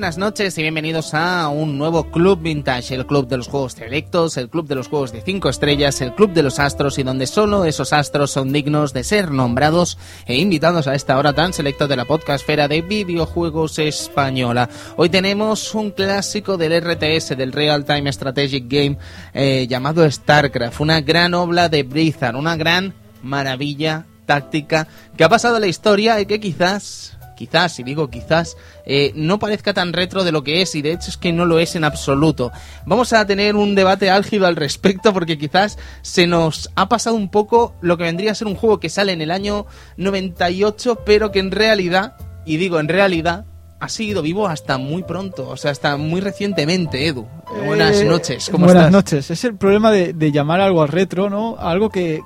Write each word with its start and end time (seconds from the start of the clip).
Buenas 0.00 0.16
noches 0.16 0.56
y 0.56 0.62
bienvenidos 0.62 1.12
a 1.12 1.50
un 1.50 1.76
nuevo 1.76 2.10
Club 2.10 2.40
Vintage, 2.40 2.94
el 2.94 3.04
club 3.04 3.28
de 3.28 3.36
los 3.36 3.48
juegos 3.48 3.74
selectos, 3.74 4.38
el 4.38 4.48
club 4.48 4.66
de 4.66 4.74
los 4.74 4.88
juegos 4.88 5.12
de 5.12 5.20
5 5.20 5.50
estrellas, 5.50 6.00
el 6.00 6.14
club 6.14 6.32
de 6.32 6.42
los 6.42 6.58
astros 6.58 6.98
y 6.98 7.02
donde 7.02 7.26
solo 7.26 7.66
esos 7.66 7.92
astros 7.92 8.30
son 8.30 8.50
dignos 8.50 8.94
de 8.94 9.04
ser 9.04 9.30
nombrados 9.30 9.98
e 10.24 10.38
invitados 10.38 10.86
a 10.86 10.94
esta 10.94 11.18
hora 11.18 11.34
tan 11.34 11.52
selecta 11.52 11.86
de 11.86 11.96
la 11.96 12.06
podcastfera 12.06 12.66
de 12.66 12.80
videojuegos 12.80 13.78
española. 13.78 14.70
Hoy 14.96 15.10
tenemos 15.10 15.74
un 15.74 15.90
clásico 15.90 16.56
del 16.56 16.80
RTS, 16.80 17.36
del 17.36 17.52
Real 17.52 17.84
Time 17.84 18.10
Strategic 18.10 18.68
Game, 18.68 18.96
eh, 19.34 19.66
llamado 19.68 20.10
StarCraft, 20.10 20.80
una 20.80 21.02
gran 21.02 21.34
obra 21.34 21.68
de 21.68 21.82
Blizzard, 21.82 22.36
una 22.36 22.56
gran 22.56 22.94
maravilla 23.22 24.06
táctica 24.24 24.88
que 25.14 25.24
ha 25.24 25.28
pasado 25.28 25.56
a 25.56 25.60
la 25.60 25.66
historia 25.66 26.18
y 26.22 26.24
que 26.24 26.40
quizás 26.40 27.19
quizás, 27.40 27.78
y 27.78 27.82
digo 27.82 28.10
quizás, 28.10 28.58
eh, 28.84 29.12
no 29.14 29.38
parezca 29.38 29.72
tan 29.72 29.94
retro 29.94 30.24
de 30.24 30.30
lo 30.30 30.44
que 30.44 30.60
es, 30.60 30.74
y 30.74 30.82
de 30.82 30.92
hecho 30.92 31.08
es 31.08 31.16
que 31.16 31.32
no 31.32 31.46
lo 31.46 31.58
es 31.58 31.74
en 31.74 31.84
absoluto. 31.84 32.52
Vamos 32.84 33.14
a 33.14 33.26
tener 33.26 33.56
un 33.56 33.74
debate 33.74 34.10
álgido 34.10 34.46
al 34.46 34.56
respecto, 34.56 35.14
porque 35.14 35.38
quizás 35.38 35.78
se 36.02 36.26
nos 36.26 36.68
ha 36.74 36.90
pasado 36.90 37.16
un 37.16 37.30
poco 37.30 37.74
lo 37.80 37.96
que 37.96 38.04
vendría 38.04 38.32
a 38.32 38.34
ser 38.34 38.46
un 38.46 38.56
juego 38.56 38.78
que 38.78 38.90
sale 38.90 39.12
en 39.12 39.22
el 39.22 39.30
año 39.30 39.64
98, 39.96 41.00
pero 41.06 41.32
que 41.32 41.38
en 41.38 41.50
realidad, 41.50 42.14
y 42.44 42.58
digo 42.58 42.78
en 42.78 42.88
realidad, 42.88 43.46
ha 43.80 43.88
sido 43.88 44.20
vivo 44.20 44.46
hasta 44.46 44.76
muy 44.76 45.02
pronto, 45.04 45.48
o 45.48 45.56
sea, 45.56 45.70
hasta 45.70 45.96
muy 45.96 46.20
recientemente, 46.20 47.06
Edu. 47.06 47.26
Buenas 47.64 47.96
Eh, 48.00 48.04
noches, 48.04 48.50
¿cómo 48.50 48.66
buenas 48.66 48.82
estás? 48.88 48.92
noches. 48.92 49.30
Es 49.30 49.44
el 49.44 49.56
problema 49.56 49.90
de, 49.90 50.12
de 50.12 50.30
llamar 50.30 50.60
algo 50.60 50.86
retro, 50.86 51.30
¿no? 51.30 51.56
Algo 51.58 51.88
que 51.88 52.20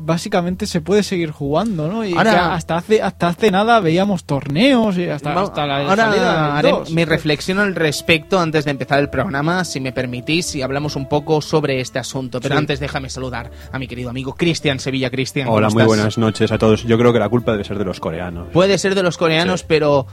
básicamente 0.00 0.66
se 0.66 0.80
puede 0.80 1.02
seguir 1.02 1.32
jugando, 1.32 1.88
¿no? 1.88 2.04
Y 2.04 2.12
Ahora- 2.14 2.30
que 2.30 2.36
hasta 2.38 2.76
hace 2.76 3.02
hasta 3.02 3.28
hace 3.28 3.50
nada 3.50 3.80
veíamos 3.80 4.24
torneos 4.24 4.96
y 4.96 5.08
hasta, 5.08 5.34
Va- 5.34 5.42
hasta 5.42 5.66
la 5.66 5.78
Ahora 5.88 6.04
salida 6.06 6.32
del 6.46 6.52
haré 6.56 6.70
2. 6.70 6.90
mi 6.92 7.04
reflexión 7.04 7.58
al 7.58 7.74
respecto 7.74 8.38
antes 8.38 8.64
de 8.64 8.70
empezar 8.70 9.00
el 9.00 9.10
programa, 9.10 9.64
si 9.64 9.80
me 9.80 9.92
permitís, 9.92 10.54
y 10.54 10.62
hablamos 10.62 10.94
un 10.96 11.08
poco 11.08 11.42
sobre 11.42 11.80
este 11.80 11.98
asunto. 11.98 12.40
Pero 12.40 12.54
Sí. 12.54 12.58
antes 12.58 12.80
déjame 12.80 13.10
saludar 13.10 13.50
a 13.72 13.78
mi 13.78 13.88
querido 13.88 14.08
amigo 14.10 14.34
Cristian 14.34 14.78
Sevilla. 14.78 15.10
Cristian, 15.10 15.48
Hola, 15.48 15.66
¿cómo 15.66 15.74
muy 15.74 15.82
estás? 15.82 15.86
buenas 15.96 16.18
noches 16.18 16.52
a 16.52 16.58
todos. 16.58 16.84
Yo 16.84 16.96
creo 16.96 17.12
que 17.12 17.18
la 17.18 17.28
culpa 17.28 17.52
debe 17.52 17.64
ser 17.64 17.76
de 17.78 17.84
los 17.84 17.98
coreanos. 17.98 18.48
Puede 18.52 18.78
ser 18.78 18.94
de 18.94 19.02
los 19.02 19.18
coreanos, 19.18 19.60
Sí. 19.60 19.66
pero 19.68 20.06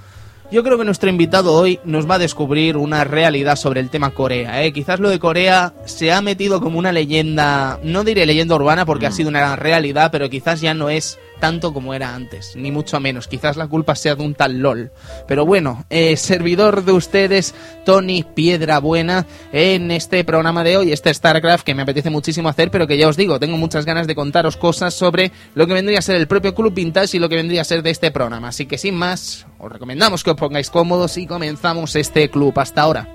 yo 0.52 0.64
creo 0.64 0.78
que 0.78 0.86
nuestro 0.86 1.10
invitado 1.10 1.54
hoy 1.54 1.80
nos 1.84 2.10
va 2.10 2.16
a 2.16 2.20
descubrir 2.20 2.78
una 2.78 3.04
realidad 3.04 3.56
sobre 3.56 3.80
el 3.80 3.90
tema 3.90 4.12
Corea. 4.12 4.64
¿eh? 4.64 4.72
Quizás 4.72 5.00
lo 5.00 5.10
de 5.10 5.20
Corea 5.20 5.74
se 5.86 6.12
ha 6.12 6.22
metido 6.22 6.62
como 6.62 6.80
una 6.80 6.92
leyenda, 6.92 7.80
no 7.84 8.04
diré 8.04 8.26
leyenda 8.26 8.56
urbana 8.56 8.86
porque 8.86 9.08
ha 9.08 9.12
sido 9.12 9.30
una 9.30 9.56
realidad, 9.56 10.12
pero 10.12 10.30
quizás 10.30 10.62
ya 10.62 10.74
no 10.74 10.90
es 10.90 11.20
tanto 11.40 11.74
como 11.74 11.94
era 11.94 12.16
antes, 12.16 12.56
ni 12.56 12.72
mucho 12.72 13.00
menos. 13.00 13.28
Quizás 13.28 13.58
la 13.58 13.68
culpa 13.68 13.96
sea 13.96 14.16
de 14.16 14.24
un 14.24 14.36
tal 14.36 14.60
LOL. 14.60 14.92
Pero 15.28 15.46
bueno, 15.46 15.86
eh, 15.90 16.18
servidor 16.18 16.84
de 16.86 16.92
ustedes, 16.92 17.54
Tony 17.86 18.24
Piedra 18.24 18.80
Buena, 18.80 19.26
en 19.52 19.92
este 19.92 20.24
programa 20.24 20.64
de 20.64 20.78
hoy, 20.78 20.92
este 20.92 21.14
StarCraft 21.14 21.66
que 21.66 21.76
me 21.76 21.84
apetece 21.84 22.10
muchísimo 22.10 22.50
hacer, 22.50 22.72
pero 22.72 22.88
que 22.88 22.98
ya 22.98 23.08
os 23.08 23.18
digo, 23.18 23.40
tengo 23.40 23.58
muchas 23.58 23.86
ganas 23.86 24.08
de 24.08 24.16
contaros 24.16 24.58
cosas 24.58 24.94
sobre 24.94 25.32
lo 25.54 25.68
que 25.68 25.74
vendría 25.74 26.00
a 26.00 26.02
ser 26.02 26.16
el 26.16 26.28
propio 26.28 26.56
Club 26.56 26.74
Vintage 26.74 27.18
y 27.18 27.20
lo 27.20 27.30
que 27.30 27.36
vendría 27.36 27.62
a 27.62 27.66
ser 27.66 27.84
de 27.84 27.92
este 27.92 28.12
programa. 28.12 28.50
Así 28.50 28.66
que 28.66 28.78
sin 28.78 28.96
más, 28.96 29.46
os 29.58 29.72
recomendamos 29.72 30.24
que 30.24 30.32
os 30.32 30.38
pongáis 30.38 30.70
cómodos 30.70 31.18
y 31.18 31.28
comenzamos 31.28 31.96
este 31.96 32.30
club. 32.30 32.58
Hasta 32.58 32.82
ahora. 32.82 33.08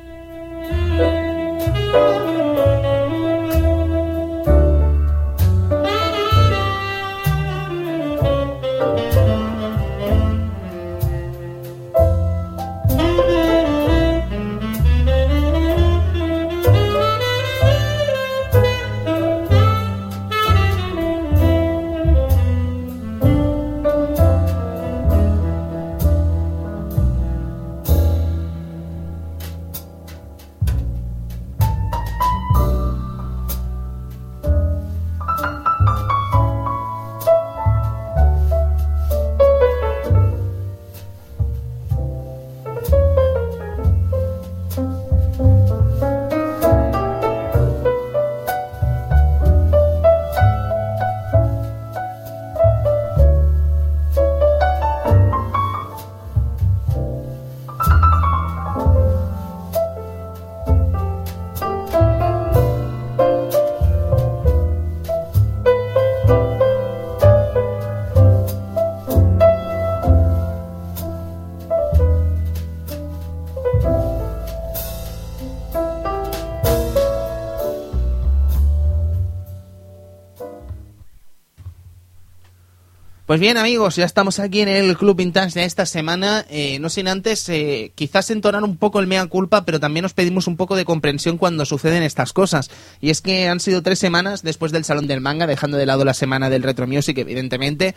Pues 83.30 83.38
bien 83.38 83.58
amigos, 83.58 83.94
ya 83.94 84.06
estamos 84.06 84.40
aquí 84.40 84.60
en 84.60 84.66
el 84.66 84.96
Club 84.96 85.18
Vintage 85.18 85.60
de 85.60 85.64
esta 85.64 85.86
semana. 85.86 86.44
Eh, 86.50 86.80
no 86.80 86.88
sin 86.88 87.06
antes, 87.06 87.48
eh, 87.48 87.92
quizás 87.94 88.28
entonar 88.30 88.64
un 88.64 88.76
poco 88.76 88.98
el 88.98 89.06
mea 89.06 89.24
culpa, 89.26 89.64
pero 89.64 89.78
también 89.78 90.04
os 90.04 90.14
pedimos 90.14 90.48
un 90.48 90.56
poco 90.56 90.74
de 90.74 90.84
comprensión 90.84 91.38
cuando 91.38 91.64
suceden 91.64 92.02
estas 92.02 92.32
cosas. 92.32 92.72
Y 93.00 93.10
es 93.10 93.20
que 93.20 93.46
han 93.46 93.60
sido 93.60 93.84
tres 93.84 94.00
semanas 94.00 94.42
después 94.42 94.72
del 94.72 94.84
Salón 94.84 95.06
del 95.06 95.20
Manga, 95.20 95.46
dejando 95.46 95.76
de 95.76 95.86
lado 95.86 96.04
la 96.04 96.12
semana 96.12 96.50
del 96.50 96.64
Retro 96.64 96.88
Music, 96.88 97.18
evidentemente, 97.18 97.94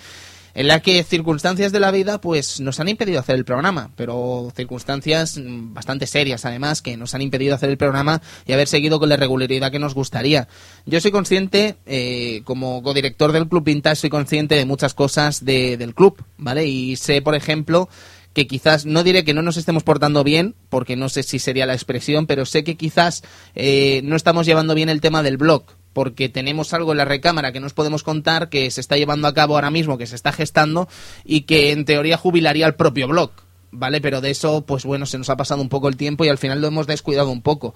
en 0.56 0.68
la 0.68 0.80
que 0.81 1.03
circunstancias 1.03 1.72
de 1.72 1.80
la 1.80 1.91
vida 1.91 2.22
pues 2.22 2.59
nos 2.59 2.80
han 2.80 2.88
impedido 2.90 3.19
hacer 3.19 3.36
el 3.36 3.46
programa, 3.46 3.91
pero 3.96 4.52
circunstancias 4.56 5.38
mm, 5.38 5.74
bastante 5.74 6.06
serias 6.08 6.46
además 6.46 6.81
que 6.81 6.96
nos 6.97 7.14
han 7.16 7.22
impedido 7.22 7.56
hacer 7.56 7.69
el 7.69 7.78
programa 7.78 8.22
y 8.46 8.53
haber 8.53 8.68
seguido 8.68 9.00
con 9.00 9.09
la 9.09 9.18
regularidad 9.18 9.72
que 9.72 9.80
nos 9.80 9.94
gustaría. 9.96 10.47
Yo 10.86 11.00
soy 11.02 11.12
consciente, 11.12 11.75
eh, 11.86 12.42
como 12.46 12.84
codirector 12.84 13.31
del 13.31 13.47
Club 13.47 13.63
Vintage, 13.63 13.96
soy 13.96 14.09
consciente 14.09 14.56
de 14.56 14.66
muchas 14.66 14.94
cosas 14.94 15.44
de- 15.44 15.78
del 15.78 15.94
club, 15.96 16.24
¿vale? 16.38 16.66
Y 16.66 16.95
sé, 16.98 17.22
por 17.22 17.36
ejemplo, 17.36 17.89
que 18.33 18.48
quizás, 18.48 18.86
no 18.88 19.04
diré 19.04 19.24
que 19.24 19.33
no 19.36 19.44
nos 19.44 19.57
estemos 19.57 19.83
portando 19.83 20.24
bien, 20.24 20.56
porque 20.69 20.95
no 20.95 21.07
sé 21.10 21.22
si 21.24 21.38
sería 21.39 21.66
la 21.68 21.74
expresión, 21.75 22.25
pero 22.25 22.45
sé 22.45 22.63
que 22.63 22.75
quizás 22.77 23.24
eh, 23.54 24.01
no 24.04 24.16
estamos 24.16 24.45
llevando 24.48 24.74
bien 24.74 24.89
el 24.89 25.01
tema 25.01 25.22
del 25.22 25.38
blog, 25.38 25.63
porque 25.94 26.30
tenemos 26.30 26.74
algo 26.74 26.92
en 26.92 26.98
la 26.98 27.06
recámara 27.06 27.51
que 27.51 27.60
nos 27.60 27.74
podemos 27.74 28.04
contar 28.04 28.50
que 28.50 28.69
se 28.72 28.81
está 28.81 28.98
llevando 28.98 29.28
a 29.28 29.34
cabo 29.34 29.56
ahora 29.56 29.72
mismo, 29.72 29.98
que 29.98 30.07
se 30.07 30.16
está 30.16 30.31
gestando 30.31 30.88
y 31.24 31.42
que 31.42 31.72
en 31.72 31.86
teoría 31.86 32.18
jubilaría 32.18 32.66
al 32.66 32.75
propio 32.75 33.07
blog, 33.07 33.31
¿vale? 33.72 34.01
Pero 34.01 34.22
de 34.22 34.31
eso, 34.31 34.66
pues 34.66 34.84
bueno, 34.86 35.06
se 35.06 35.18
nos 35.18 35.30
ha 35.30 35.38
pasado 35.38 35.62
un 35.62 35.69
poco 35.69 35.88
el 35.88 35.98
tiempo 35.98 36.25
y 36.25 36.30
al 36.30 36.38
final 36.38 36.62
lo 36.62 36.68
hemos 36.68 36.88
descuidado 36.88 37.30
un 37.30 37.42
poco. 37.42 37.74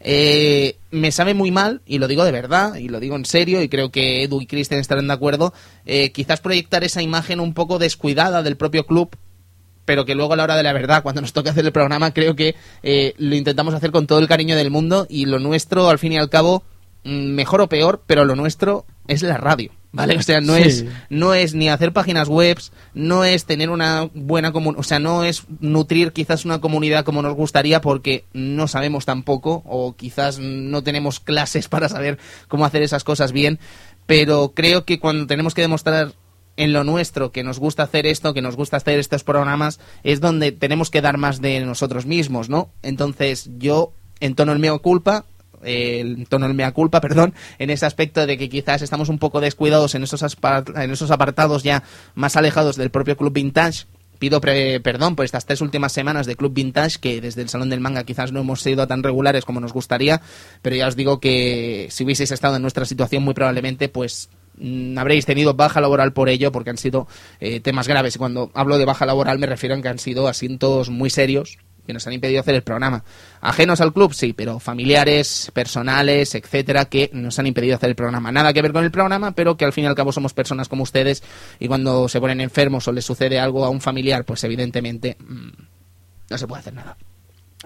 Eh, 0.00 0.76
me 0.90 1.10
sabe 1.10 1.34
muy 1.34 1.50
mal, 1.50 1.82
y 1.86 1.98
lo 1.98 2.06
digo 2.06 2.24
de 2.24 2.32
verdad, 2.32 2.76
y 2.76 2.88
lo 2.88 3.00
digo 3.00 3.16
en 3.16 3.24
serio, 3.24 3.62
y 3.62 3.68
creo 3.68 3.90
que 3.90 4.22
Edu 4.22 4.40
y 4.40 4.46
Kristen 4.46 4.78
estarán 4.78 5.08
de 5.08 5.14
acuerdo, 5.14 5.52
eh, 5.84 6.12
quizás 6.12 6.40
proyectar 6.40 6.84
esa 6.84 7.02
imagen 7.02 7.40
un 7.40 7.54
poco 7.54 7.78
descuidada 7.78 8.42
del 8.42 8.56
propio 8.56 8.86
club 8.86 9.16
pero 9.86 10.04
que 10.04 10.14
luego 10.14 10.34
a 10.34 10.36
la 10.36 10.42
hora 10.42 10.56
de 10.56 10.64
la 10.64 10.72
verdad, 10.74 11.02
cuando 11.02 11.22
nos 11.22 11.32
toque 11.32 11.48
hacer 11.48 11.64
el 11.64 11.72
programa, 11.72 12.12
creo 12.12 12.36
que 12.36 12.56
eh, 12.82 13.14
lo 13.16 13.36
intentamos 13.36 13.72
hacer 13.72 13.92
con 13.92 14.06
todo 14.06 14.18
el 14.18 14.28
cariño 14.28 14.56
del 14.56 14.70
mundo 14.70 15.06
y 15.08 15.24
lo 15.24 15.38
nuestro, 15.38 15.88
al 15.88 15.98
fin 15.98 16.12
y 16.12 16.18
al 16.18 16.28
cabo, 16.28 16.64
mejor 17.06 17.60
o 17.60 17.68
peor, 17.68 18.02
pero 18.06 18.24
lo 18.24 18.34
nuestro 18.36 18.84
es 19.08 19.22
la 19.22 19.38
radio. 19.38 19.70
¿Vale? 19.92 20.18
O 20.18 20.22
sea, 20.22 20.42
no 20.42 20.56
Sí. 20.56 20.62
es 20.62 20.84
no 21.08 21.32
es 21.32 21.54
ni 21.54 21.70
hacer 21.70 21.94
páginas 21.94 22.28
web, 22.28 22.58
no 22.92 23.24
es 23.24 23.46
tener 23.46 23.70
una 23.70 24.10
buena 24.12 24.52
comunidad, 24.52 24.80
o 24.80 24.82
sea, 24.82 24.98
no 24.98 25.24
es 25.24 25.44
nutrir 25.60 26.12
quizás 26.12 26.44
una 26.44 26.60
comunidad 26.60 27.02
como 27.06 27.22
nos 27.22 27.34
gustaría 27.34 27.80
porque 27.80 28.24
no 28.34 28.68
sabemos 28.68 29.06
tampoco 29.06 29.62
o 29.64 29.96
quizás 29.96 30.38
no 30.38 30.82
tenemos 30.82 31.18
clases 31.18 31.68
para 31.70 31.88
saber 31.88 32.18
cómo 32.48 32.66
hacer 32.66 32.82
esas 32.82 33.04
cosas 33.04 33.32
bien, 33.32 33.58
pero 34.04 34.52
creo 34.54 34.84
que 34.84 35.00
cuando 35.00 35.26
tenemos 35.26 35.54
que 35.54 35.62
demostrar 35.62 36.12
en 36.58 36.72
lo 36.74 36.84
nuestro, 36.84 37.32
que 37.32 37.42
nos 37.44 37.58
gusta 37.58 37.84
hacer 37.84 38.06
esto, 38.06 38.34
que 38.34 38.42
nos 38.42 38.56
gusta 38.56 38.76
hacer 38.76 38.98
estos 38.98 39.24
programas, 39.24 39.80
es 40.04 40.20
donde 40.20 40.52
tenemos 40.52 40.90
que 40.90 41.00
dar 41.00 41.16
más 41.16 41.40
de 41.40 41.60
nosotros 41.60 42.04
mismos, 42.04 42.50
¿no? 42.50 42.70
Entonces, 42.82 43.48
yo 43.58 43.92
entono 44.20 44.52
el 44.52 44.58
mea 44.58 44.76
culpa, 44.78 45.24
eh, 45.64 46.00
entono 46.00 46.46
el 46.46 46.54
mea 46.54 46.72
culpa, 46.72 47.00
perdón, 47.00 47.34
en 47.58 47.70
ese 47.70 47.86
aspecto 47.86 48.26
de 48.26 48.36
que 48.38 48.48
quizás 48.48 48.82
estamos 48.82 49.08
un 49.08 49.18
poco 49.18 49.40
descuidados 49.40 49.94
en 49.94 50.02
esos, 50.02 50.22
en 50.74 50.90
esos 50.90 51.10
apartados 51.10 51.62
ya 51.62 51.82
más 52.14 52.36
alejados 52.36 52.76
del 52.76 52.90
propio 52.90 53.16
Club 53.16 53.32
Vintage, 53.32 53.84
pido 54.18 54.40
pre- 54.40 54.80
perdón 54.80 55.14
por 55.14 55.24
estas 55.26 55.44
tres 55.44 55.60
últimas 55.60 55.92
semanas 55.92 56.26
de 56.26 56.36
Club 56.36 56.54
Vintage, 56.54 56.98
que 57.00 57.20
desde 57.20 57.42
el 57.42 57.48
Salón 57.50 57.68
del 57.68 57.80
Manga 57.80 58.04
quizás 58.04 58.32
no 58.32 58.40
hemos 58.40 58.62
sido 58.62 58.86
tan 58.86 59.02
regulares 59.02 59.44
como 59.44 59.60
nos 59.60 59.72
gustaría, 59.74 60.22
pero 60.62 60.74
ya 60.76 60.86
os 60.88 60.96
digo 60.96 61.20
que 61.20 61.88
si 61.90 62.04
hubieseis 62.04 62.30
estado 62.32 62.56
en 62.56 62.62
nuestra 62.62 62.86
situación, 62.86 63.22
muy 63.22 63.34
probablemente, 63.34 63.90
pues 63.90 64.30
mm, 64.58 64.96
habréis 64.96 65.26
tenido 65.26 65.52
baja 65.52 65.82
laboral 65.82 66.14
por 66.14 66.30
ello, 66.30 66.50
porque 66.50 66.70
han 66.70 66.78
sido 66.78 67.06
eh, 67.40 67.60
temas 67.60 67.88
graves. 67.88 68.16
Y 68.16 68.18
cuando 68.18 68.50
hablo 68.54 68.78
de 68.78 68.86
baja 68.86 69.04
laboral 69.04 69.38
me 69.38 69.46
refiero 69.46 69.74
a 69.74 69.82
que 69.82 69.88
han 69.88 69.98
sido 69.98 70.28
asuntos 70.28 70.88
muy 70.88 71.10
serios 71.10 71.58
que 71.86 71.92
nos 71.92 72.06
han 72.06 72.12
impedido 72.12 72.40
hacer 72.40 72.54
el 72.54 72.62
programa. 72.62 73.04
Ajenos 73.40 73.80
al 73.80 73.92
club, 73.92 74.12
sí, 74.12 74.32
pero 74.32 74.58
familiares, 74.58 75.50
personales, 75.54 76.34
etcétera, 76.34 76.86
que 76.86 77.10
nos 77.12 77.38
han 77.38 77.46
impedido 77.46 77.76
hacer 77.76 77.90
el 77.90 77.96
programa. 77.96 78.32
Nada 78.32 78.52
que 78.52 78.62
ver 78.62 78.72
con 78.72 78.84
el 78.84 78.90
programa, 78.90 79.32
pero 79.32 79.56
que 79.56 79.64
al 79.64 79.72
fin 79.72 79.84
y 79.84 79.86
al 79.86 79.94
cabo 79.94 80.12
somos 80.12 80.34
personas 80.34 80.68
como 80.68 80.82
ustedes 80.82 81.22
y 81.58 81.68
cuando 81.68 82.08
se 82.08 82.20
ponen 82.20 82.40
enfermos 82.40 82.86
o 82.88 82.92
les 82.92 83.04
sucede 83.04 83.38
algo 83.38 83.64
a 83.64 83.70
un 83.70 83.80
familiar, 83.80 84.24
pues 84.24 84.42
evidentemente 84.44 85.16
mm, 85.20 85.48
no 86.30 86.38
se 86.38 86.46
puede 86.46 86.60
hacer 86.60 86.74
nada. 86.74 86.96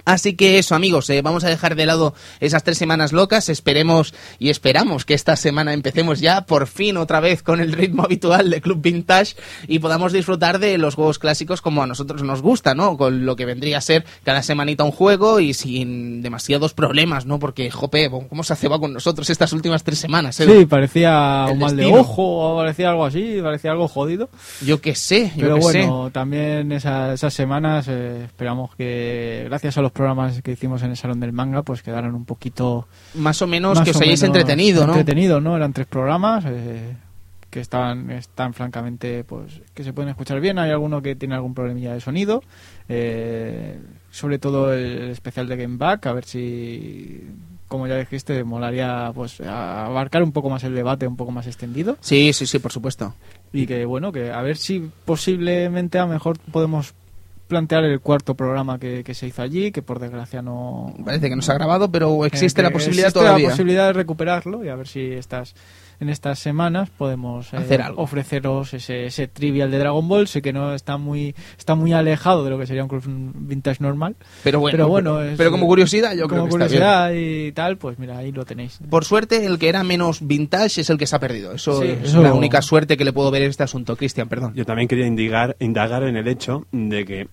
Así 0.06 0.34
que 0.34 0.58
eso, 0.58 0.74
amigos, 0.74 1.10
eh, 1.10 1.20
vamos 1.20 1.44
a 1.44 1.48
dejar 1.48 1.74
de 1.74 1.84
lado 1.84 2.14
esas 2.40 2.62
tres 2.64 2.78
semanas 2.78 3.12
locas. 3.12 3.48
Esperemos 3.48 4.14
y 4.38 4.48
esperamos 4.48 5.04
que 5.04 5.12
esta 5.14 5.36
semana 5.36 5.74
empecemos 5.74 6.20
ya 6.20 6.42
por 6.46 6.66
fin 6.68 6.96
otra 6.96 7.20
vez 7.20 7.42
con 7.42 7.60
el 7.60 7.72
ritmo 7.72 8.02
habitual 8.04 8.48
de 8.48 8.60
Club 8.62 8.80
Vintage 8.80 9.34
y 9.68 9.78
podamos 9.80 10.12
disfrutar 10.12 10.58
de 10.58 10.78
los 10.78 10.94
juegos 10.94 11.18
clásicos 11.18 11.60
como 11.60 11.82
a 11.82 11.86
nosotros 11.86 12.22
nos 12.22 12.40
gusta, 12.40 12.74
¿no? 12.74 12.96
Con 12.96 13.26
lo 13.26 13.36
que 13.36 13.44
vendría 13.44 13.78
a 13.78 13.80
ser 13.82 14.04
cada 14.24 14.42
semanita 14.42 14.84
un 14.84 14.90
juego 14.92 15.38
y 15.38 15.52
sin 15.54 16.22
demasiados 16.22 16.72
problemas, 16.72 17.26
¿no? 17.26 17.38
Porque, 17.38 17.70
jope, 17.70 18.08
¿cómo 18.10 18.42
se 18.42 18.56
ceba 18.56 18.78
con 18.78 18.92
nosotros 18.94 19.28
estas 19.28 19.52
últimas 19.52 19.84
tres 19.84 19.98
semanas? 19.98 20.40
Edu? 20.40 20.60
Sí, 20.60 20.66
parecía 20.66 21.44
El 21.48 21.52
un 21.54 21.58
mal 21.58 21.76
de 21.76 21.86
ojo 21.86 22.22
o 22.54 22.56
parecía 22.56 22.88
algo 22.90 23.04
así, 23.04 23.38
parecía 23.42 23.72
algo 23.72 23.86
jodido. 23.86 24.30
Yo 24.64 24.80
qué 24.80 24.94
sé, 24.94 25.32
yo 25.36 25.42
Pero 25.42 25.56
bueno, 25.58 26.10
también 26.10 26.72
esa- 26.72 27.12
esas 27.12 27.34
semanas 27.34 27.86
eh, 27.88 28.24
esperamos 28.24 28.74
que 28.76 29.42
gracias 29.46 29.76
a 29.76 29.79
los 29.82 29.92
programas 29.92 30.42
que 30.42 30.52
hicimos 30.52 30.82
en 30.82 30.90
el 30.90 30.96
Salón 30.96 31.20
del 31.20 31.32
Manga 31.32 31.62
pues 31.62 31.82
quedaran 31.82 32.14
un 32.14 32.24
poquito. 32.24 32.88
Más 33.14 33.40
o 33.42 33.46
menos 33.46 33.76
más 33.76 33.84
que 33.84 33.90
os 33.90 34.00
hayáis 34.00 34.22
entretenido, 34.22 34.86
¿no? 34.86 34.92
Entretenido, 34.92 35.40
¿no? 35.40 35.56
Eran 35.56 35.72
tres 35.72 35.86
programas 35.86 36.44
eh, 36.46 36.96
que 37.50 37.60
están, 37.60 38.10
están 38.10 38.54
francamente, 38.54 39.24
pues, 39.24 39.60
que 39.74 39.84
se 39.84 39.92
pueden 39.92 40.10
escuchar 40.10 40.40
bien. 40.40 40.58
Hay 40.58 40.70
alguno 40.70 41.02
que 41.02 41.16
tiene 41.16 41.34
algún 41.34 41.54
problemilla 41.54 41.94
de 41.94 42.00
sonido. 42.00 42.42
eh, 42.88 43.78
sobre 44.10 44.38
todo 44.38 44.72
el 44.74 45.10
especial 45.10 45.46
de 45.48 45.56
Game 45.56 45.76
Back, 45.76 46.06
a 46.06 46.12
ver 46.12 46.24
si, 46.24 47.22
como 47.68 47.86
ya 47.86 47.96
dijiste, 47.96 48.42
molaría 48.42 49.12
pues 49.14 49.40
abarcar 49.40 50.22
un 50.22 50.32
poco 50.32 50.50
más 50.50 50.64
el 50.64 50.74
debate, 50.74 51.06
un 51.06 51.16
poco 51.16 51.30
más 51.30 51.46
extendido. 51.46 51.96
Sí, 52.00 52.32
sí, 52.32 52.46
sí, 52.46 52.58
por 52.58 52.72
supuesto. 52.72 53.14
Y 53.52 53.66
que 53.66 53.84
bueno, 53.84 54.10
que 54.10 54.32
a 54.32 54.42
ver 54.42 54.56
si 54.56 54.90
posiblemente 55.04 55.98
a 55.98 56.02
lo 56.02 56.12
mejor 56.12 56.38
podemos 56.50 56.92
plantear 57.50 57.84
el 57.84 58.00
cuarto 58.00 58.34
programa 58.34 58.78
que, 58.78 59.04
que 59.04 59.12
se 59.12 59.26
hizo 59.26 59.42
allí, 59.42 59.70
que 59.72 59.82
por 59.82 59.98
desgracia 59.98 60.40
no... 60.40 60.94
Parece 61.04 61.28
que 61.28 61.36
no 61.36 61.42
se 61.42 61.52
ha 61.52 61.56
grabado, 61.56 61.90
pero 61.92 62.24
existe 62.24 62.62
Eh, 62.62 62.64
la 62.64 62.70
que 62.70 62.74
posibilidad 62.74 63.08
existe 63.08 63.20
todavía. 63.26 63.44
la 63.48 63.50
posibilidad 63.52 63.86
de 63.88 63.92
recuperarlo 63.92 64.64
y 64.64 64.68
a 64.68 64.76
ver 64.76 64.88
si 64.88 65.00
estas 65.12 65.54
en 66.00 66.08
estas 66.08 66.38
semanas 66.38 66.88
podemos 66.88 67.52
eh, 67.52 67.58
Hacer 67.58 67.82
algo. 67.82 68.00
ofreceros 68.02 68.72
ese, 68.72 69.04
ese 69.04 69.28
trivial 69.28 69.70
de 69.70 69.76
Dragon 69.78 70.08
Ball. 70.08 70.26
Sé 70.28 70.40
que 70.40 70.50
no 70.50 70.72
está 70.74 70.96
muy 70.96 71.34
está 71.58 71.74
muy 71.74 71.92
alejado 71.92 72.42
de 72.42 72.48
lo 72.48 72.58
que 72.58 72.66
sería 72.66 72.82
un 72.84 72.88
club 72.88 73.02
vintage 73.06 73.82
normal. 73.82 74.16
Pero 74.42 74.60
bueno, 74.60 74.72
pero 74.72 74.88
bueno, 74.88 75.16
pero, 75.18 75.30
es- 75.32 75.36
pero 75.36 75.50
como 75.50 75.66
curiosidad, 75.66 76.12
yo 76.16 76.26
creo 76.26 76.46
como 76.46 76.56
que 76.56 76.64
está 76.64 76.68
bien. 76.68 76.82
curiosidad 76.82 77.12
y 77.12 77.52
tal, 77.52 77.76
pues 77.76 77.98
mira, 77.98 78.16
ahí 78.16 78.32
lo 78.32 78.46
tenéis. 78.46 78.78
Por 78.88 79.04
suerte, 79.04 79.44
el 79.44 79.58
que 79.58 79.68
era 79.68 79.84
menos 79.84 80.26
vintage 80.26 80.80
es 80.80 80.88
el 80.88 80.96
que 80.96 81.06
se 81.06 81.16
ha 81.16 81.18
perdido. 81.20 81.52
Eso 81.52 81.82
Sí, 81.82 81.88
es 81.88 82.04
eso- 82.04 82.22
la 82.22 82.32
única 82.32 82.62
suerte 82.62 82.96
que 82.96 83.04
le 83.04 83.12
puedo 83.12 83.30
ver 83.30 83.42
en 83.42 83.50
este 83.50 83.64
asunto. 83.64 83.94
Cristian, 83.96 84.26
perdón. 84.26 84.54
Yo 84.54 84.64
también 84.64 84.88
quería 84.88 85.06
indigar, 85.06 85.54
indagar 85.60 86.04
en 86.04 86.16
el 86.16 86.28
hecho 86.28 86.66
de 86.72 87.04
que 87.04 87.28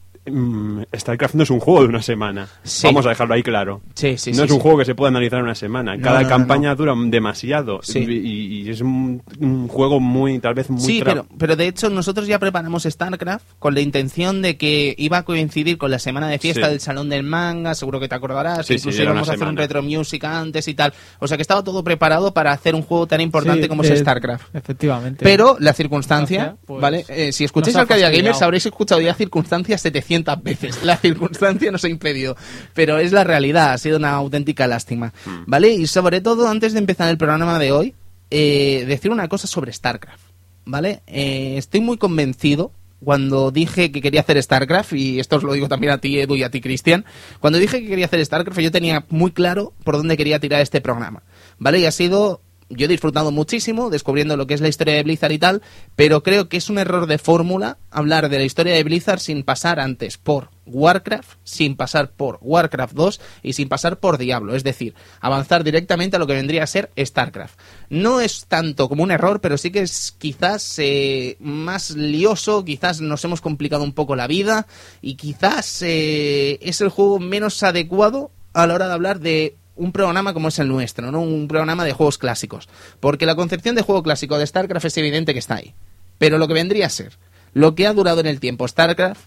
StarCraft 0.96 1.36
no 1.36 1.44
es 1.44 1.50
un 1.50 1.60
juego 1.60 1.82
de 1.82 1.88
una 1.88 2.02
semana. 2.02 2.48
Sí. 2.64 2.88
Vamos 2.88 3.06
a 3.06 3.10
dejarlo 3.10 3.34
ahí 3.34 3.44
claro. 3.44 3.82
Sí, 3.96 4.18
sí, 4.18 4.32
no 4.32 4.38
sí, 4.38 4.44
es 4.44 4.52
un 4.52 4.58
sí. 4.58 4.62
juego 4.62 4.78
que 4.80 4.86
se 4.86 4.96
pueda 4.96 5.10
analizar 5.10 5.40
en 5.40 5.46
una 5.46 5.56
semana. 5.56 5.96
No, 5.96 6.04
Cada 6.04 6.18
no, 6.18 6.24
no, 6.24 6.30
campaña 6.30 6.76
dura 6.76 6.94
demasiado. 6.98 7.80
Sí. 7.84 8.00
Y, 8.00 8.62
y 8.64 8.70
es 8.70 8.82
un, 8.82 9.22
un 9.40 9.68
juego 9.68 10.00
muy, 10.00 10.40
tal 10.40 10.54
vez 10.54 10.70
muy... 10.70 10.82
Sí, 10.82 11.02
pero, 11.04 11.26
pero 11.38 11.56
de 11.56 11.68
hecho 11.68 11.90
nosotros 11.90 12.28
ya 12.28 12.40
preparamos 12.40 12.84
StarCraft 12.84 13.46
con 13.60 13.74
la 13.74 13.82
intención 13.82 14.42
de 14.42 14.58
que 14.58 14.96
iba 14.98 15.18
a 15.20 15.24
coincidir 15.26 15.78
con 15.78 15.92
la 15.92 16.00
semana 16.00 16.28
de 16.28 16.40
fiesta 16.40 16.66
Sí. 16.66 16.72
del 16.72 16.80
Salón 16.80 17.10
del 17.10 17.24
Manga, 17.24 17.76
seguro 17.76 18.00
que 18.00 18.08
te 18.08 18.16
acordarás, 18.16 18.66
Sí, 18.66 18.76
incluso 18.76 19.04
íbamos 19.04 19.30
a 19.30 19.34
hacer 19.34 19.48
un 19.48 19.58
retro 19.58 19.82
music 19.84 20.24
antes 20.24 20.68
y 20.68 20.74
tal. 20.74 20.94
O 21.20 21.28
sea 21.28 21.38
que 21.38 21.42
estaba 21.42 21.64
todo 21.64 21.84
preparado 21.84 22.34
para 22.34 22.52
hacer 22.52 22.76
un 22.76 22.82
juego 22.82 23.06
tan 23.08 23.22
importante 23.22 23.64
Sí, 23.64 23.68
como 23.68 23.84
es 23.84 23.90
eh, 23.92 23.98
StarCraft. 23.98 24.56
Efectivamente. 24.56 25.24
Pero 25.24 25.58
la 25.60 25.74
circunstancia, 25.74 26.56
Pues, 26.66 26.82
¿vale? 26.82 27.06
Eh, 27.10 27.32
si 27.32 27.44
escucháis 27.44 27.76
Arcadia. 27.76 28.10
Gamers 28.10 28.42
habréis 28.42 28.66
escuchado 28.66 29.02
ya 29.02 29.14
circunstancias 29.14 29.82
700 29.82 30.17
veces. 30.24 30.84
La 30.84 30.98
circunstancia 30.98 31.72
nos 31.72 31.84
ha 31.84 31.90
impedido. 31.90 32.36
Pero 32.74 32.98
es 32.98 33.12
la 33.12 33.24
realidad, 33.24 33.74
ha 33.74 33.78
sido 33.78 33.98
una 33.98 34.12
auténtica 34.12 34.68
lástima. 34.68 35.14
Hmm. 35.26 35.44
¿Vale? 35.46 35.70
Y 35.70 35.88
sobre 35.88 36.22
todo, 36.22 36.48
antes 36.48 36.74
de 36.74 36.80
empezar 36.80 37.10
el 37.10 37.18
programa 37.18 37.60
de 37.60 37.72
hoy, 37.72 37.96
eh, 38.30 38.86
decir 38.88 39.12
una 39.12 39.28
cosa 39.28 39.48
sobre 39.48 39.74
StarCraft. 39.74 40.24
¿Vale? 40.66 41.02
Eh, 41.08 41.56
estoy 41.58 41.80
muy 41.80 41.98
convencido 41.98 42.72
cuando 43.04 43.52
dije 43.52 43.92
que 43.92 44.02
quería 44.02 44.22
hacer 44.22 44.42
StarCraft, 44.42 44.94
y 44.94 45.20
esto 45.20 45.38
os 45.38 45.44
lo 45.44 45.54
digo 45.54 45.68
también 45.68 45.94
a 45.94 46.00
ti, 46.00 46.20
Edu, 46.20 46.36
y 46.36 46.44
a 46.44 46.50
ti, 46.50 46.62
Cristian, 46.62 47.06
cuando 47.40 47.60
dije 47.60 47.82
que 47.82 47.88
quería 47.88 48.06
hacer 48.06 48.26
StarCraft, 48.26 48.60
yo 48.60 48.72
tenía 48.72 49.06
muy 49.10 49.32
claro 49.32 49.74
por 49.84 49.98
dónde 49.98 50.18
quería 50.18 50.40
tirar 50.40 50.62
este 50.62 50.82
programa, 50.82 51.24
¿vale? 51.60 51.80
Y 51.80 51.86
ha 51.86 51.92
sido, 51.92 52.42
yo 52.70 52.86
he 52.86 52.90
disfrutado 52.90 53.32
muchísimo 53.32 53.90
descubriendo 53.90 54.38
lo 54.38 54.48
que 54.48 54.54
es 54.54 54.62
la 54.62 54.68
historia 54.68 54.96
de 54.96 55.04
Blizzard 55.04 55.32
y 55.32 55.40
tal, 55.40 55.62
pero 55.96 56.24
creo 56.24 56.50
que 56.50 56.58
es 56.58 56.70
un 56.70 56.78
error 56.78 57.08
de 57.08 57.18
fórmula 57.18 57.78
hablar 57.92 58.30
de 58.30 58.38
la 58.38 58.44
historia 58.44 58.74
de 58.74 58.84
Blizzard 58.84 59.20
sin 59.20 59.44
pasar 59.44 59.80
antes 59.80 60.18
por 60.18 60.50
Warcraft, 60.66 61.38
sin 61.44 61.76
pasar 61.76 62.12
por 62.12 62.40
Warcraft 62.42 62.94
2 62.94 63.22
y 63.44 63.54
sin 63.54 63.70
pasar 63.70 64.00
por 64.00 64.18
Diablo, 64.18 64.56
es 64.56 64.64
decir, 64.64 64.96
avanzar 65.22 65.64
directamente 65.64 66.18
a 66.18 66.20
lo 66.20 66.28
que 66.28 66.34
vendría 66.34 66.64
a 66.64 66.68
ser 66.68 66.92
StarCraft. 66.98 67.58
No 67.90 68.20
es 68.20 68.46
tanto 68.48 68.90
como 68.90 69.04
un 69.04 69.12
error, 69.12 69.40
pero 69.40 69.58
sí 69.58 69.72
que 69.72 69.82
es 69.82 70.14
quizás 70.18 70.78
eh, 70.80 71.38
más 71.40 71.92
lioso, 71.92 72.66
quizás 72.66 73.00
nos 73.00 73.24
hemos 73.24 73.42
complicado 73.42 73.84
un 73.84 73.94
poco 73.94 74.16
la 74.16 74.28
vida 74.28 74.68
y 75.02 75.16
quizás 75.16 75.82
eh, 75.84 76.60
es 76.62 76.82
el 76.82 76.90
juego 76.90 77.20
menos 77.20 77.64
adecuado 77.64 78.32
a 78.54 78.68
la 78.68 78.74
hora 78.76 78.88
de 78.88 78.94
hablar 78.94 79.20
de 79.20 79.56
un 79.78 79.92
programa 79.92 80.34
como 80.34 80.50
es 80.50 80.60
el 80.60 80.68
nuestro, 80.68 81.12
¿no? 81.12 81.22
Un 81.22 81.48
programa 81.48 81.86
de 81.86 81.94
juegos 81.94 82.18
clásicos. 82.18 82.68
Porque 83.00 83.26
la 83.26 83.36
concepción 83.36 83.76
de 83.76 83.82
juego 83.82 84.04
clásico 84.04 84.38
de 84.38 84.48
StarCraft 84.48 84.86
es 84.86 84.98
evidente 84.98 85.34
que 85.34 85.40
está 85.40 85.56
ahí. 85.56 85.74
Pero 86.18 86.38
lo 86.38 86.48
que 86.48 86.54
vendría 86.54 86.88
a 86.88 86.90
ser, 86.90 87.18
lo 87.54 87.76
que 87.76 87.88
ha 87.88 87.94
durado 87.94 88.20
en 88.20 88.28
el 88.28 88.40
tiempo 88.40 88.68
StarCraft, 88.68 89.22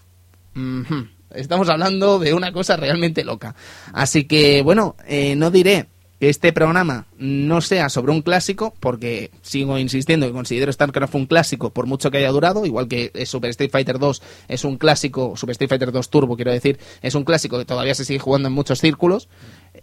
estamos 1.33 1.69
hablando 1.69 2.19
de 2.19 2.33
una 2.33 2.51
cosa 2.51 2.77
realmente 2.77 3.23
loca. 3.23 3.55
Así 3.93 4.25
que, 4.25 4.61
bueno, 4.61 4.95
eh, 5.07 5.35
no 5.35 5.51
diré 5.51 5.87
que 6.21 6.29
este 6.29 6.53
programa 6.53 7.07
no 7.17 7.61
sea 7.61 7.89
sobre 7.89 8.11
un 8.11 8.21
clásico, 8.21 8.75
porque 8.79 9.31
sigo 9.41 9.79
insistiendo 9.79 10.27
que 10.27 10.31
considero 10.33 10.71
StarCraft 10.71 11.15
un 11.15 11.25
clásico 11.25 11.71
por 11.71 11.87
mucho 11.87 12.11
que 12.11 12.19
haya 12.19 12.29
durado, 12.29 12.63
igual 12.63 12.87
que 12.87 13.09
eh, 13.15 13.25
Super 13.25 13.49
Street 13.49 13.71
Fighter 13.71 13.97
2 13.97 14.21
es 14.47 14.63
un 14.63 14.77
clásico, 14.77 15.35
Super 15.35 15.53
Street 15.53 15.69
Fighter 15.69 15.91
2 15.91 16.09
Turbo 16.11 16.35
quiero 16.35 16.51
decir, 16.51 16.79
es 17.01 17.15
un 17.15 17.23
clásico 17.23 17.57
que 17.57 17.65
todavía 17.65 17.95
se 17.95 18.05
sigue 18.05 18.19
jugando 18.19 18.49
en 18.49 18.53
muchos 18.53 18.79
círculos, 18.79 19.29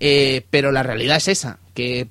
eh, 0.01 0.47
pero 0.51 0.73
la 0.73 0.83
realidad 0.83 1.17
es 1.17 1.29
esa, 1.29 1.59
que 1.75 2.09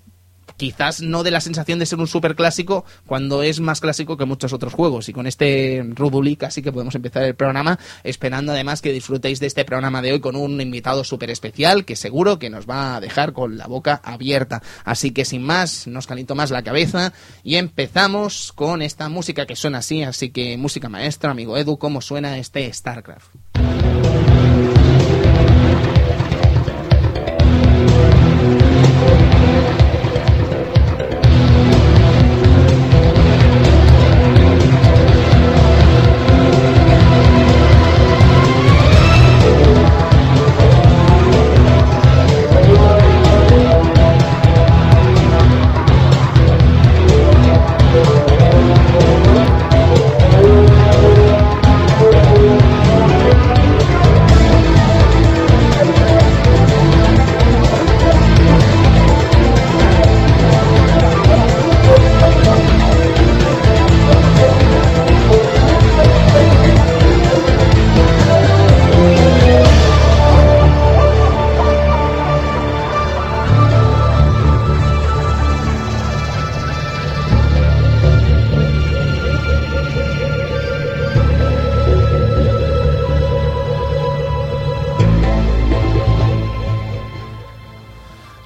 quizás 0.58 1.02
no 1.02 1.24
de 1.24 1.32
la 1.32 1.40
sensación 1.40 1.80
de 1.80 1.86
ser 1.86 2.00
un 2.00 2.08
super 2.08 2.36
clásico 2.36 2.84
cuando 3.06 3.44
es 3.44 3.60
más 3.60 3.80
clásico 3.80 4.18
que 4.18 4.26
muchos 4.26 4.52
otros 4.52 4.74
juegos. 4.74 5.08
Y 5.08 5.14
con 5.14 5.28
este 5.28 5.86
Ruduli 5.96 6.36
casi 6.36 6.62
que 6.62 6.72
podemos 6.72 6.96
empezar 6.96 7.24
el 7.24 7.36
programa, 7.36 7.80
esperando 8.04 8.52
además 8.52 8.82
que 8.82 8.92
disfrutéis 8.92 9.40
de 9.40 9.48
este 9.48 9.64
programa 9.64 10.02
de 10.02 10.14
hoy 10.14 10.20
con 10.20 10.36
un 10.36 10.60
invitado 10.60 11.04
súper 11.04 11.30
especial 11.30 11.86
que 11.86 11.96
seguro 11.96 12.40
que 12.40 12.50
nos 12.50 12.68
va 12.68 12.96
a 12.96 13.00
dejar 13.00 13.34
con 13.34 13.58
la 13.58 13.68
boca 13.68 14.02
abierta. 14.04 14.62
Así 14.84 15.12
que 15.12 15.26
sin 15.26 15.44
más, 15.44 15.88
nos 15.88 16.08
calento 16.08 16.36
más 16.36 16.52
la 16.52 16.64
cabeza 16.64 17.14
y 17.44 17.56
empezamos 17.56 18.52
con 18.52 18.82
esta 18.82 19.08
música 19.10 19.46
que 19.46 19.56
suena 19.56 19.78
así. 19.78 20.04
Así 20.04 20.32
que 20.32 20.58
música 20.58 20.90
maestra, 20.90 21.32
amigo 21.32 21.58
Edu, 21.58 21.78
¿cómo 21.78 22.02
suena 22.02 22.38
este 22.38 22.72
StarCraft? 22.74 23.28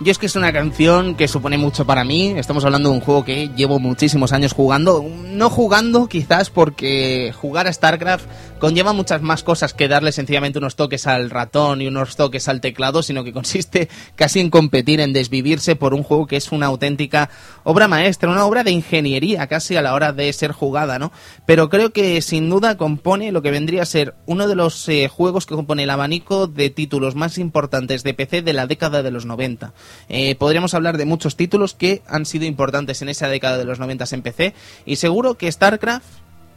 Yo 0.03 0.11
es 0.11 0.17
que 0.17 0.25
es 0.25 0.35
una 0.35 0.51
canción 0.51 1.13
que 1.13 1.27
supone 1.27 1.59
mucho 1.59 1.85
para 1.85 2.03
mí. 2.03 2.33
Estamos 2.35 2.65
hablando 2.65 2.89
de 2.89 2.95
un 2.95 3.01
juego 3.01 3.23
que 3.23 3.51
llevo 3.55 3.77
muchísimos 3.77 4.33
años 4.33 4.51
jugando. 4.51 5.05
No 5.27 5.51
jugando 5.51 6.07
quizás 6.07 6.49
porque 6.49 7.31
jugar 7.39 7.67
a 7.67 7.73
StarCraft 7.73 8.25
conlleva 8.59 8.93
muchas 8.93 9.21
más 9.21 9.43
cosas 9.43 9.75
que 9.75 9.87
darle 9.87 10.11
sencillamente 10.11 10.57
unos 10.57 10.75
toques 10.75 11.05
al 11.05 11.29
ratón 11.29 11.81
y 11.81 11.87
unos 11.87 12.15
toques 12.15 12.47
al 12.47 12.61
teclado, 12.61 13.03
sino 13.03 13.23
que 13.23 13.31
consiste 13.31 13.89
casi 14.15 14.39
en 14.39 14.49
competir, 14.49 15.01
en 15.01 15.13
desvivirse 15.13 15.75
por 15.75 15.93
un 15.93 16.01
juego 16.01 16.25
que 16.25 16.37
es 16.37 16.51
una 16.51 16.67
auténtica 16.67 17.29
obra 17.63 17.87
maestra, 17.87 18.31
una 18.31 18.45
obra 18.45 18.63
de 18.63 18.71
ingeniería 18.71 19.45
casi 19.45 19.75
a 19.75 19.83
la 19.83 19.93
hora 19.93 20.13
de 20.13 20.33
ser 20.33 20.51
jugada, 20.51 20.97
¿no? 20.97 21.11
Pero 21.45 21.69
creo 21.69 21.91
que 21.91 22.21
sin 22.21 22.49
duda 22.49 22.75
compone 22.75 23.31
lo 23.31 23.43
que 23.43 23.51
vendría 23.51 23.83
a 23.83 23.85
ser 23.85 24.15
uno 24.25 24.47
de 24.47 24.55
los 24.55 24.89
eh, 24.89 25.07
juegos 25.07 25.45
que 25.45 25.55
compone 25.55 25.83
el 25.83 25.89
abanico 25.91 26.47
de 26.47 26.71
títulos 26.71 27.13
más 27.13 27.37
importantes 27.37 28.03
de 28.03 28.15
PC 28.15 28.41
de 28.41 28.53
la 28.53 28.65
década 28.65 29.03
de 29.03 29.11
los 29.11 29.25
90. 29.25 29.73
Eh, 30.09 30.35
podríamos 30.35 30.73
hablar 30.73 30.97
de 30.97 31.05
muchos 31.05 31.35
títulos 31.35 31.73
que 31.73 32.01
han 32.07 32.25
sido 32.25 32.45
importantes 32.45 33.01
en 33.01 33.09
esa 33.09 33.27
década 33.27 33.57
de 33.57 33.65
los 33.65 33.79
90 33.79 34.05
en 34.11 34.21
PC 34.21 34.53
y 34.85 34.95
seguro 34.97 35.35
que 35.35 35.51
StarCraft 35.51 36.05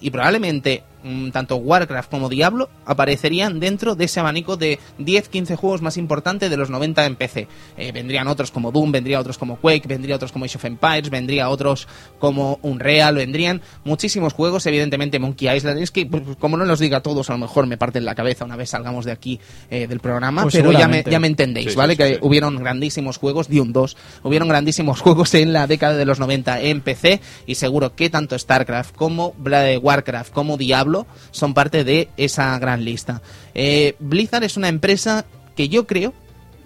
y 0.01 0.11
probablemente 0.11 0.83
mm, 1.03 1.31
tanto 1.31 1.57
Warcraft 1.57 2.11
como 2.11 2.29
Diablo 2.29 2.69
aparecerían 2.87 3.61
dentro 3.61 3.95
de 3.95 4.05
ese 4.05 4.21
abanico 4.21 4.57
de 4.57 4.79
10-15 4.99 5.57
juegos 5.57 5.83
más 5.83 5.97
importantes 5.97 6.51
de 6.51 6.57
los 6.57 6.71
90 6.71 7.07
en 7.07 7.17
PC. 7.17 7.49
Eh, 7.77 7.93
vendrían 7.93 8.29
otros 8.29 8.51
como 8.51 8.73
Doom, 8.73 8.93
vendría 8.93 9.21
otros 9.21 9.39
como 9.39 9.57
Quake, 9.57 9.87
vendría 9.89 10.17
otros 10.17 10.33
como 10.33 10.45
Age 10.45 10.57
of 10.59 10.65
Empires, 10.65 11.11
vendría 11.11 11.49
otros 11.49 11.89
como 12.19 12.59
Unreal, 12.63 13.17
vendrían 13.17 13.63
muchísimos 13.85 14.33
juegos, 14.33 14.67
evidentemente 14.67 15.19
Monkey 15.19 15.49
Island. 15.55 15.81
Es 15.81 15.91
que, 15.91 16.07
pues, 16.07 16.23
como 16.39 16.57
no 16.57 16.65
los 16.65 16.79
diga 16.79 17.01
todos, 17.01 17.31
a 17.31 17.35
lo 17.35 17.39
mejor 17.39 17.67
me 17.67 17.77
parten 17.77 18.05
la 18.05 18.15
cabeza 18.15 18.45
una 18.45 18.57
vez 18.57 18.71
salgamos 18.71 19.05
de 19.05 19.13
aquí 19.13 19.41
eh, 19.71 19.87
del 19.87 20.01
programa, 20.01 20.43
Pues 20.43 20.55
pero 20.55 20.73
ya 20.73 20.89
me, 20.89 21.03
ya 21.09 21.21
me 21.21 21.27
entendéis, 21.27 21.73
Sí, 21.73 21.77
¿vale? 21.77 21.95
sí, 21.97 22.03
sí, 22.03 22.09
que 22.09 22.15
sí. 22.15 22.19
hubieron 22.23 22.57
grandísimos 22.57 23.17
juegos, 23.19 23.49
Dune 23.49 23.73
2, 23.73 23.97
hubieron 24.23 24.49
grandísimos 24.49 25.01
juegos 25.03 25.35
en 25.35 25.53
la 25.53 25.67
década 25.67 25.97
de 25.97 26.05
los 26.05 26.19
90 26.21 26.61
en 26.63 26.81
PC 26.81 27.21
y 27.47 27.55
seguro 27.55 27.95
que 27.95 28.11
tanto 28.11 28.39
StarCraft 28.39 28.95
como 28.95 29.33
Bla- 29.35 29.79
Warcraft 29.85 30.33
como 30.33 30.57
Diablo 30.57 31.07
son 31.31 31.55
parte 31.55 31.85
de 31.85 32.09
esa 32.17 32.59
gran 32.59 32.85
lista. 32.85 33.21
Eh, 33.55 33.95
Blizzard 34.01 34.45
es 34.45 34.57
una 34.57 34.69
empresa 34.69 35.27
que 35.55 35.69
yo 35.69 35.87
creo 35.87 36.13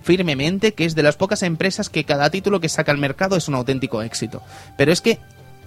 firmemente 0.02 0.72
que 0.72 0.84
es 0.84 0.94
de 0.94 1.02
las 1.02 1.16
pocas 1.16 1.42
empresas 1.42 1.90
que 1.90 2.04
cada 2.04 2.30
título 2.30 2.60
que 2.60 2.68
saca 2.68 2.92
al 2.92 2.98
mercado 2.98 3.36
es 3.36 3.48
un 3.48 3.56
auténtico 3.56 4.02
éxito. 4.02 4.40
Pero 4.76 4.92
es 4.92 5.00
que 5.00 5.18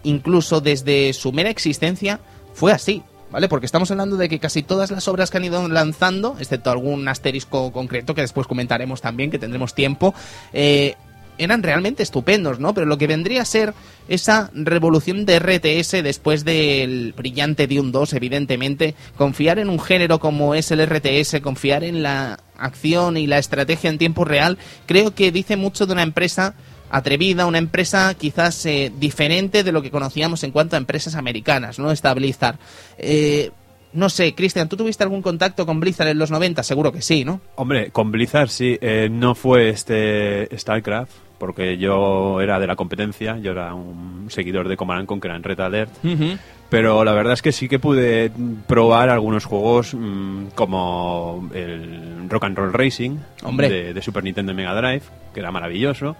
incluso 0.03 0.61
desde 0.61 1.13
su 1.13 1.31
mera 1.31 1.49
existencia 1.49 2.19
fue 2.53 2.71
así. 2.71 3.03
¿Vale? 3.31 3.47
Porque 3.47 3.65
estamos 3.65 3.89
hablando 3.91 4.17
de 4.17 4.27
que 4.27 4.39
casi 4.39 4.61
todas 4.61 4.91
las 4.91 5.07
obras 5.07 5.29
que 5.29 5.37
han 5.37 5.45
ido 5.45 5.65
lanzando, 5.69 6.35
excepto 6.37 6.69
algún 6.69 7.07
asterisco 7.07 7.71
concreto 7.71 8.13
que 8.13 8.19
después 8.19 8.45
comentaremos 8.45 8.99
también, 8.99 9.31
que 9.31 9.39
tendremos 9.39 9.73
tiempo, 9.73 10.13
eh, 10.51 10.95
eran 11.37 11.63
realmente 11.63 12.03
estupendos, 12.03 12.59
¿no? 12.59 12.73
Pero 12.73 12.85
lo 12.85 12.97
que 12.97 13.07
vendría 13.07 13.41
a 13.41 13.45
ser 13.45 13.73
esa 14.07 14.51
revolución 14.53 15.25
de 15.25 15.39
RTS 15.39 16.03
después 16.03 16.43
del 16.45 17.13
brillante 17.13 17.67
Dune 17.67 17.91
2, 17.91 18.13
evidentemente, 18.13 18.95
confiar 19.17 19.59
en 19.59 19.69
un 19.69 19.79
género 19.79 20.19
como 20.19 20.55
es 20.55 20.71
el 20.71 20.85
RTS, 20.85 21.39
confiar 21.41 21.83
en 21.83 22.03
la 22.03 22.39
acción 22.57 23.17
y 23.17 23.27
la 23.27 23.39
estrategia 23.39 23.89
en 23.89 23.97
tiempo 23.97 24.25
real, 24.25 24.57
creo 24.85 25.15
que 25.15 25.31
dice 25.31 25.55
mucho 25.55 25.85
de 25.85 25.93
una 25.93 26.03
empresa 26.03 26.55
atrevida, 26.91 27.45
una 27.45 27.57
empresa 27.57 28.13
quizás 28.13 28.65
eh, 28.65 28.91
diferente 28.99 29.63
de 29.63 29.71
lo 29.71 29.81
que 29.81 29.91
conocíamos 29.91 30.43
en 30.43 30.51
cuanto 30.51 30.75
a 30.75 30.79
empresas 30.79 31.15
americanas, 31.15 31.79
¿no? 31.79 31.91
Esta 31.91 32.13
Blizzard. 32.13 32.57
Eh, 32.97 33.51
no 33.93 34.09
sé, 34.09 34.33
Cristian, 34.33 34.69
¿tú 34.69 34.77
tuviste 34.77 35.03
algún 35.03 35.21
contacto 35.21 35.65
con 35.65 35.79
Blizzard 35.79 36.09
en 36.09 36.19
los 36.19 36.31
90? 36.31 36.63
Seguro 36.63 36.91
que 36.91 37.01
sí, 37.01 37.25
¿no? 37.25 37.41
Hombre, 37.55 37.91
con 37.91 38.11
Blizzard 38.11 38.49
sí, 38.49 38.77
eh, 38.81 39.09
no 39.11 39.35
fue 39.35 39.69
este 39.69 40.49
StarCraft, 40.57 41.11
porque 41.37 41.77
yo 41.77 42.39
era 42.41 42.59
de 42.59 42.67
la 42.67 42.75
competencia, 42.75 43.37
yo 43.37 43.51
era 43.51 43.73
un 43.73 44.27
seguidor 44.29 44.67
de 44.67 44.77
Command 44.77 44.99
and 44.99 45.07
Conquer 45.07 45.31
en 45.31 45.43
Red 45.43 45.59
Alert, 45.59 45.91
pero 46.69 47.03
la 47.03 47.13
verdad 47.13 47.33
es 47.33 47.41
que 47.41 47.51
sí 47.51 47.67
que 47.67 47.79
pude 47.79 48.31
probar 48.67 49.09
algunos 49.09 49.45
juegos 49.45 49.93
mm, 49.93 50.49
como 50.55 51.49
el 51.53 52.29
Rock 52.29 52.45
and 52.45 52.57
Roll 52.57 52.73
Racing 52.73 53.17
Hombre. 53.43 53.69
De, 53.69 53.93
de 53.93 54.01
Super 54.01 54.23
Nintendo 54.23 54.53
y 54.53 54.55
Mega 54.55 54.73
Drive, 54.73 55.03
que 55.33 55.39
era 55.39 55.51
maravilloso, 55.51 56.15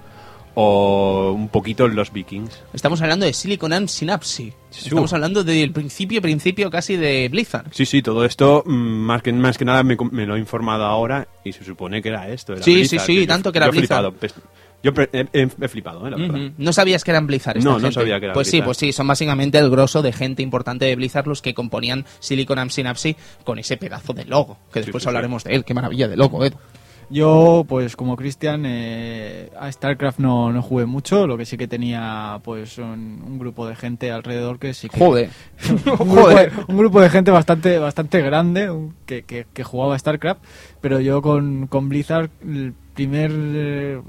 o 0.55 1.31
un 1.35 1.49
poquito 1.49 1.87
los 1.87 2.11
Vikings. 2.11 2.63
Estamos 2.73 3.01
hablando 3.01 3.25
de 3.25 3.33
Silicon 3.33 3.73
and 3.73 3.87
Synapse. 3.87 4.53
Sí, 4.69 4.87
Estamos 4.87 5.11
hablando 5.13 5.43
del 5.43 5.71
principio, 5.71 6.21
principio 6.21 6.69
casi 6.69 6.95
de 6.97 7.27
Blizzard. 7.29 7.67
Sí, 7.71 7.85
sí, 7.85 8.01
todo 8.01 8.25
esto, 8.25 8.63
mm, 8.65 8.71
más 8.71 9.21
que, 9.21 9.31
más 9.33 9.57
que 9.57 9.65
nada 9.65 9.83
me, 9.83 9.97
me 10.11 10.25
lo 10.25 10.35
he 10.35 10.39
informado 10.39 10.85
ahora 10.85 11.27
y 11.43 11.53
se 11.53 11.63
supone 11.63 12.01
que 12.01 12.09
era 12.09 12.29
esto. 12.29 12.53
era 12.53 12.63
Sí, 12.63 12.75
Blizzard, 12.75 12.99
sí, 13.01 13.13
sí, 13.13 13.21
yo- 13.21 13.27
tanto 13.27 13.51
que 13.51 13.57
era 13.59 13.67
yo 13.67 13.73
he 13.73 13.77
Blizzard. 13.77 13.97
flipado, 14.13 14.13
pues, 14.13 14.33
Yo 14.83 14.91
he, 15.13 15.27
he- 15.33 15.47
he 15.61 15.67
flipado, 15.67 16.07
eh, 16.07 16.09
la 16.09 16.17
verdad. 16.17 16.51
No 16.57 16.73
sabías 16.73 17.03
que 17.03 17.11
eran 17.11 17.27
Blizzard. 17.27 17.57
esta 17.57 17.69
No, 17.69 17.77
no 17.77 17.91
sabía 17.91 18.19
que 18.19 18.25
era 18.25 18.33
Pues 18.33 18.49
sí, 18.49 18.63
pues 18.63 18.77
sí, 18.77 18.91
son 18.91 19.05
básicamente 19.07 19.59
el 19.59 19.69
grosso 19.69 20.01
de 20.01 20.11
gente 20.11 20.41
importante 20.41 20.85
de 20.85 20.95
Blizzard 20.95 21.27
los 21.27 21.43
que 21.43 21.53
componían 21.53 22.03
Silicon 22.19 22.57
and 22.57 22.71
Synapse 22.71 23.15
con 23.43 23.59
ese 23.59 23.77
pedazo 23.77 24.13
de 24.13 24.25
logo, 24.25 24.57
que 24.73 24.79
después 24.81 25.03
sí, 25.03 25.07
hablaremos 25.09 25.43
de 25.43 25.53
él. 25.53 25.65
Qué 25.65 25.75
maravilla 25.75 26.07
de 26.07 26.17
logo, 26.17 26.43
Edu. 26.43 26.57
Yo, 27.11 27.65
pues 27.67 27.95
como 27.97 28.15
Cristian, 28.15 28.63
eh, 28.65 29.51
a 29.59 29.69
StarCraft 29.71 30.19
no, 30.19 30.51
no 30.53 30.61
jugué 30.61 30.85
mucho, 30.85 31.27
lo 31.27 31.37
que 31.37 31.45
sí 31.45 31.57
que 31.57 31.67
tenía 31.67 32.39
pues 32.43 32.77
un, 32.77 33.21
un 33.25 33.37
grupo 33.37 33.67
de 33.67 33.75
gente 33.75 34.11
alrededor 34.11 34.59
que 34.59 34.73
sí 34.73 34.87
que... 34.87 34.97
Joder. 34.97 35.29
un, 35.69 36.09
grupo, 36.09 36.29
de- 36.29 36.51
un 36.69 36.77
grupo 36.77 37.01
de 37.01 37.09
gente 37.09 37.29
bastante 37.31 37.77
bastante 37.79 38.21
grande 38.21 38.71
que, 39.05 39.23
que, 39.23 39.45
que 39.53 39.63
jugaba 39.63 39.95
a 39.95 39.99
StarCraft, 39.99 40.41
pero 40.79 41.01
yo 41.01 41.21
con, 41.21 41.67
con 41.67 41.89
Blizzard, 41.89 42.29
el 42.43 42.73
primer... 42.93 43.31
eh, 43.33 44.01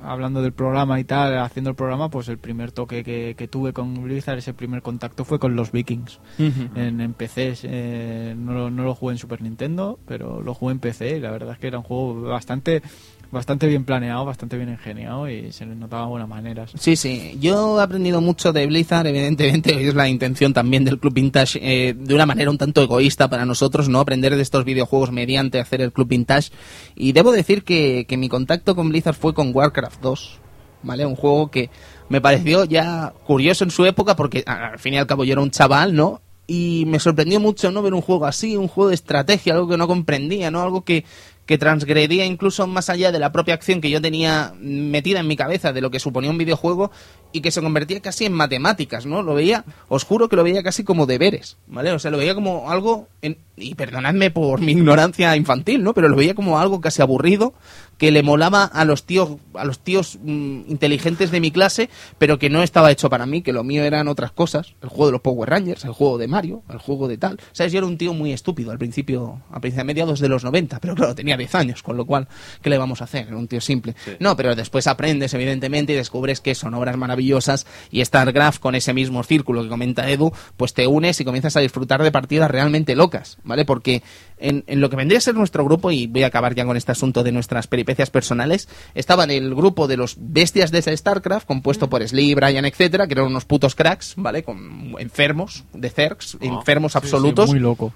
hablando 0.00 0.42
del 0.42 0.52
programa 0.52 1.00
y 1.00 1.04
tal, 1.04 1.36
haciendo 1.38 1.70
el 1.70 1.76
programa, 1.76 2.08
pues 2.08 2.28
el 2.28 2.38
primer 2.38 2.72
toque 2.72 3.02
que, 3.02 3.34
que 3.36 3.48
tuve 3.48 3.72
con 3.72 4.02
Blizzard, 4.02 4.38
ese 4.38 4.54
primer 4.54 4.82
contacto 4.82 5.24
fue 5.24 5.38
con 5.38 5.56
los 5.56 5.72
Vikings 5.72 6.20
en, 6.38 7.00
en 7.00 7.14
PC. 7.14 7.54
eh, 7.64 8.34
no, 8.36 8.70
no 8.70 8.84
lo 8.84 8.94
jugué 8.94 9.14
en 9.14 9.18
Super 9.18 9.42
Nintendo, 9.42 9.98
pero 10.06 10.40
lo 10.40 10.54
jugué 10.54 10.72
en 10.72 10.78
PC 10.78 11.16
y 11.16 11.20
la 11.20 11.30
verdad 11.30 11.54
es 11.54 11.58
que 11.58 11.66
era 11.66 11.78
un 11.78 11.84
juego 11.84 12.22
bastante 12.22 12.82
bastante 13.30 13.66
bien 13.66 13.84
planeado, 13.84 14.24
bastante 14.24 14.56
bien 14.56 14.70
ingeniado 14.70 15.28
y 15.28 15.52
se 15.52 15.66
le 15.66 15.74
notaba 15.74 16.06
buenas 16.06 16.28
maneras. 16.28 16.70
Sí, 16.78 16.96
sí. 16.96 17.36
Yo 17.40 17.78
he 17.78 17.82
aprendido 17.82 18.20
mucho 18.20 18.52
de 18.52 18.66
Blizzard, 18.66 19.06
evidentemente, 19.06 19.86
es 19.86 19.94
la 19.94 20.08
intención 20.08 20.52
también 20.52 20.84
del 20.84 20.98
Club 20.98 21.14
Vintage, 21.14 21.58
eh, 21.62 21.94
de 21.94 22.14
una 22.14 22.26
manera 22.26 22.50
un 22.50 22.58
tanto 22.58 22.82
egoísta 22.82 23.28
para 23.28 23.44
nosotros, 23.44 23.88
¿no? 23.88 24.00
Aprender 24.00 24.34
de 24.34 24.42
estos 24.42 24.64
videojuegos 24.64 25.12
mediante 25.12 25.60
hacer 25.60 25.80
el 25.82 25.92
Club 25.92 26.08
Vintage. 26.08 26.50
Y 26.94 27.12
debo 27.12 27.32
decir 27.32 27.64
que, 27.64 28.06
que 28.08 28.16
mi 28.16 28.28
contacto 28.28 28.74
con 28.74 28.88
Blizzard 28.88 29.14
fue 29.14 29.34
con 29.34 29.54
Warcraft 29.54 30.00
2, 30.00 30.38
¿vale? 30.82 31.04
Un 31.04 31.16
juego 31.16 31.50
que 31.50 31.70
me 32.08 32.20
pareció 32.20 32.64
ya 32.64 33.12
curioso 33.26 33.64
en 33.64 33.70
su 33.70 33.84
época, 33.84 34.16
porque 34.16 34.42
al 34.46 34.78
fin 34.78 34.94
y 34.94 34.98
al 34.98 35.06
cabo 35.06 35.24
yo 35.24 35.32
era 35.32 35.42
un 35.42 35.50
chaval, 35.50 35.94
¿no? 35.94 36.22
Y 36.46 36.84
me 36.86 36.98
sorprendió 36.98 37.40
mucho, 37.40 37.70
¿no? 37.70 37.82
Ver 37.82 37.92
un 37.92 38.00
juego 38.00 38.24
así, 38.24 38.56
un 38.56 38.68
juego 38.68 38.88
de 38.88 38.94
estrategia, 38.94 39.52
algo 39.52 39.68
que 39.68 39.76
no 39.76 39.86
comprendía, 39.86 40.50
¿no? 40.50 40.62
Algo 40.62 40.82
que, 40.82 41.04
que 41.48 41.56
transgredía 41.56 42.26
incluso 42.26 42.66
más 42.66 42.90
allá 42.90 43.10
de 43.10 43.18
la 43.18 43.32
propia 43.32 43.54
acción 43.54 43.80
que 43.80 43.88
yo 43.88 44.02
tenía 44.02 44.52
metida 44.60 45.20
en 45.20 45.26
mi 45.26 45.34
cabeza 45.34 45.72
de 45.72 45.80
lo 45.80 45.90
que 45.90 45.98
suponía 45.98 46.30
un 46.30 46.36
videojuego 46.36 46.90
y 47.32 47.40
que 47.40 47.50
se 47.50 47.60
convertía 47.60 48.00
casi 48.00 48.24
en 48.24 48.32
matemáticas, 48.32 49.04
¿no? 49.06 49.22
Lo 49.22 49.34
veía, 49.34 49.64
os 49.88 50.04
juro 50.04 50.28
que 50.28 50.36
lo 50.36 50.44
veía 50.44 50.62
casi 50.62 50.84
como 50.84 51.06
deberes, 51.06 51.56
¿vale? 51.66 51.92
O 51.92 51.98
sea, 51.98 52.10
lo 52.10 52.18
veía 52.18 52.34
como 52.34 52.70
algo, 52.70 53.08
en- 53.22 53.38
y 53.56 53.74
perdonadme 53.74 54.30
por 54.30 54.60
mi 54.60 54.72
ignorancia 54.72 55.34
infantil, 55.36 55.82
¿no? 55.82 55.92
Pero 55.94 56.08
lo 56.08 56.16
veía 56.16 56.34
como 56.34 56.58
algo 56.58 56.80
casi 56.80 57.02
aburrido 57.02 57.52
que 57.98 58.12
le 58.12 58.22
molaba 58.22 58.62
a 58.64 58.84
los 58.84 59.02
tíos, 59.04 59.30
a 59.54 59.64
los 59.64 59.80
tíos 59.80 60.18
mm, 60.22 60.60
inteligentes 60.68 61.32
de 61.32 61.40
mi 61.40 61.50
clase, 61.50 61.90
pero 62.18 62.38
que 62.38 62.48
no 62.48 62.62
estaba 62.62 62.92
hecho 62.92 63.10
para 63.10 63.26
mí, 63.26 63.42
que 63.42 63.52
lo 63.52 63.64
mío 63.64 63.82
eran 63.82 64.06
otras 64.06 64.30
cosas, 64.30 64.74
el 64.82 64.88
juego 64.88 65.06
de 65.06 65.12
los 65.12 65.20
Power 65.20 65.50
Rangers, 65.50 65.84
el 65.84 65.90
juego 65.92 66.16
de 66.16 66.28
Mario, 66.28 66.62
el 66.70 66.78
juego 66.78 67.08
de 67.08 67.18
tal. 67.18 67.40
¿Sabes? 67.52 67.72
Yo 67.72 67.78
era 67.78 67.88
un 67.88 67.98
tío 67.98 68.14
muy 68.14 68.32
estúpido 68.32 68.70
al 68.70 68.78
principio, 68.78 69.42
a 69.50 69.58
principios, 69.60 69.84
mediados 69.86 70.20
de 70.20 70.28
los 70.28 70.44
90, 70.44 70.78
pero 70.78 70.94
claro, 70.94 71.14
tenía 71.16 71.36
10 71.36 71.52
años, 71.56 71.82
con 71.82 71.96
lo 71.96 72.06
cual, 72.06 72.28
¿qué 72.62 72.70
le 72.70 72.78
vamos 72.78 73.00
a 73.00 73.04
hacer? 73.04 73.26
Era 73.26 73.36
un 73.36 73.48
tío 73.48 73.60
simple. 73.60 73.96
Sí. 74.04 74.12
No, 74.20 74.36
pero 74.36 74.54
después 74.54 74.86
aprendes, 74.86 75.34
evidentemente, 75.34 75.92
y 75.92 75.96
descubres 75.96 76.40
que 76.40 76.54
son 76.54 76.74
obras 76.74 76.96
maravillosas 76.96 77.17
y 77.20 78.04
StarCraft, 78.04 78.60
con 78.60 78.74
ese 78.74 78.92
mismo 78.92 79.22
círculo 79.22 79.62
que 79.62 79.68
comenta 79.68 80.08
Edu, 80.10 80.32
pues 80.56 80.74
te 80.74 80.86
unes 80.86 81.20
y 81.20 81.24
comienzas 81.24 81.56
a 81.56 81.60
disfrutar 81.60 82.02
de 82.02 82.12
partidas 82.12 82.50
realmente 82.50 82.96
locas, 82.96 83.38
¿vale? 83.44 83.64
Porque 83.64 84.02
en, 84.38 84.64
en 84.66 84.80
lo 84.80 84.90
que 84.90 84.96
vendría 84.96 85.18
a 85.18 85.22
ser 85.22 85.34
nuestro 85.34 85.64
grupo, 85.64 85.90
y 85.90 86.06
voy 86.06 86.22
a 86.22 86.28
acabar 86.28 86.54
ya 86.54 86.64
con 86.64 86.76
este 86.76 86.92
asunto 86.92 87.22
de 87.22 87.32
nuestras 87.32 87.66
peripecias 87.66 88.10
personales, 88.10 88.68
estaban 88.94 89.30
el 89.30 89.54
grupo 89.54 89.88
de 89.88 89.96
los 89.96 90.16
bestias 90.18 90.70
de 90.70 90.82
StarCraft, 90.96 91.46
compuesto 91.46 91.88
por 91.88 92.06
Slee, 92.06 92.34
Brian, 92.34 92.64
etcétera, 92.64 93.06
que 93.06 93.14
eran 93.14 93.26
unos 93.26 93.44
putos 93.44 93.74
cracks, 93.74 94.14
¿vale? 94.16 94.42
Con 94.42 94.94
enfermos 94.98 95.64
de 95.72 95.90
Zergs, 95.90 96.36
enfermos 96.40 96.92
Sí, 96.92 96.98
sí, 96.98 97.04
absolutos. 97.04 97.50
muy 97.50 97.58
loco. 97.58 97.92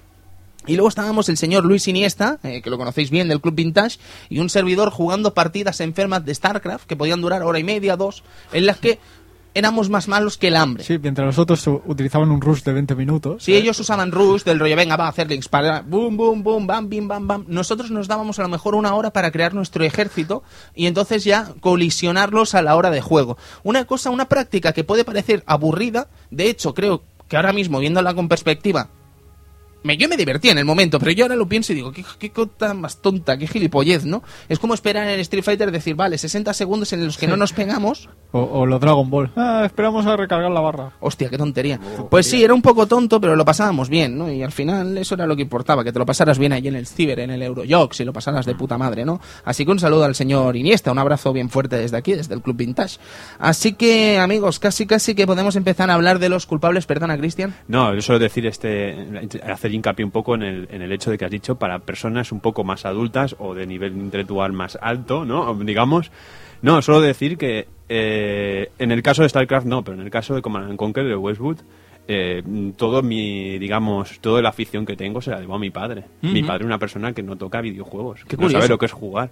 Y 0.65 0.75
luego 0.75 0.89
estábamos 0.89 1.27
el 1.29 1.37
señor 1.37 1.65
Luis 1.65 1.87
Iniesta, 1.87 2.39
eh, 2.43 2.61
que 2.61 2.69
lo 2.69 2.77
conocéis 2.77 3.09
bien 3.09 3.27
del 3.27 3.41
Club 3.41 3.55
Vintage, 3.55 3.97
y 4.29 4.39
un 4.39 4.49
servidor 4.49 4.89
jugando 4.91 5.33
partidas 5.33 5.79
enfermas 5.81 6.23
de 6.25 6.33
StarCraft 6.33 6.85
que 6.87 6.95
podían 6.95 7.21
durar 7.21 7.43
hora 7.43 7.59
y 7.59 7.63
media, 7.63 7.97
dos, 7.97 8.23
en 8.53 8.65
las 8.65 8.77
que 8.77 8.99
éramos 9.55 9.87
más 9.89 10.07
malos 10.07 10.39
que 10.39 10.47
el 10.47 10.55
hambre. 10.55 10.83
Sí, 10.83 10.97
mientras 10.97 11.27
los 11.27 11.37
otros 11.37 11.67
u- 11.67 11.79
utilizaban 11.85 12.31
un 12.31 12.41
rush 12.41 12.63
de 12.63 12.73
20 12.73 12.95
minutos. 12.95 13.43
Si 13.43 13.53
ellos 13.53 13.79
usaban 13.79 14.11
rush 14.11 14.43
del 14.43 14.59
rollo, 14.59 14.75
venga, 14.75 14.95
va 14.95 15.05
a 15.05 15.09
hacer 15.09 15.29
links 15.29 15.47
para 15.47 15.81
boom, 15.81 16.17
boom, 16.17 16.41
boom, 16.41 16.65
bam, 16.65 16.89
bim, 16.89 17.07
bam, 17.07 17.27
bam. 17.27 17.45
Nosotros 17.47 17.91
nos 17.91 18.07
dábamos 18.07 18.39
a 18.39 18.41
lo 18.41 18.49
mejor 18.49 18.73
una 18.73 18.95
hora 18.95 19.11
para 19.13 19.29
crear 19.31 19.53
nuestro 19.53 19.83
ejército 19.83 20.41
y 20.73 20.87
entonces 20.87 21.23
ya 21.23 21.53
colisionarlos 21.59 22.55
a 22.55 22.63
la 22.63 22.75
hora 22.75 22.89
de 22.89 23.01
juego. 23.01 23.37
Una 23.63 23.85
cosa, 23.85 24.09
una 24.09 24.27
práctica 24.27 24.73
que 24.73 24.83
puede 24.83 25.05
parecer 25.05 25.43
aburrida, 25.45 26.07
de 26.31 26.49
hecho 26.49 26.73
creo 26.73 27.03
que 27.27 27.35
ahora 27.35 27.53
mismo, 27.53 27.77
viéndola 27.79 28.15
con 28.15 28.27
perspectiva, 28.27 28.89
me, 29.83 29.97
yo 29.97 30.07
me 30.09 30.17
divertí 30.17 30.49
en 30.49 30.57
el 30.57 30.65
momento, 30.65 30.99
pero 30.99 31.11
yo 31.11 31.25
ahora 31.25 31.35
lo 31.35 31.47
pienso 31.47 31.73
y 31.73 31.75
digo, 31.75 31.91
qué, 31.91 32.03
qué 32.19 32.31
cosa 32.31 32.73
más 32.73 33.01
tonta, 33.01 33.37
qué 33.37 33.47
gilipollez, 33.47 34.05
¿no? 34.05 34.23
Es 34.49 34.59
como 34.59 34.73
esperar 34.73 35.03
en 35.03 35.13
el 35.13 35.19
Street 35.21 35.43
Fighter 35.43 35.71
decir, 35.71 35.95
vale, 35.95 36.17
60 36.17 36.53
segundos 36.53 36.93
en 36.93 37.05
los 37.05 37.17
que 37.17 37.27
no 37.27 37.37
nos 37.37 37.53
pegamos 37.53 38.09
O, 38.31 38.39
o 38.39 38.65
los 38.65 38.79
Dragon 38.79 39.09
Ball. 39.09 39.31
Ah, 39.35 39.63
esperamos 39.65 40.05
a 40.05 40.15
recargar 40.15 40.51
la 40.51 40.61
barra. 40.61 40.93
Hostia, 40.99 41.29
qué 41.29 41.37
tontería. 41.37 41.79
Pues 42.09 42.27
sí, 42.27 42.43
era 42.43 42.53
un 42.53 42.61
poco 42.61 42.87
tonto, 42.87 43.19
pero 43.21 43.35
lo 43.35 43.45
pasábamos 43.45 43.89
bien, 43.89 44.17
¿no? 44.17 44.31
Y 44.31 44.41
al 44.41 44.51
final 44.51 44.97
eso 44.97 45.15
era 45.15 45.27
lo 45.27 45.35
que 45.35 45.41
importaba, 45.41 45.83
que 45.83 45.91
te 45.91 45.99
lo 45.99 46.05
pasaras 46.05 46.39
bien 46.39 46.53
allí 46.53 46.67
en 46.67 46.75
el 46.75 46.87
Ciber, 46.87 47.19
en 47.19 47.31
el 47.31 47.41
Eurojox, 47.41 47.99
y 47.99 48.05
lo 48.05 48.13
pasaras 48.13 48.45
de 48.45 48.55
puta 48.55 48.77
madre, 48.77 49.05
¿no? 49.05 49.19
Así 49.45 49.65
que 49.65 49.71
un 49.71 49.79
saludo 49.79 50.05
al 50.05 50.15
señor 50.15 50.55
Iniesta, 50.55 50.91
un 50.91 50.99
abrazo 50.99 51.33
bien 51.33 51.49
fuerte 51.49 51.77
desde 51.77 51.97
aquí, 51.97 52.13
desde 52.13 52.33
el 52.33 52.41
Club 52.41 52.57
Vintage. 52.57 52.97
Así 53.39 53.73
que, 53.73 54.17
amigos, 54.17 54.59
casi 54.59 54.85
casi 54.85 55.15
que 55.15 55.27
podemos 55.27 55.55
empezar 55.55 55.89
a 55.89 55.93
hablar 55.93 56.19
de 56.19 56.29
los 56.29 56.45
culpables, 56.45 56.85
perdona, 56.85 57.17
Cristian. 57.17 57.53
No, 57.67 57.93
yo 57.93 58.01
solo 58.01 58.19
decir 58.19 58.45
este, 58.45 58.95
hacer 59.45 59.72
hincapié 59.73 60.05
un 60.05 60.11
poco 60.11 60.35
en 60.35 60.43
el, 60.43 60.67
en 60.71 60.81
el 60.81 60.91
hecho 60.91 61.11
de 61.11 61.17
que 61.17 61.25
has 61.25 61.31
dicho 61.31 61.55
para 61.55 61.79
personas 61.79 62.31
un 62.31 62.39
poco 62.39 62.63
más 62.63 62.85
adultas 62.85 63.35
o 63.39 63.53
de 63.53 63.65
nivel 63.65 63.93
intelectual 63.93 64.53
más 64.53 64.77
alto, 64.81 65.25
¿no? 65.25 65.53
Digamos. 65.55 66.11
No, 66.61 66.81
solo 66.81 67.01
decir 67.01 67.37
que 67.37 67.67
eh, 67.89 68.71
en 68.79 68.91
el 68.91 69.03
caso 69.03 69.21
de 69.21 69.29
StarCraft 69.29 69.67
no, 69.67 69.83
pero 69.83 69.97
en 69.97 70.03
el 70.03 70.09
caso 70.09 70.33
de 70.33 70.41
Command 70.41 70.69
and 70.69 70.77
Conquer 70.77 71.05
de 71.05 71.15
Westwood, 71.15 71.57
eh, 72.07 72.43
todo 72.75 73.01
mi, 73.01 73.57
digamos, 73.59 74.19
toda 74.19 74.41
la 74.41 74.49
afición 74.49 74.85
que 74.85 74.95
tengo 74.95 75.21
se 75.21 75.31
la 75.31 75.39
debo 75.39 75.55
a 75.55 75.59
mi 75.59 75.69
padre. 75.69 76.05
Mi 76.21 76.43
padre 76.43 76.63
es 76.63 76.67
una 76.67 76.79
persona 76.79 77.13
que 77.13 77.23
no 77.23 77.37
toca 77.37 77.61
videojuegos, 77.61 78.25
Qué 78.25 78.37
que 78.37 78.43
no 78.43 78.49
sabe 78.49 78.67
lo 78.67 78.77
que 78.77 78.85
es 78.85 78.91
jugar. 78.91 79.29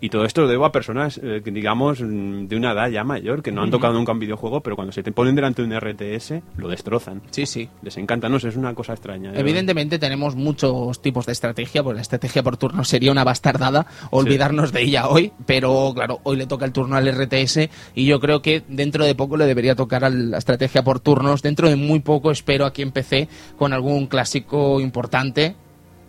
Y 0.00 0.10
todo 0.10 0.24
esto 0.24 0.42
lo 0.42 0.48
debo 0.48 0.66
a 0.66 0.72
personas, 0.72 1.18
eh, 1.22 1.40
digamos, 1.44 2.02
mm, 2.02 2.48
de 2.48 2.56
una 2.56 2.72
edad 2.72 2.90
ya 2.90 3.02
mayor, 3.02 3.42
que 3.42 3.50
no 3.50 3.62
han 3.62 3.70
tocado 3.70 3.94
nunca 3.94 4.12
un 4.12 4.18
videojuego, 4.18 4.60
pero 4.60 4.76
cuando 4.76 4.92
se 4.92 5.02
te 5.02 5.10
ponen 5.10 5.34
delante 5.34 5.62
de 5.62 5.68
un 5.68 5.74
RTS, 5.74 6.42
lo 6.58 6.68
destrozan. 6.68 7.22
Sí, 7.30 7.46
sí. 7.46 7.68
Les 7.82 7.96
encanta, 7.96 8.28
no 8.28 8.38
sé, 8.38 8.48
es 8.48 8.56
una 8.56 8.74
cosa 8.74 8.92
extraña. 8.92 9.32
Evidentemente 9.34 9.98
tenemos 9.98 10.36
muchos 10.36 11.00
tipos 11.00 11.24
de 11.24 11.32
estrategia, 11.32 11.82
pues 11.82 11.96
la 11.96 12.02
estrategia 12.02 12.42
por 12.42 12.58
turno 12.58 12.84
sería 12.84 13.10
una 13.10 13.24
bastardada 13.24 13.86
olvidarnos 14.10 14.72
de 14.72 14.82
ella 14.82 15.08
hoy, 15.08 15.32
pero 15.46 15.92
claro, 15.94 16.20
hoy 16.24 16.36
le 16.36 16.46
toca 16.46 16.66
el 16.66 16.72
turno 16.72 16.96
al 16.96 17.08
RTS 17.08 17.70
y 17.94 18.04
yo 18.04 18.20
creo 18.20 18.42
que 18.42 18.64
dentro 18.68 19.04
de 19.04 19.14
poco 19.14 19.36
le 19.36 19.46
debería 19.46 19.74
tocar 19.74 20.04
a 20.04 20.10
la 20.10 20.38
estrategia 20.38 20.84
por 20.84 21.00
turnos, 21.00 21.42
dentro 21.42 21.68
de 21.68 21.76
muy 21.76 22.00
poco 22.00 22.30
espero 22.30 22.66
aquí 22.66 22.82
en 22.82 22.92
PC 22.92 23.28
con 23.56 23.72
algún 23.72 24.06
clásico 24.06 24.80
importante 24.80 25.56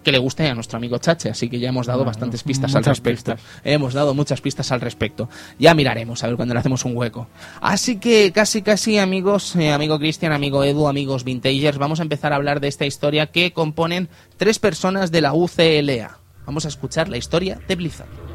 que 0.03 0.11
le 0.11 0.17
guste 0.17 0.47
a 0.47 0.55
nuestro 0.55 0.77
amigo 0.77 0.97
Chache, 0.97 1.29
así 1.29 1.49
que 1.49 1.59
ya 1.59 1.69
hemos 1.69 1.87
dado 1.87 2.05
bastantes 2.05 2.43
pistas 2.43 2.75
al 2.75 2.83
respecto. 2.83 3.33
pistas. 3.33 3.61
Hemos 3.63 3.93
dado 3.93 4.13
muchas 4.13 4.41
pistas 4.41 4.71
al 4.71 4.81
respecto. 4.81 5.29
Ya 5.59 5.73
miraremos, 5.73 6.23
a 6.23 6.27
ver 6.27 6.35
cuando 6.35 6.53
le 6.53 6.59
hacemos 6.59 6.85
un 6.85 6.95
hueco. 6.95 7.27
Así 7.61 7.97
que 7.97 8.31
casi, 8.31 8.61
casi, 8.61 8.97
amigos, 8.97 9.55
eh, 9.55 9.71
amigo 9.71 9.99
Cristian, 9.99 10.31
amigo 10.31 10.63
Edu, 10.63 10.87
amigos 10.87 11.23
Vintagers, 11.23 11.77
vamos 11.77 11.99
a 11.99 12.03
empezar 12.03 12.33
a 12.33 12.37
hablar 12.37 12.59
de 12.59 12.67
esta 12.67 12.85
historia 12.85 13.27
que 13.27 13.51
componen 13.51 14.09
tres 14.37 14.59
personas 14.59 15.11
de 15.11 15.21
la 15.21 15.33
UCLA. 15.33 16.19
Vamos 16.45 16.65
a 16.65 16.69
escuchar 16.69 17.09
la 17.09 17.17
historia 17.17 17.59
de 17.67 17.75
Blizzard. 17.75 18.26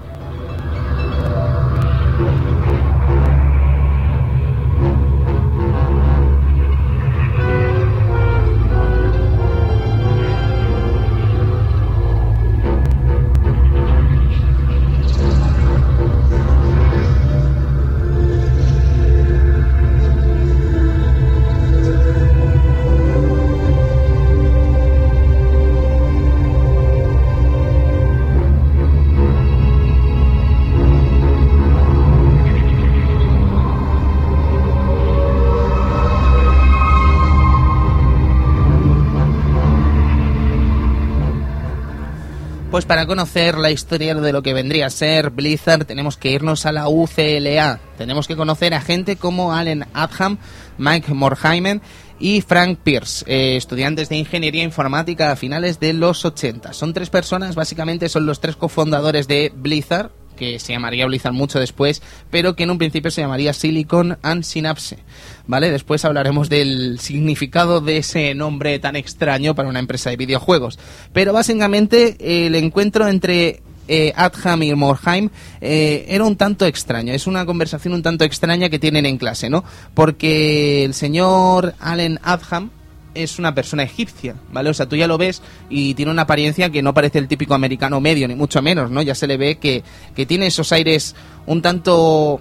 Para 42.93 43.07
conocer 43.07 43.57
la 43.57 43.71
historia 43.71 44.15
de 44.15 44.35
lo 44.35 44.43
que 44.43 44.53
vendría 44.53 44.85
a 44.85 44.91
ser 44.91 45.31
Blizzard 45.31 45.87
tenemos 45.87 46.19
que 46.19 46.31
irnos 46.31 46.67
a 46.67 46.73
la 46.73 46.91
UCLA. 46.91 47.81
Tenemos 47.97 48.29
que 48.29 48.37
conocer 48.37 48.75
a 48.75 48.83
gente 48.83 49.17
como 49.17 49.55
Allen 49.55 49.87
Adham, 49.95 50.37
Mike 50.77 51.15
Morheimen 51.15 51.81
y 52.21 52.43
Frank 52.43 52.81
Pierce, 52.85 53.25
eh, 53.27 53.57
estudiantes 53.57 54.11
de 54.11 54.17
ingeniería 54.17 54.63
informática 54.63 55.33
a 55.33 55.37
finales 55.37 55.81
de 55.81 55.95
los 55.95 56.27
80. 56.27 56.75
Son 56.75 56.93
tres 56.93 57.09
personas, 57.09 57.55
básicamente 57.55 58.11
son 58.11 58.27
los 58.27 58.41
tres 58.41 58.57
cofundadores 58.57 59.27
de 59.27 59.51
Blizzard, 59.57 60.11
que 60.37 60.59
se 60.59 60.73
llamaría 60.73 61.07
Blizzard 61.07 61.33
mucho 61.33 61.59
después, 61.59 62.03
pero 62.31 62.57
que 62.57 62.65
en 62.65 62.71
un 62.71 62.79
principio 62.79 63.11
se 63.11 63.21
llamaría 63.21 63.53
Silicon 63.53 64.19
and 64.23 64.43
Synapse. 64.43 64.99
¿Vale? 65.47 65.71
Después 65.71 66.05
hablaremos 66.05 66.49
del 66.49 66.99
significado 67.01 67.81
de 67.81 67.99
ese 67.99 68.35
nombre 68.35 68.79
tan 68.79 68.97
extraño 68.97 69.55
para 69.55 69.69
una 69.69 69.81
empresa 69.81 70.11
de 70.11 70.17
videojuegos. 70.17 70.79
Pero 71.13 71.33
básicamente 71.33 72.47
el 72.47 72.55
encuentro 72.55 73.09
entre 73.09 73.63
eh, 73.89 74.13
Adham 74.17 74.63
y 74.63 74.75
Morheim 74.75 75.29
eh, 75.61 76.07
era 76.09 76.25
un 76.25 76.37
tanto 76.37 76.67
extraño. 76.67 77.13
Es 77.13 77.27
una 77.27 77.45
conversación 77.45 77.95
un 77.95 78.03
tanto 78.03 78.25
extraña 78.25 78.69
que 78.69 78.79
tienen 78.79 79.07
en 79.07 79.19
clase, 79.19 79.51
¿no? 79.51 79.65
Porque 79.95 80.85
el 80.85 80.95
señor 80.95 81.75
Allen 81.81 82.19
Adham 82.23 82.71
es 83.15 83.39
una 83.39 83.55
persona 83.55 83.83
egipcia, 83.83 84.37
¿vale? 84.53 84.71
O 84.71 84.75
sea, 84.75 84.87
tú 84.87 84.97
ya 84.97 85.07
lo 85.07 85.19
ves 85.19 85.43
y 85.69 85.95
tiene 85.95 86.11
una 86.11 86.23
apariencia 86.23 86.71
que 86.71 86.83
no 86.83 86.95
parece 86.95 87.19
el 87.19 87.29
típico 87.29 87.55
americano 87.55 88.01
medio, 88.01 88.29
ni 88.29 88.35
mucho 88.35 88.63
menos, 88.63 88.91
¿no? 88.91 89.03
Ya 89.03 89.15
se 89.15 89.27
le 89.27 89.37
ve 89.37 89.59
que, 89.59 89.83
que 90.15 90.27
tiene 90.27 90.47
esos 90.47 90.73
aires 90.73 91.15
un 91.47 91.63
tanto 91.63 92.41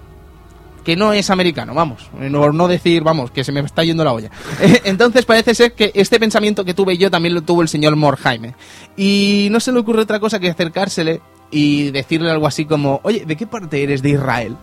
que 0.84 0.96
no 0.96 1.12
es 1.12 1.30
americano, 1.30 1.74
vamos, 1.74 2.10
no, 2.18 2.52
no 2.52 2.66
decir, 2.68 3.02
vamos, 3.02 3.30
que 3.30 3.44
se 3.44 3.52
me 3.52 3.60
está 3.60 3.84
yendo 3.84 4.04
la 4.04 4.12
olla. 4.12 4.30
Entonces 4.84 5.24
parece 5.24 5.54
ser 5.54 5.74
que 5.74 5.92
este 5.94 6.18
pensamiento 6.18 6.64
que 6.64 6.74
tuve 6.74 6.98
yo 6.98 7.10
también 7.10 7.34
lo 7.34 7.42
tuvo 7.42 7.62
el 7.62 7.68
señor 7.68 7.94
Morjaime. 7.96 8.54
Y 8.96 9.48
no 9.50 9.60
se 9.60 9.72
le 9.72 9.78
ocurre 9.78 10.02
otra 10.02 10.18
cosa 10.18 10.40
que 10.40 10.50
acercársele 10.50 11.20
y 11.50 11.90
decirle 11.90 12.30
algo 12.30 12.46
así 12.46 12.64
como, 12.64 13.00
oye, 13.04 13.24
¿de 13.24 13.36
qué 13.36 13.46
parte 13.46 13.82
eres 13.82 14.02
de 14.02 14.10
Israel? 14.10 14.56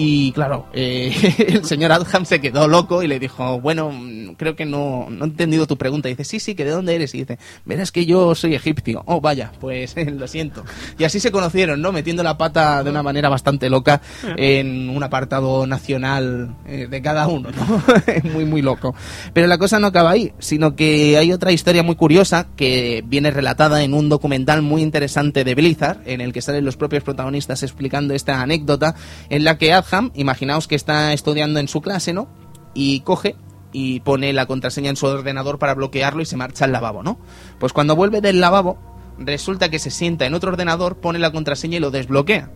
Y 0.00 0.30
claro, 0.30 0.66
eh, 0.74 1.12
el 1.48 1.64
señor 1.64 1.90
Adham 1.90 2.24
se 2.24 2.40
quedó 2.40 2.68
loco 2.68 3.02
y 3.02 3.08
le 3.08 3.18
dijo, 3.18 3.60
bueno, 3.60 3.90
creo 4.36 4.54
que 4.54 4.64
no, 4.64 5.08
no 5.10 5.24
he 5.24 5.28
entendido 5.28 5.66
tu 5.66 5.76
pregunta. 5.76 6.08
Dice, 6.08 6.22
sí, 6.22 6.38
sí, 6.38 6.54
que 6.54 6.64
de 6.64 6.70
dónde 6.70 6.94
eres. 6.94 7.16
Y 7.16 7.18
dice, 7.18 7.40
verás 7.64 7.90
que 7.90 8.06
yo 8.06 8.36
soy 8.36 8.54
egipcio. 8.54 9.02
Oh, 9.06 9.20
vaya, 9.20 9.50
pues 9.58 9.96
lo 10.06 10.28
siento. 10.28 10.64
Y 10.98 11.02
así 11.02 11.18
se 11.18 11.32
conocieron, 11.32 11.82
¿no? 11.82 11.90
Metiendo 11.90 12.22
la 12.22 12.38
pata 12.38 12.84
de 12.84 12.90
una 12.90 13.02
manera 13.02 13.28
bastante 13.28 13.68
loca 13.68 14.00
en 14.36 14.88
un 14.88 15.02
apartado 15.02 15.66
nacional 15.66 16.54
eh, 16.64 16.86
de 16.88 17.02
cada 17.02 17.26
uno, 17.26 17.48
¿no? 17.50 17.82
muy, 18.32 18.44
muy 18.44 18.62
loco. 18.62 18.94
Pero 19.32 19.48
la 19.48 19.58
cosa 19.58 19.80
no 19.80 19.88
acaba 19.88 20.10
ahí, 20.10 20.32
sino 20.38 20.76
que 20.76 21.18
hay 21.18 21.32
otra 21.32 21.50
historia 21.50 21.82
muy 21.82 21.96
curiosa 21.96 22.46
que 22.54 23.02
viene 23.04 23.32
relatada 23.32 23.82
en 23.82 23.94
un 23.94 24.08
documental 24.08 24.62
muy 24.62 24.80
interesante 24.80 25.42
de 25.42 25.56
Blizzard, 25.56 26.02
en 26.06 26.20
el 26.20 26.32
que 26.32 26.40
salen 26.40 26.64
los 26.64 26.76
propios 26.76 27.02
protagonistas 27.02 27.64
explicando 27.64 28.14
esta 28.14 28.40
anécdota, 28.40 28.94
en 29.28 29.42
la 29.42 29.58
que 29.58 29.72
imaginaos 30.14 30.68
que 30.68 30.74
está 30.74 31.12
estudiando 31.12 31.60
en 31.60 31.68
su 31.68 31.80
clase, 31.80 32.12
¿no? 32.12 32.28
Y 32.74 33.00
coge 33.00 33.36
y 33.72 34.00
pone 34.00 34.32
la 34.32 34.46
contraseña 34.46 34.90
en 34.90 34.96
su 34.96 35.06
ordenador 35.06 35.58
para 35.58 35.74
bloquearlo 35.74 36.22
y 36.22 36.26
se 36.26 36.36
marcha 36.36 36.64
al 36.64 36.72
lavabo, 36.72 37.02
¿no? 37.02 37.18
Pues 37.58 37.72
cuando 37.72 37.96
vuelve 37.96 38.20
del 38.20 38.40
lavabo, 38.40 38.78
resulta 39.18 39.70
que 39.70 39.78
se 39.78 39.90
sienta 39.90 40.26
en 40.26 40.34
otro 40.34 40.50
ordenador, 40.50 40.96
pone 40.96 41.18
la 41.18 41.32
contraseña 41.32 41.76
y 41.76 41.80
lo 41.80 41.90
desbloquea, 41.90 42.50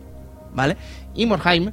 ¿vale? 0.54 0.76
Y 1.14 1.26
Morheim, 1.26 1.72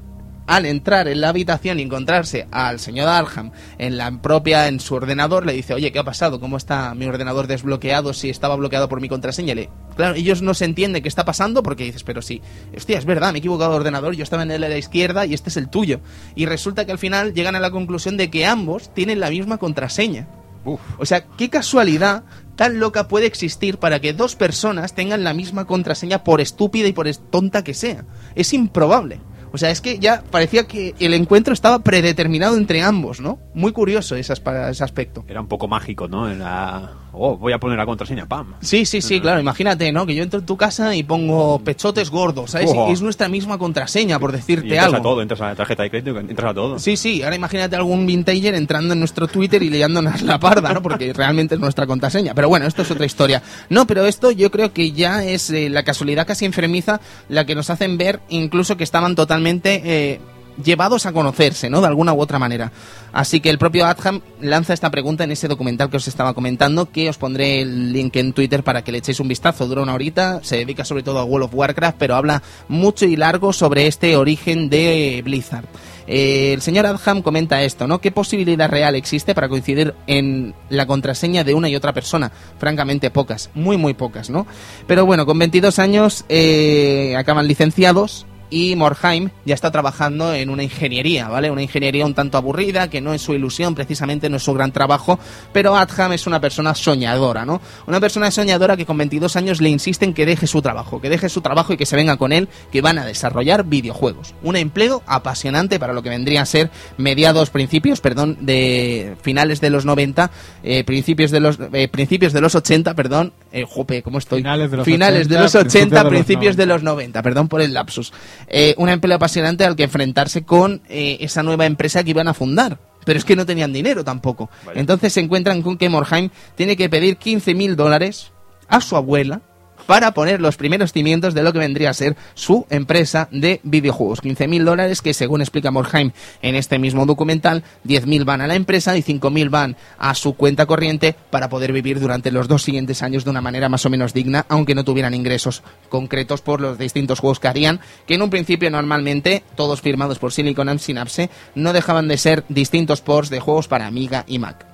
al 0.50 0.66
entrar 0.66 1.08
en 1.08 1.22
la 1.22 1.30
habitación 1.30 1.78
y 1.78 1.84
encontrarse 1.84 2.48
al 2.50 2.80
señor 2.80 3.08
Arham 3.08 3.52
en 3.78 3.98
la 3.98 4.10
propia, 4.20 4.68
en 4.68 4.80
su 4.80 4.96
ordenador, 4.96 5.46
le 5.46 5.54
dice, 5.54 5.76
oye, 5.76 5.92
¿qué 5.92 6.00
ha 6.00 6.04
pasado? 6.04 6.40
¿Cómo 6.40 6.58
está 6.58 6.96
mi 6.96 7.06
ordenador 7.06 7.46
desbloqueado 7.46 8.14
si 8.14 8.32
estaba 8.32 8.56
bloqueado 8.56 8.90
por 8.90 9.00
mi 9.00 9.08
contraseña? 9.08 9.54
Le, 9.54 9.70
claro, 9.96 10.16
ellos 10.16 10.42
no 10.42 10.56
se 10.56 10.66
entienden 10.66 11.04
qué 11.04 11.08
está 11.08 11.24
pasando 11.24 11.62
porque 11.62 11.84
dices, 11.84 12.04
pero 12.04 12.24
sí, 12.24 12.42
hostia, 12.76 12.98
es 12.98 13.06
verdad, 13.06 13.32
me 13.32 13.38
he 13.38 13.42
equivocado 13.42 13.70
de 13.74 13.78
ordenador, 13.78 14.16
yo 14.16 14.24
estaba 14.24 14.42
en 14.42 14.50
el 14.50 14.62
de 14.62 14.70
la 14.70 14.78
izquierda 14.80 15.28
y 15.28 15.36
este 15.36 15.50
es 15.50 15.58
el 15.58 15.70
tuyo. 15.70 16.00
Y 16.34 16.48
resulta 16.48 16.84
que 16.84 16.94
al 16.94 16.98
final 16.98 17.36
llegan 17.36 17.56
a 17.56 17.60
la 17.60 17.70
conclusión 17.70 18.18
de 18.18 18.32
que 18.32 18.48
ambos 18.48 18.92
tienen 18.96 19.20
la 19.20 19.30
misma 19.30 19.60
contraseña. 19.60 20.28
O 20.66 21.06
sea, 21.06 21.26
qué 21.38 21.52
casualidad 21.52 22.24
tan 22.56 22.80
loca 22.80 23.08
puede 23.08 23.28
existir 23.28 23.78
para 23.78 24.00
que 24.00 24.14
dos 24.14 24.36
personas 24.36 24.96
tengan 24.96 25.24
la 25.24 25.36
misma 25.36 25.66
contraseña 25.66 26.24
por 26.24 26.42
estúpida 26.42 26.88
y 26.88 26.94
por 26.94 27.08
tonta 27.16 27.64
que 27.64 27.76
sea. 27.76 28.04
Es 28.34 28.52
improbable. 28.52 29.20
O 29.52 29.58
sea, 29.58 29.72
es 29.72 29.82
que 29.82 30.00
ya 30.00 30.24
parecía 30.30 30.68
que 30.68 30.96
el 31.00 31.14
encuentro 31.14 31.54
estaba 31.54 31.80
predeterminado 31.80 32.58
entre 32.58 32.82
ambos, 32.82 33.20
¿no? 33.20 33.40
Muy 33.54 33.72
curioso 33.72 34.16
ese, 34.16 34.34
aspecto. 34.34 35.26
Era 35.28 35.42
un 35.42 35.48
poco 35.48 35.68
mágico, 35.68 36.08
¿no? 36.08 36.30
Era... 36.30 36.94
Oh, 37.12 37.38
voy 37.38 37.54
a 37.54 37.58
poner 37.60 37.78
la 37.78 37.86
contraseña, 37.86 38.28
pam. 38.28 38.54
Sí, 38.62 38.86
sí, 38.86 39.02
sí, 39.02 39.20
claro. 39.20 39.40
Imagínate, 39.40 39.92
¿no? 39.92 40.06
Que 40.06 40.14
yo 40.16 40.24
entro 40.24 40.40
en 40.40 40.46
tu 40.46 40.56
casa 40.58 40.96
y 40.96 41.04
pongo 41.04 41.60
pechotes 41.60 42.10
gordos, 42.10 42.52
¿sabes? 42.52 42.72
Y 42.88 42.92
es 42.92 43.02
nuestra 43.02 43.28
misma 43.28 43.58
contraseña, 43.58 44.20
por 44.20 44.30
Y 44.32 44.34
decirte 44.38 44.68
entras 44.68 44.86
algo. 44.86 44.98
a 44.98 45.02
todo, 45.02 45.22
entras 45.22 45.42
a 45.42 45.48
la 45.48 45.56
tarjeta 45.56 45.84
de 45.84 45.90
crédito, 45.90 46.20
entras 46.20 46.52
a 46.52 46.54
todo. 46.54 46.80
Sí, 46.80 46.98
sí, 46.98 47.24
ahora 47.24 47.36
imagínate 47.36 47.76
algún 47.76 48.06
vintager 48.06 48.54
entrando 48.56 48.94
en 48.94 49.00
nuestro 49.00 49.28
Twitter 49.28 49.62
y 49.64 49.70
liándonos 49.70 50.22
la 50.22 50.40
parda, 50.40 50.74
¿no? 50.74 50.82
Porque 50.82 51.12
realmente 51.14 51.56
es 51.56 51.62
nuestra 51.62 51.88
contraseña. 51.88 52.34
Pero 52.34 52.48
bueno, 52.50 52.66
esto 52.68 52.84
es 52.84 52.92
otra 52.92 53.06
historia. 53.06 53.42
No, 53.70 53.88
pero 53.88 54.06
esto 54.06 54.32
yo 54.32 54.52
creo 54.52 54.72
que 54.74 54.92
ya 54.92 55.24
es 55.24 55.50
eh, 55.50 55.70
la 55.70 55.84
casualidad 55.84 56.28
casi 56.28 56.46
enfermiza 56.46 57.02
la 57.28 57.46
que 57.46 57.56
nos 57.56 57.70
hacen 57.70 57.98
ver 57.98 58.20
incluso 58.30 58.78
que 58.78 58.84
estaban 58.84 59.16
totalmente 59.16 59.82
eh, 59.84 60.20
llevados 60.64 61.06
a 61.06 61.14
conocerse, 61.14 61.70
¿no? 61.70 61.82
De 61.82 61.88
alguna 61.88 62.14
u 62.14 62.22
otra 62.22 62.40
manera. 62.40 62.72
Así 63.12 63.40
que 63.40 63.50
el 63.50 63.58
propio 63.58 63.86
Adham 63.86 64.22
lanza 64.42 64.74
esta 64.74 64.92
pregunta 64.92 65.24
en 65.24 65.32
ese 65.32 65.48
documental 65.48 65.90
que 65.90 65.98
os 65.98 66.08
estaba 66.08 66.34
comentando, 66.34 66.92
que 66.92 67.10
os 67.10 67.18
pondré 67.18 67.62
el 67.62 67.92
link 67.92 68.16
en 68.18 68.34
Twitter 68.34 68.64
para 68.64 68.84
que 68.84 68.92
le 68.92 69.00
echéis 69.00 69.20
un 69.20 69.28
vistazo. 69.28 69.68
Dura 69.68 69.82
una 69.82 69.94
horita, 69.94 70.40
se 70.44 70.58
dedica 70.58 70.86
sobre 70.86 71.04
todo 71.04 71.20
a 71.20 71.24
World 71.24 71.46
of 71.46 71.56
Warcraft, 71.56 71.98
pero 71.98 72.16
habla 72.16 72.44
mucho 72.68 73.06
y 73.06 73.16
largo 73.16 73.54
sobre 73.54 73.88
este 73.88 74.16
origen 74.16 74.70
de 74.70 75.22
Blizzard. 75.24 75.66
Eh, 76.12 76.54
el 76.54 76.62
señor 76.62 76.88
Adham 76.88 77.22
comenta 77.22 77.62
esto, 77.62 77.88
¿no? 77.88 78.02
¿Qué 78.02 78.12
posibilidad 78.12 78.68
real 78.68 78.96
existe 78.96 79.36
para 79.36 79.48
coincidir 79.48 79.94
en 80.08 80.56
la 80.70 80.88
contraseña 80.88 81.44
de 81.44 81.54
una 81.54 81.70
y 81.70 81.76
otra 81.76 81.94
persona? 81.94 82.32
Francamente 82.58 83.12
pocas, 83.12 83.52
muy 83.54 83.78
muy 83.78 83.94
pocas, 83.94 84.32
¿no? 84.32 84.48
Pero 84.88 85.06
bueno, 85.06 85.28
con 85.28 85.38
22 85.38 85.78
años 85.78 86.26
eh, 86.28 87.16
acaban 87.16 87.48
licenciados 87.48 88.26
y 88.50 88.76
Morheim 88.76 89.30
ya 89.46 89.56
está 89.56 89.72
trabajando 89.72 90.34
en 90.34 90.50
una 90.50 90.64
ingeniería, 90.64 91.28
¿vale? 91.28 91.52
Una 91.52 91.62
ingeniería 91.62 92.06
un 92.06 92.14
tanto 92.14 92.38
aburrida, 92.38 92.90
que 92.90 93.02
no 93.02 93.14
es 93.14 93.22
su 93.22 93.34
ilusión, 93.34 93.76
precisamente 93.76 94.30
no 94.30 94.38
es 94.38 94.44
su 94.44 94.54
gran 94.54 94.72
trabajo, 94.72 95.20
pero 95.54 95.76
Adham 95.76 96.14
es 96.14 96.28
una 96.28 96.40
persona 96.40 96.76
soñadora, 96.76 97.46
¿no? 97.46 97.62
Una 97.88 98.00
persona 98.00 98.32
soñadora 98.32 98.78
que 98.78 98.86
con 98.86 98.98
22 98.98 99.36
años 99.36 99.62
le 99.62 99.70
insiste 99.70 100.06
en 100.06 100.14
que 100.14 100.26
deje 100.26 100.48
su 100.48 100.62
trabajo, 100.62 101.02
que 101.02 101.10
deje 101.10 101.30
su 101.30 101.42
trabajo 101.42 101.74
y 101.74 101.78
que 101.78 101.86
se 101.86 101.96
venga 101.96 102.18
con 102.18 102.32
él, 102.32 102.50
que 102.72 102.82
van 102.82 102.98
a 102.98 103.06
desarrollar 103.06 103.66
videojuegos. 103.66 104.34
Un 104.44 104.56
empleo 104.56 105.04
apasionante 105.06 105.80
para 105.80 105.94
lo 105.94 106.02
que 106.02 106.10
vendría 106.10 106.42
a 106.42 106.46
ser 106.46 106.72
mediados, 106.98 107.50
principios, 107.50 108.02
perdón, 108.02 108.38
de 108.42 109.16
finales 109.22 109.62
de 109.62 109.70
los 109.70 109.86
90, 109.86 110.32
eh, 110.64 110.84
principios 110.84 111.32
de 111.32 111.40
los 111.40 111.58
eh, 111.74 111.88
principios 111.88 112.34
de 112.34 112.42
los 112.42 112.56
80, 112.56 112.94
perdón, 112.96 113.34
eh, 113.52 113.66
jope, 113.68 114.02
¿cómo 114.04 114.18
estoy? 114.18 114.40
Finales 114.42 114.72
de 114.72 114.78
los 114.78 114.86
Finales 114.86 115.28
80, 115.28 115.36
de 115.36 115.42
los 115.42 115.56
80, 115.56 115.66
principios 115.66 115.90
de 115.90 116.04
los 116.04 116.10
principios 116.10 116.56
de 116.56 116.66
90. 116.66 116.74
los 116.74 116.84
90, 116.84 117.22
perdón 117.24 117.48
por 117.48 117.62
el 117.62 117.74
lapsus. 117.74 118.14
Eh, 118.48 118.76
un 118.78 118.90
empleo 118.90 119.16
apasionante 119.16 119.66
al 119.66 119.76
que 119.76 119.84
enfrentarse 119.84 120.44
con 120.44 120.82
eh, 120.90 121.18
esa 121.22 121.44
nueva 121.44 121.66
empresa 121.66 122.04
que 122.04 122.12
iban 122.12 122.28
a 122.28 122.34
fundar. 122.34 122.80
Pero 123.06 123.18
es 123.18 123.26
que 123.26 123.36
no 123.36 123.46
tenían 123.46 123.74
dinero 123.74 124.04
tampoco. 124.04 124.50
Entonces 124.76 125.14
se 125.14 125.22
encuentran 125.22 125.62
con 125.62 125.78
que 125.78 125.90
Morheim 125.90 126.30
tiene 126.56 126.76
que 126.76 126.90
pedir 126.90 127.18
15 127.18 127.56
mil 127.56 127.76
dólares 127.76 128.32
a 128.68 128.82
su 128.82 128.96
abuela 128.96 129.42
para 129.90 130.12
poner 130.12 130.40
los 130.40 130.56
primeros 130.56 130.94
cimientos 130.94 131.34
de 131.34 131.42
lo 131.42 131.52
que 131.52 131.58
vendría 131.58 131.90
a 131.90 131.96
ser 131.96 132.16
su 132.36 132.68
empresa 132.70 133.28
de 133.32 133.60
videojuegos. 133.64 134.22
15.000 134.22 134.64
dólares 134.64 135.02
que, 135.02 135.16
según 135.16 135.42
explica 135.42 135.72
Morheim 135.72 136.12
en 136.44 136.54
este 136.54 136.78
mismo 136.78 137.08
documental, 137.08 137.64
10.000 137.88 138.24
van 138.24 138.42
a 138.42 138.46
la 138.46 138.54
empresa 138.54 138.96
y 138.96 139.02
5.000 139.02 139.50
van 139.50 139.78
a 139.98 140.14
su 140.14 140.36
cuenta 140.36 140.68
corriente 140.68 141.16
para 141.32 141.50
poder 141.50 141.74
vivir 141.74 142.00
durante 142.00 142.32
los 142.32 142.48
dos 142.48 142.62
siguientes 142.62 143.02
años 143.02 143.24
de 143.24 143.32
una 143.32 143.42
manera 143.42 143.68
más 143.68 143.84
o 143.84 143.90
menos 143.90 144.14
digna, 144.14 144.46
aunque 144.48 144.76
no 144.76 144.84
tuvieran 144.84 145.16
ingresos 145.16 145.64
concretos 145.90 146.42
por 146.42 146.62
los 146.62 146.78
distintos 146.78 147.20
juegos 147.20 147.40
que 147.40 147.48
harían, 147.48 147.80
que 148.06 148.14
en 148.14 148.22
un 148.22 148.30
principio 148.30 148.70
normalmente, 148.70 149.42
todos 149.56 149.82
firmados 149.82 150.20
por 150.20 150.32
Silicon 150.32 150.70
and 150.70 150.82
Synapse, 150.82 151.32
no 151.56 151.74
dejaban 151.74 152.08
de 152.08 152.20
ser 152.20 152.44
distintos 152.48 153.02
ports 153.02 153.32
de 153.32 153.40
juegos 153.40 153.68
para 153.68 153.88
Amiga 153.88 154.24
y 154.28 154.38
Mac. 154.38 154.68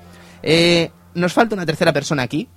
Eh, 0.43 0.91
nos 1.13 1.32
falta 1.32 1.56
una 1.56 1.65
tercera 1.65 1.93
persona 1.93 2.23
aquí, 2.23 2.49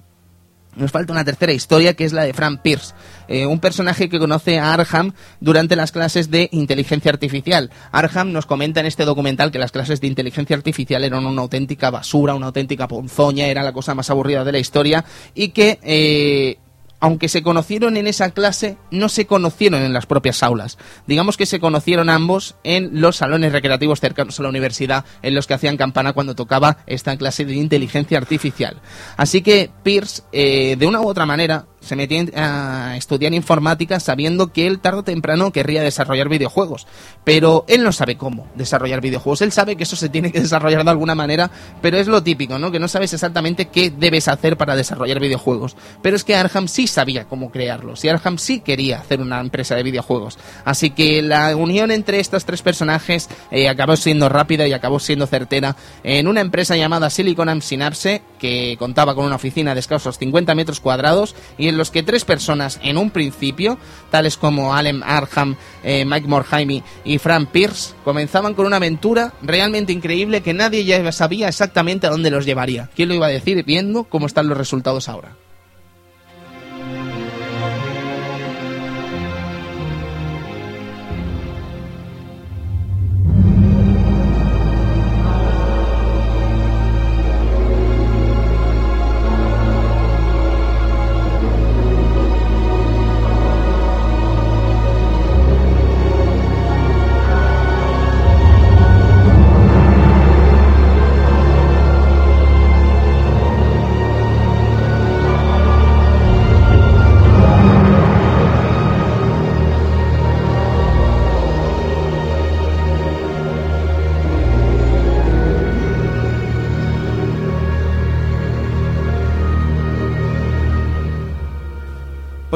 nos 0.76 0.92
falta 0.92 1.12
una 1.12 1.24
tercera 1.24 1.52
historia 1.52 1.94
que 1.94 2.04
es 2.04 2.12
la 2.12 2.24
de 2.24 2.32
Frank 2.32 2.60
Pierce, 2.62 2.94
eh, 3.26 3.46
un 3.46 3.58
personaje 3.60 4.08
que 4.08 4.18
conoce 4.18 4.58
a 4.58 4.72
Arham 4.72 5.12
durante 5.40 5.76
las 5.76 5.92
clases 5.92 6.30
de 6.30 6.48
inteligencia 6.52 7.10
artificial. 7.10 7.70
Arham 7.92 8.32
nos 8.32 8.46
comenta 8.46 8.80
en 8.80 8.86
este 8.86 9.04
documental 9.04 9.50
que 9.50 9.58
las 9.58 9.72
clases 9.72 10.00
de 10.00 10.06
inteligencia 10.06 10.56
artificial 10.56 11.04
eran 11.04 11.26
una 11.26 11.42
auténtica 11.42 11.90
basura, 11.90 12.34
una 12.34 12.46
auténtica 12.46 12.88
ponzoña, 12.88 13.46
era 13.46 13.62
la 13.62 13.72
cosa 13.72 13.94
más 13.94 14.10
aburrida 14.10 14.44
de 14.44 14.52
la 14.52 14.58
historia 14.58 15.04
y 15.34 15.48
que 15.48 15.78
eh, 15.82 16.58
aunque 17.00 17.28
se 17.28 17.42
conocieron 17.42 17.96
en 17.96 18.06
esa 18.06 18.30
clase, 18.30 18.76
no 18.90 19.08
se 19.08 19.26
conocieron 19.26 19.82
en 19.82 19.92
las 19.92 20.06
propias 20.06 20.42
aulas. 20.42 20.78
Digamos 21.06 21.36
que 21.36 21.46
se 21.46 21.60
conocieron 21.60 22.10
ambos 22.10 22.56
en 22.64 23.00
los 23.00 23.16
salones 23.16 23.52
recreativos 23.52 24.00
cercanos 24.00 24.38
a 24.38 24.42
la 24.42 24.48
universidad, 24.48 25.04
en 25.22 25.34
los 25.34 25.46
que 25.46 25.54
hacían 25.54 25.76
campana 25.76 26.12
cuando 26.12 26.34
tocaba 26.34 26.78
esta 26.86 27.16
clase 27.16 27.44
de 27.44 27.54
inteligencia 27.54 28.18
artificial. 28.18 28.80
Así 29.16 29.42
que 29.42 29.70
Pierce, 29.82 30.22
eh, 30.32 30.76
de 30.76 30.86
una 30.86 31.00
u 31.00 31.08
otra 31.08 31.26
manera, 31.26 31.66
se 31.80 31.96
metió 31.96 32.18
a 32.36 32.96
estudiar 32.96 33.32
informática 33.34 34.00
sabiendo 34.00 34.52
que 34.52 34.66
él 34.66 34.80
tarde 34.80 34.98
o 34.98 35.04
temprano 35.04 35.52
querría 35.52 35.82
desarrollar 35.82 36.28
videojuegos. 36.28 36.86
Pero 37.24 37.64
él 37.68 37.82
no 37.82 37.92
sabe 37.92 38.16
cómo 38.16 38.46
desarrollar 38.54 39.00
videojuegos. 39.00 39.42
Él 39.42 39.52
sabe 39.52 39.76
que 39.76 39.84
eso 39.84 39.96
se 39.96 40.08
tiene 40.08 40.32
que 40.32 40.40
desarrollar 40.40 40.84
de 40.84 40.90
alguna 40.90 41.14
manera, 41.14 41.50
pero 41.80 41.98
es 41.98 42.06
lo 42.06 42.22
típico, 42.22 42.58
¿no? 42.58 42.70
Que 42.70 42.78
no 42.78 42.88
sabes 42.88 43.12
exactamente 43.12 43.66
qué 43.66 43.90
debes 43.90 44.28
hacer 44.28 44.56
para 44.56 44.76
desarrollar 44.76 45.20
videojuegos. 45.20 45.76
Pero 46.02 46.16
es 46.16 46.24
que 46.24 46.34
Arham 46.34 46.68
sí 46.68 46.86
sabía 46.86 47.24
cómo 47.24 47.50
crearlos. 47.50 48.04
Y 48.04 48.08
Arham 48.08 48.38
sí 48.38 48.60
quería 48.60 48.98
hacer 48.98 49.20
una 49.20 49.40
empresa 49.40 49.74
de 49.74 49.82
videojuegos. 49.82 50.38
Así 50.64 50.90
que 50.90 51.22
la 51.22 51.54
unión 51.56 51.90
entre 51.90 52.20
estos 52.20 52.44
tres 52.44 52.62
personajes 52.62 53.28
eh, 53.50 53.68
acabó 53.68 53.96
siendo 53.96 54.28
rápida 54.28 54.66
y 54.66 54.72
acabó 54.72 54.98
siendo 54.98 55.26
certera 55.26 55.76
en 56.02 56.26
una 56.26 56.40
empresa 56.40 56.76
llamada 56.76 57.10
Silicon 57.10 57.48
and 57.48 57.62
Synapse, 57.62 58.22
que 58.38 58.76
contaba 58.78 59.14
con 59.14 59.24
una 59.24 59.36
oficina 59.36 59.74
de 59.74 59.80
escasos 59.80 60.18
50 60.18 60.54
metros 60.54 60.80
cuadrados 60.80 61.34
y 61.56 61.67
en 61.68 61.78
los 61.78 61.90
que 61.90 62.02
tres 62.02 62.24
personas 62.24 62.80
en 62.82 62.96
un 62.96 63.10
principio, 63.10 63.78
tales 64.10 64.36
como 64.36 64.74
Alem 64.74 65.02
Arham, 65.02 65.56
eh, 65.82 66.04
Mike 66.04 66.28
Morhaime 66.28 66.82
y 67.04 67.18
Frank 67.18 67.48
Pierce, 67.50 67.94
comenzaban 68.04 68.54
con 68.54 68.66
una 68.66 68.76
aventura 68.76 69.32
realmente 69.42 69.92
increíble 69.92 70.42
que 70.42 70.54
nadie 70.54 70.84
ya 70.84 71.12
sabía 71.12 71.48
exactamente 71.48 72.06
a 72.06 72.10
dónde 72.10 72.30
los 72.30 72.46
llevaría. 72.46 72.88
¿Quién 72.94 73.08
lo 73.08 73.14
iba 73.14 73.26
a 73.26 73.30
decir 73.30 73.64
viendo 73.64 74.04
cómo 74.04 74.26
están 74.26 74.48
los 74.48 74.58
resultados 74.58 75.08
ahora? 75.08 75.36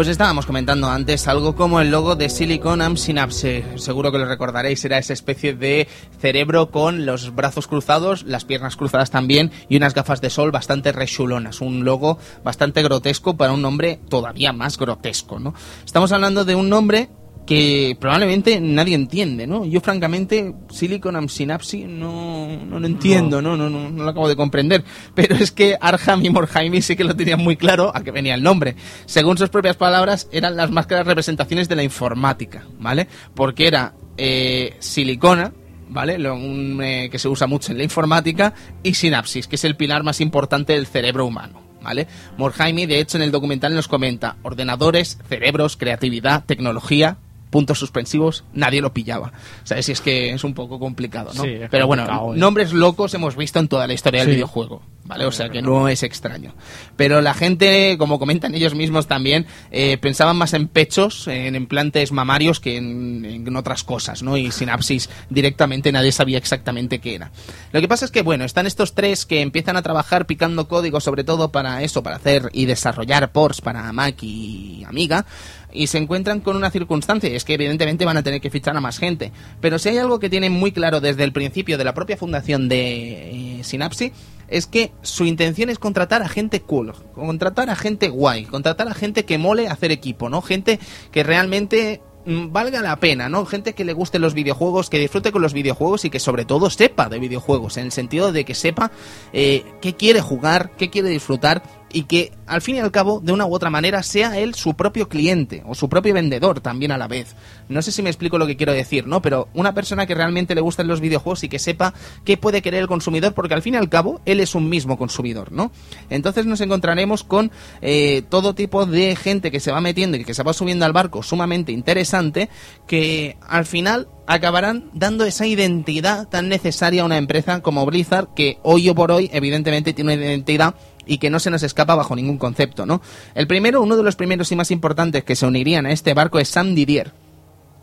Pues 0.03 0.11
estábamos 0.11 0.47
comentando 0.47 0.89
antes 0.89 1.29
algo 1.29 1.55
como 1.55 1.81
el 1.81 1.93
logo 1.93 2.17
de 2.17 2.29
Silicon 2.29 2.83
and 2.83 2.97
Synapse. 2.97 3.65
Seguro 3.77 4.11
que 4.11 4.19
lo 4.19 4.25
recordaréis, 4.25 4.85
era 4.85 4.99
esa 4.99 5.13
especie 5.13 5.55
de 5.55 5.87
cerebro 6.19 6.73
con 6.73 7.07
los 7.07 7.37
brazos 7.37 7.69
cruzados, 7.69 8.25
las 8.25 8.45
piernas 8.45 8.75
cruzadas 8.75 9.13
también 9.13 9.53
y 9.69 9.77
unas 9.77 9.95
gafas 9.95 10.21
de 10.21 10.29
sol 10.29 10.51
bastante 10.51 10.91
rechulonas. 10.91 11.61
Un 11.61 11.85
logo 11.85 12.19
bastante 12.43 12.83
grotesco 12.83 13.37
para 13.37 13.53
un 13.53 13.63
nombre 13.63 14.01
todavía 14.09 14.53
más 14.53 14.77
grotesco, 14.77 15.39
¿no? 15.39 15.55
Estamos 15.85 16.11
hablando 16.11 16.45
de 16.45 16.57
un 16.57 16.69
nombre 16.69 17.09
que 17.47 17.97
probablemente 17.99 18.61
nadie 18.61 18.95
entiende, 18.95 19.47
¿no? 19.47 19.65
Yo 19.65 19.81
francamente 19.81 20.55
Silicon 20.71 21.17
and 21.17 21.29
Synapse 21.29 21.87
no, 21.87 22.65
no 22.65 22.79
lo 22.79 22.87
entiendo, 22.87 23.43
no. 23.43 23.57
No, 23.57 23.69
no, 23.69 23.91
no 23.91 24.05
lo 24.05 24.11
acabo 24.11 24.29
de 24.29 24.37
comprender, 24.37 24.85
pero 25.15 25.35
es 25.35 25.51
que 25.51 25.77
Arham 25.81 26.25
y 26.25 26.31
Morhaime 26.31 26.81
sí 26.83 26.97
que 26.97 27.05
lo 27.05 27.17
tenían 27.17 27.41
muy 27.41 27.57
claro 27.57 27.93
a 27.95 28.03
qué 28.03 28.11
venía 28.11 28.35
el 28.35 28.43
nombre. 28.43 28.77
Según 29.07 29.37
sus 29.39 29.49
propias 29.49 29.77
palabras, 29.77 30.29
eran 30.33 30.57
las 30.57 30.71
más 30.71 30.87
claras 30.87 31.07
representaciones 31.07 31.69
de 31.69 31.77
la 31.77 31.83
informática, 31.83 32.65
¿vale? 32.79 33.09
Porque 33.35 33.67
era 33.67 33.95
eh, 34.17 34.77
silicona, 34.79 35.53
¿vale? 35.89 36.19
Lo, 36.19 36.35
un, 36.35 36.81
eh, 36.83 37.09
que 37.11 37.19
se 37.19 37.29
usa 37.29 37.47
mucho 37.47 37.73
en 37.73 37.79
la 37.79 37.85
informática, 37.85 38.55
y 38.83 38.95
sinapsis, 38.95 39.49
que 39.49 39.57
es 39.57 39.65
el 39.65 39.77
pilar 39.77 40.03
más 40.05 40.21
importante 40.21 40.75
del 40.75 40.87
cerebro 40.87 41.27
humano. 41.27 41.61
¿Vale? 41.83 42.07
Morhaime, 42.39 42.87
de 42.87 43.01
hecho, 43.01 43.17
en 43.17 43.25
el 43.25 43.33
documental 43.33 43.75
nos 43.75 43.89
comenta 43.89 44.37
ordenadores, 44.45 45.19
cerebros, 45.29 45.77
creatividad, 45.77 46.45
tecnología, 46.45 47.19
puntos 47.53 47.79
suspensivos, 47.79 48.43
nadie 48.55 48.81
lo 48.81 48.93
pillaba. 48.93 49.33
¿Sabes? 49.63 49.87
Si 49.87 49.93
es 49.93 50.01
que 50.01 50.31
es 50.33 50.43
un 50.43 50.55
poco 50.55 50.81
complicado, 50.81 51.31
¿no? 51.35 51.45
Sí, 51.45 51.57
Pero 51.71 51.87
bueno, 51.87 52.33
¿eh? 52.35 52.39
nombres 52.39 52.73
locos 52.73 53.13
hemos 53.15 53.37
visto 53.37 53.61
en 53.61 53.69
toda 53.69 53.87
la 53.87 53.93
historia 53.93 54.23
del 54.23 54.31
Sí. 54.31 54.35
videojuego, 54.37 54.83
¿vale? 55.05 55.27
O 55.27 55.33
sea 55.33 55.51
que 55.51 55.61
no 55.61 55.87
es 55.89 56.03
extraño. 56.03 56.55
Pero 56.97 57.21
la 57.21 57.35
gente, 57.35 57.97
como 57.99 58.19
comentan 58.19 58.55
ellos 58.55 58.75
mismos 58.75 59.07
también, 59.07 59.47
eh, 59.71 59.99
pensaban 59.99 60.37
más 60.39 60.55
en 60.55 60.67
pechos, 60.67 61.29
en 61.29 61.55
implantes 61.55 62.11
mamarios 62.11 62.59
que 62.59 62.79
en, 62.79 63.25
en 63.27 63.57
otras 63.57 63.85
cosas, 63.85 64.23
¿no? 64.23 64.37
Y 64.39 64.51
sinapsis 64.51 65.11
directamente 65.29 65.93
nadie 65.93 66.11
sabía 66.11 66.39
exactamente 66.39 67.01
qué 67.01 67.17
era. 67.17 67.31
Lo 67.73 67.81
que 67.83 67.89
pasa 67.89 68.07
es 68.07 68.11
que, 68.11 68.23
bueno, 68.23 68.45
están 68.45 68.67
estos 68.67 68.95
tres 68.95 69.27
que 69.27 69.43
empiezan 69.43 69.77
a 69.77 69.83
trabajar 69.83 70.27
picando 70.27 70.69
código, 70.69 71.01
sobre 71.01 71.23
todo 71.23 71.53
para 71.53 71.83
eso, 71.83 72.03
para 72.03 72.17
hacer 72.17 72.49
y 72.55 72.65
desarrollar 72.65 73.31
ports 73.33 73.61
para 73.61 73.93
Mac 73.93 74.17
y 74.23 74.85
Amiga, 74.89 75.27
y 75.73 75.87
se 75.87 75.99
encuentran 75.99 76.41
con 76.41 76.57
una 76.57 76.71
circunstancia, 76.71 77.31
y 77.31 77.35
es 77.35 77.45
que 77.45 77.55
evidentemente 77.55 78.05
van 78.05 78.17
a 78.17 78.23
tener 78.23 78.41
que 78.41 78.51
fichar 78.51 78.77
a 78.77 78.81
más 78.81 78.99
gente. 78.99 79.33
Pero 79.61 79.79
si 79.79 79.91
hay 79.91 79.99
algo 79.99 80.19
que 80.19 80.31
tienen 80.31 80.53
muy 80.53 80.73
claro 80.73 81.01
desde 81.01 81.25
el 81.25 81.33
principio 81.33 81.79
de 81.79 81.85
la 81.85 81.95
propia 81.95 82.17
fundación 82.17 82.69
de 82.69 83.59
eh, 83.61 83.65
Synapse, 83.65 84.13
es 84.49 84.67
que 84.67 84.93
su 85.03 85.25
intención 85.25 85.71
es 85.71 85.79
contratar 85.79 86.23
a 86.23 86.29
gente 86.29 86.61
cool, 86.61 86.93
contratar 87.15 87.71
a 87.71 87.77
gente 87.77 88.09
guay, 88.09 88.45
contratar 88.45 88.87
a 88.89 88.95
gente 88.95 89.25
que 89.25 89.39
mole 89.39 89.69
hacer 89.69 89.91
equipo, 89.91 90.29
¿no? 90.29 90.43
Gente 90.43 90.79
que 91.11 91.23
realmente 91.23 92.03
mm, 92.27 92.53
valga 92.53 92.83
la 92.83 92.97
pena, 92.97 93.31
¿no? 93.31 93.47
Gente 93.47 93.73
que 93.73 93.87
le 93.87 93.95
guste 93.95 94.19
los 94.19 94.35
videojuegos, 94.35 94.91
que 94.91 94.99
disfrute 94.99 95.33
con 95.33 95.41
los 95.41 95.55
videojuegos 95.55 96.05
y 96.05 96.11
que 96.11 96.21
sobre 96.21 96.45
todo 96.45 96.69
sepa 96.69 97.09
de 97.09 97.19
videojuegos, 97.19 97.79
en 97.79 97.87
el 97.87 97.93
sentido 97.93 98.31
de 98.31 98.45
que 98.45 98.55
sepa 98.55 98.91
eh, 99.33 99.65
qué 99.81 99.95
quiere 99.95 100.21
jugar, 100.21 100.73
qué 100.77 100.91
quiere 100.91 101.09
disfrutar 101.09 101.63
y 101.93 102.05
que 102.05 102.33
al 102.47 102.63
fin 102.63 102.77
y 102.77 102.81
al 102.81 102.91
cabo, 102.91 103.21
de 103.21 103.33
una 103.33 103.47
u 103.47 103.55
otra 103.55 103.71
manera, 103.71 104.03
sea 104.03 104.39
él 104.39 104.55
su 104.55 104.75
propio 104.75 105.09
cliente 105.09 105.63
o 105.67 105.75
su 105.75 105.89
propio 105.89 106.15
vendedor 106.15 106.61
también 106.61 106.93
a 106.93 106.99
la 106.99 107.09
vez. 107.09 107.35
No 107.69 107.81
sé 107.83 107.93
si 107.93 108.03
me 108.03 108.11
explico 108.11 108.39
lo 108.39 108.47
que 108.47 108.57
quiero 108.57 108.73
decir, 108.73 109.07
¿no? 109.07 109.23
Pero 109.23 109.49
una 109.55 109.75
persona 109.75 110.07
que 110.07 110.15
realmente 110.15 110.55
le 110.55 110.61
gustan 110.61 110.87
los 110.87 111.01
videojuegos 111.01 111.45
y 111.45 111.49
que 111.49 111.59
sepa 111.59 111.95
qué 112.25 112.37
puede 112.37 112.63
querer 112.63 112.81
el 112.81 112.89
consumidor, 112.89 113.35
porque 113.35 113.55
al 113.55 113.63
fin 113.63 113.75
y 113.75 113.77
al 113.79 113.89
cabo, 113.89 114.21
él 114.27 114.41
es 114.41 114.55
un 114.55 114.69
mismo 114.69 114.99
consumidor, 114.99 115.53
¿no? 115.53 115.73
Entonces 116.11 116.47
nos 116.47 116.61
encontraremos 116.61 117.25
con 117.25 117.51
eh, 117.81 118.23
todo 118.29 118.55
tipo 118.55 118.87
de 118.87 119.17
gente 119.17 119.51
que 119.51 119.61
se 119.61 119.73
va 119.73 119.81
metiendo 119.81 120.17
y 120.17 120.25
que 120.25 120.35
se 120.35 120.43
va 120.43 120.53
subiendo 120.53 120.85
al 120.85 120.93
barco 120.93 121.23
sumamente 121.23 121.73
interesante, 121.73 122.49
que 122.87 123.37
al 123.49 123.67
final 123.67 124.09
acabarán 124.27 124.91
dando 124.95 125.25
esa 125.25 125.47
identidad 125.47 126.29
tan 126.29 126.49
necesaria 126.49 127.03
a 127.03 127.05
una 127.05 127.19
empresa 127.19 127.61
como 127.61 127.85
Blizzard, 127.87 128.29
que 128.35 128.59
hoy 128.63 128.89
o 128.89 128.95
por 128.95 129.11
hoy, 129.11 129.31
evidentemente, 129.33 129.93
tiene 129.93 130.15
una 130.15 130.25
identidad 130.25 130.75
y 131.07 131.19
que 131.19 131.31
no 131.31 131.41
se 131.41 131.51
nos 131.51 131.63
escapa 131.63 131.95
bajo 131.95 132.17
ningún 132.17 132.39
concepto, 132.39 132.87
¿no? 132.87 133.03
El 133.35 133.47
primero, 133.47 133.83
uno 133.83 133.97
de 133.97 134.03
los 134.03 134.17
primeros 134.17 134.53
y 134.53 134.57
más 134.57 134.71
importantes 134.71 135.25
que 135.25 135.37
se 135.37 135.47
unirían 135.47 135.87
a 135.87 135.93
este 135.93 136.15
barco 136.15 136.39
es 136.39 136.49
Sam 136.49 136.75
Didier, 136.75 137.13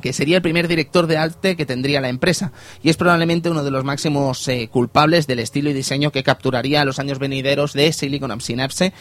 que 0.02 0.14
sería 0.14 0.38
el 0.38 0.42
primer 0.42 0.68
director 0.68 1.08
de 1.08 1.18
arte 1.18 1.56
que 1.56 1.66
tendría 1.66 2.02
la 2.02 2.10
empresa 2.10 2.52
y 2.82 2.90
es 2.90 2.98
probablemente 2.98 3.50
uno 3.50 3.64
de 3.64 3.72
los 3.72 3.84
máximos 3.84 4.48
eh, 4.48 4.70
culpables 4.72 5.28
del 5.28 5.40
estilo 5.40 5.70
y 5.70 5.74
diseño 5.74 6.12
que 6.12 6.24
capturaría 6.24 6.82
a 6.82 6.86
los 6.86 7.00
años 7.00 7.20
venideros 7.20 7.74
de 7.74 7.92
Silicon 7.92 8.40
Synapse 8.42 8.94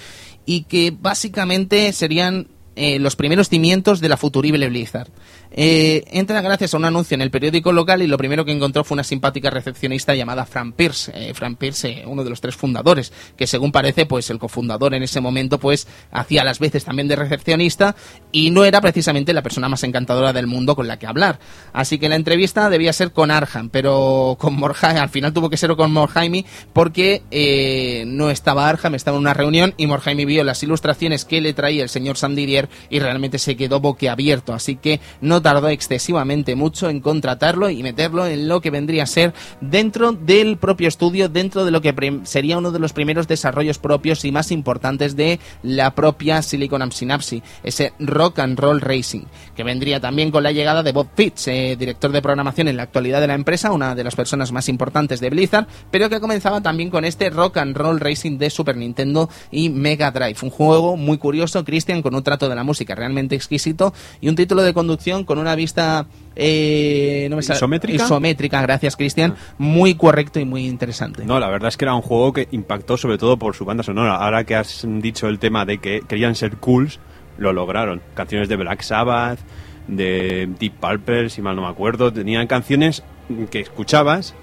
y 0.45 0.63
que 0.63 0.93
básicamente 0.99 1.93
serían 1.93 2.49
eh, 2.75 2.99
los 2.99 3.17
primeros 3.17 3.49
cimientos 3.49 4.01
de 4.01 4.09
la 4.09 4.17
futurible 4.17 4.69
Blizzard. 4.69 5.09
Eh, 5.51 6.05
entra 6.13 6.41
gracias 6.41 6.75
a 6.75 6.77
un 6.77 6.85
anuncio 6.85 7.15
en 7.15 7.23
el 7.23 7.31
periódico 7.31 7.73
local 7.73 8.03
y 8.03 8.07
lo 8.07 8.19
primero 8.19 8.45
que 8.45 8.53
encontró 8.53 8.85
fue 8.85 8.97
una 8.97 9.05
simpática 9.05 9.51
recepcionista 9.51 10.15
llamada 10.15 10.47
Fran 10.47 10.73
Pierce. 10.73 11.13
Eh, 11.15 11.35
Fran 11.35 11.57
Pierce, 11.57 11.89
eh, 11.89 12.05
uno 12.07 12.25
de 12.25 12.31
los 12.31 12.41
tres 12.41 12.57
fundadores, 12.57 13.13
que 13.37 13.47
según 13.47 13.73
parece, 13.73 14.07
pues 14.07 14.31
el 14.31 14.39
cofundador 14.39 14.95
en 14.95 15.03
ese 15.03 15.21
momento, 15.21 15.59
pues 15.59 15.87
hacía 16.11 16.45
las 16.45 16.59
veces 16.59 16.85
también 16.85 17.09
de 17.09 17.17
recepcionista 17.17 17.97
y 18.33 18.51
no 18.51 18.65
era 18.65 18.81
precisamente 18.81 19.33
la 19.33 19.43
persona 19.43 19.69
más 19.69 19.83
encantadora 19.85 20.33
del 20.33 20.47
mundo 20.47 20.77
con 20.77 20.87
la 20.87 20.99
que 20.99 21.07
hablar. 21.07 21.39
Así 21.73 21.99
que 21.99 22.09
la 22.09 22.17
entrevista 22.17 22.71
debía 22.71 22.93
ser 22.93 23.13
con 23.13 23.31
Arham, 23.31 23.71
pero 23.71 24.37
con 24.39 24.55
Morhaime, 24.55 25.01
al 25.01 25.09
final 25.09 25.33
tuvo 25.33 25.51
que 25.51 25.57
ser 25.57 25.75
con 25.77 25.93
Morhaime 25.93 26.45
porque 26.73 27.23
eh, 27.31 28.05
no 28.07 28.31
estaba 28.31 28.69
Arham, 28.69 28.95
estaba 28.95 29.17
en 29.17 29.23
una 29.23 29.35
reunión 29.35 29.75
y 29.77 29.87
Morhaime 29.87 30.25
vio 30.25 30.45
las 30.45 30.63
ilustraciones 30.63 31.25
que 31.25 31.41
le 31.41 31.53
traía 31.53 31.83
el 31.83 31.89
señor 31.89 32.17
Sandidier 32.17 32.69
y 32.91 32.99
realmente 32.99 33.39
se 33.39 33.57
quedó 33.57 33.81
boquiabierto. 33.81 34.53
Así 34.53 34.77
que 34.77 35.01
no 35.21 35.38
tardó 35.43 35.69
excesivamente 35.69 36.55
mucho 36.55 36.89
en 36.89 37.01
contratarlo 37.01 37.71
y 37.71 37.83
meterlo 37.83 38.27
en 38.27 38.49
lo 38.49 38.61
que 38.61 38.71
vendría 38.71 39.05
a 39.05 39.07
ser 39.07 39.35
dentro 39.61 40.13
del 40.13 40.57
propio 40.57 40.89
estudio, 40.89 41.29
dentro 41.29 41.65
de 41.65 41.71
lo 41.71 41.81
que 41.81 41.95
sería 42.25 42.59
uno 42.59 42.71
de 42.71 42.79
los 42.79 42.93
primeros 42.93 43.29
desarrollos 43.29 43.79
propios 43.79 44.25
y 44.25 44.33
más 44.33 44.51
importantes 44.51 45.17
de 45.17 45.39
la 45.63 45.95
propia 45.95 46.43
Silicon 46.43 46.91
Synapse, 46.93 47.43
ese 47.63 47.93
Rock 47.99 48.39
and 48.39 48.59
Roll 48.59 48.81
Racing, 48.81 49.25
que 49.57 49.65
vendría 49.65 50.01
también 50.01 50.31
con 50.31 50.43
la 50.43 50.53
llegada 50.53 50.83
de 50.83 50.93
Bob 50.93 51.09
Fitz, 51.15 51.49
eh, 51.49 51.77
director 51.79 52.13
de 52.13 52.23
programación 52.23 52.69
en 52.69 52.77
la 52.77 52.85
actualidad 52.85 53.21
de 53.21 53.27
la 53.27 53.35
empresa, 53.35 53.73
una 53.73 53.95
de 53.95 54.05
las 54.05 54.17
personas 54.17 54.53
más 54.53 54.69
importantes 54.69 55.21
de 55.21 55.31
Blizzard, 55.31 55.67
pero 55.91 56.09
que 56.09 56.21
comenzaba 56.21 56.61
también 56.61 56.91
con 56.91 57.05
este 57.05 57.31
Rock 57.31 57.59
and 57.59 57.77
Roll 57.77 58.01
Racing 58.01 58.39
de 58.39 58.51
Super 58.51 58.77
Nintendo 58.77 59.29
y 59.51 59.69
Mega 59.69 60.11
Drive, 60.11 60.37
un 60.43 60.51
juego 60.51 60.97
muy 60.97 61.19
curioso, 61.19 61.65
Christian, 61.65 62.03
con 62.03 62.15
un 62.15 62.23
trato 62.23 62.49
de 62.49 62.55
la 62.55 62.65
música 62.65 62.95
realmente 62.95 63.35
exquisito 63.35 63.93
y 64.21 64.29
un 64.29 64.37
título 64.37 64.63
de 64.63 64.75
conducción 64.75 65.25
con 65.29 65.39
una 65.39 65.55
vista 65.55 66.07
eh, 66.35 67.27
no 67.31 67.37
me 67.37 67.41
¿Isométrica? 67.41 68.05
isométrica, 68.05 68.63
gracias 68.63 68.97
Cristian, 68.97 69.35
muy 69.59 69.95
correcto 69.95 70.41
y 70.41 70.45
muy 70.45 70.67
interesante. 70.67 71.25
No, 71.25 71.39
la 71.39 71.49
verdad 71.49 71.69
es 71.69 71.77
que 71.77 71.85
era 71.85 71.95
un 71.95 72.03
juego 72.03 72.33
que 72.33 72.49
impactó 72.51 72.97
sobre 72.97 73.19
todo 73.19 73.37
por 73.37 73.55
su 73.55 73.65
banda 73.65 73.83
sonora. 73.83 74.17
Ahora 74.17 74.45
que 74.45 74.57
has 74.57 74.85
dicho 74.85 75.29
el 75.29 75.39
tema 75.39 75.65
de 75.65 75.79
que 75.79 76.01
querían 76.09 76.35
ser 76.35 76.57
cools, 76.57 76.99
lo 77.37 77.53
lograron. 77.53 78.01
Canciones 78.15 78.49
de 78.49 78.57
Black 78.57 78.83
Sabbath, 78.83 79.41
de 79.87 80.49
Deep 80.59 80.75
Purple, 80.81 81.29
si 81.29 81.43
mal 81.43 81.55
no 81.55 81.63
me 81.63 81.69
acuerdo. 81.69 82.13
Tenían 82.13 82.47
canciones 82.47 83.03
que 83.51 83.61
escuchabas 83.61 84.35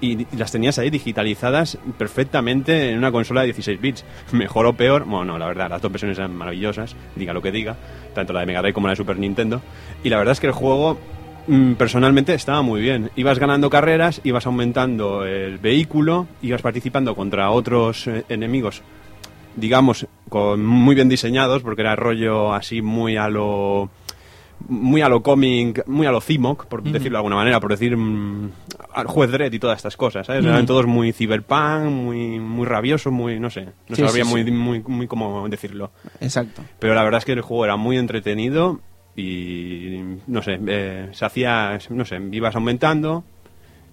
y 0.00 0.26
las 0.36 0.52
tenías 0.52 0.78
ahí 0.78 0.90
digitalizadas 0.90 1.78
perfectamente 1.98 2.90
en 2.90 2.98
una 2.98 3.12
consola 3.12 3.42
de 3.42 3.48
16 3.48 3.80
bits. 3.80 4.04
Mejor 4.32 4.66
o 4.66 4.72
peor, 4.72 5.04
bueno, 5.04 5.24
no, 5.24 5.38
la 5.38 5.46
verdad, 5.46 5.70
las 5.70 5.82
dos 5.82 5.92
versiones 5.92 6.18
eran 6.18 6.34
maravillosas, 6.34 6.96
diga 7.16 7.32
lo 7.32 7.42
que 7.42 7.52
diga, 7.52 7.76
tanto 8.14 8.32
la 8.32 8.40
de 8.40 8.46
Mega 8.46 8.62
Drive 8.62 8.74
como 8.74 8.86
la 8.86 8.92
de 8.92 8.96
Super 8.96 9.18
Nintendo. 9.18 9.60
Y 10.02 10.08
la 10.08 10.18
verdad 10.18 10.32
es 10.32 10.40
que 10.40 10.46
el 10.46 10.52
juego 10.52 10.98
mm, 11.46 11.72
personalmente 11.74 12.34
estaba 12.34 12.62
muy 12.62 12.80
bien. 12.80 13.10
Ibas 13.16 13.38
ganando 13.38 13.70
carreras, 13.70 14.20
ibas 14.24 14.46
aumentando 14.46 15.24
el 15.24 15.58
vehículo, 15.58 16.26
ibas 16.42 16.62
participando 16.62 17.14
contra 17.14 17.50
otros 17.50 18.06
eh, 18.06 18.24
enemigos, 18.28 18.82
digamos, 19.56 20.06
con 20.28 20.64
muy 20.64 20.94
bien 20.94 21.08
diseñados, 21.08 21.62
porque 21.62 21.82
era 21.82 21.96
rollo 21.96 22.54
así 22.54 22.82
muy 22.82 23.16
a 23.16 23.28
lo 23.28 23.90
muy 24.68 25.02
a 25.02 25.08
lo 25.08 25.22
cómic, 25.22 25.86
muy 25.86 26.06
a 26.06 26.12
lo 26.12 26.20
CIMOC, 26.20 26.66
por 26.66 26.82
decirlo 26.82 27.12
de 27.12 27.18
alguna 27.18 27.36
manera, 27.36 27.60
por 27.60 27.70
decir 27.70 27.96
mm, 27.96 28.50
al 28.94 29.06
juez 29.06 29.30
Dredd 29.30 29.52
y 29.52 29.58
todas 29.58 29.76
estas 29.78 29.96
cosas, 29.96 30.26
¿sabes? 30.26 30.44
Eran 30.44 30.66
todos 30.66 30.86
muy 30.86 31.12
cyberpunk, 31.12 31.84
muy 31.84 32.38
muy 32.38 32.66
rabiosos, 32.66 33.12
muy, 33.12 33.40
no 33.40 33.50
sé, 33.50 33.66
no 33.88 33.96
Sí, 33.96 34.02
sabría 34.04 34.24
sí, 34.24 34.30
muy, 34.30 34.44
sí. 34.44 34.50
muy, 34.50 34.82
muy 34.86 35.06
cómo 35.06 35.48
decirlo. 35.48 35.90
Exacto. 36.20 36.62
Pero 36.78 36.94
la 36.94 37.02
verdad 37.02 37.18
es 37.18 37.24
que 37.24 37.32
el 37.32 37.40
juego 37.40 37.64
era 37.64 37.76
muy 37.76 37.96
entretenido 37.98 38.80
y, 39.16 40.00
no 40.26 40.42
sé, 40.42 40.58
eh, 40.66 41.08
se 41.12 41.24
hacía, 41.24 41.78
no 41.90 42.04
sé, 42.04 42.20
ibas 42.32 42.54
aumentando 42.54 43.24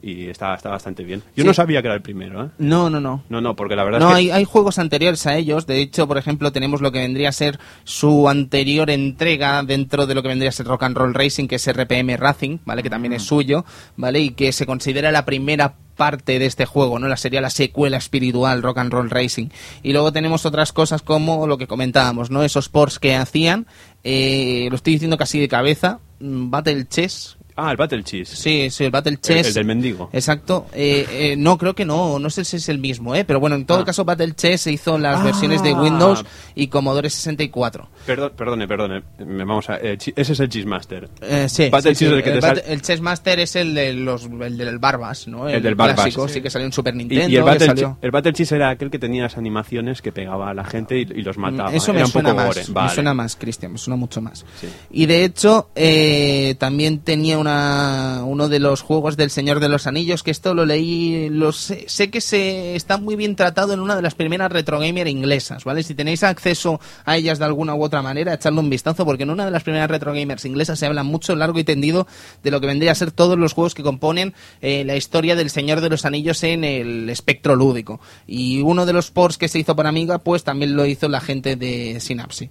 y 0.02 0.30
estaba 0.30 0.58
bastante 0.64 1.04
bien. 1.04 1.22
Yo 1.36 1.44
Sí. 1.44 1.48
no 1.48 1.54
sabía 1.54 1.82
que 1.82 1.88
era 1.88 1.96
el 1.96 2.02
primero, 2.02 2.46
¿eh? 2.46 2.50
No, 2.60 2.90
no, 2.90 3.00
no. 3.00 3.24
No, 3.30 3.42
no, 3.42 3.56
porque 3.56 3.76
la 3.76 3.84
verdad 3.84 4.00
No, 4.00 4.10
es 4.10 4.14
que... 4.14 4.18
hay, 4.20 4.30
hay 4.32 4.44
juegos 4.46 4.80
anteriores 4.80 5.26
a 5.28 5.36
ellos. 5.36 5.66
De 5.68 5.82
hecho, 5.82 6.08
por 6.08 6.18
ejemplo, 6.18 6.52
tenemos 6.52 6.82
lo 6.82 6.92
que 6.92 7.00
vendría 7.00 7.30
a 7.30 7.32
ser 7.34 7.60
su 7.84 8.30
anterior 8.30 8.90
entrega 8.90 9.64
dentro 9.64 10.06
de 10.08 10.16
lo 10.16 10.22
que 10.22 10.28
vendría 10.30 10.50
a 10.50 10.54
ser 10.54 10.68
Rock 10.68 10.84
and 10.84 10.98
Roll 10.98 11.14
Racing, 11.14 11.48
que 11.48 11.56
es 11.56 11.68
RPM 11.72 12.16
Racing, 12.18 12.60
¿vale? 12.66 12.84
Que 12.84 12.90
también 12.90 13.14
es 13.14 13.24
suyo, 13.24 13.66
¿vale? 13.96 14.20
Y 14.20 14.30
que 14.32 14.52
se 14.52 14.66
considera 14.66 15.12
la 15.12 15.26
primera 15.26 15.76
parte 15.96 16.38
de 16.38 16.46
este 16.46 16.66
juego, 16.68 17.00
¿no? 17.00 17.08
La 17.08 17.18
sería 17.18 17.42
la 17.42 17.50
secuela 17.50 17.98
espiritual 17.98 18.62
Rock 18.62 18.78
and 18.78 18.92
Roll 18.94 19.10
Racing. 19.10 19.48
Y 19.82 19.94
luego 19.94 20.14
tenemos 20.14 20.46
otras 20.46 20.72
cosas 20.72 21.02
como 21.02 21.48
lo 21.48 21.58
que 21.58 21.66
comentábamos, 21.66 22.30
¿no? 22.30 22.44
Esos 22.44 22.70
ports 22.70 23.00
que 23.00 23.16
hacían, 23.16 23.66
eh, 24.04 24.68
lo 24.70 24.76
estoy 24.76 24.94
diciendo 24.94 25.18
casi 25.18 25.40
de 25.40 25.48
cabeza, 25.48 26.00
mm, 26.20 26.52
Battle 26.52 26.86
Chess, 26.88 27.37
Ah, 27.58 27.72
el 27.72 27.78
Battle 27.78 28.04
Cheese. 28.04 28.36
Sí, 28.38 28.70
sí, 28.70 28.84
el 28.86 28.91
Battle 28.91 29.13
El- 29.13 29.20
Chess. 29.22 29.48
el 29.48 29.54
del 29.56 29.65
mendigo. 29.65 30.10
Exacto. 30.13 30.67
Eh, 30.74 31.06
eh, 31.12 31.36
no, 31.38 31.58
creo 31.58 31.74
que 31.74 31.86
no. 31.86 32.20
No 32.20 32.30
sé 32.30 32.46
si 32.46 32.58
es 32.58 32.70
el 32.70 32.78
mismo, 32.78 33.15
¿eh? 33.15 33.26
Pero 33.26 33.39
bueno, 33.39 33.56
en 33.56 33.65
todo 33.65 33.80
Ah. 33.80 33.86
caso, 33.86 34.06
Battle 34.06 34.34
Chess 34.36 34.62
se 34.62 34.72
hizo 34.72 34.96
en 34.96 35.02
las 35.02 35.20
Ah. 35.20 35.24
versiones 35.24 35.63
de 35.63 35.74
Windows 35.74 36.24
y 36.56 36.67
Commodore 36.67 37.10
64. 37.10 37.89
Perdón, 38.06 38.32
perdone, 38.38 38.67
perdone. 38.67 39.04
Me- 39.26 39.43
Vamos 39.43 39.70
a, 39.70 39.78
eh, 39.78 39.98
ese 39.98 40.13
es 40.34 40.39
el 40.39 40.50
Cheesemaster. 40.50 41.10
Eh, 41.22 41.48
sí, 41.50 41.70
Battle 41.70 41.96
sí, 41.96 42.00
Chess 42.00 42.00
sí. 42.00 42.06
es 42.06 42.12
el 42.12 42.24
que 42.24 42.32
te 42.32 42.39
Bat- 42.39 42.56
sal- 42.58 42.63
el 42.67 42.82
Chess 42.82 43.02
Master 43.02 43.39
es 43.39 43.56
el, 43.56 43.74
de 43.74 43.93
los, 43.93 44.26
el 44.26 44.58
del 44.58 44.78
Barbas, 44.78 45.28
¿no? 45.28 45.50
El 45.50 45.63
del 45.63 45.74
Barbas, 45.76 45.96
clásico, 45.96 46.28
sí. 46.28 46.36
sí. 46.36 46.41
que 46.41 46.50
salió 46.50 46.65
en 46.67 46.74
Super 46.74 46.93
Y, 46.93 46.98
Nintendo. 47.00 47.24
y 47.30 47.36
el, 47.38 47.41
que 47.43 47.50
Battle 47.50 47.65
salió- 47.65 47.98
el 48.02 48.12
Battle 48.12 48.34
Cheese 48.34 48.52
era 48.56 48.70
aquel 48.70 48.91
que 48.91 49.00
tenía 49.00 49.24
las 49.24 49.38
animaciones 49.38 50.02
que 50.02 50.12
pegaba 50.12 50.50
a 50.50 50.54
la 50.54 50.63
gente 50.63 50.98
y, 51.00 51.02
y 51.02 51.22
los 51.24 51.38
mataba. 51.38 51.72
Mm, 51.72 51.76
Eso 51.76 51.91
me 51.93 52.00
Era 52.00 52.06
un 52.06 52.12
suena 52.12 52.30
poco 52.30 52.41
más, 52.41 52.48
gore. 52.56 52.67
me 52.67 52.74
Vale. 52.74 52.93
suena 52.93 53.13
más, 53.15 53.36
Cristian, 53.36 53.72
me 53.72 53.78
suena 53.80 53.96
mucho 53.96 54.22
más. 54.22 54.46
Sí. 54.62 54.67
Y 54.91 55.06
de 55.08 55.24
hecho, 55.24 55.70
eh, 55.76 56.56
también 56.60 57.00
tenía 57.00 57.38
una, 57.39 57.47
uno 57.48 58.50
de 58.50 58.60
los 58.60 58.82
juegos 58.82 59.18
del 59.18 59.30
Señor 59.30 59.60
de 59.60 59.70
los 59.70 59.88
Anillos, 59.88 60.24
que 60.24 60.32
esto 60.32 60.54
lo 60.54 60.66
leí, 60.66 61.30
lo 61.30 61.52
sé, 61.52 61.86
que 62.10 62.22
se 62.22 62.76
está 62.76 62.98
muy 62.98 63.16
bien 63.16 63.36
tratado 63.36 63.74
en 63.74 63.80
una 63.80 63.96
de 63.96 64.02
las 64.02 64.16
primeras 64.16 64.52
retro 64.52 64.80
gamer 64.80 65.08
inglesas, 65.08 65.64
¿vale? 65.64 65.84
Si 65.84 65.96
tenéis 65.96 66.24
acceso 66.24 66.80
a 67.06 67.18
ellas 67.18 67.40
de 67.40 67.46
alguna 67.46 67.76
u 67.76 67.84
otra 67.84 68.02
manera, 68.02 68.34
echadle 68.34 68.60
un 68.60 68.70
vistazo, 68.70 69.06
porque 69.06 69.24
en 69.24 69.30
una 69.30 69.46
de 69.46 69.52
las 69.52 69.64
primeras 69.64 69.90
retro 69.90 70.14
gamers 70.14 70.46
inglesas 70.46 70.80
se 70.80 70.86
habla 70.86 71.04
mucho, 71.04 71.36
largo 71.36 71.60
y 71.60 71.64
tendido, 71.64 72.08
de 72.44 72.52
lo 72.52 72.62
que 72.62 72.68
vendría 72.68 72.92
a 72.92 72.96
ser 72.96 73.12
todos 73.12 73.38
los 73.38 73.54
juegos 73.54 73.76
que 73.76 73.84
componen 73.84 74.34
eh, 74.62 74.84
la 74.86 74.96
historia 74.96 75.36
del 75.36 75.50
Señor 75.50 75.82
de 75.82 75.90
los 75.90 76.06
Anillos 76.06 76.44
en 76.44 76.64
el 76.64 77.10
espectro 77.10 77.56
lúdico. 77.56 78.00
Y 78.26 78.62
uno 78.62 78.86
de 78.86 78.94
los 78.94 79.12
ports 79.12 79.38
que 79.38 79.48
se 79.48 79.60
hizo 79.60 79.76
para 79.76 79.90
Amiga, 79.90 80.20
pues 80.20 80.44
también 80.44 80.76
lo 80.76 80.86
hizo 80.86 81.08
la 81.08 81.22
gente 81.22 81.56
de 81.56 82.00
Synapse. 82.00 82.50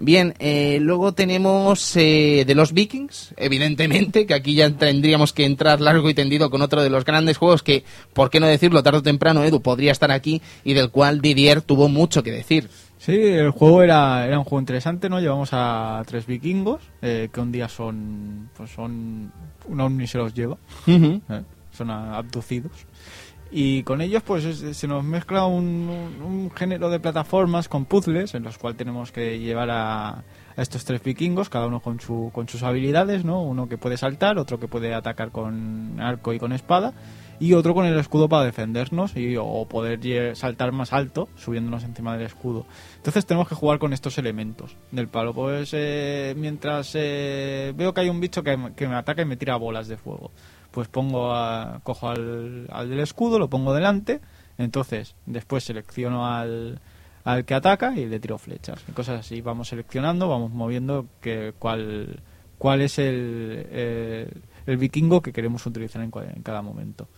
Bien, 0.00 0.34
eh, 0.38 0.78
luego 0.80 1.12
tenemos 1.12 1.96
eh, 1.96 2.44
de 2.46 2.54
los 2.54 2.72
Vikings, 2.72 3.34
evidentemente, 3.36 4.26
que 4.26 4.34
aquí 4.34 4.54
ya 4.54 4.70
tendríamos 4.70 5.32
que 5.32 5.44
entrar 5.44 5.80
largo 5.80 6.08
y 6.08 6.14
tendido 6.14 6.50
con 6.50 6.62
otro 6.62 6.84
de 6.84 6.90
los 6.90 7.04
grandes 7.04 7.36
juegos 7.36 7.64
que, 7.64 7.82
por 8.12 8.30
qué 8.30 8.38
no 8.38 8.46
decirlo, 8.46 8.84
tarde 8.84 8.98
o 8.98 9.02
temprano 9.02 9.42
Edu 9.42 9.60
podría 9.60 9.90
estar 9.90 10.12
aquí 10.12 10.40
y 10.62 10.74
del 10.74 10.90
cual 10.90 11.20
Didier 11.20 11.62
tuvo 11.62 11.88
mucho 11.88 12.22
que 12.22 12.30
decir. 12.30 12.68
Sí, 12.98 13.12
el 13.12 13.50
juego 13.50 13.82
era, 13.82 14.24
era 14.24 14.38
un 14.38 14.44
juego 14.44 14.60
interesante, 14.60 15.08
¿no? 15.08 15.20
Llevamos 15.20 15.50
a 15.52 16.00
tres 16.06 16.26
vikingos, 16.26 16.80
eh, 17.02 17.28
que 17.32 17.40
un 17.40 17.50
día 17.50 17.68
son, 17.68 18.50
pues 18.56 18.70
son, 18.70 19.32
un 19.66 19.80
ovni 19.80 20.06
se 20.06 20.18
los 20.18 20.32
lleva, 20.32 20.58
¿eh? 20.86 21.20
son 21.72 21.90
abducidos. 21.90 22.86
Y 23.50 23.82
con 23.82 24.00
ellos 24.02 24.22
pues 24.22 24.44
se 24.44 24.88
nos 24.88 25.02
mezcla 25.04 25.46
un, 25.46 26.50
género 26.54 26.90
de 26.90 27.00
plataformas 27.00 27.68
con 27.68 27.86
puzzles 27.86 28.34
en 28.34 28.42
los 28.42 28.58
cuales 28.58 28.76
tenemos 28.76 29.10
que 29.10 29.38
llevar 29.38 29.70
a, 29.70 30.24
estos 30.56 30.84
tres 30.84 31.02
vikingos, 31.02 31.48
cada 31.48 31.66
uno 31.66 31.80
con, 31.80 32.00
su, 32.00 32.30
con 32.34 32.48
sus 32.48 32.62
habilidades, 32.62 33.24
¿no? 33.24 33.42
Uno 33.42 33.68
que 33.68 33.78
puede 33.78 33.96
saltar, 33.96 34.38
otro 34.38 34.58
que 34.58 34.68
puede 34.68 34.92
atacar 34.92 35.30
con 35.30 35.98
arco 36.00 36.32
y 36.34 36.38
con 36.38 36.52
espada 36.52 36.92
y 37.40 37.54
otro 37.54 37.72
con 37.72 37.86
el 37.86 37.96
escudo 37.98 38.28
para 38.28 38.44
defendernos 38.44 39.16
y, 39.16 39.36
o 39.36 39.66
poder 39.66 40.36
saltar 40.36 40.72
más 40.72 40.92
alto 40.92 41.28
subiéndonos 41.36 41.84
encima 41.84 42.16
del 42.16 42.26
escudo. 42.26 42.66
Entonces 42.96 43.24
tenemos 43.24 43.48
que 43.48 43.54
jugar 43.54 43.78
con 43.78 43.92
estos 43.92 44.18
elementos 44.18 44.76
del 44.90 45.08
palo. 45.08 45.32
Pues 45.32 45.70
eh, 45.72 46.34
mientras 46.36 46.90
eh, 46.94 47.72
veo 47.76 47.94
que 47.94 48.00
hay 48.00 48.08
un 48.08 48.20
bicho 48.20 48.42
que 48.42 48.56
me 48.56 48.94
ataca 48.94 49.22
y 49.22 49.26
me 49.26 49.36
tira 49.36 49.56
bolas 49.56 49.88
de 49.88 49.96
fuego 49.96 50.32
pues 50.70 50.88
pongo 50.88 51.32
a, 51.32 51.80
cojo 51.82 52.08
al, 52.08 52.66
al, 52.70 52.90
del 52.90 53.00
escudo, 53.00 53.38
lo 53.38 53.48
pongo 53.48 53.74
delante, 53.74 54.20
entonces 54.58 55.14
después 55.26 55.64
selecciono 55.64 56.26
al, 56.26 56.80
al 57.24 57.44
que 57.44 57.54
ataca 57.54 57.94
y 57.96 58.06
le 58.06 58.20
tiro 58.20 58.38
flechas 58.38 58.84
cosas 58.94 59.20
así. 59.20 59.40
Vamos 59.40 59.68
seleccionando, 59.68 60.28
vamos 60.28 60.52
moviendo 60.52 61.06
que, 61.20 61.54
cuál, 61.58 62.20
cuál 62.58 62.80
es 62.82 62.98
el, 62.98 63.66
el, 63.72 64.42
el 64.66 64.76
vikingo 64.76 65.22
que 65.22 65.32
queremos 65.32 65.64
utilizar 65.66 66.02
en 66.02 66.42
cada 66.42 66.62
momento 66.62 67.08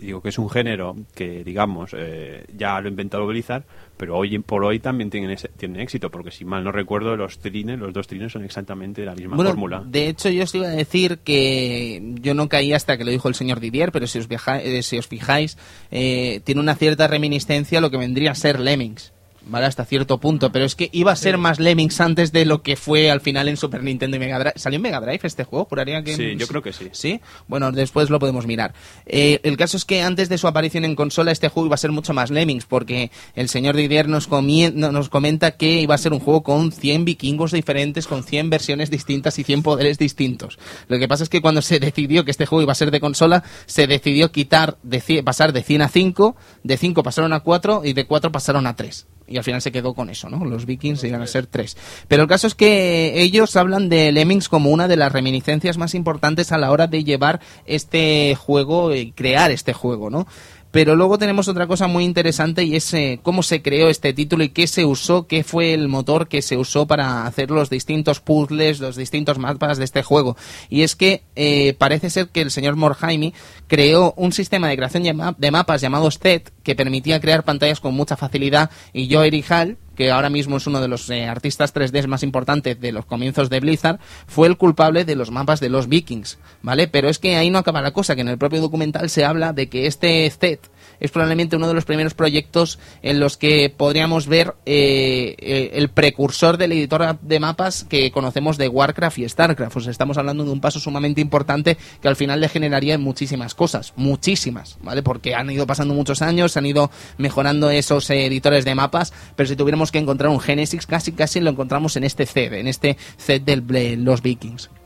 digo 0.00 0.20
que 0.20 0.30
es 0.30 0.38
un 0.38 0.48
género 0.48 0.96
que, 1.14 1.44
digamos, 1.44 1.90
eh, 1.96 2.44
ya 2.56 2.80
lo 2.80 2.86
ha 2.86 2.90
inventado 2.90 3.26
Blizzard, 3.26 3.64
pero 3.96 4.16
hoy 4.16 4.38
por 4.38 4.64
hoy 4.64 4.80
también 4.80 5.10
tienen, 5.10 5.30
ese, 5.30 5.48
tienen 5.48 5.80
éxito, 5.80 6.10
porque 6.10 6.30
si 6.30 6.44
mal 6.44 6.64
no 6.64 6.72
recuerdo, 6.72 7.16
los 7.16 7.38
trines, 7.38 7.78
los 7.78 7.92
dos 7.92 8.06
trines 8.06 8.32
son 8.32 8.44
exactamente 8.44 9.04
la 9.04 9.14
misma 9.14 9.36
bueno, 9.36 9.50
fórmula. 9.50 9.82
De 9.84 10.08
hecho, 10.08 10.30
yo 10.30 10.44
os 10.44 10.54
iba 10.54 10.68
a 10.68 10.70
decir 10.70 11.18
que 11.18 12.14
yo 12.20 12.34
no 12.34 12.48
caí 12.48 12.72
hasta 12.72 12.96
que 12.96 13.04
lo 13.04 13.10
dijo 13.10 13.28
el 13.28 13.34
señor 13.34 13.60
Didier, 13.60 13.92
pero 13.92 14.06
si 14.06 14.18
os, 14.18 14.28
viaja, 14.28 14.60
eh, 14.60 14.82
si 14.82 14.98
os 14.98 15.06
fijáis, 15.06 15.58
eh, 15.90 16.40
tiene 16.44 16.60
una 16.60 16.74
cierta 16.74 17.06
reminiscencia 17.06 17.78
a 17.78 17.80
lo 17.82 17.90
que 17.90 17.98
vendría 17.98 18.32
a 18.32 18.34
ser 18.34 18.58
Lemmings. 18.58 19.12
¿Vale? 19.46 19.66
Hasta 19.66 19.84
cierto 19.84 20.18
punto, 20.18 20.52
pero 20.52 20.64
es 20.64 20.74
que 20.74 20.88
iba 20.92 21.12
a 21.12 21.16
ser 21.16 21.34
sí. 21.34 21.40
más 21.40 21.60
Lemmings 21.60 22.00
antes 22.00 22.32
de 22.32 22.44
lo 22.44 22.62
que 22.62 22.76
fue 22.76 23.10
al 23.10 23.20
final 23.20 23.48
en 23.48 23.56
Super 23.56 23.82
Nintendo 23.82 24.16
y 24.16 24.20
Mega 24.20 24.38
Drive. 24.38 24.54
¿Salió 24.56 24.76
en 24.76 24.82
Mega 24.82 25.00
Drive 25.00 25.20
este 25.22 25.44
juego? 25.44 25.64
Juraría 25.64 26.02
que... 26.02 26.16
Sí, 26.16 26.36
yo 26.36 26.46
creo 26.46 26.62
que 26.62 26.72
sí. 26.72 26.88
¿Sí? 26.92 27.20
Bueno, 27.48 27.72
después 27.72 28.10
lo 28.10 28.18
podemos 28.18 28.46
mirar. 28.46 28.74
Eh, 29.06 29.40
el 29.42 29.56
caso 29.56 29.76
es 29.76 29.84
que 29.84 30.02
antes 30.02 30.28
de 30.28 30.38
su 30.38 30.46
aparición 30.46 30.84
en 30.84 30.94
consola 30.94 31.32
este 31.32 31.48
juego 31.48 31.66
iba 31.66 31.74
a 31.74 31.78
ser 31.78 31.92
mucho 31.92 32.12
más 32.12 32.30
Lemmings, 32.30 32.66
porque 32.66 33.10
el 33.34 33.48
señor 33.48 33.76
Didier 33.76 34.08
nos, 34.08 34.28
nos 34.30 35.08
comenta 35.08 35.52
que 35.52 35.80
iba 35.80 35.94
a 35.94 35.98
ser 35.98 36.12
un 36.12 36.20
juego 36.20 36.42
con 36.42 36.72
100 36.72 37.04
vikingos 37.04 37.52
diferentes, 37.52 38.06
con 38.06 38.24
100 38.24 38.50
versiones 38.50 38.90
distintas 38.90 39.38
y 39.38 39.44
100 39.44 39.62
poderes 39.62 39.98
distintos. 39.98 40.58
Lo 40.88 40.98
que 40.98 41.08
pasa 41.08 41.24
es 41.24 41.28
que 41.28 41.40
cuando 41.40 41.62
se 41.62 41.80
decidió 41.80 42.24
que 42.24 42.30
este 42.30 42.46
juego 42.46 42.62
iba 42.62 42.72
a 42.72 42.76
ser 42.76 42.90
de 42.90 43.00
consola, 43.00 43.44
se 43.66 43.86
decidió 43.86 44.32
quitar, 44.32 44.78
de 44.82 45.00
100, 45.00 45.24
pasar 45.24 45.52
de 45.52 45.62
100 45.62 45.82
a 45.82 45.88
5, 45.88 46.36
de 46.62 46.76
5 46.76 47.02
pasaron 47.02 47.32
a 47.32 47.40
4 47.40 47.82
y 47.84 47.92
de 47.92 48.06
4 48.06 48.32
pasaron 48.32 48.66
a 48.66 48.76
3 48.76 49.06
y 49.30 49.38
al 49.38 49.44
final 49.44 49.62
se 49.62 49.70
quedó 49.70 49.94
con 49.94 50.10
eso, 50.10 50.28
¿no? 50.28 50.44
Los 50.44 50.66
vikings 50.66 51.04
iban 51.04 51.22
a 51.22 51.26
ser 51.26 51.46
tres. 51.46 51.76
Pero 52.08 52.22
el 52.22 52.28
caso 52.28 52.48
es 52.48 52.56
que 52.56 53.22
ellos 53.22 53.54
hablan 53.54 53.88
de 53.88 54.10
Lemmings 54.10 54.48
como 54.48 54.70
una 54.70 54.88
de 54.88 54.96
las 54.96 55.12
reminiscencias 55.12 55.78
más 55.78 55.94
importantes 55.94 56.50
a 56.50 56.58
la 56.58 56.70
hora 56.72 56.88
de 56.88 57.04
llevar 57.04 57.40
este 57.64 58.34
juego 58.34 58.94
y 58.94 59.12
crear 59.12 59.52
este 59.52 59.72
juego, 59.72 60.10
¿no? 60.10 60.26
Pero 60.70 60.94
luego 60.94 61.18
tenemos 61.18 61.48
otra 61.48 61.66
cosa 61.66 61.88
muy 61.88 62.04
interesante 62.04 62.62
y 62.62 62.76
es 62.76 62.94
eh, 62.94 63.18
cómo 63.22 63.42
se 63.42 63.60
creó 63.60 63.88
este 63.88 64.12
título 64.12 64.44
y 64.44 64.50
qué 64.50 64.66
se 64.66 64.84
usó, 64.84 65.26
qué 65.26 65.42
fue 65.42 65.74
el 65.74 65.88
motor 65.88 66.28
que 66.28 66.42
se 66.42 66.56
usó 66.56 66.86
para 66.86 67.26
hacer 67.26 67.50
los 67.50 67.70
distintos 67.70 68.20
puzzles, 68.20 68.78
los 68.78 68.94
distintos 68.94 69.38
mapas 69.38 69.78
de 69.78 69.84
este 69.84 70.02
juego. 70.02 70.36
Y 70.68 70.82
es 70.82 70.94
que 70.94 71.24
eh, 71.34 71.74
parece 71.74 72.08
ser 72.10 72.28
que 72.28 72.42
el 72.42 72.52
señor 72.52 72.76
Morhaimi 72.76 73.34
creó 73.66 74.14
un 74.16 74.32
sistema 74.32 74.68
de 74.68 74.76
creación 74.76 75.02
de 75.38 75.50
mapas 75.50 75.80
llamado 75.80 76.10
STED 76.10 76.42
que 76.62 76.76
permitía 76.76 77.20
crear 77.20 77.44
pantallas 77.44 77.80
con 77.80 77.94
mucha 77.94 78.16
facilidad 78.16 78.70
y 78.92 79.12
Joe 79.12 79.30
Hall 79.48 79.76
que 80.00 80.10
ahora 80.10 80.30
mismo 80.30 80.56
es 80.56 80.66
uno 80.66 80.80
de 80.80 80.88
los 80.88 81.10
eh, 81.10 81.26
artistas 81.26 81.74
3D 81.74 82.06
más 82.06 82.22
importantes 82.22 82.80
de 82.80 82.90
los 82.90 83.04
comienzos 83.04 83.50
de 83.50 83.60
Blizzard, 83.60 84.00
fue 84.26 84.48
el 84.48 84.56
culpable 84.56 85.04
de 85.04 85.14
los 85.14 85.30
mapas 85.30 85.60
de 85.60 85.68
los 85.68 85.90
vikings, 85.90 86.38
¿vale? 86.62 86.88
Pero 86.88 87.10
es 87.10 87.18
que 87.18 87.36
ahí 87.36 87.50
no 87.50 87.58
acaba 87.58 87.82
la 87.82 87.90
cosa, 87.90 88.14
que 88.14 88.22
en 88.22 88.28
el 88.28 88.38
propio 88.38 88.62
documental 88.62 89.10
se 89.10 89.26
habla 89.26 89.52
de 89.52 89.68
que 89.68 89.86
este 89.86 90.30
set 90.30 90.70
es 91.00 91.10
probablemente 91.10 91.56
uno 91.56 91.68
de 91.68 91.74
los 91.74 91.84
primeros 91.84 92.14
proyectos 92.14 92.78
en 93.02 93.20
los 93.20 93.36
que 93.36 93.72
podríamos 93.74 94.26
ver 94.26 94.54
eh, 94.66 95.70
el 95.72 95.88
precursor 95.88 96.56
del 96.56 96.72
editor 96.72 97.18
de 97.20 97.40
mapas 97.40 97.84
que 97.84 98.10
conocemos 98.10 98.58
de 98.58 98.68
Warcraft 98.68 99.18
y 99.18 99.28
Starcraft. 99.28 99.76
O 99.76 99.90
estamos 99.90 100.18
hablando 100.18 100.44
de 100.44 100.50
un 100.50 100.60
paso 100.60 100.78
sumamente 100.80 101.20
importante 101.20 101.76
que 102.00 102.08
al 102.08 102.16
final 102.16 102.40
le 102.40 102.48
generaría 102.48 102.98
muchísimas 102.98 103.54
cosas, 103.54 103.92
muchísimas, 103.96 104.78
¿vale? 104.82 105.02
Porque 105.02 105.34
han 105.34 105.50
ido 105.50 105.66
pasando 105.66 105.94
muchos 105.94 106.22
años, 106.22 106.56
han 106.56 106.66
ido 106.66 106.90
mejorando 107.18 107.70
esos 107.70 108.08
editores 108.10 108.64
de 108.64 108.74
mapas, 108.74 109.12
pero 109.36 109.48
si 109.48 109.56
tuviéramos 109.56 109.90
que 109.90 109.98
encontrar 109.98 110.30
un 110.30 110.40
Genesis, 110.40 110.86
casi 110.86 111.12
casi 111.12 111.40
lo 111.40 111.50
encontramos 111.50 111.96
en 111.96 112.04
este 112.04 112.26
set, 112.26 112.52
en 112.52 112.66
este 112.66 112.96
set 113.16 113.44
de 113.44 113.96
los 113.96 114.22
Vikings. 114.22 114.79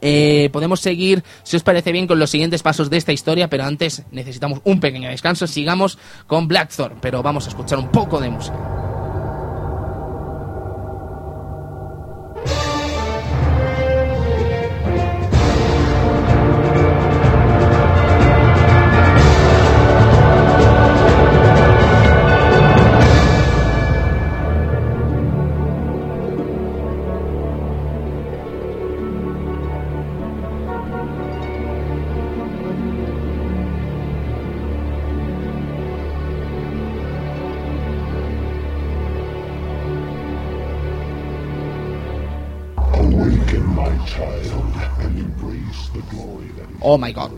Eh, 0.00 0.50
podemos 0.52 0.80
seguir, 0.80 1.24
si 1.42 1.56
os 1.56 1.62
parece 1.62 1.92
bien, 1.92 2.06
con 2.06 2.18
los 2.18 2.30
siguientes 2.30 2.62
pasos 2.62 2.90
de 2.90 2.96
esta 2.96 3.12
historia, 3.12 3.48
pero 3.48 3.64
antes 3.64 4.02
necesitamos 4.10 4.60
un 4.64 4.80
pequeño 4.80 5.08
descanso. 5.08 5.46
Sigamos 5.46 5.98
con 6.26 6.48
Blackthorn, 6.48 6.98
pero 7.00 7.22
vamos 7.22 7.46
a 7.46 7.48
escuchar 7.48 7.78
un 7.78 7.90
poco 7.90 8.20
de 8.20 8.30
música. 8.30 8.85
Oh 46.80 46.98
my 46.98 47.12
god. 47.12 47.30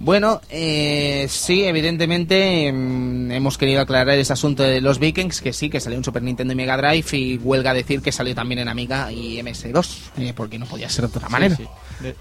Bueno, 0.00 0.40
eh, 0.48 1.26
sí, 1.28 1.64
evidentemente 1.64 2.70
mmm, 2.72 3.32
hemos 3.32 3.58
querido 3.58 3.80
aclarar 3.80 4.16
ese 4.18 4.32
asunto 4.32 4.62
de 4.62 4.80
los 4.80 4.98
Vikings, 4.98 5.40
que 5.40 5.52
sí, 5.52 5.70
que 5.70 5.80
salió 5.80 5.98
en 5.98 6.04
Super 6.04 6.22
Nintendo 6.22 6.52
y 6.52 6.56
Mega 6.56 6.76
Drive, 6.76 7.16
y 7.16 7.38
huelga 7.38 7.74
decir 7.74 8.00
que 8.00 8.12
salió 8.12 8.34
también 8.34 8.60
en 8.60 8.68
Amiga 8.68 9.10
y 9.10 9.38
MS2, 9.38 10.10
eh, 10.18 10.32
porque 10.36 10.58
no 10.58 10.66
podía 10.66 10.88
ser 10.88 11.08
de 11.08 11.16
otra 11.16 11.28
manera. 11.28 11.56
Sí, 11.56 11.64
sí. 11.64 12.04
De, 12.04 12.16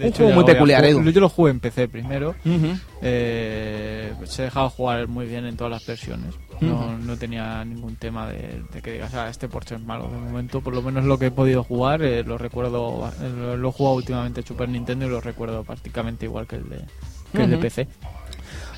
de 0.00 0.06
Un 0.06 0.12
hecho, 0.12 0.22
juego 0.24 0.34
muy 0.34 0.44
peculiar, 0.44 0.84
Edu. 0.84 1.10
Yo 1.10 1.20
lo 1.20 1.28
jugué 1.28 1.50
en 1.50 1.60
PC 1.60 1.88
primero. 1.88 2.34
Ujú. 2.44 2.78
Eh, 3.02 4.12
se 4.24 4.42
ha 4.42 4.44
dejado 4.46 4.70
jugar 4.70 5.06
muy 5.08 5.26
bien 5.26 5.44
en 5.46 5.56
todas 5.56 5.70
las 5.70 5.86
versiones. 5.86 6.34
No, 6.60 6.98
no 6.98 7.16
tenía 7.16 7.64
ningún 7.64 7.96
tema 7.96 8.28
de, 8.28 8.62
de 8.72 8.82
que 8.82 8.92
digas, 8.92 9.14
ah, 9.14 9.28
este 9.30 9.48
Porsche 9.48 9.76
es 9.76 9.82
malo. 9.82 10.08
De 10.08 10.18
momento, 10.18 10.60
por 10.60 10.74
lo 10.74 10.82
menos 10.82 11.04
lo 11.04 11.18
que 11.18 11.26
he 11.26 11.30
podido 11.30 11.64
jugar, 11.64 12.02
eh, 12.02 12.22
lo 12.22 12.36
recuerdo, 12.36 13.10
eh, 13.20 13.56
lo, 13.56 13.68
he 13.68 13.72
jugado 13.72 13.96
últimamente 13.96 14.40
en 14.40 14.46
Super 14.46 14.68
Nintendo 14.68 15.06
y 15.06 15.08
lo 15.08 15.20
recuerdo 15.20 15.64
prácticamente 15.64 16.26
igual 16.26 16.46
que 16.46 16.56
el 16.56 16.68
de, 16.68 16.84
que 17.32 17.42
el 17.42 17.50
de. 17.50 17.56
PC. 17.58 17.88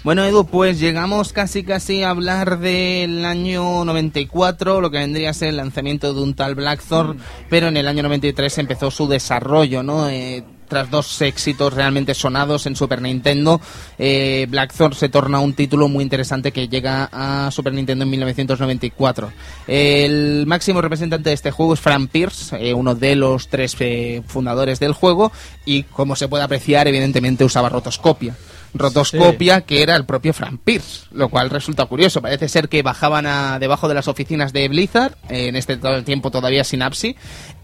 Bueno, 0.04 0.24
Edu, 0.24 0.44
pues 0.44 0.80
llegamos 0.80 1.32
casi 1.32 1.62
casi 1.62 2.02
a 2.02 2.10
hablar 2.10 2.58
del 2.58 3.24
año 3.24 3.84
94, 3.84 4.80
lo 4.80 4.90
que 4.90 4.98
vendría 4.98 5.30
a 5.30 5.32
ser 5.32 5.50
el 5.50 5.58
lanzamiento 5.58 6.12
de 6.12 6.20
un 6.20 6.34
tal 6.34 6.56
Blackthorn, 6.56 7.18
pero 7.48 7.68
en 7.68 7.76
el 7.76 7.86
año 7.86 8.02
93 8.02 8.58
empezó 8.58 8.90
su 8.90 9.06
desarrollo, 9.06 9.84
¿no? 9.84 10.08
Eh, 10.08 10.42
tras 10.72 10.90
dos 10.90 11.20
éxitos 11.20 11.74
realmente 11.74 12.14
sonados 12.14 12.64
en 12.64 12.74
Super 12.76 13.02
Nintendo, 13.02 13.60
eh, 13.98 14.46
Blackthorn 14.48 14.94
se 14.94 15.10
torna 15.10 15.38
un 15.38 15.52
título 15.52 15.86
muy 15.86 16.02
interesante 16.02 16.50
que 16.50 16.66
llega 16.66 17.10
a 17.12 17.50
Super 17.50 17.74
Nintendo 17.74 18.04
en 18.04 18.10
1994. 18.10 19.30
El 19.66 20.46
máximo 20.46 20.80
representante 20.80 21.28
de 21.28 21.34
este 21.34 21.50
juego 21.50 21.74
es 21.74 21.80
Frank 21.80 22.08
Pierce, 22.10 22.56
eh, 22.56 22.72
uno 22.72 22.94
de 22.94 23.16
los 23.16 23.48
tres 23.48 23.76
eh, 23.80 24.22
fundadores 24.26 24.80
del 24.80 24.94
juego, 24.94 25.30
y 25.66 25.82
como 25.82 26.16
se 26.16 26.26
puede 26.26 26.42
apreciar, 26.42 26.88
evidentemente 26.88 27.44
usaba 27.44 27.68
rotoscopia 27.68 28.34
rotoscopia 28.74 29.62
que 29.62 29.82
era 29.82 29.96
el 29.96 30.06
propio 30.06 30.32
Frank 30.32 30.60
Pierce, 30.64 31.06
lo 31.12 31.28
cual 31.28 31.50
resulta 31.50 31.86
curioso. 31.86 32.22
Parece 32.22 32.48
ser 32.48 32.68
que 32.68 32.82
bajaban 32.82 33.26
a, 33.26 33.58
debajo 33.58 33.88
de 33.88 33.94
las 33.94 34.08
oficinas 34.08 34.52
de 34.52 34.68
Blizzard, 34.68 35.16
en 35.28 35.56
este 35.56 35.76
todo 35.76 35.94
el 35.94 36.04
tiempo 36.04 36.30
todavía 36.30 36.64
Synapse, 36.64 37.16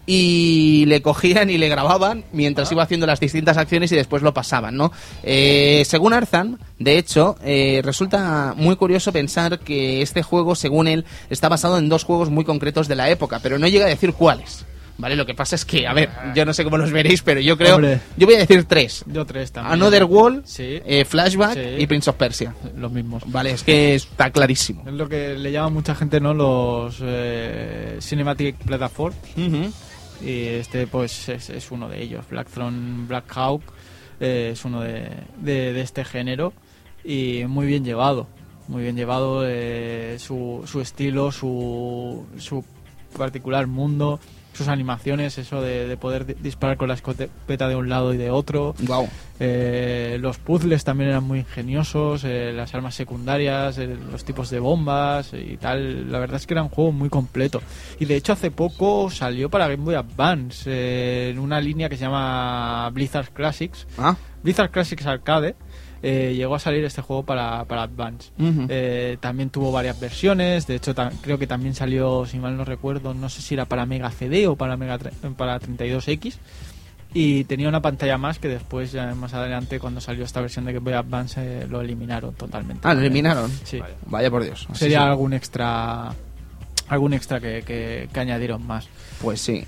y 0.05 0.85
le 0.87 1.01
cogían 1.01 1.49
y 1.49 1.57
le 1.57 1.69
grababan 1.69 2.25
mientras 2.31 2.71
iba 2.71 2.81
haciendo 2.81 3.05
las 3.05 3.19
distintas 3.19 3.57
acciones 3.57 3.91
y 3.91 3.95
después 3.95 4.23
lo 4.23 4.33
pasaban, 4.33 4.75
¿no? 4.75 4.91
Eh, 5.21 5.83
según 5.85 6.13
Arzan, 6.13 6.57
de 6.79 6.97
hecho, 6.97 7.35
eh, 7.43 7.81
resulta 7.83 8.53
muy 8.57 8.75
curioso 8.75 9.11
pensar 9.11 9.59
que 9.59 10.01
este 10.01 10.23
juego, 10.23 10.55
según 10.55 10.87
él, 10.87 11.05
está 11.29 11.47
basado 11.47 11.77
en 11.77 11.89
dos 11.89 12.05
juegos 12.05 12.29
muy 12.29 12.43
concretos 12.43 12.87
de 12.87 12.95
la 12.95 13.09
época, 13.09 13.39
pero 13.43 13.59
no 13.59 13.67
llega 13.67 13.85
a 13.85 13.89
decir 13.89 14.13
cuáles. 14.13 14.65
¿Vale? 14.99 15.15
Lo 15.15 15.25
que 15.25 15.33
pasa 15.33 15.55
es 15.55 15.63
que, 15.63 15.87
a 15.87 15.93
ver, 15.93 16.09
yo 16.35 16.43
no 16.45 16.53
sé 16.53 16.63
cómo 16.65 16.77
los 16.77 16.91
veréis, 16.91 17.21
pero 17.21 17.39
yo 17.39 17.57
creo. 17.57 17.75
Hombre. 17.75 18.01
Yo 18.17 18.27
voy 18.27 18.35
a 18.35 18.39
decir 18.39 18.65
tres: 18.65 19.03
Yo 19.07 19.25
tres 19.25 19.51
también. 19.51 19.73
Another 19.73 20.03
Wall, 20.03 20.41
Sí. 20.45 20.81
eh, 20.85 21.05
Flashback 21.05 21.53
Sí. 21.53 21.61
y 21.77 21.87
Prince 21.87 22.09
of 22.09 22.17
Persia. 22.17 22.53
Los 22.75 22.91
mismos. 22.91 23.23
Vale, 23.25 23.51
es 23.51 23.63
que 23.63 23.95
está 23.95 24.29
clarísimo. 24.29 24.83
Es 24.85 24.93
lo 24.93 25.07
que 25.07 25.35
le 25.37 25.51
llama 25.53 25.69
mucha 25.69 25.95
gente, 25.95 26.19
¿no? 26.19 26.33
Los 26.33 26.97
eh, 27.01 27.97
Cinematic 28.01 28.57
Platform. 28.57 29.13
Y 30.21 30.43
este, 30.47 30.85
pues, 30.85 31.29
es, 31.29 31.49
es 31.49 31.71
uno 31.71 31.87
de 31.87 32.01
ellos. 32.03 32.25
Blackthorn 32.29 33.07
Black 33.07 33.25
Hawk 33.37 33.61
eh, 34.19 34.49
es 34.51 34.65
uno 34.65 34.81
de, 34.81 35.09
de, 35.37 35.71
de 35.71 35.81
este 35.81 36.03
género. 36.03 36.51
Y 37.05 37.43
muy 37.47 37.67
bien 37.67 37.85
llevado. 37.85 38.27
Muy 38.67 38.83
bien 38.83 38.97
llevado 38.97 39.43
eh, 39.47 40.17
su, 40.19 40.63
su 40.67 40.81
estilo, 40.81 41.31
su, 41.31 42.25
su 42.37 42.63
particular 43.17 43.65
mundo, 43.65 44.19
sus 44.59 44.67
animaciones, 44.67 45.37
eso 45.37 45.61
de, 45.61 45.87
de 45.87 45.97
poder 45.97 46.25
di- 46.25 46.33
disparar 46.35 46.77
con 46.77 46.87
la 46.89 46.93
escopeta 46.93 47.67
de 47.67 47.75
un 47.75 47.89
lado 47.89 48.13
y 48.13 48.17
de 48.17 48.29
otro. 48.29 48.75
Wow. 48.85 49.09
Eh, 49.39 50.17
los 50.19 50.37
puzzles 50.37 50.83
también 50.83 51.09
eran 51.11 51.23
muy 51.23 51.39
ingeniosos, 51.39 52.23
eh, 52.25 52.51
las 52.53 52.75
armas 52.75 52.93
secundarias, 52.93 53.77
eh, 53.77 53.97
los 54.11 54.23
tipos 54.25 54.49
de 54.49 54.59
bombas 54.59 55.31
y 55.33 55.57
tal. 55.57 56.11
La 56.11 56.19
verdad 56.19 56.35
es 56.35 56.45
que 56.45 56.53
era 56.53 56.63
un 56.63 56.69
juego 56.69 56.91
muy 56.91 57.09
completo. 57.09 57.61
Y 57.99 58.05
de 58.05 58.15
hecho 58.17 58.33
hace 58.33 58.51
poco 58.51 59.09
salió 59.09 59.49
para 59.49 59.67
Game 59.67 59.83
Boy 59.83 59.95
Advance 59.95 61.29
en 61.29 61.39
una 61.39 61.59
línea 61.61 61.89
que 61.89 61.95
se 61.97 62.03
llama 62.03 62.89
Blizzard 62.93 63.29
Classics. 63.31 63.87
Ah, 63.97 64.15
Blizzard 64.43 64.71
Classics 64.71 65.05
Arcade. 65.05 65.55
Eh, 66.01 66.33
llegó 66.35 66.55
a 66.55 66.59
salir 66.59 66.83
este 66.85 67.01
juego 67.01 67.23
para, 67.23 67.65
para 67.65 67.83
Advance. 67.83 68.31
Eh, 68.37 69.17
también 69.19 69.49
tuvo 69.49 69.71
varias 69.71 69.99
versiones, 69.99 70.67
de 70.67 70.75
hecho 70.75 70.93
creo 71.21 71.37
que 71.37 71.47
también 71.47 71.75
salió, 71.75 72.25
si 72.25 72.37
mal 72.39 72.55
no 72.57 72.65
recuerdo, 72.65 73.13
no 73.13 73.29
sé 73.29 73.41
si 73.41 73.53
era 73.55 73.65
para 73.65 73.85
Mega 73.85 74.09
CD 74.11 74.47
o 74.47 74.55
para 74.55 74.77
Mega 74.77 74.97
para 75.37 75.59
32X. 75.59 76.35
Y 77.11 77.43
tenía 77.45 77.67
una 77.67 77.81
pantalla 77.81 78.19
más 78.19 78.37
que 78.37 78.47
después, 78.47 78.91
ya 78.91 79.15
más 79.15 79.33
adelante, 79.33 79.79
cuando 79.79 79.99
salió 79.99 80.23
esta 80.23 80.41
versión 80.41 80.65
de 80.65 80.73
Game 80.73 80.83
Boy 80.83 80.93
Advance, 80.93 81.41
eh, 81.63 81.67
lo 81.67 81.81
eliminaron 81.81 82.35
totalmente. 82.35 82.87
ah, 82.87 82.93
lo 82.93 83.01
eliminaron. 83.01 83.49
Sí. 83.63 83.79
Vaya 84.05 84.29
por 84.29 84.43
Dios. 84.43 84.67
Así 84.69 84.81
Sería 84.81 84.99
sí. 84.99 85.05
algún 85.05 85.33
extra 85.33 86.13
algún 86.89 87.13
extra 87.13 87.39
que, 87.39 87.61
que, 87.65 88.09
que 88.11 88.19
añadieron 88.19 88.65
más. 88.65 88.87
Pues 89.21 89.39
sí. 89.41 89.63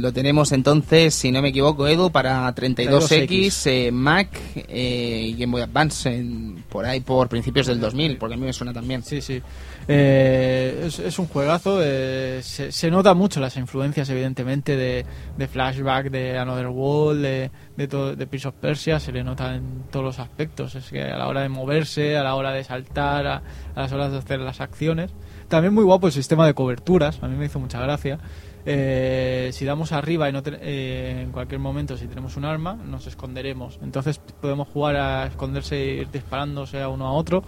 Lo 0.00 0.10
tenemos 0.10 0.52
entonces, 0.52 1.14
si 1.14 1.30
no 1.30 1.42
me 1.42 1.48
equivoco, 1.50 1.86
Edu, 1.86 2.10
para 2.10 2.52
32X, 2.54 3.28
32X. 3.28 3.66
eh, 3.70 3.90
Mac 3.92 4.28
eh, 4.56 5.22
y 5.28 5.32
Game 5.34 5.52
Boy 5.52 5.60
Advance 5.62 6.08
en- 6.14 6.64
por 6.70 6.86
ahí 6.86 7.00
por 7.00 7.28
principios 7.28 7.66
del 7.66 7.78
2000, 7.78 8.16
porque 8.16 8.34
a 8.34 8.38
mí 8.38 8.46
me 8.46 8.52
suena 8.54 8.72
también. 8.72 9.02
Sí, 9.02 9.20
sí. 9.20 9.42
Eh, 9.86 10.84
es, 10.86 10.98
es 10.98 11.18
un 11.18 11.26
juegazo. 11.26 11.80
eh, 11.82 12.40
se, 12.42 12.72
se 12.72 12.90
nota 12.90 13.12
mucho 13.12 13.38
las 13.38 13.56
influencias, 13.58 14.08
evidentemente, 14.08 14.76
de, 14.76 15.04
de 15.36 15.48
Flashback, 15.48 16.10
de 16.10 16.38
Another 16.38 16.68
World, 16.68 17.20
de, 17.22 17.50
de, 17.76 17.88
todo, 17.88 18.16
de 18.16 18.26
Prince 18.26 18.48
of 18.48 18.54
Persia. 18.54 18.98
Se 18.98 19.12
le 19.12 19.22
nota 19.22 19.54
en 19.54 19.82
todos 19.90 20.04
los 20.06 20.18
aspectos. 20.20 20.74
Es 20.74 20.86
que 20.88 21.02
a 21.02 21.18
la 21.18 21.28
hora 21.28 21.42
de 21.42 21.50
moverse, 21.50 22.16
a 22.16 22.22
la 22.22 22.34
hora 22.34 22.52
de 22.52 22.64
saltar, 22.64 23.26
a, 23.26 23.42
a 23.74 23.82
las 23.82 23.92
horas 23.92 24.10
de 24.12 24.18
hacer 24.18 24.40
las 24.40 24.60
acciones. 24.62 25.10
También 25.50 25.74
muy 25.74 25.82
guapo 25.84 26.06
el 26.06 26.12
sistema 26.12 26.46
de 26.46 26.54
coberturas. 26.54 27.18
A 27.22 27.28
mí 27.28 27.36
me 27.36 27.46
hizo 27.46 27.58
mucha 27.58 27.80
gracia. 27.80 28.18
Eh, 28.66 29.50
si 29.52 29.64
damos 29.64 29.90
arriba 29.92 30.28
y 30.28 30.32
no 30.32 30.42
te- 30.42 30.58
eh, 30.60 31.22
en 31.22 31.32
cualquier 31.32 31.60
momento 31.60 31.96
si 31.96 32.06
tenemos 32.06 32.36
un 32.36 32.44
arma 32.44 32.74
nos 32.74 33.06
esconderemos 33.06 33.78
entonces 33.82 34.18
podemos 34.18 34.68
jugar 34.68 34.96
a 34.96 35.26
esconderse 35.28 35.76
e 35.76 35.94
ir 36.02 36.10
disparándose 36.10 36.78
a 36.82 36.90
uno 36.90 37.06
a 37.06 37.12
otro 37.12 37.42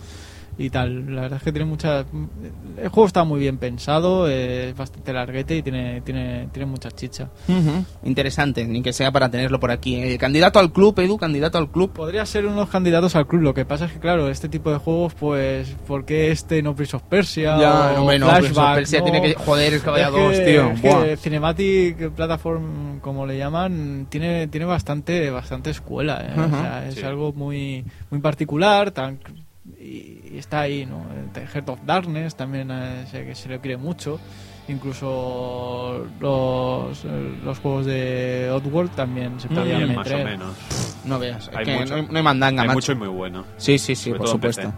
y 0.59 0.71
tal. 0.71 1.15
La 1.15 1.23
verdad 1.23 1.39
es 1.39 1.43
que 1.45 1.53
tiene 1.53 1.65
mucha. 1.67 2.01
El 2.77 2.89
juego 2.89 3.07
está 3.07 3.25
muy 3.25 3.41
bien 3.41 3.59
pensado, 3.59 4.29
eh, 4.29 4.71
es 4.71 4.77
bastante 4.77 5.13
larguete 5.13 5.57
y 5.57 5.63
tiene, 5.63 6.01
tiene, 6.03 6.49
tiene 6.53 6.67
mucha 6.67 6.91
chicha. 6.91 7.31
Interesante, 8.05 8.65
ni 8.65 8.83
que 8.83 8.93
sea 8.93 9.11
para 9.13 9.31
tenerlo 9.31 9.59
por 9.61 9.71
aquí. 9.71 9.97
Eh, 9.97 10.19
candidato 10.19 10.59
al 10.59 10.73
club, 10.73 10.99
Edu, 11.01 11.17
candidato 11.17 11.59
al 11.59 11.71
club. 11.71 11.93
Podría 11.93 12.25
ser 12.27 12.47
unos 12.47 12.69
candidatos 12.69 13.17
al 13.17 13.27
club. 13.27 13.43
Lo 13.43 13.55
que 13.55 13.65
pasa 13.65 13.87
es 13.87 13.93
que, 13.93 13.99
claro, 13.99 14.29
este 14.29 14.49
tipo 14.49 14.71
de 14.71 14.79
juegos, 14.79 15.15
pues, 15.15 15.69
¿por 15.87 16.05
qué 16.05 16.31
este 16.31 16.63
no 16.63 16.75
Prince 16.75 16.97
of 16.97 17.03
Persia? 17.05 17.59
Ya, 17.59 18.01
o 18.01 18.07
Flashback, 18.07 18.39
Prince 18.41 18.61
of 18.61 18.75
Persia 18.75 18.99
no? 19.01 19.05
tiene 19.05 19.23
que- 19.23 19.35
joder, 19.35 19.75
es 19.75 19.83
que 19.83 19.91
vaya 19.91 20.07
Es 20.09 20.13
dos, 20.13 20.45
tío. 20.45 20.71
es 20.71 20.81
que. 20.81 21.17
Cinematic 21.17 22.11
Platform, 22.11 23.01
como 23.01 23.27
le 23.27 23.39
llaman, 23.39 24.07
tiene, 24.09 24.49
tiene 24.49 24.67
bastante, 24.67 25.31
bastante 25.31 25.71
escuela. 25.71 26.23
¿eh? 26.23 26.41
O 26.41 26.49
sea, 26.51 26.87
es 26.89 26.95
Sí. 26.97 27.03
algo 27.03 27.33
muy, 27.33 27.85
muy 28.11 28.21
particular. 28.21 28.91
Tan, 28.91 29.19
y, 29.83 30.21
y 30.33 30.39
está 30.39 30.61
ahí, 30.61 30.87
¿no? 30.87 31.05
The 31.33 31.47
Heart 31.47 31.69
of 31.69 31.81
Darkness 31.85 32.35
también 32.37 32.71
eh, 32.71 33.05
sé 33.11 33.25
que 33.25 33.35
se 33.35 33.49
le 33.49 33.59
quiere 33.61 33.77
mucho. 33.77 34.21
Incluso 34.69 36.07
los, 36.21 37.05
eh, 37.05 37.35
los 37.45 37.59
juegos 37.59 37.87
de 37.87 38.49
Oddworld 38.53 38.91
también 38.95 39.39
se 39.41 39.49
podían 39.49 39.69
También 39.81 39.95
más 39.97 40.07
o 40.07 40.11
meter. 40.11 40.25
menos. 40.27 40.57
No 41.05 41.19
veas, 41.19 41.49
es 41.49 41.57
Hay 41.57 41.65
que 41.65 41.79
mucho. 41.79 41.97
no, 41.97 42.03
hay- 42.03 42.09
no 42.11 42.17
hay 42.19 42.23
mandanga, 42.23 42.63
Hay 42.63 42.69
macho. 42.69 42.77
mucho 42.77 42.93
y 42.93 42.95
muy 42.95 43.09
bueno. 43.09 43.45
Sí, 43.57 43.79
sí, 43.79 43.95
sí, 43.97 44.11
Sobre 44.11 44.19
por 44.19 44.29
supuesto. 44.29 44.73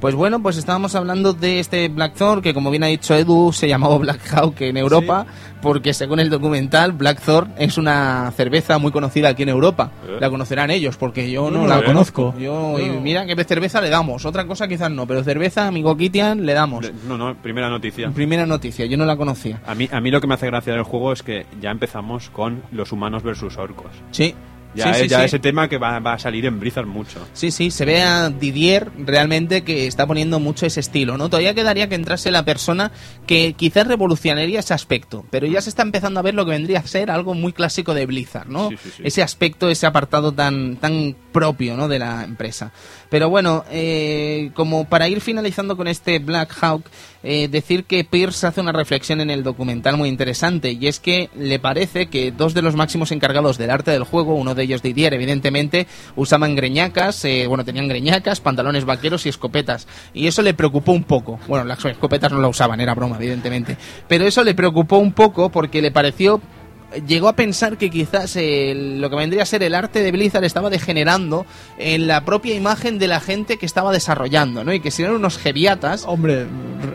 Pues 0.00 0.14
bueno, 0.14 0.42
pues 0.42 0.58
estábamos 0.58 0.94
hablando 0.94 1.32
de 1.32 1.60
este 1.60 1.88
Blackthorn, 1.88 2.42
que 2.42 2.52
como 2.52 2.70
bien 2.70 2.82
ha 2.84 2.88
dicho 2.88 3.14
Edu, 3.14 3.52
se 3.54 3.68
llamaba 3.68 3.96
Black 3.96 4.20
Hawk 4.34 4.60
en 4.60 4.76
Europa, 4.76 5.24
porque 5.62 5.94
según 5.94 6.20
el 6.20 6.28
documental, 6.28 6.92
Blackthorn 6.92 7.54
es 7.56 7.78
una 7.78 8.30
cerveza 8.36 8.78
muy 8.78 8.92
conocida 8.92 9.30
aquí 9.30 9.44
en 9.44 9.48
Europa. 9.48 9.92
¿Eh? 10.06 10.18
La 10.20 10.28
conocerán 10.28 10.70
ellos, 10.70 10.98
porque 10.98 11.30
yo 11.30 11.50
no 11.50 11.62
no 11.62 11.66
la 11.66 11.78
la 11.78 11.84
conozco. 11.86 12.34
Yo, 12.38 12.78
y 12.78 12.86
Yo- 12.88 13.00
mira 13.00 13.24
que 13.24 13.44
cerveza 13.44 13.80
le 13.80 13.88
damos, 13.88 14.26
otra 14.26 14.46
cosa 14.46 14.68
quizás 14.68 14.90
no, 14.90 15.06
pero 15.06 15.24
cerveza, 15.24 15.66
amigo 15.66 15.96
Kitian, 15.96 16.44
le 16.44 16.52
damos. 16.52 16.84
No, 17.08 17.16
no, 17.16 17.34
primera 17.36 17.70
noticia. 17.70 18.10
Primera 18.10 18.44
noticia, 18.44 18.84
yo 18.84 18.98
no 18.98 19.06
la 19.06 19.16
conocía. 19.16 19.60
A 19.66 19.74
mí, 19.74 19.88
a 19.90 20.00
mí 20.02 20.10
lo 20.10 20.20
que 20.20 20.26
me 20.26 20.34
hace 20.34 20.46
gracia 20.46 20.74
del 20.74 20.82
juego 20.82 21.12
es 21.12 21.22
que 21.22 21.46
ya 21.62 21.70
empezamos 21.70 22.28
con 22.28 22.62
los 22.72 22.92
humanos 22.92 23.22
versus 23.22 23.56
orcos. 23.56 23.90
Sí. 24.10 24.34
Ya, 24.74 24.84
sí, 24.84 24.90
es, 24.90 24.98
sí, 24.98 25.08
ya 25.08 25.18
sí. 25.20 25.24
ese 25.26 25.38
tema 25.38 25.68
que 25.68 25.78
va, 25.78 25.98
va 26.00 26.14
a 26.14 26.18
salir 26.18 26.46
en 26.46 26.58
Blizzard 26.58 26.86
mucho. 26.86 27.26
Sí, 27.32 27.50
sí, 27.50 27.70
se 27.70 27.84
ve 27.84 28.02
a 28.02 28.30
Didier 28.30 28.90
realmente 28.98 29.62
que 29.62 29.86
está 29.86 30.06
poniendo 30.06 30.40
mucho 30.40 30.66
ese 30.66 30.80
estilo, 30.80 31.16
¿no? 31.16 31.28
Todavía 31.28 31.54
quedaría 31.54 31.88
que 31.88 31.94
entrase 31.94 32.30
la 32.30 32.44
persona 32.44 32.90
que 33.26 33.54
quizás 33.54 33.86
revolucionaría 33.86 34.60
ese 34.60 34.74
aspecto, 34.74 35.24
pero 35.30 35.46
ya 35.46 35.60
se 35.60 35.70
está 35.70 35.82
empezando 35.82 36.20
a 36.20 36.22
ver 36.22 36.34
lo 36.34 36.44
que 36.44 36.52
vendría 36.52 36.80
a 36.80 36.86
ser 36.86 37.10
algo 37.10 37.34
muy 37.34 37.52
clásico 37.52 37.94
de 37.94 38.06
Blizzard, 38.06 38.48
¿no? 38.48 38.70
Ese 39.02 39.22
aspecto, 39.22 39.68
ese 39.70 39.86
apartado 39.86 40.32
tan, 40.32 40.76
tan 40.76 41.16
propio, 41.34 41.76
¿no? 41.76 41.88
De 41.88 41.98
la 41.98 42.24
empresa. 42.24 42.70
Pero 43.10 43.28
bueno, 43.28 43.64
eh, 43.70 44.52
como 44.54 44.86
para 44.86 45.08
ir 45.08 45.20
finalizando 45.20 45.76
con 45.76 45.88
este 45.88 46.20
Black 46.20 46.54
Hawk, 46.62 46.84
eh, 47.24 47.48
decir 47.48 47.84
que 47.84 48.04
Pierce 48.04 48.46
hace 48.46 48.60
una 48.60 48.72
reflexión 48.72 49.20
en 49.20 49.30
el 49.30 49.42
documental 49.42 49.96
muy 49.96 50.08
interesante 50.08 50.72
y 50.72 50.86
es 50.86 51.00
que 51.00 51.30
le 51.34 51.58
parece 51.58 52.06
que 52.06 52.30
dos 52.30 52.54
de 52.54 52.62
los 52.62 52.76
máximos 52.76 53.12
encargados 53.12 53.58
del 53.58 53.70
arte 53.70 53.90
del 53.90 54.04
juego, 54.04 54.34
uno 54.34 54.54
de 54.54 54.62
ellos 54.62 54.82
Didier, 54.82 55.12
evidentemente, 55.12 55.86
usaban 56.16 56.54
greñacas, 56.54 57.24
eh, 57.24 57.46
bueno, 57.48 57.64
tenían 57.64 57.88
greñacas, 57.88 58.40
pantalones 58.40 58.84
vaqueros 58.84 59.26
y 59.26 59.30
escopetas 59.30 59.88
y 60.12 60.28
eso 60.28 60.40
le 60.42 60.54
preocupó 60.54 60.92
un 60.92 61.04
poco. 61.04 61.40
Bueno, 61.48 61.64
las 61.64 61.84
escopetas 61.84 62.30
no 62.30 62.40
la 62.40 62.48
usaban, 62.48 62.80
era 62.80 62.94
broma, 62.94 63.16
evidentemente, 63.16 63.76
pero 64.06 64.24
eso 64.24 64.44
le 64.44 64.54
preocupó 64.54 64.98
un 64.98 65.12
poco 65.12 65.50
porque 65.50 65.82
le 65.82 65.90
pareció 65.90 66.40
llegó 67.06 67.28
a 67.28 67.36
pensar 67.36 67.76
que 67.78 67.90
quizás 67.90 68.36
el- 68.36 69.00
lo 69.00 69.10
que 69.10 69.16
vendría 69.16 69.42
a 69.42 69.46
ser 69.46 69.62
el 69.62 69.74
arte 69.74 70.02
de 70.02 70.12
Blizzard 70.12 70.44
estaba 70.44 70.70
degenerando 70.70 71.46
en 71.78 72.06
la 72.06 72.24
propia 72.24 72.54
imagen 72.54 72.98
de 72.98 73.08
la 73.08 73.20
gente 73.20 73.56
que 73.56 73.66
estaba 73.66 73.92
desarrollando, 73.92 74.64
¿no? 74.64 74.72
Y 74.72 74.80
que 74.80 74.90
si 74.90 75.02
eran 75.02 75.14
unos 75.16 75.38
geviatas, 75.38 76.04
Hombre, 76.06 76.46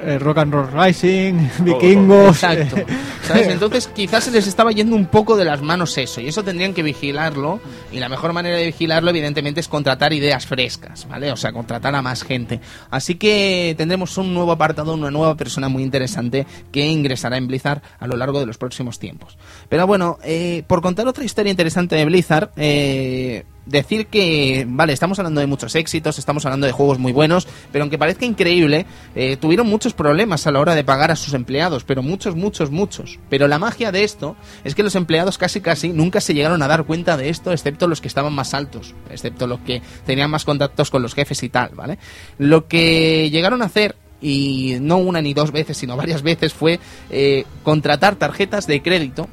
eh, 0.06 0.18
Rock 0.20 0.38
and 0.39 0.54
Roll 0.54 0.70
Rising, 0.72 1.50
Vikingos. 1.62 2.43
Exacto. 2.43 2.78
eh, 2.78 2.86
¿Sabes? 3.24 3.47
Entonces 3.50 3.88
quizás 3.88 4.24
se 4.24 4.32
les 4.32 4.47
estaba 4.47 4.72
yendo 4.72 4.95
un 4.95 5.06
poco 5.08 5.36
de 5.38 5.45
las 5.45 5.62
manos 5.62 5.97
eso, 5.97 6.22
y 6.22 6.28
eso 6.28 6.43
tendrían 6.43 6.74
que 6.74 6.84
vigilarlo, 6.84 7.60
y 7.91 8.00
la 8.00 8.10
mejor 8.10 8.34
manera 8.34 8.58
de 8.58 8.66
vigilarlo 8.68 9.10
evidentemente 9.10 9.60
es 9.60 9.68
contratar 9.68 10.14
ideas 10.14 10.45
frescas, 10.45 11.08
¿vale? 11.08 11.32
O 11.32 11.36
sea, 11.38 11.52
contratar 11.52 11.93
a 11.95 12.02
más 12.02 12.24
gente. 12.24 12.60
Así 12.89 13.16
que 13.16 13.76
tendremos 13.78 14.18
un 14.18 14.34
nuevo 14.34 14.52
apartado, 14.52 14.93
una 14.93 15.12
nueva 15.12 15.36
persona 15.36 15.70
muy 15.70 15.84
interesante 15.84 16.45
que 16.72 16.86
ingresará 16.86 17.38
en 17.38 17.47
Blizzard 17.47 17.82
a 18.00 18.08
lo 18.08 18.16
largo 18.18 18.39
de 18.39 18.45
los 18.45 18.58
próximos 18.58 19.00
tiempos. 19.00 19.38
Pero 19.68 19.84
bueno, 19.90 20.20
eh, 20.24 20.62
por 20.68 20.84
contar 20.84 21.08
otra 21.08 21.24
historia 21.24 21.50
interesante 21.50 21.96
de 21.96 22.06
Blizzard, 22.06 22.52
eh, 22.58 23.44
decir 23.66 24.06
que, 24.06 24.64
vale, 24.70 24.94
estamos 24.94 25.18
hablando 25.18 25.42
de 25.42 25.48
muchos 25.48 25.74
éxitos, 25.74 26.20
estamos 26.20 26.46
hablando 26.46 26.68
de 26.68 26.74
juegos 26.74 27.00
muy 27.00 27.12
buenos, 27.12 27.48
pero 27.72 27.82
aunque 27.86 27.98
parezca 27.98 28.24
increíble, 28.24 28.86
eh, 29.16 29.36
tuvieron 29.38 29.66
muchos 29.66 29.96
problemas 29.96 30.46
a 30.46 30.52
la 30.52 30.60
hora 30.60 30.76
de 30.76 30.84
pagar 30.84 31.10
a 31.10 31.16
sus 31.16 31.34
empleados, 31.34 31.86
pero 31.86 32.04
muchos, 32.04 32.36
muchos, 32.36 32.70
muchos. 32.70 33.18
Pero 33.32 33.48
la 33.48 33.58
magia 33.58 33.92
de 33.92 34.04
esto 34.04 34.36
es 34.64 34.76
que 34.76 34.84
los 34.84 34.94
empleados 34.94 35.40
casi, 35.40 35.60
casi 35.60 35.90
nunca 35.90 36.22
se 36.22 36.36
llegaron 36.36 36.62
a 36.62 36.68
dar 36.68 36.84
cuenta 36.84 37.18
de 37.18 37.30
esto, 37.30 37.52
excepto 37.52 37.88
los 37.88 38.00
que 38.00 38.10
estaban 38.10 38.34
más 38.34 38.54
altos, 38.54 38.94
excepto 39.10 39.48
los 39.48 39.60
que 39.62 39.82
tenían 40.06 40.30
más 40.30 40.46
contactos 40.46 40.92
con 40.92 41.02
los 41.02 41.16
jefes 41.16 41.42
y 41.42 41.50
tal, 41.50 41.72
¿vale? 41.74 41.98
Lo 42.38 42.68
que 42.68 43.32
llegaron 43.32 43.64
a 43.64 43.66
hacer 43.66 43.96
y 44.22 44.78
no 44.82 44.98
una 44.98 45.20
ni 45.20 45.34
dos 45.34 45.52
veces, 45.52 45.78
sino 45.78 45.98
varias 45.98 46.22
veces, 46.22 46.54
fue 46.54 46.80
eh, 47.10 47.46
contratar 47.64 48.18
tarjetas 48.18 48.68
de 48.68 48.84
crédito, 48.84 49.28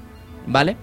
¿vale? 0.47 0.77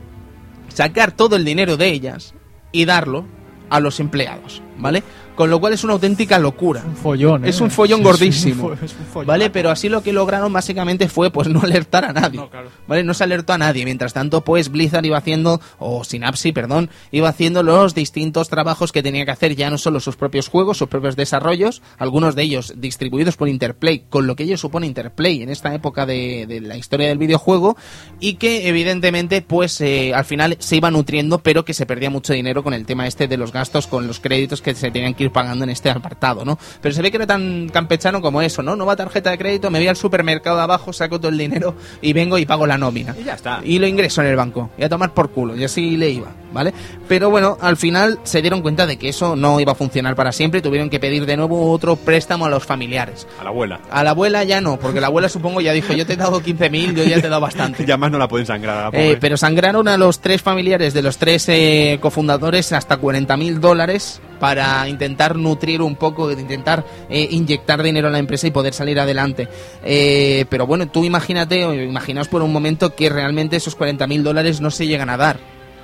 Sacar 0.70 1.12
todo 1.12 1.36
el 1.36 1.46
dinero 1.46 1.78
de 1.78 1.88
ellas 1.88 2.34
y 2.72 2.86
darlo 2.86 3.26
a 3.70 3.80
los 3.80 4.00
empleados, 4.00 4.62
¿vale? 4.78 5.04
Con 5.36 5.50
lo 5.50 5.60
cual 5.60 5.74
es 5.74 5.84
una 5.84 5.94
auténtica 5.94 6.38
locura. 6.38 6.84
Un 6.86 6.96
follón, 6.96 7.46
¿eh? 7.46 7.50
Es 7.50 7.60
un 7.60 7.72
follón 7.72 8.00
Sí, 8.00 8.04
gordísimo. 8.04 8.74
es 8.74 8.80
un 8.80 8.80
fo- 8.80 8.86
es 8.86 8.96
un 9.00 9.06
follón. 9.08 9.28
¿Vale? 9.28 9.50
Pero 9.50 9.72
así 9.72 9.90
lo 9.90 10.04
que 10.04 10.14
lograron 10.14 10.54
básicamente 10.54 11.10
fue 11.10 11.32
pues 11.32 11.48
no 11.50 11.62
alertar 11.62 12.06
a 12.06 12.14
nadie. 12.14 12.40
No, 12.40 12.50
claro. 12.50 12.70
¿Vale? 12.88 13.04
No 13.04 13.14
se 13.14 13.24
alertó 13.24 13.54
a 13.54 13.58
nadie. 13.58 13.84
Mientras 13.86 14.14
tanto, 14.14 14.42
pues 14.42 14.70
Blizzard 14.70 15.06
iba 15.06 15.18
haciendo, 15.18 15.60
o 15.80 16.04
Synapse, 16.04 16.54
perdón, 16.54 16.90
iba 17.12 17.30
haciendo 17.30 17.64
los 17.64 17.96
distintos 17.96 18.50
trabajos 18.50 18.92
que 18.92 19.02
tenía 19.02 19.26
que 19.26 19.32
hacer 19.32 19.56
ya 19.56 19.70
no 19.70 19.78
solo 19.78 20.00
sus 20.00 20.16
propios 20.16 20.48
juegos, 20.50 20.78
sus 20.78 20.88
propios 20.88 21.16
desarrollos, 21.16 21.82
algunos 21.98 22.36
de 22.36 22.44
ellos 22.44 22.74
distribuidos 22.78 23.36
por 23.36 23.50
Interplay, 23.50 24.06
con 24.10 24.28
lo 24.28 24.36
que 24.36 24.44
ello 24.44 24.58
supone 24.58 24.86
Interplay 24.88 25.42
en 25.42 25.50
esta 25.50 25.74
época 25.74 26.06
de, 26.06 26.46
de 26.48 26.62
la 26.62 26.78
historia 26.78 27.08
del 27.08 27.18
videojuego, 27.18 27.76
y 28.20 28.36
que 28.36 28.68
evidentemente 28.68 29.42
pues 29.42 29.82
eh, 29.82 30.14
al 30.14 30.26
final 30.26 30.58
se 30.60 30.76
iba 30.76 30.92
nutriendo, 30.92 31.40
pero 31.40 31.66
que 31.66 31.74
se 31.74 31.86
perdía 31.86 32.10
mucho 32.10 32.34
dinero 32.34 32.64
con 32.64 32.74
el 32.74 32.86
tema 32.86 33.08
este 33.08 33.28
de 33.28 33.38
los 33.38 33.52
gastos, 33.52 33.88
con 33.88 34.06
los 34.08 34.20
créditos 34.20 34.62
que 34.62 34.76
se 34.76 34.92
tenían 34.92 35.14
que 35.14 35.23
ir 35.24 35.32
pagando 35.32 35.64
en 35.64 35.70
este 35.70 35.90
apartado, 35.90 36.46
¿no? 36.46 36.58
Pero 36.82 36.94
se 36.94 37.02
ve 37.02 37.12
que 37.12 37.18
era 37.18 37.28
tan 37.28 37.70
campechano 37.70 38.22
como 38.22 38.42
eso, 38.42 38.64
¿no? 38.64 38.76
No 38.76 38.86
va 38.86 38.96
tarjeta 38.96 39.32
de 39.32 39.38
crédito, 39.38 39.70
me 39.72 39.80
voy 39.80 39.88
al 39.88 39.96
supermercado 39.96 40.58
de 40.58 40.64
abajo, 40.64 40.94
saco 40.94 41.20
todo 41.20 41.30
el 41.30 41.38
dinero 41.38 41.76
y 42.02 42.14
vengo 42.14 42.38
y 42.38 42.46
pago 42.46 42.68
la 42.68 42.78
nómina. 42.78 43.16
Y 43.20 43.24
ya 43.24 43.34
está. 43.34 43.62
Y 43.64 43.80
lo 43.80 43.88
ingreso 43.88 44.22
en 44.22 44.28
el 44.28 44.36
banco. 44.36 44.70
Y 44.78 44.84
a 44.84 44.90
tomar 44.90 45.14
por 45.14 45.32
culo. 45.32 45.56
Y 45.56 45.64
así 45.64 45.98
le 45.98 46.10
iba, 46.10 46.32
¿vale? 46.52 46.74
Pero 47.08 47.30
bueno, 47.30 47.58
al 47.62 47.78
final 47.78 48.20
se 48.24 48.42
dieron 48.42 48.62
cuenta 48.62 48.86
de 48.86 48.98
que 48.98 49.10
eso 49.10 49.36
no 49.36 49.60
iba 49.60 49.72
a 49.72 49.76
funcionar 49.76 50.16
para 50.16 50.32
siempre 50.32 50.60
y 50.60 50.62
tuvieron 50.62 50.90
que 50.90 51.00
pedir 51.00 51.26
de 51.26 51.38
nuevo 51.38 51.72
otro 51.72 51.96
préstamo 51.96 52.46
a 52.46 52.50
los 52.50 52.66
familiares. 52.66 53.28
A 53.40 53.44
la 53.44 53.50
abuela. 53.50 53.80
A 53.92 54.04
la 54.04 54.12
abuela 54.12 54.44
ya 54.44 54.62
no, 54.62 54.78
porque 54.78 55.02
la 55.02 55.08
abuela 55.08 55.30
supongo 55.30 55.62
ya 55.62 55.74
dijo, 55.74 55.94
yo 55.94 56.06
te 56.06 56.14
he 56.14 56.18
dado 56.18 56.42
15.000, 56.42 56.96
yo 56.96 57.04
ya 57.04 57.20
te 57.22 57.28
he 57.28 57.30
dado 57.30 57.42
bastante. 57.42 57.84
Ya 57.94 57.98
más 57.98 58.12
no 58.12 58.18
la 58.18 58.28
pueden 58.28 58.48
sangrar 58.48 58.94
la 58.94 59.00
Eh, 59.00 59.18
pero 59.20 59.36
sangraron 59.36 59.88
a 59.88 59.98
los 59.98 60.20
tres 60.20 60.42
familiares 60.42 60.94
de 60.94 61.02
los 61.02 61.18
tres 61.18 61.48
eh, 61.50 61.98
cofundadores 62.02 62.72
hasta 62.72 63.00
40.000 63.00 63.60
dólares 63.60 64.22
para 64.44 64.90
intentar 64.90 65.38
nutrir 65.38 65.82
un 65.82 65.96
poco, 65.96 66.30
intentar 66.30 66.84
eh, 67.10 67.30
inyectar 67.32 67.82
dinero 67.82 68.10
a 68.10 68.12
la 68.12 68.20
empresa 68.20 68.46
y 68.46 68.52
poder 68.52 68.74
salir 68.74 69.00
adelante. 69.00 69.48
Eh, 69.86 70.44
pero 70.50 70.68
bueno, 70.68 70.90
tú 70.90 71.06
imagínate, 71.06 71.64
o 71.64 71.74
imaginaos 71.74 72.28
por 72.28 72.42
un 72.42 72.52
momento 72.52 72.94
que 72.94 73.08
realmente 73.08 73.56
esos 73.56 73.78
40.000 73.78 74.22
dólares 74.22 74.60
no 74.60 74.70
se 74.70 74.86
llegan 74.86 75.10
a 75.10 75.16
dar. 75.16 75.40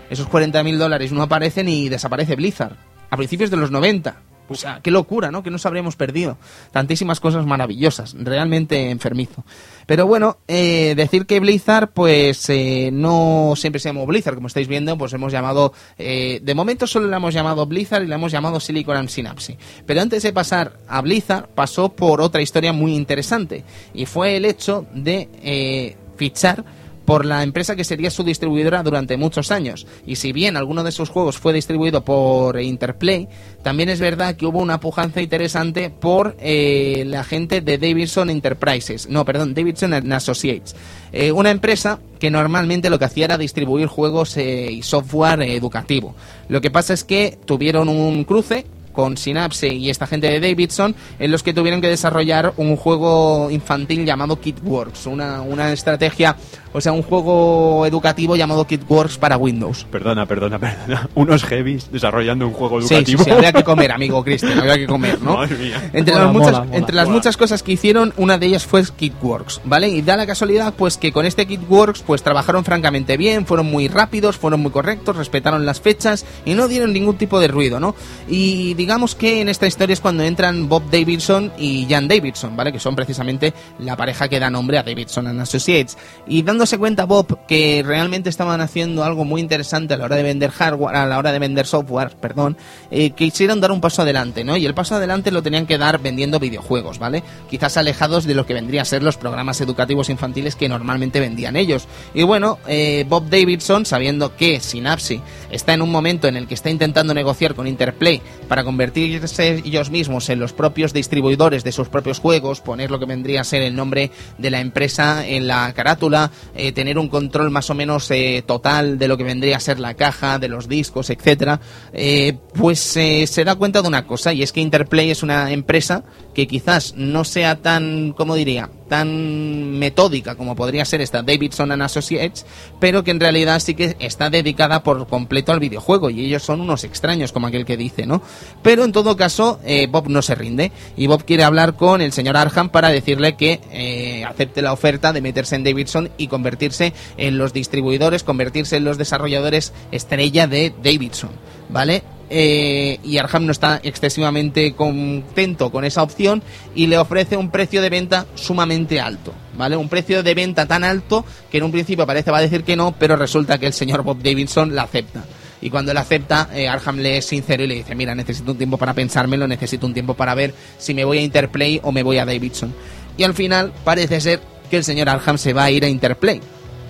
Esos 0.09 0.27
40.000 0.27 0.75
dólares 0.75 1.13
no 1.13 1.21
aparecen 1.21 1.69
y 1.69 1.87
desaparece 1.87 2.35
Blizzard. 2.35 2.75
A 3.09 3.15
principios 3.15 3.49
de 3.49 3.55
los 3.55 3.71
90. 3.71 4.17
O 4.49 4.55
sea, 4.55 4.79
qué 4.81 4.91
locura, 4.91 5.31
¿no? 5.31 5.43
Que 5.43 5.51
nos 5.51 5.65
habríamos 5.65 5.95
perdido. 5.95 6.37
Tantísimas 6.71 7.19
cosas 7.19 7.45
maravillosas. 7.45 8.15
Realmente 8.17 8.89
enfermizo. 8.89 9.43
Pero 9.85 10.07
bueno, 10.07 10.37
eh, 10.47 10.93
decir 10.95 11.25
que 11.25 11.39
Blizzard, 11.39 11.91
pues 11.93 12.49
eh, 12.49 12.89
no 12.91 13.53
siempre 13.55 13.79
se 13.79 13.89
llamó 13.89 14.05
Blizzard, 14.05 14.35
como 14.35 14.47
estáis 14.47 14.67
viendo, 14.67 14.97
pues 14.97 15.13
hemos 15.13 15.31
llamado, 15.31 15.73
eh, 15.97 16.39
de 16.43 16.55
momento 16.55 16.87
solo 16.87 17.07
le 17.07 17.15
hemos 17.15 17.33
llamado 17.33 17.65
Blizzard 17.65 18.03
y 18.03 18.07
le 18.07 18.15
hemos 18.15 18.31
llamado 18.31 18.59
Silicon 18.59 18.97
and 18.97 19.09
Synapse. 19.09 19.57
Pero 19.85 20.01
antes 20.01 20.23
de 20.23 20.33
pasar 20.33 20.73
a 20.87 21.01
Blizzard, 21.01 21.47
pasó 21.49 21.89
por 21.89 22.21
otra 22.21 22.41
historia 22.41 22.73
muy 22.73 22.95
interesante 22.95 23.63
y 23.93 24.05
fue 24.05 24.35
el 24.35 24.45
hecho 24.45 24.85
de 24.93 25.95
fichar 26.17 26.63
por 27.09 27.25
la 27.25 27.41
empresa 27.41 27.75
que 27.75 27.83
sería 27.83 28.11
su 28.11 28.23
distribuidora 28.23 28.83
durante 28.83 29.17
muchos 29.17 29.49
años. 29.49 29.87
Y 30.05 30.17
si 30.17 30.31
bien 30.31 30.55
alguno 30.55 30.83
de 30.83 30.91
sus 30.91 31.09
juegos 31.09 31.39
fue 31.39 31.53
distribuido 31.53 32.05
por 32.05 32.61
Interplay, 32.61 33.27
también 33.63 33.89
es 33.89 33.99
verdad 33.99 34.35
que 34.35 34.45
hubo 34.45 34.59
una 34.59 34.79
pujanza 34.79 35.19
interesante 35.19 35.89
por 35.89 36.37
eh, 36.39 37.05
la 37.07 37.23
gente 37.23 37.61
de 37.61 37.79
Davidson 37.79 38.29
Enterprises, 38.29 39.09
no, 39.09 39.25
perdón, 39.25 39.55
Davidson 39.55 40.13
Associates, 40.13 40.75
Eh, 41.11 41.31
una 41.31 41.49
empresa 41.49 41.99
que 42.19 42.29
normalmente 42.29 42.91
lo 42.91 42.99
que 42.99 43.05
hacía 43.05 43.25
era 43.25 43.39
distribuir 43.39 43.87
juegos 43.87 44.37
eh, 44.37 44.69
y 44.71 44.83
software 44.83 45.41
educativo. 45.41 46.13
Lo 46.47 46.61
que 46.61 46.69
pasa 46.69 46.93
es 46.93 47.03
que 47.03 47.39
tuvieron 47.43 47.89
un 47.89 48.23
cruce 48.23 48.67
con 48.99 49.15
Synapse 49.15 49.73
y 49.73 49.89
esta 49.89 50.07
gente 50.07 50.29
de 50.29 50.41
Davidson, 50.41 50.93
en 51.19 51.31
los 51.31 51.41
que 51.41 51.53
tuvieron 51.53 51.79
que 51.79 51.87
desarrollar 51.87 52.53
un 52.57 52.75
juego 52.75 53.49
infantil 53.49 54.05
llamado 54.05 54.41
KidWorks, 54.41 55.05
una, 55.05 55.41
una 55.41 55.71
estrategia, 55.71 56.35
o 56.73 56.81
sea, 56.81 56.91
un 56.91 57.01
juego 57.01 57.85
educativo 57.85 58.35
llamado 58.35 58.65
KidWorks 58.65 59.17
para 59.17 59.37
Windows. 59.37 59.85
Perdona, 59.91 60.25
perdona, 60.25 60.59
perdona. 60.59 61.09
Unos 61.15 61.43
heavies 61.43 61.91
desarrollando 61.91 62.47
un 62.47 62.53
juego 62.53 62.81
Sí, 62.81 62.87
sí, 62.87 62.93
educativo. 62.95 63.23
sí, 63.23 63.31
habría 63.31 63.51
que 63.53 63.63
comer, 63.63 63.91
amigo 63.91 64.23
Cristian, 64.23 64.57
habría 64.59 64.77
que 64.77 64.87
comer, 64.87 65.21
¿no? 65.21 65.37
Madre 65.37 65.57
mía. 65.57 65.89
Entre, 65.93 66.13
Mola, 66.13 66.25
las, 66.25 66.33
muchas, 66.33 66.51
mola, 66.51 66.63
mola. 66.65 66.77
entre 66.77 66.95
las 66.95 67.05
Mola. 67.05 67.15
muchas 67.17 67.37
cosas 67.37 67.63
que 67.63 67.71
hicieron, 67.71 68.13
una 68.17 68.37
de 68.37 68.45
ellas 68.47 68.65
fue 68.65 68.83
KidWorks, 68.83 69.61
¿vale? 69.65 69.89
Y 69.89 70.01
da 70.01 70.15
la 70.17 70.25
casualidad, 70.27 70.73
pues, 70.77 70.97
que 70.97 71.11
con 71.11 71.25
este 71.25 71.45
KidWorks, 71.47 72.01
pues, 72.03 72.23
trabajaron 72.23 72.63
francamente 72.63 73.17
bien, 73.17 73.45
fueron 73.45 73.65
muy 73.67 73.87
rápidos, 73.87 74.37
fueron 74.37 74.61
muy 74.61 74.71
correctos, 74.71 75.15
respetaron 75.15 75.65
las 75.65 75.81
fechas 75.81 76.25
y 76.45 76.53
no 76.53 76.67
dieron 76.67 76.93
ningún 76.93 77.17
tipo 77.17 77.39
de 77.39 77.47
ruido, 77.47 77.79
¿no? 77.79 77.95
Y 78.27 78.73
digamos 78.75 79.15
que 79.15 79.41
en 79.41 79.49
esta 79.49 79.67
historia 79.67 79.93
es 79.93 79.99
cuando 80.01 80.23
entran 80.23 80.69
Bob 80.69 80.83
Davidson 80.91 81.51
y 81.57 81.87
Jan 81.89 82.07
Davidson, 82.07 82.55
¿vale? 82.55 82.71
Que 82.71 82.79
son 82.79 82.95
precisamente 82.95 83.53
la 83.79 83.95
pareja 83.97 84.27
que 84.27 84.39
da 84.39 84.49
nombre 84.49 84.77
a 84.77 84.83
Davidson 84.83 85.27
and 85.27 85.41
Associates. 85.41 85.97
Y 86.27 86.41
dándose 86.59 86.77
cuenta 86.77 87.05
Bob 87.05 87.39
que 87.47 87.81
realmente 87.85 88.29
estaban 88.29 88.59
haciendo 88.59 89.05
algo 89.05 89.23
muy 89.23 89.39
interesante 89.39 89.93
a 89.93 89.97
la 89.97 90.03
hora 90.03 90.17
de 90.17 90.23
vender 90.23 90.51
hardware, 90.51 90.93
a 90.93 91.05
la 91.05 91.17
hora 91.17 91.31
de 91.31 91.39
vender 91.39 91.65
software, 91.65 92.17
perdón, 92.19 92.57
eh, 92.91 93.11
quisieron 93.11 93.61
dar 93.61 93.71
un 93.71 93.79
paso 93.79 94.01
adelante, 94.01 94.43
¿no? 94.43 94.57
Y 94.57 94.65
el 94.65 94.73
paso 94.73 94.95
adelante 94.95 95.31
lo 95.31 95.41
tenían 95.41 95.65
que 95.65 95.77
dar 95.77 95.99
vendiendo 95.99 96.37
videojuegos, 96.37 96.99
¿vale? 96.99 97.23
Quizás 97.49 97.77
alejados 97.77 98.25
de 98.25 98.35
lo 98.35 98.45
que 98.45 98.53
vendría 98.53 98.81
a 98.81 98.85
ser 98.85 99.03
los 99.03 99.15
programas 99.15 99.61
educativos 99.61 100.09
infantiles 100.09 100.57
que 100.57 100.67
normalmente 100.67 101.21
vendían 101.21 101.55
ellos. 101.55 101.87
Y 102.13 102.23
bueno, 102.23 102.59
eh, 102.67 103.05
Bob 103.07 103.29
Davidson, 103.29 103.85
sabiendo 103.85 104.35
que 104.35 104.59
Synapse 104.59 105.21
está 105.51 105.73
en 105.73 105.81
un 105.81 105.91
momento 105.91 106.27
en 106.27 106.35
el 106.35 106.45
que 106.45 106.55
está 106.55 106.69
intentando 106.69 107.13
negociar 107.13 107.55
con 107.55 107.67
Interplay 107.67 108.21
para 108.49 108.65
convertirse 108.65 109.61
ellos 109.63 109.91
mismos 109.91 110.27
en 110.27 110.41
los 110.41 110.51
propios 110.51 110.91
distribuidores 110.91 111.63
de 111.63 111.71
sus 111.71 111.87
propios 111.87 112.19
juegos, 112.19 112.59
poner 112.59 112.91
lo 112.91 112.99
que 112.99 113.05
vendría 113.05 113.39
a 113.39 113.45
ser 113.45 113.61
el 113.61 113.77
nombre 113.77 114.11
de 114.37 114.51
la 114.51 114.59
empresa 114.59 115.25
en 115.25 115.47
la 115.47 115.71
carátula, 115.73 116.31
eh, 116.55 116.71
tener 116.71 116.97
un 116.97 117.09
control 117.09 117.51
más 117.51 117.69
o 117.69 117.75
menos 117.75 118.09
eh, 118.11 118.43
total 118.45 118.97
de 118.97 119.07
lo 119.07 119.17
que 119.17 119.23
vendría 119.23 119.57
a 119.57 119.59
ser 119.59 119.79
la 119.79 119.93
caja, 119.93 120.39
de 120.39 120.47
los 120.47 120.67
discos, 120.67 121.09
etcétera, 121.09 121.59
eh, 121.93 122.37
pues 122.53 122.97
eh, 122.97 123.27
se 123.27 123.43
da 123.43 123.55
cuenta 123.55 123.81
de 123.81 123.87
una 123.87 124.05
cosa 124.05 124.33
y 124.33 124.43
es 124.43 124.51
que 124.51 124.61
Interplay 124.61 125.11
es 125.11 125.23
una 125.23 125.51
empresa 125.51 126.03
que 126.39 126.47
quizás 126.47 126.93
no 126.95 127.25
sea 127.25 127.57
tan, 127.57 128.13
¿cómo 128.13 128.35
diría?, 128.35 128.69
tan 128.87 129.77
metódica 129.77 130.35
como 130.35 130.55
podría 130.55 130.85
ser 130.85 131.01
esta 131.01 131.21
Davidson 131.21 131.71
and 131.73 131.83
Associates, 131.83 132.45
pero 132.79 133.03
que 133.03 133.11
en 133.11 133.19
realidad 133.19 133.59
sí 133.59 133.75
que 133.75 133.97
está 133.99 134.29
dedicada 134.29 134.81
por 134.81 135.05
completo 135.07 135.51
al 135.51 135.59
videojuego 135.59 136.09
y 136.09 136.25
ellos 136.25 136.43
son 136.43 136.61
unos 136.61 136.85
extraños 136.85 137.33
como 137.33 137.47
aquel 137.47 137.65
que 137.65 137.77
dice, 137.77 138.05
¿no? 138.05 138.21
Pero 138.63 138.85
en 138.85 138.93
todo 138.93 139.17
caso 139.17 139.59
eh, 139.65 139.87
Bob 139.91 140.07
no 140.09 140.21
se 140.21 140.33
rinde 140.33 140.71
y 140.95 141.07
Bob 141.07 141.25
quiere 141.25 141.43
hablar 141.43 141.75
con 141.75 142.01
el 142.01 142.13
señor 142.13 142.37
Arham 142.37 142.69
para 142.69 142.89
decirle 142.89 143.35
que 143.35 143.59
eh, 143.71 144.23
acepte 144.23 144.61
la 144.61 144.73
oferta 144.73 145.13
de 145.13 145.21
meterse 145.21 145.55
en 145.55 145.65
Davidson 145.65 146.09
y 146.17 146.27
convertirse 146.27 146.93
en 147.17 147.37
los 147.37 147.51
distribuidores, 147.51 148.23
convertirse 148.23 148.77
en 148.77 148.85
los 148.85 148.97
desarrolladores 148.97 149.73
estrella 149.91 150.47
de 150.47 150.73
Davidson, 150.81 151.31
¿vale? 151.69 152.03
Eh, 152.31 152.99
y 153.03 153.17
Arham 153.17 153.47
no 153.47 153.51
está 153.51 153.79
excesivamente 153.81 154.73
contento 154.73 155.71
con 155.71 155.83
esa 155.83 156.03
opción 156.03 156.43
y 156.75 156.85
le 156.85 156.99
ofrece 156.99 157.37
un 157.37 157.49
precio 157.49 157.81
de 157.81 157.89
venta 157.89 158.27
sumamente 158.35 159.01
alto, 159.01 159.33
¿vale? 159.57 159.75
Un 159.75 159.89
precio 159.89 160.21
de 160.21 160.35
venta 160.35 160.67
tan 160.67 160.83
alto 160.83 161.25
que 161.51 161.57
en 161.57 161.63
un 161.63 161.71
principio 161.71 162.05
parece 162.05 162.29
va 162.29 162.37
a 162.37 162.41
decir 162.41 162.63
que 162.63 162.75
no, 162.75 162.93
pero 162.97 163.15
resulta 163.15 163.57
que 163.57 163.65
el 163.65 163.73
señor 163.73 164.03
Bob 164.03 164.21
Davidson 164.21 164.75
la 164.75 164.83
acepta. 164.83 165.23
Y 165.61 165.69
cuando 165.69 165.93
la 165.93 166.01
acepta, 166.01 166.49
eh, 166.53 166.67
Arham 166.67 166.99
le 166.99 167.17
es 167.17 167.25
sincero 167.25 167.63
y 167.63 167.67
le 167.67 167.75
dice, 167.75 167.95
mira, 167.95 168.15
necesito 168.15 168.51
un 168.51 168.57
tiempo 168.57 168.77
para 168.77 168.93
pensármelo, 168.93 169.47
necesito 169.47 169.87
un 169.87 169.93
tiempo 169.93 170.13
para 170.13 170.35
ver 170.35 170.53
si 170.77 170.93
me 170.93 171.03
voy 171.03 171.17
a 171.17 171.21
Interplay 171.21 171.81
o 171.83 171.91
me 171.91 172.03
voy 172.03 172.17
a 172.17 172.25
Davidson. 172.25 172.73
Y 173.17 173.23
al 173.23 173.33
final 173.33 173.73
parece 173.83 174.21
ser 174.21 174.39
que 174.69 174.77
el 174.77 174.83
señor 174.83 175.09
Arham 175.09 175.37
se 175.37 175.51
va 175.51 175.65
a 175.65 175.71
ir 175.71 175.83
a 175.83 175.89
Interplay. 175.89 176.39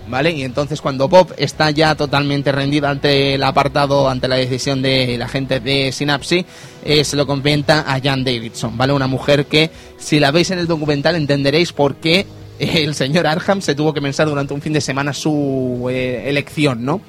¿Vale? 0.09 0.31
Y 0.31 0.43
entonces 0.43 0.81
cuando 0.81 1.07
Bob 1.07 1.33
está 1.37 1.69
ya 1.69 1.93
totalmente 1.93 2.51
rendido 2.51 2.87
ante 2.87 3.35
el 3.35 3.43
apartado, 3.43 4.09
ante 4.09 4.27
la 4.27 4.37
decisión 4.37 4.81
de 4.81 5.17
la 5.19 5.27
gente 5.27 5.59
de 5.59 5.91
Synapse, 5.91 6.45
eh, 6.83 7.03
se 7.03 7.15
lo 7.15 7.27
comenta 7.27 7.85
a 7.87 8.01
Jan 8.01 8.23
Davidson, 8.23 8.75
¿vale? 8.75 8.93
Una 8.93 9.07
mujer 9.07 9.45
que, 9.45 9.69
si 9.97 10.19
la 10.19 10.31
veis 10.31 10.49
en 10.49 10.59
el 10.59 10.67
documental, 10.67 11.15
entenderéis 11.15 11.73
por 11.73 11.95
qué 11.97 12.25
el 12.59 12.95
señor 12.95 13.27
Arham 13.27 13.61
se 13.61 13.75
tuvo 13.75 13.93
que 13.93 14.01
pensar 14.01 14.27
durante 14.27 14.53
un 14.53 14.61
fin 14.61 14.73
de 14.73 14.81
semana 14.81 15.13
su 15.13 15.87
eh, 15.91 16.23
elección, 16.27 16.83
¿no? 16.83 17.01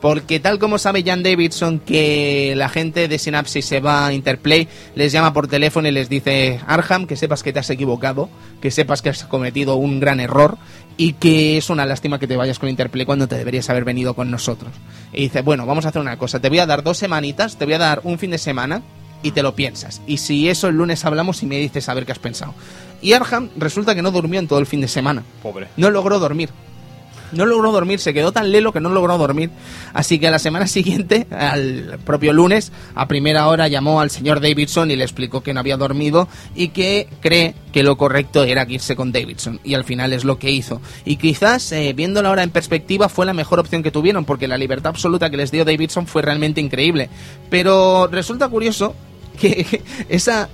Porque 0.00 0.38
tal 0.38 0.58
como 0.58 0.78
sabe 0.78 1.02
Jan 1.02 1.22
Davidson 1.22 1.80
que 1.80 2.54
la 2.56 2.68
gente 2.68 3.08
de 3.08 3.18
Synapsis 3.18 3.64
se 3.64 3.80
va 3.80 4.06
a 4.06 4.12
Interplay, 4.12 4.68
les 4.94 5.10
llama 5.10 5.32
por 5.32 5.48
teléfono 5.48 5.88
y 5.88 5.92
les 5.92 6.08
dice, 6.08 6.60
Arham, 6.66 7.06
que 7.06 7.16
sepas 7.16 7.42
que 7.42 7.52
te 7.52 7.58
has 7.58 7.70
equivocado, 7.70 8.28
que 8.60 8.70
sepas 8.70 9.02
que 9.02 9.08
has 9.08 9.24
cometido 9.24 9.76
un 9.76 9.98
gran 9.98 10.20
error 10.20 10.56
y 10.96 11.14
que 11.14 11.58
es 11.58 11.68
una 11.70 11.84
lástima 11.84 12.18
que 12.18 12.28
te 12.28 12.36
vayas 12.36 12.58
con 12.58 12.68
Interplay 12.68 13.06
cuando 13.06 13.26
te 13.26 13.36
deberías 13.36 13.68
haber 13.70 13.84
venido 13.84 14.14
con 14.14 14.30
nosotros. 14.30 14.72
Y 15.12 15.22
dice, 15.22 15.42
bueno, 15.42 15.66
vamos 15.66 15.84
a 15.84 15.88
hacer 15.88 16.00
una 16.00 16.16
cosa, 16.16 16.40
te 16.40 16.48
voy 16.48 16.60
a 16.60 16.66
dar 16.66 16.84
dos 16.84 16.98
semanitas, 16.98 17.56
te 17.56 17.64
voy 17.64 17.74
a 17.74 17.78
dar 17.78 18.00
un 18.04 18.18
fin 18.18 18.30
de 18.30 18.38
semana 18.38 18.82
y 19.22 19.32
te 19.32 19.42
lo 19.42 19.54
piensas. 19.54 20.00
Y 20.06 20.18
si 20.18 20.48
eso 20.48 20.68
el 20.68 20.76
lunes 20.76 21.04
hablamos 21.04 21.42
y 21.42 21.46
me 21.46 21.58
dices 21.58 21.88
a 21.88 21.94
ver 21.94 22.06
qué 22.06 22.12
has 22.12 22.18
pensado. 22.18 22.54
Y 23.02 23.12
Arham 23.12 23.48
resulta 23.56 23.94
que 23.94 24.02
no 24.02 24.10
durmió 24.10 24.38
en 24.38 24.48
todo 24.48 24.58
el 24.58 24.66
fin 24.66 24.80
de 24.80 24.88
semana. 24.88 25.24
Pobre. 25.42 25.68
No 25.76 25.90
logró 25.90 26.18
dormir. 26.18 26.50
No 27.32 27.46
logró 27.46 27.72
dormir, 27.72 28.00
se 28.00 28.14
quedó 28.14 28.32
tan 28.32 28.50
lelo 28.50 28.72
que 28.72 28.80
no 28.80 28.88
logró 28.88 29.18
dormir. 29.18 29.50
Así 29.92 30.18
que 30.18 30.28
a 30.28 30.30
la 30.30 30.38
semana 30.38 30.66
siguiente, 30.68 31.26
al 31.30 31.98
propio 32.04 32.32
lunes, 32.32 32.72
a 32.94 33.08
primera 33.08 33.48
hora 33.48 33.68
llamó 33.68 34.00
al 34.00 34.10
señor 34.10 34.40
Davidson 34.40 34.90
y 34.90 34.96
le 34.96 35.04
explicó 35.04 35.42
que 35.42 35.54
no 35.54 35.60
había 35.60 35.76
dormido 35.76 36.28
y 36.54 36.68
que 36.68 37.08
cree 37.20 37.54
que 37.72 37.82
lo 37.82 37.96
correcto 37.96 38.44
era 38.44 38.66
irse 38.68 38.96
con 38.96 39.12
Davidson. 39.12 39.60
Y 39.64 39.74
al 39.74 39.84
final 39.84 40.12
es 40.12 40.24
lo 40.24 40.38
que 40.38 40.50
hizo. 40.50 40.80
Y 41.04 41.16
quizás, 41.16 41.70
eh, 41.72 41.92
viéndolo 41.94 42.28
ahora 42.28 42.42
en 42.42 42.50
perspectiva, 42.50 43.08
fue 43.08 43.26
la 43.26 43.34
mejor 43.34 43.58
opción 43.58 43.82
que 43.82 43.90
tuvieron, 43.90 44.24
porque 44.24 44.48
la 44.48 44.58
libertad 44.58 44.90
absoluta 44.90 45.30
que 45.30 45.36
les 45.36 45.50
dio 45.50 45.64
Davidson 45.64 46.06
fue 46.06 46.22
realmente 46.22 46.60
increíble. 46.60 47.08
Pero 47.50 48.08
resulta 48.08 48.48
curioso 48.48 48.94
que 49.40 49.82
esa 50.08 50.48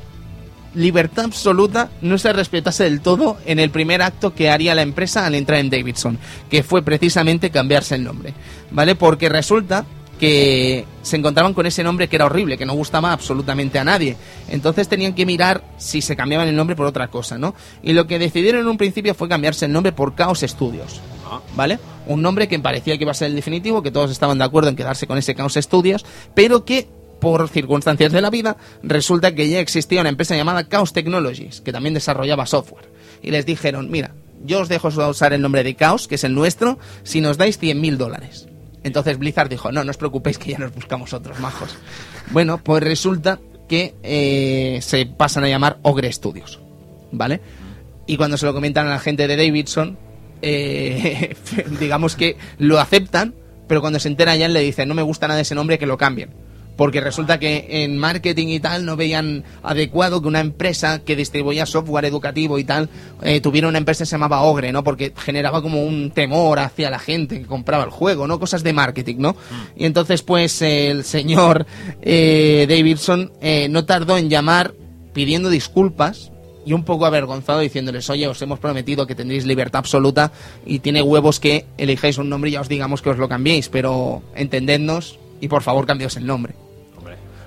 libertad 0.75 1.27
absoluta 1.27 1.91
no 2.01 2.19
se 2.19 2.33
respetase 2.33 2.85
del 2.85 3.01
todo 3.01 3.37
en 3.47 3.59
el 3.59 3.71
primer 3.71 4.03
acto 4.03 4.35
que 4.35 4.51
haría 4.51 4.75
la 4.75 4.83
empresa 4.83 5.27
al 5.27 5.35
entrar 5.35 5.61
en 5.61 5.71
Davidson, 5.71 6.19
que 6.51 6.63
fue 6.63 6.83
precisamente 6.83 7.51
cambiarse 7.51 7.95
el 7.95 8.05
nombre, 8.05 8.35
¿vale? 8.71 8.95
Porque 8.95 9.29
resulta 9.29 9.87
que 10.19 10.85
se 11.03 11.17
encontraban 11.17 11.55
con 11.55 11.67
ese 11.67 11.83
nombre 11.83 12.09
que 12.09 12.17
era 12.17 12.27
horrible, 12.27 12.57
que 12.57 12.67
no 12.67 12.75
gustaba 12.75 13.13
absolutamente 13.13 13.79
a 13.79 13.85
nadie. 13.85 14.17
Entonces 14.49 14.89
tenían 14.89 15.15
que 15.15 15.27
mirar 15.27 15.65
si 15.77 16.01
se 16.01 16.17
cambiaban 16.17 16.49
el 16.49 16.57
nombre 16.57 16.77
por 16.77 16.87
otra 16.87 17.09
cosa, 17.09 17.37
¿no? 17.37 17.55
Y 17.83 17.93
lo 17.93 18.07
que 18.07 18.19
decidieron 18.19 18.63
en 18.63 18.69
un 18.69 18.79
principio 18.79 19.15
fue 19.15 19.29
cambiarse 19.29 19.67
el 19.67 19.73
nombre 19.73 19.93
por 19.93 20.15
Chaos 20.15 20.41
Studios. 20.41 21.01
¿Vale? 21.57 21.81
Un 22.07 22.23
nombre 22.23 22.47
que 22.47 22.59
parecía 22.61 22.97
que 22.97 23.03
iba 23.03 23.11
a 23.11 23.15
ser 23.15 23.29
el 23.29 23.35
definitivo, 23.35 23.83
que 23.83 23.91
todos 23.91 24.11
estaban 24.11 24.39
de 24.39 24.45
acuerdo 24.45 24.69
en 24.69 24.77
quedarse 24.77 25.07
con 25.07 25.19
ese 25.19 25.35
Chaos 25.35 25.55
Studios, 25.55 26.05
pero 26.35 26.65
que 26.65 26.89
por 27.25 27.49
circunstancias 27.49 28.13
de 28.13 28.21
la 28.21 28.29
vida, 28.29 28.59
resulta 28.83 29.35
que 29.35 29.49
ya 29.49 29.59
existía 29.59 30.03
una 30.03 30.11
empresa 30.11 30.37
llamada 30.37 30.69
Chaos 30.69 30.93
Technologies, 30.93 31.63
que 31.63 31.73
también 31.73 31.95
desarrollaba 31.95 32.45
software. 32.45 32.91
Y 33.23 33.31
les 33.31 33.47
dijeron, 33.47 33.91
mira, 33.91 34.15
yo 34.45 34.61
os 34.61 34.69
dejo 34.69 34.89
usar 34.89 35.33
el 35.33 35.41
nombre 35.41 35.65
de 35.65 35.75
Chaos, 35.75 36.07
que 36.07 36.17
es 36.17 36.25
el 36.25 36.35
nuestro, 36.35 36.79
si 37.03 37.23
nos 37.23 37.39
dais 37.39 37.59
100.000 37.59 37.97
dólares. 37.97 38.47
Entonces 38.83 39.19
Blizzard 39.19 39.49
dijo, 39.49 39.73
no, 39.73 39.85
no 39.85 39.91
os 39.91 39.97
preocupéis 39.97 40.37
que 40.37 40.51
ya 40.51 40.59
nos 40.59 40.75
buscamos 40.75 41.15
otros 41.15 41.41
majos. 41.41 41.75
Bueno, 42.31 42.59
pues 42.63 42.83
resulta 42.83 43.41
que 43.71 43.95
eh, 44.03 44.81
se 44.83 45.07
pasan 45.07 45.45
a 45.45 45.49
llamar 45.49 45.79
Ogre 45.81 46.13
Studios, 46.13 46.61
¿vale? 47.11 47.41
Y 48.07 48.19
cuando 48.19 48.37
se 48.37 48.45
lo 48.45 48.53
comentan 48.53 48.87
a 48.87 48.91
la 48.91 48.99
gente 48.99 49.27
de 49.27 49.37
Davidson, 49.37 49.97
eh, 50.43 51.35
digamos 51.81 52.17
que 52.17 52.37
lo 52.59 52.79
aceptan, 52.81 53.35
pero 53.67 53.81
cuando 53.81 53.99
se 53.99 54.09
entera 54.09 54.37
ya 54.37 54.47
le 54.47 54.61
dicen, 54.61 54.89
no 54.89 54.95
me 54.95 55.01
gusta 55.01 55.27
nada 55.27 55.41
ese 55.41 55.55
nombre, 55.55 55.79
que 55.79 55.87
lo 55.87 55.97
cambien 55.97 56.45
porque 56.77 57.01
resulta 57.01 57.39
que 57.39 57.67
en 57.85 57.97
marketing 57.99 58.49
y 58.49 58.61
tal 58.61 58.85
no 58.85 58.97
veían 58.97 59.45
adecuado 59.63 60.21
que 60.21 60.29
una 60.29 60.41
empresa 60.41 61.05
que 61.05 61.17
distribuía 61.17 61.67
software 61.67 62.05
educativo 62.05 62.59
y 62.59 62.65
tal 62.65 62.89
eh, 63.23 63.41
tuviera 63.41 63.69
una 63.69 63.79
empresa 63.79 64.03
que 64.03 64.07
se 64.07 64.15
llamaba 64.17 64.43
Ogre, 64.43 64.73
¿no? 64.73 64.83
Porque 64.83 65.13
generaba 65.17 65.63
como 65.63 65.85
un 65.85 66.11
temor 66.11 66.59
hacia 66.59 66.91
la 66.91 66.99
gente 66.99 67.41
que 67.41 67.47
compraba 67.47 67.85
el 67.85 67.91
juego, 67.91 68.27
¿no? 68.27 68.41
Cosas 68.41 68.63
de 68.63 68.73
marketing, 68.73 69.17
¿no? 69.19 69.33
Mm. 69.33 69.81
Y 69.81 69.85
entonces, 69.87 70.23
pues, 70.23 70.61
el 70.63 71.05
señor 71.05 71.67
eh, 72.03 72.67
Davidson 72.69 73.33
eh, 73.41 73.69
no 73.69 73.85
tardó 73.85 74.19
en 74.19 74.29
llamar 74.29 74.75
pidiendo 75.13 75.49
disculpas 75.49 76.33
y 76.67 76.73
un 76.73 76.85
poco 76.85 77.07
avergonzado 77.07 77.61
diciéndoles, 77.61 78.09
oye, 78.11 78.27
os 78.27 78.41
hemos 78.43 78.59
prometido 78.59 79.07
que 79.07 79.15
tendréis 79.15 79.45
libertad 79.45 79.81
absoluta 79.81 80.33
y 80.65 80.79
tiene 80.79 81.03
huevos 81.03 81.41
que 81.41 81.67
elijáis 81.77 82.19
un 82.19 82.29
nombre 82.31 82.51
y 82.51 82.55
ya 82.55 82.63
os 82.63 82.69
digamos 82.69 83.03
que 83.03 83.11
os 83.11 83.19
lo 83.19 83.29
cambiéis, 83.29 83.69
pero 83.69 84.23
entendednos 84.35 85.19
y 85.41 85.49
por 85.49 85.63
favor 85.63 85.87
cambiaos 85.87 86.17
el 86.17 86.27
nombre. 86.27 86.55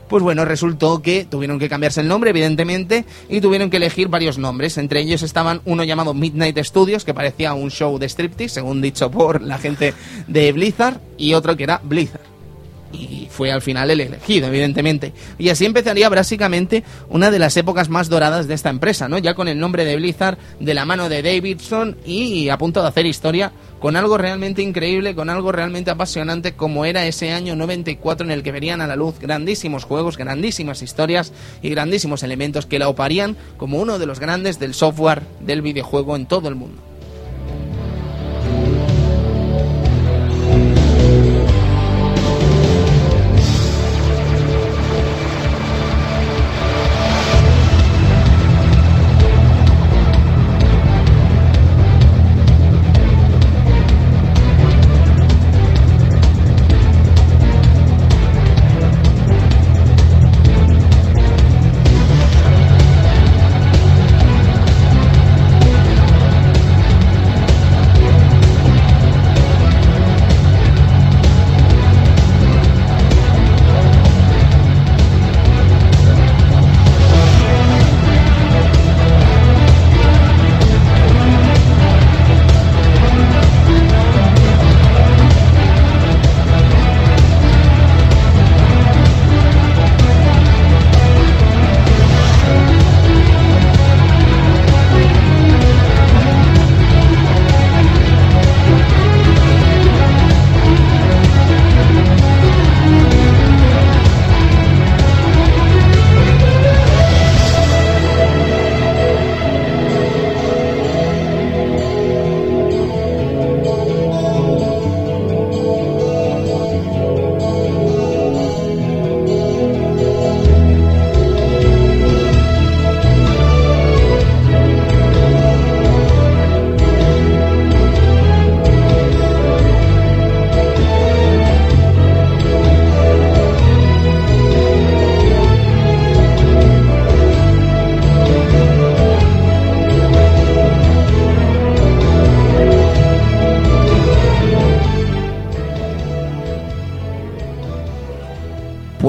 Pues 0.08 0.24
bueno, 0.24 0.46
resultó 0.46 1.02
que 1.02 1.26
tuvieron 1.26 1.60
que 1.60 1.70
cambiarse 1.70 2.02
el 2.02 2.08
nombre, 2.08 2.30
evidentemente, 2.30 3.06
y 3.30 3.42
tuvieron 3.42 3.70
que 3.70 3.78
elegir 3.78 4.08
varios 4.08 4.38
nombres. 4.38 4.78
Entre 4.78 5.02
ellos 5.02 5.22
estaban 5.22 5.62
uno 5.66 5.84
llamado 5.84 6.14
Midnight 6.14 6.58
Studios, 6.64 7.04
que 7.04 7.14
parecía 7.14 7.54
un 7.54 7.72
show 7.72 7.98
de 8.00 8.08
striptease, 8.08 8.56
según 8.56 8.82
dicho 8.82 9.12
por 9.12 9.42
la 9.42 9.58
gente 9.58 9.94
de 10.28 10.52
Blizzard, 10.52 11.02
y 11.18 11.34
otro 11.34 11.58
que 11.58 11.64
era 11.64 11.82
Blizzard 11.84 12.37
y 12.92 13.28
fue 13.30 13.52
al 13.52 13.62
final 13.62 13.92
el 13.92 14.02
elegido, 14.02 14.48
evidentemente. 14.48 15.14
Y 15.38 15.50
así 15.50 15.66
empezaría 15.66 16.10
básicamente 16.10 16.84
una 17.10 17.32
de 17.32 17.40
las 17.40 17.58
épocas 17.58 17.90
más 17.90 18.10
doradas 18.10 18.48
de 18.48 18.54
esta 18.54 18.70
empresa, 18.70 19.08
¿no? 19.08 19.18
Ya 19.18 19.34
con 19.34 19.48
el 19.48 19.60
nombre 19.60 19.86
de 19.86 19.96
Blizzard 19.96 20.38
de 20.60 20.74
la 20.74 20.86
mano 20.86 21.10
de 21.10 21.22
Davidson 21.22 21.98
y 22.06 22.50
a 22.50 22.58
punto 22.58 22.82
de 22.82 22.88
hacer 22.88 23.06
historia 23.06 23.52
con 23.80 23.96
algo 23.96 24.18
realmente 24.18 24.62
increíble, 24.62 25.16
con 25.16 25.30
algo 25.30 25.52
realmente 25.52 25.92
apasionante 25.92 26.54
como 26.54 26.86
era 26.86 27.06
ese 27.06 27.32
año 27.32 27.56
94 27.56 28.26
en 28.26 28.32
el 28.32 28.44
que 28.44 28.52
verían 28.52 28.82
a 28.82 28.88
la 28.88 28.96
luz 28.96 29.20
grandísimos 29.20 29.84
juegos, 29.84 30.18
grandísimas 30.18 30.82
historias 30.82 31.32
y 31.62 31.70
grandísimos 31.70 32.24
elementos 32.24 32.66
que 32.66 32.80
la 32.80 32.90
oparían 32.90 33.38
como 33.58 33.80
uno 33.80 34.00
de 34.00 34.06
los 34.06 34.20
grandes 34.20 34.60
del 34.60 34.74
software 34.74 35.24
del 35.40 35.62
videojuego 35.62 36.16
en 36.16 36.26
todo 36.26 36.50
el 36.50 36.56
mundo. 36.56 36.82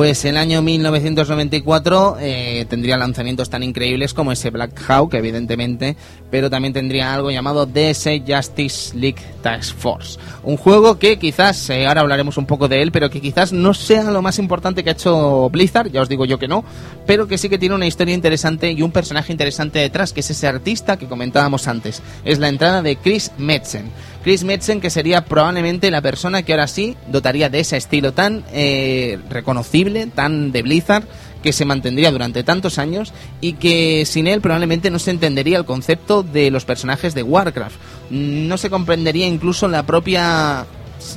Pues 0.09 0.25
el 0.25 0.39
año 0.39 0.63
1994 0.63 2.17
eh, 2.19 2.65
tendría 2.67 2.97
lanzamientos 2.97 3.51
tan 3.51 3.63
increíbles 3.63 4.15
como 4.15 4.33
ese 4.33 4.49
Black 4.49 4.73
Hawk, 4.89 5.13
evidentemente, 5.13 5.99
pero 6.31 6.49
también 6.49 6.73
tendría 6.73 7.13
algo 7.13 7.31
llamado 7.31 7.67
DS 7.67 8.09
Justice 8.27 8.97
League 8.97 9.21
Task 9.43 9.77
Force. 9.77 10.19
Un 10.45 10.57
juego 10.57 10.99
que 10.99 11.19
quizás, 11.19 11.69
eh, 11.69 11.87
ahora 11.87 12.01
hablaremos 12.01 12.39
un 12.39 12.47
poco 12.47 12.69
de 12.69 12.81
él, 12.81 12.91
pero 12.91 13.11
que 13.11 13.21
quizás 13.21 13.53
no 13.53 13.75
sea 13.75 14.05
lo 14.05 14.23
más 14.23 14.39
importante 14.39 14.83
que 14.83 14.89
ha 14.89 14.95
hecho 14.95 15.51
Blizzard, 15.51 15.91
ya 15.91 16.01
os 16.01 16.09
digo 16.09 16.25
yo 16.25 16.39
que 16.39 16.49
no, 16.49 16.65
pero 17.07 17.29
que 17.29 17.37
sí 17.37 17.51
que 17.51 17.59
tiene 17.59 17.75
una 17.75 17.87
historia 17.87 18.15
interesante 18.15 18.73
y 18.73 18.81
un 18.81 18.93
personaje 18.93 19.31
interesante 19.31 19.79
detrás, 19.79 20.15
que 20.15 20.21
es 20.21 20.31
ese 20.31 20.47
artista 20.47 20.97
que 20.97 21.07
comentábamos 21.07 21.69
antes. 21.69 22.03
Es 22.25 22.39
la 22.39 22.49
entrada 22.49 22.81
de 22.81 22.97
Chris 22.97 23.31
Metzen. 23.37 23.91
Chris 24.29 24.45
Metzen, 24.45 24.83
que 24.83 24.91
sería 24.91 25.25
probablemente 25.25 25.91
la 25.91 26.03
persona 26.03 26.43
que 26.43 26.53
ahora 26.53 26.67
sí 26.67 26.99
dotaría 27.07 27.49
de 27.49 27.61
ese 27.61 27.79
estilo 27.79 28.13
tan 28.13 28.45
eh, 28.53 29.19
reconocible, 29.31 30.07
tan 30.07 30.53
de 30.53 30.61
Blizzard, 30.61 31.05
que 31.43 31.55
se 31.55 31.65
mantendría 31.65 32.13
durante 32.13 32.43
tantos 32.45 32.79
años 32.79 33.15
y 33.41 33.55
que 33.55 34.05
sin 34.05 34.27
él 34.27 34.43
probablemente 34.43 34.91
no 34.91 34.99
se 34.99 35.13
entendería 35.13 35.57
el 35.57 35.65
concepto 35.65 36.23
de 36.23 36.51
los 36.51 36.67
personajes 36.67 37.15
de 37.15 37.23
Warcraft. 37.23 37.77
No 38.11 38.59
se 38.59 38.69
comprendería 38.69 39.27
incluso 39.27 39.67
la 39.67 39.85
propia 39.85 40.67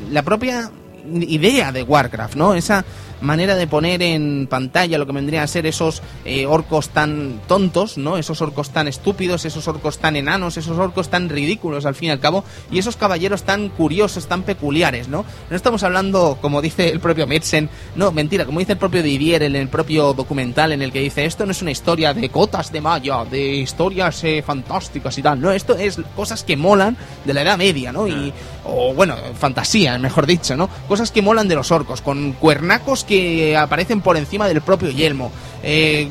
la 0.10 0.24
propia 0.24 0.72
idea 1.14 1.74
de 1.74 1.84
Warcraft, 1.84 2.36
¿no? 2.36 2.54
Esa 2.54 2.86
manera 3.22 3.56
de 3.56 3.68
poner 3.68 4.02
en 4.02 4.48
pantalla 4.48 4.98
lo 4.98 5.06
que 5.06 5.14
vendría 5.14 5.44
a 5.44 5.48
ser 5.48 5.66
esos 5.66 6.02
eh, 6.26 6.46
orcos 6.46 6.90
tan 6.90 7.40
tontos, 7.48 7.98
¿no? 7.98 8.18
Esos 8.18 8.42
orcos 8.42 8.72
tan 8.72 8.88
estúpidos, 8.88 9.46
esos 9.46 9.68
orcos 9.68 10.00
tan 10.00 10.16
enanos, 10.16 10.58
esos 10.58 10.78
orcos 10.78 11.10
tan 11.10 11.30
ridículos 11.30 11.86
al 11.86 11.96
fin 11.96 12.10
y 12.10 12.12
al 12.12 12.20
cabo, 12.20 12.44
y 12.72 12.80
esos 12.80 12.96
caballeros 12.96 13.44
tan 13.44 13.70
curiosos, 13.70 14.28
tan 14.28 14.44
peculiares, 14.44 15.08
¿no? 15.08 15.26
No 15.50 15.56
estamos 15.56 15.84
hablando, 15.84 16.38
como 16.42 16.62
dice 16.62 16.90
el 16.90 17.00
propio 17.00 17.28
Metzen, 17.28 17.70
no, 17.96 18.12
mentira, 18.12 18.46
como 18.46 18.60
dice 18.60 18.74
el 18.74 18.78
propio 18.78 19.04
Didier 19.04 19.44
en 19.44 19.56
el 19.56 19.68
propio 19.68 20.14
documental 20.14 20.72
en 20.72 20.82
el 20.82 20.92
que 20.92 21.00
dice, 21.00 21.26
esto 21.26 21.46
no 21.46 21.52
es 21.52 21.62
una 21.62 21.72
historia 21.72 22.14
de 22.14 22.30
cotas 22.30 22.72
de 22.72 22.82
malla, 22.82 23.26
de 23.26 23.56
historias 23.56 24.24
eh, 24.24 24.44
fantásticas 24.46 25.18
y 25.18 25.22
tal, 25.22 25.40
no, 25.40 25.52
esto 25.52 25.76
es 25.76 26.00
cosas 26.16 26.44
que 26.44 26.58
molan 26.58 26.98
de 27.26 27.34
la 27.34 27.42
Edad 27.42 27.58
Media, 27.58 27.92
¿no? 27.92 28.08
Y, 28.08 28.34
o 28.66 28.94
bueno, 28.94 29.16
fantasía, 29.38 29.98
mejor 29.98 30.26
dicho, 30.26 30.56
¿no? 30.56 30.70
Cosas 30.88 31.12
que 31.12 31.22
molan 31.22 31.48
de 31.48 31.56
los 31.56 31.72
orcos, 31.72 32.02
con 32.02 32.34
cuernacos 32.34 33.04
que 33.04 33.11
aparecen 33.58 34.02
por 34.02 34.18
encima 34.18 34.48
del 34.48 34.62
propio 34.62 34.90
yelmo. 34.90 35.32
Eh, 35.64 36.10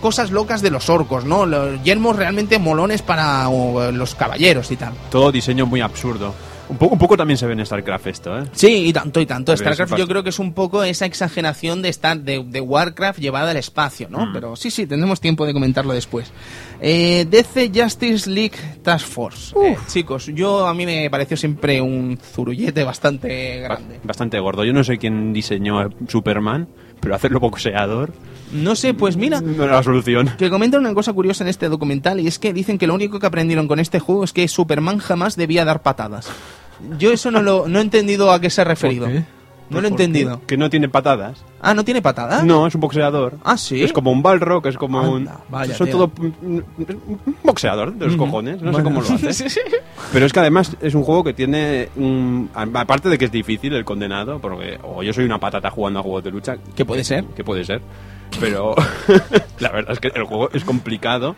cosas 0.00 0.30
locas 0.30 0.62
de 0.62 0.70
los 0.70 0.88
orcos, 0.88 1.24
¿no? 1.24 1.44
Los 1.44 1.82
yelmos 1.82 2.16
realmente 2.16 2.58
molones 2.58 3.02
para 3.02 3.48
los 3.92 4.14
caballeros 4.14 4.70
y 4.70 4.76
tal. 4.76 4.92
Todo 5.10 5.32
diseño 5.32 5.66
muy 5.66 5.80
absurdo. 5.80 6.34
Un 6.68 6.76
poco, 6.78 6.94
un 6.94 6.98
poco 6.98 7.16
también 7.16 7.36
se 7.36 7.46
ve 7.46 7.52
en 7.52 7.66
StarCraft 7.66 8.06
esto, 8.06 8.38
¿eh? 8.38 8.44
Sí, 8.52 8.86
y 8.88 8.92
tanto 8.92 9.20
y 9.20 9.26
tanto. 9.26 9.54
StarCraft 9.56 9.96
yo 9.96 10.06
creo 10.06 10.22
que 10.22 10.30
es 10.30 10.38
un 10.38 10.52
poco 10.54 10.82
esa 10.84 11.04
exageración 11.06 11.82
de 11.82 11.88
estar 11.90 12.18
de, 12.18 12.42
de 12.46 12.60
Warcraft 12.60 13.18
llevada 13.20 13.50
al 13.50 13.56
espacio, 13.56 14.08
¿no? 14.08 14.26
Mm. 14.26 14.32
Pero 14.32 14.56
sí, 14.56 14.70
sí, 14.70 14.86
tendremos 14.86 15.20
tiempo 15.20 15.44
de 15.44 15.52
comentarlo 15.52 15.92
después. 15.92 16.32
Eh, 16.80 17.26
DC 17.28 17.70
Justice 17.74 18.30
League 18.30 18.56
Task 18.82 19.06
Force. 19.06 19.54
Eh, 19.62 19.76
chicos, 19.88 20.26
yo 20.26 20.66
a 20.66 20.74
mí 20.74 20.86
me 20.86 21.08
pareció 21.10 21.36
siempre 21.36 21.80
un 21.80 22.18
zurullete 22.18 22.84
bastante 22.84 23.60
Ba- 23.62 23.68
grande. 23.76 24.00
Bastante 24.02 24.38
gordo. 24.40 24.64
Yo 24.64 24.72
no 24.72 24.82
sé 24.84 24.98
quién 24.98 25.32
diseñó 25.32 25.90
Superman, 26.08 26.68
pero 27.00 27.14
hacerlo 27.14 27.40
boxeador 27.40 28.12
No 28.52 28.74
sé, 28.76 28.94
pues 28.94 29.16
mira, 29.16 29.40
no 29.40 29.64
era 29.64 29.74
la 29.76 29.82
solución. 29.82 30.30
que 30.38 30.50
comentan 30.50 30.80
una 30.80 30.94
cosa 30.94 31.12
curiosa 31.12 31.42
en 31.44 31.48
este 31.48 31.68
documental 31.68 32.20
y 32.20 32.26
es 32.26 32.38
que 32.38 32.52
dicen 32.52 32.78
que 32.78 32.86
lo 32.86 32.94
único 32.94 33.18
que 33.18 33.26
aprendieron 33.26 33.66
con 33.66 33.78
este 33.80 33.98
juego 33.98 34.24
es 34.24 34.32
que 34.32 34.46
Superman 34.48 34.98
jamás 34.98 35.36
debía 35.36 35.64
dar 35.64 35.82
patadas. 35.82 36.28
Yo 36.98 37.12
eso 37.12 37.30
no 37.30 37.42
lo 37.42 37.66
no 37.68 37.78
he 37.78 37.82
entendido 37.82 38.30
a 38.32 38.40
qué 38.40 38.50
se 38.50 38.60
ha 38.60 38.64
referido. 38.64 39.06
qué? 39.06 39.24
No 39.70 39.80
lo 39.80 39.86
he 39.86 39.90
entendido. 39.90 40.42
Que 40.46 40.58
no 40.58 40.68
tiene 40.68 40.90
patadas. 40.90 41.42
Ah, 41.62 41.72
¿no 41.72 41.82
tiene 41.82 42.02
patadas? 42.02 42.44
No, 42.44 42.66
es 42.66 42.74
un 42.74 42.82
boxeador. 42.82 43.38
Ah, 43.42 43.56
sí. 43.56 43.82
Es 43.82 43.90
como 43.94 44.12
un 44.12 44.22
balrock, 44.22 44.66
es 44.66 44.76
como 44.76 45.00
un... 45.10 45.26
Vaya, 45.48 45.74
son 45.74 45.86
tío. 45.86 45.96
todo 45.96 46.12
un 46.42 46.62
boxeador 47.42 47.94
de 47.94 48.06
los 48.06 48.16
cojones. 48.16 48.60
No 48.60 48.74
sé 48.74 48.82
cómo 48.82 49.00
lo 49.00 49.08
hace. 49.28 49.46
Pero 50.12 50.26
es 50.26 50.32
que 50.34 50.40
además 50.40 50.76
es 50.82 50.94
un 50.94 51.04
juego 51.04 51.24
que 51.24 51.32
tiene... 51.32 51.88
un- 51.96 52.50
aparte 52.54 53.08
de 53.08 53.16
que 53.16 53.24
es 53.24 53.32
difícil 53.32 53.72
el 53.72 53.84
condenado, 53.86 54.40
porque 54.40 54.78
o 54.82 55.02
yo 55.02 55.14
soy 55.14 55.24
una 55.24 55.38
patata 55.40 55.70
jugando 55.70 56.00
a 56.00 56.02
juegos 56.02 56.24
de 56.24 56.30
lucha. 56.32 56.56
¿Qué 56.74 56.84
puede 56.84 57.02
ser? 57.04 57.24
Que 57.34 57.42
puede 57.42 57.64
ser. 57.64 57.80
Pero 58.40 58.74
la 59.60 59.70
verdad 59.70 59.92
es 59.92 60.00
que 60.00 60.08
el 60.14 60.24
juego 60.24 60.50
es 60.52 60.64
complicado 60.64 61.36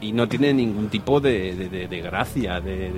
y 0.00 0.12
no 0.12 0.28
tiene 0.28 0.54
ningún 0.54 0.88
tipo 0.88 1.20
de, 1.20 1.54
de- 1.56 1.68
de- 1.68 1.88
de 1.88 2.00
gracia, 2.00 2.60
de... 2.60 2.92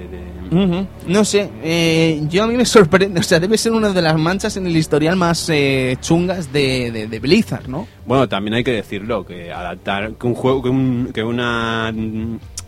No 1.07 1.25
sé, 1.25 1.49
eh, 1.63 2.21
yo 2.29 2.45
a 2.45 2.47
mí 2.47 2.55
me 2.57 2.67
sorprende, 2.67 3.21
o 3.21 3.23
sea, 3.23 3.41
debe 3.41 3.57
ser 3.57 3.73
una 3.73 3.89
de 3.91 4.03
las 4.03 4.19
manchas 4.19 4.57
en 4.59 4.67
el 4.67 4.77
historial 4.77 5.17
más 5.17 5.49
eh, 5.49 5.97
chungas 6.03 6.53
de, 6.53 7.19
Blizzard, 7.23 7.69
¿no? 7.69 7.87
Bueno, 8.05 8.29
también 8.29 8.55
hay 8.55 8.65
que 8.65 8.73
decirlo, 8.73 9.25
que 9.25 9.51
adaptar 9.51 10.13
que 10.15 10.27
un 10.27 10.35
juego, 10.35 10.63
que, 10.63 10.69
un- 10.69 11.11
que 11.15 11.23
una, 11.25 11.91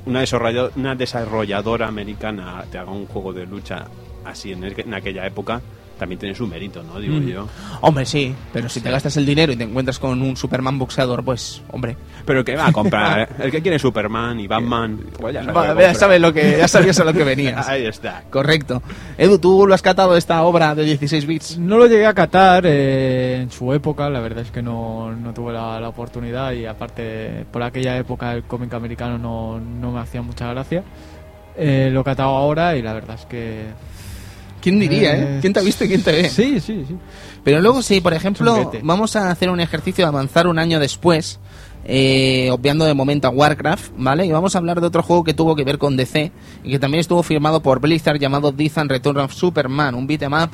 una, 0.06 0.20
desarrolla- 0.22 0.70
una 0.76 0.94
desarrolladora 0.94 1.88
americana 1.88 2.64
te 2.70 2.78
haga 2.78 2.90
un 2.90 3.04
juego 3.06 3.34
de 3.34 3.44
lucha 3.46 3.84
así 4.24 4.52
en, 4.52 4.64
en 4.64 4.94
aquella 4.94 5.26
época, 5.26 5.60
también 6.02 6.18
tiene 6.18 6.34
su 6.34 6.48
mérito, 6.48 6.82
¿no? 6.82 6.98
Digo 6.98 7.14
Mm. 7.14 7.26
yo. 7.28 7.46
Hombre, 7.80 8.04
sí, 8.04 8.34
pero 8.52 8.68
si 8.68 8.80
te 8.80 8.90
gastas 8.90 9.16
el 9.18 9.24
dinero 9.24 9.52
y 9.52 9.56
te 9.56 9.62
encuentras 9.62 10.00
con 10.00 10.20
un 10.20 10.36
Superman 10.36 10.76
boxeador, 10.76 11.22
pues, 11.24 11.62
hombre. 11.70 11.96
Pero 12.26 12.44
que 12.44 12.56
va 12.56 12.66
a 12.66 12.72
comprar, 12.72 13.28
el 13.38 13.52
que 13.52 13.62
quiere 13.62 13.78
Superman 13.78 14.40
y 14.40 14.48
Batman, 14.48 14.98
pues 15.16 15.32
ya 15.32 15.44
sabe 15.44 15.52
Va, 15.54 15.68
lo 15.68 15.76
que 15.76 15.82
ya 15.82 15.94
sabes 15.94 16.20
lo 16.20 16.32
que, 16.32 16.56
ya 16.58 16.66
sabías 16.66 16.98
a 16.98 17.04
lo 17.04 17.12
que 17.12 17.22
venías. 17.22 17.68
Ahí 17.68 17.86
está. 17.86 18.24
Correcto. 18.30 18.82
Edu, 19.16 19.38
¿tú 19.38 19.64
lo 19.64 19.74
has 19.74 19.82
catado 19.82 20.16
esta 20.16 20.42
obra 20.42 20.74
de 20.74 20.82
16 20.82 21.24
bits? 21.24 21.58
No 21.58 21.78
lo 21.78 21.86
llegué 21.86 22.06
a 22.06 22.14
catar 22.14 22.64
eh, 22.66 23.38
en 23.42 23.52
su 23.52 23.72
época, 23.72 24.10
la 24.10 24.18
verdad 24.18 24.40
es 24.44 24.50
que 24.50 24.60
no, 24.60 25.12
no 25.14 25.32
tuve 25.32 25.52
la, 25.52 25.78
la 25.78 25.88
oportunidad 25.88 26.50
y 26.50 26.66
aparte 26.66 27.46
por 27.52 27.62
aquella 27.62 27.96
época 27.96 28.32
el 28.32 28.42
cómic 28.42 28.74
americano 28.74 29.18
no, 29.18 29.60
no 29.60 29.92
me 29.92 30.00
hacía 30.00 30.20
mucha 30.20 30.48
gracia. 30.52 30.82
Eh, 31.56 31.90
lo 31.92 32.00
he 32.00 32.04
catado 32.04 32.30
ahora 32.30 32.74
y 32.76 32.82
la 32.82 32.92
verdad 32.94 33.16
es 33.20 33.26
que... 33.26 33.66
¿Quién 34.62 34.78
diría, 34.78 35.16
eh? 35.16 35.22
Eh, 35.22 35.38
¿Quién 35.40 35.52
te 35.52 35.60
ha 35.60 35.62
visto 35.62 35.84
y 35.84 35.88
quién 35.88 36.02
te 36.02 36.12
ve? 36.12 36.30
Sí, 36.30 36.60
sí, 36.60 36.84
sí. 36.86 36.96
Pero 37.42 37.60
luego, 37.60 37.82
si 37.82 38.00
por 38.00 38.14
ejemplo, 38.14 38.70
vamos 38.82 39.16
a 39.16 39.30
hacer 39.30 39.50
un 39.50 39.60
ejercicio 39.60 40.04
de 40.04 40.08
avanzar 40.08 40.46
un 40.46 40.58
año 40.58 40.78
después, 40.78 41.40
eh, 41.84 42.48
obviando 42.52 42.84
de 42.84 42.94
momento 42.94 43.26
a 43.26 43.30
Warcraft, 43.30 43.92
¿vale? 43.96 44.24
Y 44.24 44.30
vamos 44.30 44.54
a 44.54 44.58
hablar 44.58 44.80
de 44.80 44.86
otro 44.86 45.02
juego 45.02 45.24
que 45.24 45.34
tuvo 45.34 45.56
que 45.56 45.64
ver 45.64 45.78
con 45.78 45.96
DC 45.96 46.30
y 46.62 46.70
que 46.70 46.78
también 46.78 47.00
estuvo 47.00 47.24
firmado 47.24 47.60
por 47.60 47.80
Blizzard 47.80 48.20
llamado 48.20 48.52
Death 48.52 48.78
and 48.78 48.90
Return 48.90 49.18
of 49.18 49.34
Superman, 49.34 49.96
un 49.96 50.06
beat'em 50.06 50.32
up 50.32 50.50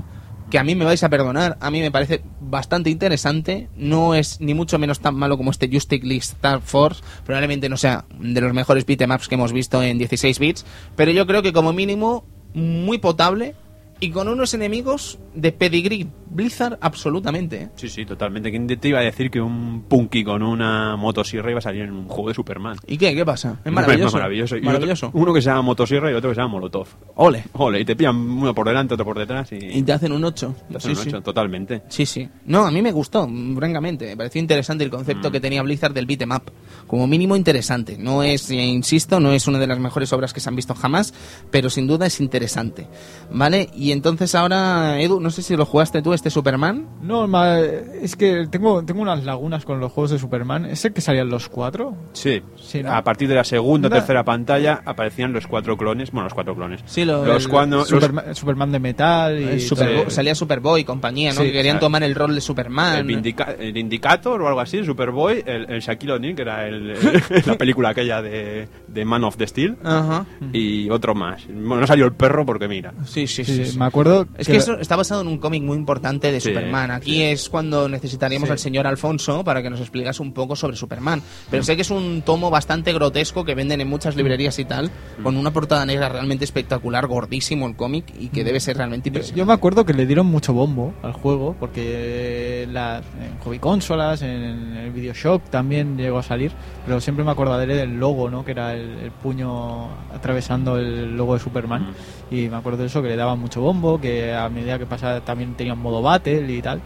que 0.51 0.59
a 0.59 0.65
mí 0.65 0.75
me 0.75 0.87
vais 0.87 1.03
a 1.05 1.11
perdonar, 1.11 1.59
a 1.61 1.71
mí 1.71 1.81
me 1.81 1.91
parece 1.91 2.23
bastante 2.41 2.89
interesante, 2.89 3.69
no 3.77 4.15
es 4.15 4.41
ni 4.41 4.55
mucho 4.55 4.79
menos 4.79 5.01
tan 5.01 5.15
malo 5.15 5.37
como 5.37 5.51
este 5.51 5.69
Justice 5.71 6.07
League 6.07 6.23
Star 6.23 6.63
Force, 6.63 7.03
probablemente 7.27 7.69
no 7.69 7.77
sea 7.77 8.07
de 8.19 8.41
los 8.41 8.55
mejores 8.55 8.87
beat'em 8.87 9.11
ups 9.11 9.29
que 9.29 9.35
hemos 9.35 9.53
visto 9.53 9.83
en 9.83 9.99
16 9.99 10.39
bits, 10.39 10.65
pero 10.97 11.11
yo 11.11 11.27
creo 11.27 11.43
que 11.43 11.53
como 11.53 11.75
mínimo 11.75 12.25
muy 12.55 12.97
potable 12.97 13.55
y 14.01 14.11
con 14.11 14.29
unos 14.29 14.55
enemigos 14.55 15.19
de 15.35 15.53
pedigrí 15.53 16.09
Blizzard 16.31 16.79
absolutamente. 16.81 17.63
¿eh? 17.63 17.69
Sí, 17.77 17.89
sí, 17.89 18.05
totalmente. 18.05 18.51
¿Quién 18.51 18.67
te 18.67 18.89
iba 18.89 18.99
a 19.01 19.03
decir 19.03 19.31
que 19.31 19.41
un 19.41 19.83
punky 19.89 20.25
con 20.25 20.43
una 20.43 20.97
motosierra 20.97 21.51
iba 21.51 21.59
a 21.59 21.63
salir 21.63 21.83
en 21.83 21.93
un 21.93 22.09
juego 22.09 22.29
de 22.29 22.35
Superman? 22.35 22.77
¿Y 22.87 22.97
qué? 22.99 23.15
¿Qué 23.15 23.25
pasa? 23.25 23.57
Es 23.61 23.67
Es 23.67 23.73
maravilloso. 23.73 24.17
otro- 24.17 24.61
Maravilloso. 24.63 25.11
uno 25.15 25.33
que 25.33 25.41
se 25.43 25.49
llama 25.51 25.63
motosierra 25.63 26.11
y 26.11 26.15
otro 26.15 26.31
que 26.31 26.35
se 26.35 26.41
llama 26.41 26.53
molotov. 26.53 26.87
Ole. 27.17 27.45
Ole, 27.55 27.81
y 27.81 27.85
te 27.85 27.97
pillan 27.97 28.17
uno 28.17 28.55
por 28.55 28.67
delante, 28.67 28.95
otro 28.95 29.05
por 29.07 29.19
detrás 29.19 29.51
y... 29.53 29.57
Y 29.57 29.83
te 29.83 29.93
hacen 29.93 30.13
un 30.13 30.25
8. 30.25 30.55
te 30.71 30.77
hacen 30.77 30.93
un 30.93 30.99
ocho, 30.99 31.23
Totalmente. 31.23 31.83
Sí, 31.89 32.07
sí. 32.07 32.29
No, 32.47 32.65
a 32.67 32.71
mí 32.71 32.83
me 32.83 32.93
gustó, 32.93 33.29
francamente. 33.57 34.07
Me 34.07 34.17
pareció 34.17 34.41
interesante 34.41 34.85
el 34.85 34.91
concepto 34.91 35.29
Mm. 35.29 35.33
que 35.33 35.41
tenía 35.41 35.63
Blizzard 35.63 35.93
del 35.93 36.07
beat'em 36.07 36.31
up. 36.33 36.43
Como 36.87 37.07
mínimo 37.07 37.37
interesante. 37.37 37.97
No 37.99 38.23
es, 38.23 38.51
eh, 38.51 38.55
insisto, 38.57 39.21
no 39.21 39.33
es 39.33 39.47
una 39.47 39.59
de 39.59 39.67
las 39.67 39.79
mejores 39.79 40.13
obras 40.13 40.33
que 40.33 40.41
se 40.41 40.49
han 40.49 40.57
visto 40.57 40.75
jamás, 40.75 41.13
pero 41.51 41.71
sin 41.71 41.87
duda 41.87 42.07
es 42.07 42.21
interesante. 42.21 42.87
¿Vale? 43.33 43.69
Y 43.75 43.93
entonces 43.93 44.35
ahora, 44.35 45.01
Edu, 45.01 45.21
no 45.21 45.31
sé 45.31 45.43
si 45.43 45.57
lo 45.57 45.65
jugaste 45.67 46.03
tú, 46.03 46.15
este 46.19 46.31
Superman. 46.31 46.87
No, 47.03 47.27
ma- 47.27 47.59
es 47.61 48.15
que 48.17 48.47
tengo, 48.51 48.85
tengo 48.85 49.01
unas 49.03 49.25
lagunas 49.25 49.65
con 49.65 49.81
los 49.81 49.91
juegos 49.93 50.11
de 50.11 50.19
Superman. 50.19 50.67
¿Es 50.67 50.85
el 50.85 50.93
que 50.93 51.01
salían 51.01 51.29
los 51.31 51.49
cuatro? 51.49 51.97
Sí. 52.13 52.43
Sí, 52.57 52.83
¿no? 52.83 52.93
A 52.93 53.03
partir 53.03 53.29
de 53.29 53.35
la 53.37 53.45
segunda 53.45 53.89
o 53.89 53.91
tercera 53.91 54.25
pantalla 54.25 54.83
aparecían 54.85 55.33
los 55.33 55.47
cuatro 55.47 55.77
clones. 55.77 56.11
Bueno, 56.11 56.25
los 56.25 56.35
cuatro 56.35 56.55
clones. 56.55 56.83
Sí, 56.87 57.05
lo- 57.05 57.25
los 57.25 57.45
el- 57.45 57.51
cuando... 57.51 57.79
los- 57.79 58.37
Superman, 58.37 58.73
de 58.73 58.79
metal 58.79 59.39
y... 59.41 59.61
Sí. 59.61 59.75
Salía 60.09 60.35
Superboy 60.35 60.81
y 60.81 60.85
compañía, 60.85 61.31
¿no? 61.33 61.41
Sí, 61.41 61.47
que 61.47 61.53
querían 61.53 61.79
tomar 61.81 62.03
el 62.03 62.15
rol 62.15 62.35
de 62.35 62.41
Superman. 62.41 62.99
el, 62.99 63.05
Vindica- 63.05 63.55
el 63.59 63.77
Indicator 63.77 64.43
o 64.43 64.49
algo 64.49 64.61
así, 64.61 64.79
el 64.79 64.85
Superboy, 64.87 65.43
el, 65.47 65.71
el 65.71 65.81
Shaquille 65.81 66.13
O'Neal, 66.13 66.35
que 66.35 66.43
era 66.43 66.67
el, 66.67 66.91
el- 66.91 67.23
la 67.47 67.57
película 67.57 67.91
aquella 67.91 68.21
de, 68.21 68.69
de 68.89 69.05
Man 69.05 69.25
of 69.25 69.37
the 69.37 69.47
Steel, 69.47 69.77
Ajá. 69.85 70.27
y 70.53 70.89
otro 70.91 71.15
más. 71.15 71.47
Bueno, 71.47 71.81
no 71.81 71.87
salió 71.87 72.05
el 72.07 72.13
perro 72.13 72.45
porque 72.47 72.69
mira. 72.69 72.93
Sí, 73.05 73.27
sí, 73.27 73.45
Sí, 73.45 73.57
sí. 73.57 73.65
sí. 73.67 73.79
me 73.79 73.85
acuerdo 73.85 74.27
Es 74.37 74.47
que 74.47 74.57
eso 74.57 74.79
está 74.79 74.97
basado 74.97 75.21
en 75.21 75.29
un 75.29 75.39
cómic 75.39 75.63
muy 75.63 75.77
importante 75.77 76.33
de 76.33 76.41
Sí, 76.41 76.49
Superman. 76.49 76.91
Aquí 76.91 77.13
sí. 77.17 77.23
es 77.23 77.49
cuando 77.49 77.89
necesitaríamos 77.89 78.49
Sí. 78.49 78.53
al 78.53 78.59
señor 78.59 78.87
Alfonso 78.87 79.45
para 79.45 79.63
que 79.63 79.71
nos 79.71 79.81
explicase 79.81 80.23
un 80.23 80.33
poco 80.33 80.57
sobre 80.57 80.77
Superman. 80.77 81.23
Pero 81.51 81.63
sé 81.63 81.77
que 81.77 81.83
es 81.83 81.91
un 81.91 82.23
tomo 82.23 82.51
bastante 82.51 82.93
grotesco 82.93 83.45
que 83.45 83.55
venden 83.55 83.81
en 83.81 83.89
muchas 83.89 84.17
librerías 84.17 84.59
y 84.59 84.65
tal, 84.65 84.91
con 85.23 85.37
una 85.37 85.53
portada 85.53 85.85
negra 85.87 86.09
realmente 86.09 86.45
espectacular, 86.45 87.07
gordísimo 87.07 87.67
el 87.67 87.77
cómic 87.77 88.05
y 88.19 88.29
que 88.29 88.45
debe 88.45 88.61
ser 88.61 88.77
realmente 88.77 89.09
impresionante. 89.11 89.39
Yo 89.39 89.47
me 89.47 89.53
acuerdo 89.53 89.85
que 89.85 89.93
le 89.95 90.07
dieron 90.07 90.27
mucho 90.27 90.53
bombo 90.53 90.95
al 91.03 91.13
juego, 91.13 91.57
porque 91.59 92.67
la, 92.71 92.99
en 92.99 93.39
hobby 93.41 93.59
consolas, 93.59 94.23
en 94.23 94.29
el 94.77 94.91
Videoshock 94.93 95.43
también 95.51 95.97
llegó 95.97 96.19
a 96.19 96.23
salir, 96.23 96.53
pero 96.87 97.01
siempre 97.01 97.25
me 97.25 97.31
acordaré 97.31 97.75
del 97.75 97.99
logo, 97.99 98.31
¿no? 98.31 98.45
que 98.45 98.53
era 98.53 98.75
el, 98.81 98.99
el 99.05 99.11
puño 99.11 99.89
atravesando 100.13 100.79
el 100.79 101.17
logo 101.17 101.35
de 101.35 101.41
Superman. 101.41 101.89
Y 102.31 102.49
me 102.49 102.57
acuerdo 102.57 102.81
de 102.81 102.87
eso, 102.87 103.03
que 103.03 103.09
le 103.09 103.17
daban 103.17 103.39
mucho 103.39 103.61
bombo, 103.61 104.01
que 104.01 104.35
a 104.35 104.49
medida 104.49 104.79
que 104.79 104.87
pasaba 104.87 105.21
también 105.21 105.55
tenía 105.55 105.73
un 105.75 105.83
modo 105.83 106.03
battle 106.03 106.53
y 106.53 106.63
tal. 106.63 106.81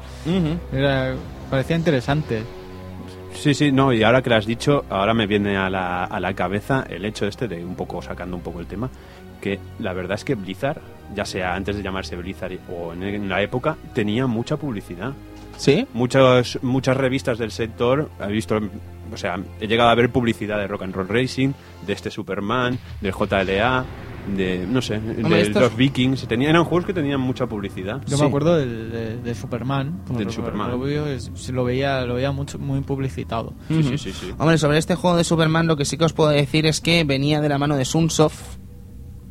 Era, 0.73 1.15
parecía 1.51 1.77
interesante. 1.77 2.43
Sí, 3.35 3.55
sí, 3.55 3.73
no, 3.73 3.93
y 3.93 4.03
ahora 4.03 4.23
que 4.23 4.31
lo 4.31 4.37
has 4.37 4.47
dicho, 4.47 4.85
ahora 4.91 5.15
me 5.15 5.27
viene 5.27 5.57
a 5.57 5.71
la, 5.71 6.05
a 6.05 6.21
la 6.21 6.35
cabeza 6.35 6.85
el 6.89 7.05
hecho 7.05 7.27
este 7.27 7.49
de 7.49 7.65
un 7.65 7.75
poco 7.75 8.03
sacando 8.03 8.37
un 8.37 8.43
poco 8.43 8.61
el 8.61 8.67
tema, 8.67 8.91
que 9.41 9.59
la 9.79 9.95
verdad 9.95 10.17
es 10.17 10.25
que 10.25 10.35
Blizzard, 10.35 10.81
ya 11.15 11.25
sea 11.25 11.55
antes 11.55 11.77
de 11.77 11.83
llamarse 11.83 12.15
Blizzard 12.15 12.59
o 12.71 12.93
en, 12.93 13.03
en 13.03 13.29
la 13.29 13.41
época, 13.41 13.77
tenía 13.95 14.27
mucha 14.27 14.57
publicidad. 14.57 15.13
¿Sí? 15.57 15.87
Muchas, 15.95 16.59
muchas 16.63 16.97
revistas 16.97 17.39
del 17.39 17.53
sector, 17.53 18.11
he 18.21 18.31
visto, 18.31 18.61
o 19.13 19.17
sea, 19.17 19.39
he 19.61 19.67
llegado 19.67 19.91
a 19.91 19.95
ver 19.95 20.11
publicidad 20.11 20.59
de 20.59 20.67
Rock 20.67 20.83
and 20.83 20.95
Roll 20.95 21.09
Racing, 21.09 21.53
de 21.87 21.93
este 21.93 22.11
Superman, 22.11 22.79
del 23.01 23.13
JLA, 23.13 23.85
de, 24.37 24.67
no 24.69 24.81
sé, 24.81 25.01
de 25.01 25.41
estos- 25.41 25.63
los 25.63 25.77
Vikings, 25.77 26.29
tenían, 26.29 26.51
eran 26.51 26.65
juegos 26.65 26.87
que 26.87 26.93
tenían 26.95 27.21
mucha 27.21 27.47
publicidad. 27.47 28.01
Yo 28.07 28.17
Sí. 28.17 28.23
me 28.23 28.29
acuerdo 28.29 28.57
del, 28.57 28.91
de, 28.93 29.17
de 29.19 29.35
Superman. 29.35 30.01
Del 30.11 30.27
lo- 30.27 30.33
Superman. 30.33 30.71
Lo, 30.71 30.79
veo, 30.79 31.07
es- 31.09 31.31
se 31.35 31.53
lo 31.53 31.65
veía, 31.65 32.03
lo 32.03 32.15
veía 32.15 32.31
mucho, 32.31 32.59
muy 32.59 32.81
publicitado. 32.83 33.53
Sí, 33.69 33.83
sí, 33.83 33.99
sí, 33.99 34.13
sí. 34.13 34.33
Hombre, 34.39 34.59
sobre 34.59 34.79
este 34.79 34.95
juego 34.95 35.17
de 35.17 35.25
Superman 35.25 35.67
lo 35.67 35.77
que 35.77 35.85
sí 35.85 35.97
que 35.99 36.05
os 36.05 36.13
puedo 36.13 36.31
decir 36.31 36.67
es 36.67 36.81
que 36.81 37.03
venía 37.05 37.41
de 37.41 37.49
la 37.49 37.59
mano 37.59 37.77
de 37.77 37.85
Sunsoft 37.85 38.59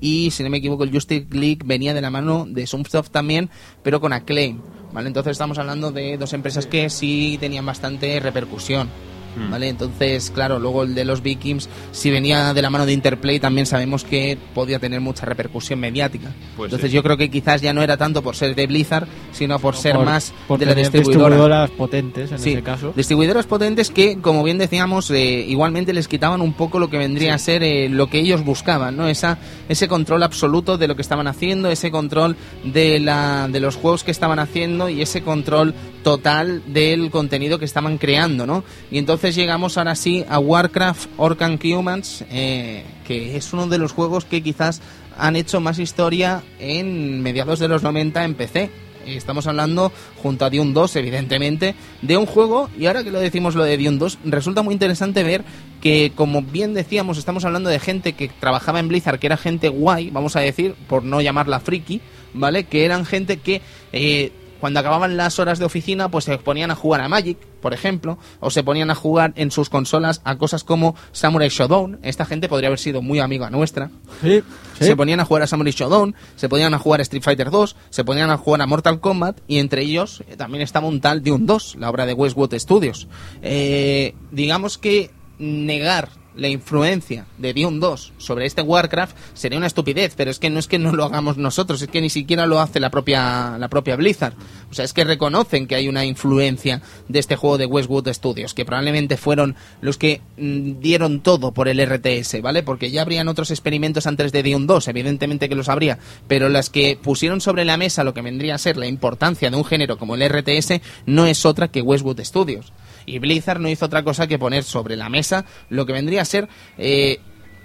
y, 0.01 0.31
si 0.31 0.43
no 0.43 0.49
me 0.49 0.57
equivoco, 0.57 0.83
el 0.83 0.91
Justice 0.91 1.27
League 1.31 1.59
venía 1.63 1.93
de 1.93 2.01
la 2.01 2.09
mano 2.09 2.45
de 2.49 2.65
Sunsoft 2.67 3.11
también, 3.11 3.49
pero 3.83 4.01
con 4.01 4.11
Acclaim, 4.13 4.59
¿vale? 4.91 5.07
Entonces 5.07 5.31
estamos 5.33 5.57
hablando 5.57 5.91
de 5.91 6.17
dos 6.17 6.33
empresas 6.33 6.65
que 6.65 6.89
sí 6.89 7.37
tenían 7.39 7.65
bastante 7.65 8.19
repercusión. 8.19 8.89
Mm. 9.35 9.49
¿Vale? 9.51 9.69
Entonces, 9.69 10.29
claro, 10.29 10.59
luego 10.59 10.83
el 10.83 10.93
de 10.93 11.05
los 11.05 11.21
Vikings, 11.21 11.69
si 11.91 12.11
venía 12.11 12.53
de 12.53 12.61
la 12.61 12.69
mano 12.69 12.85
de 12.85 12.93
Interplay, 12.93 13.39
también 13.39 13.65
sabemos 13.65 14.03
que 14.03 14.37
podía 14.53 14.77
tener 14.79 14.99
mucha 15.01 15.25
repercusión 15.25 15.79
mediática. 15.79 16.31
Pues 16.57 16.67
Entonces, 16.69 16.89
sí. 16.91 16.95
yo 16.95 17.01
creo 17.03 17.15
que 17.17 17.29
quizás 17.29 17.61
ya 17.61 17.71
no 17.73 17.81
era 17.81 17.95
tanto 17.97 18.21
por 18.21 18.35
ser 18.35 18.55
de 18.55 18.67
Blizzard, 18.67 19.07
sino 19.31 19.57
por 19.59 19.75
ser 19.75 19.95
Por- 19.95 20.05
más 20.05 20.33
por 20.47 20.59
de 20.59 20.65
la 20.65 20.75
distribuidora. 20.75 21.29
distribuidoras 21.29 21.71
potentes 21.71 22.31
en 22.31 22.39
Sí, 22.39 22.51
ese 22.51 22.61
caso. 22.63 22.93
distribuidores 22.95 23.45
potentes 23.45 23.89
que, 23.89 24.19
como 24.19 24.43
bien 24.43 24.57
decíamos, 24.57 25.09
eh, 25.11 25.45
igualmente 25.47 25.93
les 25.93 26.07
quitaban 26.07 26.41
un 26.41 26.53
poco 26.53 26.77
lo 26.79 26.89
que 26.89 26.97
vendría 26.97 27.33
a 27.33 27.37
ser 27.37 27.63
eh, 27.63 27.87
lo 27.89 28.07
que 28.07 28.19
ellos 28.19 28.43
buscaban, 28.43 28.97
¿no? 28.97 29.07
Esa, 29.07 29.37
ese 29.69 29.87
control 29.87 30.23
absoluto 30.23 30.77
de 30.77 30.87
lo 30.87 30.95
que 30.95 31.01
estaban 31.03 31.27
haciendo, 31.27 31.69
ese 31.69 31.89
control 31.91 32.35
de, 32.65 32.99
la, 32.99 33.47
de 33.49 33.59
los 33.61 33.77
juegos 33.77 34.03
que 34.03 34.11
estaban 34.11 34.39
haciendo 34.39 34.89
y 34.89 35.01
ese 35.01 35.21
control 35.21 35.73
total 36.03 36.63
del 36.67 37.11
contenido 37.11 37.59
que 37.59 37.65
estaban 37.65 37.97
creando, 37.97 38.45
¿no? 38.47 38.63
Y 38.91 38.97
entonces 38.97 39.20
llegamos 39.29 39.77
ahora 39.77 39.95
sí 39.95 40.25
a 40.27 40.39
Warcraft 40.39 41.09
Orcan 41.17 41.59
Humans, 41.63 42.25
eh, 42.31 42.83
que 43.05 43.37
es 43.37 43.53
uno 43.53 43.67
de 43.67 43.77
los 43.77 43.91
juegos 43.91 44.25
que 44.25 44.41
quizás 44.41 44.81
han 45.17 45.35
hecho 45.35 45.59
más 45.59 45.77
historia 45.77 46.41
en 46.59 47.21
mediados 47.21 47.59
de 47.59 47.67
los 47.67 47.83
90 47.83 48.25
en 48.25 48.33
PC. 48.33 48.69
Estamos 49.05 49.47
hablando, 49.47 49.91
junto 50.21 50.45
a 50.45 50.49
Dune 50.49 50.73
2, 50.73 50.95
evidentemente, 50.95 51.75
de 52.01 52.17
un 52.17 52.25
juego, 52.25 52.69
y 52.77 52.85
ahora 52.85 53.03
que 53.03 53.11
lo 53.11 53.19
decimos 53.19 53.55
lo 53.55 53.63
de 53.63 53.77
Dune 53.77 53.97
2, 53.97 54.19
resulta 54.25 54.63
muy 54.63 54.73
interesante 54.73 55.23
ver 55.23 55.43
que, 55.81 56.11
como 56.15 56.41
bien 56.41 56.73
decíamos, 56.73 57.17
estamos 57.17 57.45
hablando 57.45 57.69
de 57.69 57.79
gente 57.79 58.13
que 58.13 58.27
trabajaba 58.27 58.79
en 58.79 58.87
Blizzard, 58.87 59.19
que 59.19 59.27
era 59.27 59.37
gente 59.37 59.69
guay, 59.69 60.09
vamos 60.09 60.35
a 60.35 60.41
decir, 60.41 60.75
por 60.87 61.03
no 61.03 61.21
llamarla 61.21 61.59
friki, 61.59 62.01
¿vale? 62.33 62.63
Que 62.63 62.85
eran 62.85 63.05
gente 63.05 63.37
que 63.37 63.61
eh, 63.91 64.31
cuando 64.61 64.79
acababan 64.79 65.17
las 65.17 65.39
horas 65.39 65.57
de 65.57 65.65
oficina, 65.65 66.09
pues 66.09 66.25
se 66.25 66.37
ponían 66.37 66.69
a 66.69 66.75
jugar 66.75 67.01
a 67.01 67.09
Magic, 67.09 67.37
por 67.61 67.73
ejemplo, 67.73 68.19
o 68.39 68.51
se 68.51 68.63
ponían 68.63 68.91
a 68.91 68.95
jugar 68.95 69.33
en 69.35 69.49
sus 69.49 69.69
consolas 69.69 70.21
a 70.23 70.37
cosas 70.37 70.63
como 70.63 70.95
Samurai 71.11 71.49
Shodown. 71.49 71.99
Esta 72.03 72.25
gente 72.25 72.47
podría 72.47 72.67
haber 72.67 72.77
sido 72.77 73.01
muy 73.01 73.19
amiga 73.19 73.49
nuestra. 73.49 73.89
Sí, 74.21 74.43
sí. 74.77 74.85
Se 74.85 74.95
ponían 74.95 75.19
a 75.19 75.25
jugar 75.25 75.41
a 75.41 75.47
Samurai 75.47 75.73
Shodown, 75.73 76.15
se 76.35 76.47
ponían 76.47 76.75
a 76.75 76.77
jugar 76.79 76.99
a 76.99 77.03
Street 77.03 77.23
Fighter 77.23 77.49
2, 77.49 77.75
se 77.89 78.03
ponían 78.03 78.29
a 78.29 78.37
jugar 78.37 78.61
a 78.61 78.67
Mortal 78.67 78.99
Kombat 78.99 79.39
y 79.47 79.57
entre 79.57 79.81
ellos 79.81 80.23
eh, 80.29 80.37
también 80.37 80.61
estaba 80.61 80.87
un 80.87 81.01
tal 81.01 81.23
Dune 81.23 81.45
2, 81.47 81.77
la 81.79 81.89
obra 81.89 82.05
de 82.05 82.13
Westwood 82.13 82.53
Studios. 82.59 83.07
Eh, 83.41 84.13
digamos 84.29 84.77
que 84.77 85.09
negar 85.39 86.20
la 86.41 86.49
influencia 86.49 87.25
de 87.37 87.53
Dune 87.53 87.79
2 87.79 88.13
sobre 88.17 88.45
este 88.45 88.61
Warcraft 88.61 89.15
sería 89.33 89.57
una 89.57 89.67
estupidez, 89.67 90.13
pero 90.17 90.31
es 90.31 90.39
que 90.39 90.49
no 90.49 90.59
es 90.59 90.67
que 90.67 90.79
no 90.79 90.91
lo 90.91 91.05
hagamos 91.05 91.37
nosotros, 91.37 91.81
es 91.81 91.87
que 91.87 92.01
ni 92.01 92.09
siquiera 92.09 92.47
lo 92.47 92.59
hace 92.59 92.79
la 92.79 92.89
propia 92.89 93.57
la 93.59 93.69
propia 93.69 93.95
Blizzard. 93.95 94.33
O 94.69 94.73
sea, 94.73 94.83
es 94.83 94.93
que 94.93 95.03
reconocen 95.03 95.67
que 95.67 95.75
hay 95.75 95.87
una 95.87 96.03
influencia 96.03 96.81
de 97.07 97.19
este 97.19 97.35
juego 97.35 97.57
de 97.57 97.67
Westwood 97.67 98.11
Studios, 98.11 98.53
que 98.53 98.65
probablemente 98.65 99.17
fueron 99.17 99.55
los 99.81 99.97
que 99.97 100.21
mm, 100.37 100.79
dieron 100.79 101.21
todo 101.21 101.51
por 101.51 101.67
el 101.67 101.79
RTS, 101.79 102.41
¿vale? 102.41 102.63
Porque 102.63 102.89
ya 102.89 103.03
habrían 103.03 103.27
otros 103.27 103.51
experimentos 103.51 104.07
antes 104.07 104.31
de 104.31 104.43
Dune 104.43 104.65
2, 104.65 104.87
evidentemente 104.87 105.47
que 105.47 105.55
los 105.55 105.69
habría, 105.69 105.99
pero 106.27 106.49
las 106.49 106.69
que 106.69 106.97
pusieron 107.01 107.39
sobre 107.39 107.65
la 107.65 107.77
mesa 107.77 108.03
lo 108.03 108.13
que 108.13 108.21
vendría 108.21 108.55
a 108.55 108.57
ser 108.57 108.77
la 108.77 108.87
importancia 108.87 109.51
de 109.51 109.57
un 109.57 109.65
género 109.65 109.97
como 109.97 110.15
el 110.15 110.27
RTS 110.27 110.81
no 111.05 111.27
es 111.27 111.45
otra 111.45 111.67
que 111.67 111.81
Westwood 111.81 112.21
Studios. 112.21 112.73
Y 113.05 113.19
Blizzard 113.19 113.59
no 113.59 113.69
hizo 113.69 113.85
otra 113.85 114.03
cosa 114.03 114.27
que 114.27 114.39
poner 114.39 114.63
sobre 114.63 114.95
la 114.95 115.09
mesa 115.09 115.45
lo 115.69 115.85
que 115.85 115.93
vendría 115.93 116.21
a 116.21 116.25
ser 116.25 116.47
eh, 116.77 117.19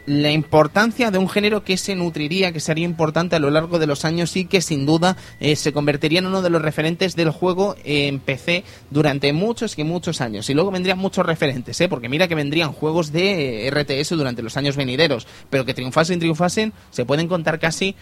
la 0.07 0.30
importancia 0.30 1.11
de 1.11 1.18
un 1.18 1.28
género 1.28 1.64
que 1.64 1.76
se 1.76 1.95
nutriría, 1.97 2.53
que 2.53 2.61
sería 2.61 2.84
importante 2.84 3.37
a 3.37 3.41
lo 3.41 3.51
largo 3.51 3.78
de 3.78 3.87
los 3.87 4.05
años 4.05 4.37
y 4.37 4.45
que 4.45 4.61
sin 4.61 4.87
duda 4.87 5.16
eh, 5.41 5.57
se 5.57 5.72
convertiría 5.72 6.20
en 6.20 6.26
uno 6.26 6.43
de 6.43 6.51
los 6.51 6.62
referentes 6.62 7.16
del 7.16 7.30
juego 7.30 7.74
en 7.84 8.20
PC 8.20 8.64
durante 8.91 9.32
muchos 9.32 9.76
y 9.78 9.84
muchos 9.84 10.20
años. 10.20 10.49
Y 10.49 10.55
luego 10.55 10.70
vendrían 10.70 10.99
muchos 10.99 11.26
referentes, 11.26 11.80
¿eh? 11.80 11.89
porque 11.89 12.09
mira 12.09 12.28
que 12.28 12.37
vendrían 12.37 12.72
juegos 12.72 13.12
de 13.12 13.66
eh, 13.66 13.70
RTS 13.70 14.11
durante 14.11 14.43
los 14.43 14.57
años 14.57 14.76
venideros, 14.76 15.26
pero 15.51 15.64
que 15.64 15.74
triunfasen, 15.74 16.20
triunfasen, 16.20 16.72
se 16.91 17.05
pueden 17.05 17.26
contar 17.26 17.59
casi, 17.59 17.97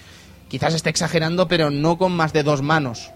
quizás 0.49 0.74
esté 0.74 0.91
exagerando, 0.91 1.49
pero 1.49 1.70
no 1.70 1.97
con 1.97 2.12
más 2.12 2.32
de 2.35 2.43
dos 2.43 2.61
manos. 2.61 3.11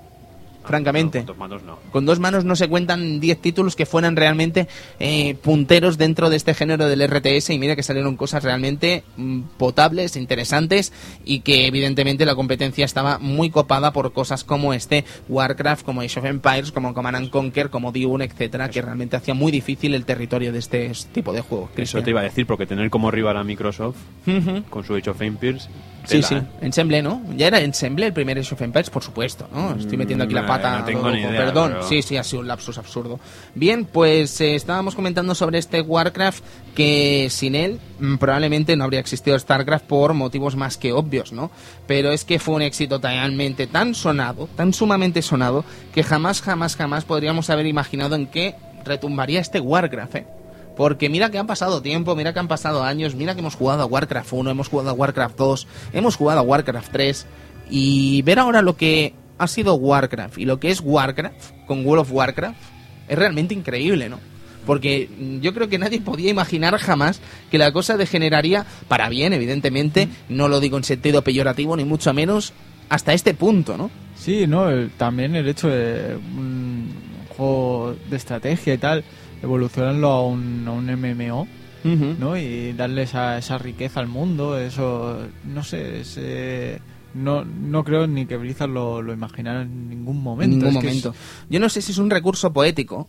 Francamente. 0.68 1.20
No, 1.20 1.24
con 1.24 1.34
dos 1.34 1.38
manos 1.38 1.62
no. 1.62 1.78
Con 1.90 2.04
dos 2.04 2.20
manos 2.20 2.44
no 2.44 2.54
se 2.54 2.68
cuentan 2.68 3.20
10 3.20 3.40
títulos 3.40 3.74
que 3.74 3.86
fueran 3.86 4.16
realmente 4.16 4.68
eh, 5.00 5.34
punteros 5.42 5.96
dentro 5.96 6.28
de 6.28 6.36
este 6.36 6.52
género 6.52 6.86
del 6.86 7.08
RTS 7.08 7.50
y 7.50 7.58
mira 7.58 7.74
que 7.74 7.82
salieron 7.82 8.16
cosas 8.16 8.44
realmente 8.44 9.02
mm, 9.16 9.40
potables, 9.56 10.14
interesantes 10.16 10.92
y 11.24 11.40
que 11.40 11.66
evidentemente 11.66 12.26
la 12.26 12.34
competencia 12.34 12.84
estaba 12.84 13.18
muy 13.18 13.48
copada 13.48 13.94
por 13.94 14.12
cosas 14.12 14.44
como 14.44 14.74
este 14.74 15.06
Warcraft, 15.30 15.86
como 15.86 16.02
Age 16.02 16.20
of 16.20 16.26
Empires, 16.26 16.70
como 16.70 16.92
Command 16.92 17.16
and 17.16 17.30
Conquer, 17.30 17.70
como 17.70 17.90
Dune, 17.90 18.26
etcétera, 18.26 18.68
que 18.68 18.82
realmente 18.82 19.16
hacía 19.16 19.32
muy 19.32 19.50
difícil 19.50 19.94
el 19.94 20.04
territorio 20.04 20.52
de 20.52 20.58
este 20.58 20.92
tipo 21.12 21.32
de 21.32 21.40
juegos. 21.40 21.70
Eso 21.78 22.02
te 22.02 22.10
iba 22.10 22.20
a 22.20 22.24
decir, 22.24 22.46
porque 22.46 22.66
tener 22.66 22.90
como 22.90 23.10
rival 23.10 23.38
a 23.38 23.44
Microsoft 23.44 23.96
con 24.68 24.84
su 24.84 24.94
Age 24.94 25.08
of 25.08 25.22
Empires. 25.22 25.70
Sí, 26.04 26.16
tela, 26.16 26.28
sí. 26.28 26.34
¿eh? 26.36 26.42
Ensemble, 26.62 27.02
¿no? 27.02 27.22
Ya 27.36 27.48
era 27.48 27.60
Ensemble 27.60 28.06
el 28.06 28.12
primer 28.12 28.38
Age 28.38 28.54
of 28.54 28.62
Empires, 28.62 28.90
por 28.90 29.02
supuesto, 29.02 29.48
¿no? 29.52 29.74
Estoy 29.74 29.98
metiendo 29.98 30.24
aquí 30.24 30.34
la 30.34 30.42
Mm, 30.42 30.57
pata. 30.62 30.78
no 30.80 30.84
tengo 30.84 31.00
loco, 31.02 31.12
ni 31.14 31.20
idea, 31.22 31.30
Perdón. 31.46 31.70
pero- 31.74 31.82
Sí, 31.88 32.02
sí, 32.02 32.16
ha 32.16 32.22
sido 32.24 32.40
un 32.40 32.48
lapsus 32.48 32.78
absurdo. 32.78 33.18
Bien, 33.54 33.84
pues 33.84 34.40
eh, 34.40 34.54
estábamos 34.54 34.94
comentando 34.94 35.34
sobre 35.34 35.58
este 35.58 35.80
Warcraft 35.80 36.42
que 36.74 37.28
sin 37.30 37.54
él 37.54 37.80
mm, 37.98 38.16
probablemente 38.16 38.76
no 38.76 38.84
habría 38.84 39.00
existido 39.00 39.38
StarCraft 39.38 39.86
por 39.86 40.14
motivos 40.14 40.54
más 40.56 40.76
que 40.76 40.92
obvios, 40.92 41.32
¿no? 41.32 41.50
Pero 41.86 42.12
es 42.12 42.24
que 42.24 42.38
fue 42.38 42.54
un 42.54 42.62
éxito 42.62 42.98
realmente 43.02 43.66
tan 43.66 43.94
sonado, 43.94 44.48
tan 44.56 44.72
sumamente 44.72 45.22
sonado, 45.22 45.64
que 45.92 46.02
jamás, 46.04 46.40
jamás, 46.42 46.76
jamás 46.76 47.04
podríamos 47.04 47.50
haber 47.50 47.66
imaginado 47.66 48.14
en 48.16 48.26
qué 48.26 48.54
retumbaría 48.84 49.40
este 49.40 49.60
Warcraft, 49.60 50.14
¿eh? 50.14 50.26
Porque 50.76 51.08
mira 51.08 51.28
que 51.30 51.38
han 51.38 51.48
pasado 51.48 51.82
tiempo, 51.82 52.14
mira 52.14 52.32
que 52.32 52.38
han 52.38 52.46
pasado 52.46 52.84
años, 52.84 53.16
mira 53.16 53.34
que 53.34 53.40
hemos 53.40 53.56
jugado 53.56 53.82
a 53.82 53.86
Warcraft 53.86 54.32
1, 54.32 54.50
hemos 54.50 54.68
jugado 54.68 54.90
a 54.90 54.92
Warcraft 54.92 55.36
2, 55.36 55.66
hemos 55.92 56.14
jugado 56.14 56.38
a 56.38 56.42
Warcraft 56.42 56.92
3 56.92 57.26
y 57.68 58.22
ver 58.22 58.38
ahora 58.38 58.62
lo 58.62 58.76
que 58.76 59.12
ha 59.38 59.46
sido 59.46 59.74
Warcraft 59.74 60.38
y 60.38 60.44
lo 60.44 60.58
que 60.60 60.70
es 60.70 60.80
Warcraft 60.84 61.52
con 61.66 61.84
World 61.86 62.02
of 62.02 62.12
Warcraft 62.12 62.56
es 63.08 63.18
realmente 63.18 63.54
increíble, 63.54 64.08
¿no? 64.08 64.18
Porque 64.66 65.08
mm, 65.18 65.38
yo 65.40 65.54
creo 65.54 65.68
que 65.68 65.78
nadie 65.78 66.00
podía 66.00 66.30
imaginar 66.30 66.76
jamás 66.78 67.20
que 67.50 67.56
la 67.58 67.72
cosa 67.72 67.96
degeneraría 67.96 68.66
para 68.88 69.08
bien, 69.08 69.32
evidentemente, 69.32 70.08
no 70.28 70.48
lo 70.48 70.60
digo 70.60 70.76
en 70.76 70.84
sentido 70.84 71.22
peyorativo 71.22 71.76
ni 71.76 71.84
mucho 71.84 72.12
menos, 72.12 72.52
hasta 72.90 73.12
este 73.14 73.32
punto, 73.34 73.76
¿no? 73.78 73.90
Sí, 74.16 74.46
no, 74.46 74.68
el- 74.68 74.90
también 74.90 75.36
el 75.36 75.48
hecho 75.48 75.68
de 75.68 76.16
un 76.16 76.88
juego 77.36 77.94
de 78.10 78.16
estrategia 78.16 78.74
y 78.74 78.78
tal, 78.78 79.04
evolucionarlo 79.42 80.08
a 80.08 80.26
un, 80.26 80.64
a 80.66 80.72
un 80.72 80.86
MMO, 80.90 81.46
¿no? 82.18 82.36
Y 82.36 82.72
darle 82.72 83.02
esa, 83.04 83.38
esa 83.38 83.56
riqueza 83.56 84.00
al 84.00 84.08
mundo, 84.08 84.58
eso, 84.58 85.20
no 85.44 85.62
sé, 85.62 86.00
ese- 86.00 86.80
no, 87.14 87.44
no 87.44 87.84
creo 87.84 88.06
ni 88.06 88.26
que 88.26 88.36
Blizzard 88.36 88.70
lo, 88.70 89.02
lo 89.02 89.12
imaginara 89.12 89.62
en 89.62 89.88
ningún 89.88 90.22
momento. 90.22 90.44
En 90.44 90.58
ningún 90.58 90.68
Es 90.68 90.84
momento. 90.84 91.10
es- 91.10 91.16
Yo 91.50 91.60
no 91.60 91.68
sé 91.68 91.82
si 91.82 91.92
es 91.92 91.98
un 91.98 92.10
recurso 92.10 92.52
poético 92.52 93.08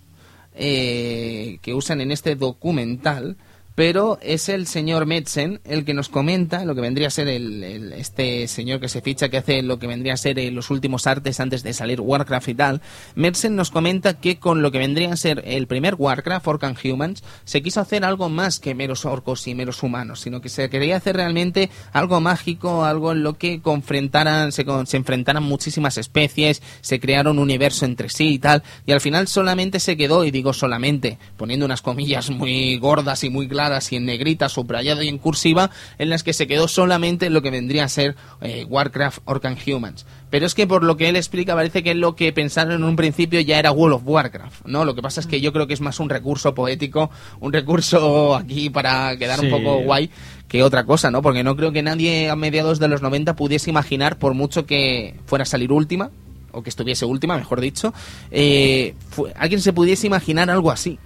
eh, 0.56 1.60
que 1.62 1.74
usan 1.74 2.02
en 2.02 2.12
este 2.12 2.36
documental, 2.36 3.38
pero 3.80 4.20
es 4.22 4.50
el 4.50 4.68
señor 4.68 5.06
Metzen 5.06 5.62
el 5.64 5.86
que 5.86 5.94
nos 5.94 6.10
comenta 6.10 6.66
lo 6.66 6.76
que 6.76 6.82
vendría 6.82 7.08
a 7.08 7.12
ser 7.12 7.30
el, 7.30 7.94
este 7.94 8.46
señor 8.50 8.82
que 8.82 8.90
se 8.90 9.00
ficha, 9.00 9.30
que 9.30 9.38
hace 9.38 9.62
lo 9.62 9.80
que 9.80 9.88
vendría 9.88 10.16
a 10.16 10.18
ser 10.18 10.38
eh, 10.38 10.52
los 10.52 10.70
últimos 10.70 11.08
artes 11.08 11.40
antes 11.40 11.64
de 11.64 11.72
salir 11.72 12.02
Warcraft 12.02 12.50
y 12.50 12.56
tal. 12.56 12.82
Metzen 13.16 13.56
nos 13.56 13.72
comenta 13.72 14.20
que 14.20 14.38
con 14.38 14.62
lo 14.62 14.74
que 14.74 14.80
vendría 14.80 15.14
a 15.14 15.16
ser 15.16 15.44
el 15.46 15.66
primer 15.68 15.96
Warcraft, 15.98 16.46
Orc 16.46 16.64
and 16.66 16.78
Humans, 16.84 17.24
se 17.46 17.62
quiso 17.62 17.80
hacer 17.80 18.04
algo 18.04 18.28
más 18.28 18.60
que 18.60 18.76
meros 18.76 19.06
orcos 19.06 19.48
y 19.48 19.56
meros 19.56 19.82
humanos, 19.82 20.20
sino 20.20 20.42
que 20.42 20.50
se 20.50 20.70
quería 20.70 20.98
hacer 20.98 21.16
realmente 21.16 21.70
algo 21.94 22.20
mágico, 22.20 22.84
algo 22.84 23.14
en 23.14 23.24
lo 23.24 23.38
que 23.38 23.62
confrontaran, 23.62 24.52
se, 24.52 24.66
se 24.88 24.98
enfrentaran 24.98 25.44
muchísimas 25.44 25.98
especies, 25.98 26.62
se 26.82 27.00
crearon 27.00 27.38
un 27.38 27.44
universo 27.44 27.86
entre 27.86 28.10
sí 28.10 28.34
y 28.34 28.40
tal, 28.40 28.62
y 28.86 28.92
al 28.92 29.00
final 29.00 29.30
solamente 29.30 29.80
se 29.80 29.96
quedó, 29.96 30.26
y 30.26 30.32
digo 30.32 30.52
solamente, 30.52 31.18
poniendo 31.38 31.66
unas 31.66 31.82
comillas 31.82 32.30
muy 32.30 32.78
gordas 32.78 33.24
y 33.24 33.30
muy 33.30 33.48
claras 33.48 33.69
y 33.92 33.96
en 33.96 34.06
negrita, 34.06 34.50
subrayado 34.50 35.04
y 35.04 35.08
en 35.08 35.18
cursiva, 35.18 35.72
en 35.98 36.10
las 36.10 36.24
que 36.24 36.34
se 36.34 36.48
quedó 36.48 36.68
solamente 36.68 37.30
lo 37.30 37.42
que 37.42 37.52
vendría 37.52 37.86
a 37.86 37.90
ser 37.90 38.16
eh, 38.42 38.66
Warcraft 38.68 39.20
Orc 39.26 39.46
and 39.46 39.58
Humans. 39.66 40.06
Pero 40.30 40.46
es 40.46 40.54
que 40.54 40.68
por 40.68 40.84
lo 40.84 40.98
que 40.98 41.10
él 41.10 41.16
explica 41.16 41.56
parece 41.56 41.82
que 41.82 41.96
lo 41.96 42.16
que 42.16 42.32
pensaron 42.34 42.74
en 42.74 42.84
un 42.84 42.96
principio 42.96 43.40
ya 43.40 43.58
era 43.58 43.72
World 43.72 43.96
of 43.96 44.02
Warcraft, 44.06 44.66
¿no? 44.66 44.86
Lo 44.86 44.94
que 44.96 45.02
pasa 45.02 45.22
es 45.22 45.28
que 45.28 45.42
yo 45.42 45.52
creo 45.54 45.66
que 45.66 45.74
es 45.74 45.82
más 45.82 46.00
un 46.00 46.10
recurso 46.10 46.54
poético, 46.54 47.10
un 47.40 47.52
recurso 47.52 48.36
aquí 48.36 48.70
para 48.70 49.18
quedar 49.18 49.40
un 49.40 49.50
poco 49.50 49.82
guay 49.82 50.10
que 50.48 50.64
otra 50.64 50.84
cosa, 50.84 51.12
¿no? 51.12 51.22
Porque 51.22 51.44
no 51.44 51.56
creo 51.56 51.72
que 51.72 51.82
nadie 51.82 52.30
a 52.30 52.36
mediados 52.36 52.80
de 52.80 52.88
los 52.88 53.02
90 53.02 53.36
pudiese 53.36 53.70
imaginar, 53.70 54.18
por 54.18 54.34
mucho 54.34 54.66
que 54.66 55.16
fuera 55.26 55.44
a 55.44 55.46
salir 55.46 55.72
última, 55.72 56.12
o 56.52 56.64
que 56.64 56.70
estuviese 56.70 57.06
última, 57.06 57.38
mejor 57.38 57.62
dicho, 57.62 57.94
eh, 58.32 58.96
alguien 59.36 59.62
se 59.62 59.74
pudiese 59.74 60.08
imaginar 60.08 60.50
algo 60.50 60.72
así. 60.72 61.00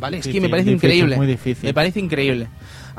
¿Vale? 0.00 0.18
es 0.18 0.26
que 0.26 0.40
me 0.40 0.48
parece 0.48 0.70
difícil, 0.70 0.90
increíble. 0.90 1.16
muy 1.16 1.26
difícil. 1.26 1.64
Me 1.66 1.74
parece 1.74 2.00
increíble. 2.00 2.48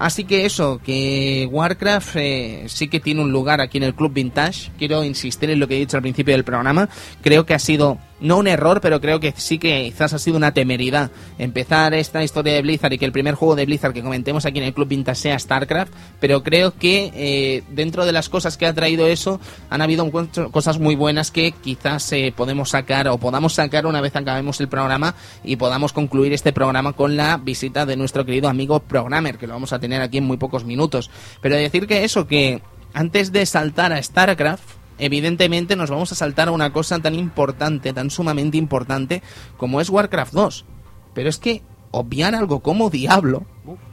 Así 0.01 0.23
que 0.23 0.45
eso, 0.47 0.81
que 0.83 1.47
Warcraft 1.51 2.15
eh, 2.15 2.63
sí 2.65 2.87
que 2.87 2.99
tiene 2.99 3.21
un 3.21 3.31
lugar 3.31 3.61
aquí 3.61 3.77
en 3.77 3.83
el 3.83 3.93
Club 3.93 4.13
Vintage. 4.13 4.71
Quiero 4.79 5.03
insistir 5.03 5.51
en 5.51 5.59
lo 5.59 5.67
que 5.67 5.75
he 5.75 5.79
dicho 5.79 5.95
al 5.95 6.01
principio 6.01 6.33
del 6.33 6.43
programa. 6.43 6.89
Creo 7.21 7.45
que 7.45 7.53
ha 7.53 7.59
sido, 7.59 7.99
no 8.19 8.37
un 8.37 8.47
error, 8.47 8.81
pero 8.81 8.99
creo 8.99 9.19
que 9.19 9.31
sí 9.37 9.59
que 9.59 9.83
quizás 9.91 10.13
ha 10.13 10.17
sido 10.17 10.37
una 10.37 10.55
temeridad 10.55 11.11
empezar 11.37 11.93
esta 11.93 12.23
historia 12.23 12.53
de 12.53 12.63
Blizzard 12.63 12.93
y 12.93 12.97
que 12.97 13.05
el 13.05 13.11
primer 13.11 13.35
juego 13.35 13.55
de 13.55 13.67
Blizzard 13.67 13.93
que 13.93 14.01
comentemos 14.01 14.43
aquí 14.47 14.57
en 14.57 14.65
el 14.65 14.73
Club 14.73 14.87
Vintage 14.87 15.21
sea 15.21 15.37
StarCraft. 15.37 15.93
Pero 16.19 16.41
creo 16.41 16.73
que 16.73 17.11
eh, 17.13 17.63
dentro 17.69 18.03
de 18.03 18.11
las 18.11 18.27
cosas 18.27 18.57
que 18.57 18.65
ha 18.65 18.73
traído 18.73 19.05
eso, 19.05 19.39
han 19.69 19.83
habido 19.83 20.09
cosas 20.49 20.79
muy 20.79 20.95
buenas 20.95 21.29
que 21.29 21.51
quizás 21.51 22.11
eh, 22.11 22.33
podemos 22.35 22.71
sacar 22.71 23.07
o 23.07 23.19
podamos 23.19 23.53
sacar 23.53 23.85
una 23.85 24.01
vez 24.01 24.15
acabemos 24.15 24.59
el 24.61 24.67
programa 24.67 25.13
y 25.43 25.57
podamos 25.57 25.93
concluir 25.93 26.33
este 26.33 26.53
programa 26.53 26.93
con 26.93 27.15
la 27.15 27.37
visita 27.37 27.85
de 27.85 27.95
nuestro 27.95 28.25
querido 28.25 28.49
amigo 28.49 28.79
Programmer, 28.79 29.37
que 29.37 29.45
lo 29.45 29.53
vamos 29.53 29.73
a 29.73 29.79
tener 29.79 29.90
aquí 29.99 30.19
en 30.19 30.25
muy 30.25 30.37
pocos 30.37 30.63
minutos. 30.63 31.09
Pero 31.41 31.55
decir 31.55 31.87
que 31.87 32.03
eso, 32.03 32.27
que 32.27 32.61
antes 32.93 33.31
de 33.31 33.45
saltar 33.45 33.91
a 33.91 34.01
StarCraft, 34.01 34.63
evidentemente 34.97 35.75
nos 35.75 35.89
vamos 35.89 36.11
a 36.11 36.15
saltar 36.15 36.47
a 36.47 36.51
una 36.51 36.71
cosa 36.71 36.99
tan 36.99 37.15
importante, 37.15 37.91
tan 37.91 38.09
sumamente 38.11 38.57
importante 38.57 39.23
como 39.57 39.81
es 39.81 39.89
Warcraft 39.89 40.33
2. 40.33 40.65
Pero 41.13 41.27
es 41.27 41.37
que 41.39 41.63
obviar 41.91 42.35
algo 42.35 42.61
como 42.61 42.89
Diablo 42.89 43.45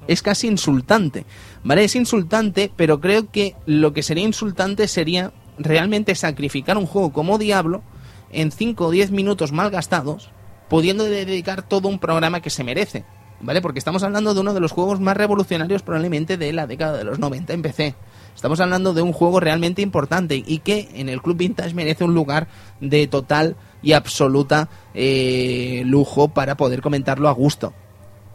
es 0.06 0.22
casi 0.22 0.46
insultante. 0.46 1.24
¿Vale? 1.64 1.84
Es 1.84 1.96
insultante, 1.96 2.70
pero 2.76 3.00
creo 3.00 3.30
que 3.30 3.56
lo 3.66 3.92
que 3.92 4.02
sería 4.02 4.24
insultante 4.24 4.86
sería 4.86 5.32
realmente 5.58 6.14
sacrificar 6.14 6.78
un 6.78 6.86
juego 6.86 7.12
como 7.12 7.38
Diablo 7.38 7.82
en 8.30 8.52
5 8.52 8.86
o 8.86 8.90
10 8.90 9.10
minutos 9.10 9.52
mal 9.52 9.70
gastados, 9.70 10.30
pudiendo 10.68 11.04
dedicar 11.04 11.62
todo 11.62 11.88
un 11.88 11.98
programa 11.98 12.40
que 12.40 12.50
se 12.50 12.64
merece. 12.64 13.04
¿Vale? 13.40 13.62
Porque 13.62 13.78
estamos 13.78 14.02
hablando 14.02 14.34
de 14.34 14.40
uno 14.40 14.52
de 14.52 14.60
los 14.60 14.72
juegos 14.72 15.00
más 15.00 15.16
revolucionarios 15.16 15.82
probablemente 15.82 16.36
de 16.36 16.52
la 16.52 16.66
década 16.66 16.98
de 16.98 17.04
los 17.04 17.18
90 17.18 17.52
en 17.52 17.62
PC. 17.62 17.94
Estamos 18.34 18.60
hablando 18.60 18.94
de 18.94 19.02
un 19.02 19.12
juego 19.12 19.40
realmente 19.40 19.82
importante 19.82 20.42
y 20.44 20.58
que 20.58 20.88
en 20.94 21.08
el 21.08 21.22
Club 21.22 21.36
Vintage 21.36 21.74
merece 21.74 22.04
un 22.04 22.14
lugar 22.14 22.48
de 22.80 23.06
total 23.06 23.56
y 23.82 23.92
absoluta 23.92 24.68
eh, 24.94 25.82
lujo 25.86 26.28
para 26.28 26.56
poder 26.56 26.82
comentarlo 26.82 27.28
a 27.28 27.32
gusto. 27.32 27.72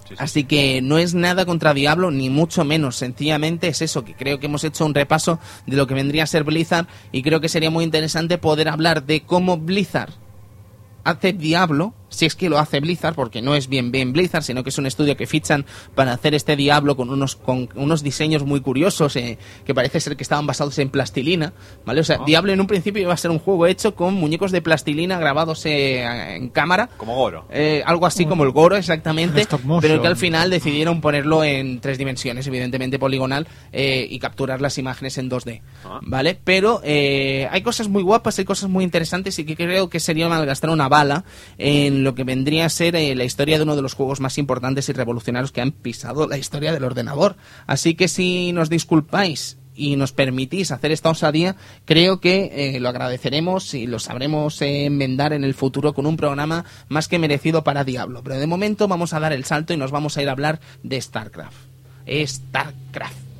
Sí, 0.07 0.09
sí. 0.09 0.15
Así 0.17 0.43
que 0.43 0.81
no 0.81 0.97
es 0.97 1.13
nada 1.13 1.45
contra 1.45 1.73
Diablo, 1.73 2.11
ni 2.11 2.29
mucho 2.29 2.65
menos. 2.65 2.97
Sencillamente 2.97 3.69
es 3.69 3.81
eso, 3.81 4.03
que 4.03 4.13
creo 4.13 4.39
que 4.39 4.47
hemos 4.47 4.63
hecho 4.63 4.85
un 4.85 4.93
repaso 4.93 5.39
de 5.65 5.77
lo 5.77 5.87
que 5.87 5.93
vendría 5.93 6.23
a 6.23 6.27
ser 6.27 6.43
Blizzard 6.43 6.87
y 7.11 7.23
creo 7.23 7.39
que 7.39 7.49
sería 7.49 7.69
muy 7.69 7.83
interesante 7.83 8.37
poder 8.37 8.69
hablar 8.69 9.05
de 9.05 9.21
cómo 9.21 9.57
Blizzard 9.57 10.11
hace 11.03 11.33
Diablo, 11.33 11.93
si 12.13 12.25
es 12.25 12.35
que 12.35 12.49
lo 12.49 12.59
hace 12.59 12.79
Blizzard, 12.79 13.15
porque 13.15 13.41
no 13.41 13.55
es 13.55 13.67
bien 13.67 13.91
bien 13.91 14.13
Blizzard, 14.13 14.43
sino 14.43 14.63
que 14.63 14.69
es 14.69 14.77
un 14.77 14.85
estudio 14.85 15.17
que 15.17 15.27
fichan 15.27 15.65
para 15.95 16.13
hacer 16.13 16.33
este 16.35 16.55
Diablo 16.55 16.95
con 16.95 17.09
unos, 17.09 17.35
con 17.35 17.69
unos 17.75 18.03
diseños 18.03 18.43
muy 18.45 18.61
curiosos, 18.61 19.15
eh, 19.15 19.37
que 19.65 19.73
parece 19.73 19.99
ser 19.99 20.15
que 20.15 20.23
estaban 20.23 20.45
basados 20.47 20.77
en 20.79 20.89
plastilina, 20.89 21.53
¿vale? 21.85 22.01
O 22.01 22.03
sea, 22.03 22.17
Ah. 22.21 22.23
Diablo 22.25 22.53
en 22.53 22.61
un 22.61 22.67
principio 22.67 23.01
iba 23.01 23.13
a 23.13 23.17
ser 23.17 23.31
un 23.31 23.39
juego 23.39 23.65
hecho 23.65 23.95
con 23.95 24.13
muñecos 24.13 24.51
de 24.51 24.61
plastilina 24.61 25.17
grabados 25.19 25.65
eh, 25.65 26.03
en 26.35 26.49
cámara, 26.49 26.89
Como 26.97 27.15
Goro. 27.15 27.45
eh, 27.51 27.81
algo 27.85 28.05
así 28.05 28.25
como 28.25 28.43
el 28.43 28.51
Goro, 28.51 28.75
exactamente, 28.75 29.45
pero 29.81 30.01
que 30.01 30.07
al 30.07 30.15
final 30.17 30.49
decidieron 30.49 31.01
ponerlo 31.01 31.43
en 31.43 31.79
tres 31.79 31.97
dimensiones, 31.97 32.45
evidentemente 32.47 32.99
poligonal, 32.99 33.47
eh, 33.71 34.07
y 34.09 34.19
capturar 34.19 34.61
las 34.61 34.77
imágenes 34.77 35.17
en 35.17 35.29
2D, 35.29 35.61
Ah. 35.85 35.99
¿vale? 36.03 36.37
Pero 36.43 36.81
eh, 36.83 37.47
hay 37.51 37.61
cosas 37.61 37.87
muy 37.87 38.03
guapas, 38.03 38.37
hay 38.39 38.45
cosas 38.45 38.69
muy 38.69 38.83
interesantes 38.83 39.37
y 39.39 39.45
que 39.45 39.55
creo 39.55 39.89
que 39.89 39.99
sería 39.99 40.29
malgastar 40.29 40.69
una 40.69 40.87
bala 40.87 41.25
en 41.57 42.02
lo 42.03 42.15
que 42.15 42.23
vendría 42.23 42.65
a 42.65 42.69
ser 42.69 42.95
eh, 42.95 43.15
la 43.15 43.23
historia 43.23 43.57
de 43.57 43.63
uno 43.63 43.75
de 43.75 43.81
los 43.81 43.93
juegos 43.93 44.19
más 44.19 44.37
importantes 44.37 44.89
y 44.89 44.93
revolucionarios 44.93 45.51
que 45.51 45.61
han 45.61 45.71
pisado 45.71 46.27
la 46.27 46.37
historia 46.37 46.73
del 46.73 46.83
ordenador. 46.83 47.35
Así 47.67 47.95
que 47.95 48.07
si 48.07 48.51
nos 48.53 48.69
disculpáis 48.69 49.57
y 49.75 49.95
nos 49.95 50.11
permitís 50.11 50.71
hacer 50.71 50.91
esta 50.91 51.09
osadía, 51.09 51.55
creo 51.85 52.19
que 52.19 52.75
eh, 52.75 52.79
lo 52.79 52.89
agradeceremos 52.89 53.73
y 53.73 53.87
lo 53.87 53.99
sabremos 53.99 54.61
eh, 54.61 54.85
enmendar 54.85 55.33
en 55.33 55.43
el 55.43 55.53
futuro 55.53 55.93
con 55.93 56.05
un 56.05 56.17
programa 56.17 56.65
más 56.89 57.07
que 57.07 57.19
merecido 57.19 57.63
para 57.63 57.83
Diablo. 57.83 58.21
Pero 58.23 58.39
de 58.39 58.47
momento 58.47 58.87
vamos 58.87 59.13
a 59.13 59.19
dar 59.19 59.33
el 59.33 59.45
salto 59.45 59.73
y 59.73 59.77
nos 59.77 59.91
vamos 59.91 60.17
a 60.17 60.21
ir 60.21 60.29
a 60.29 60.33
hablar 60.33 60.59
de 60.83 61.01
StarCraft. 61.01 61.57
StarCraft. 62.07 63.32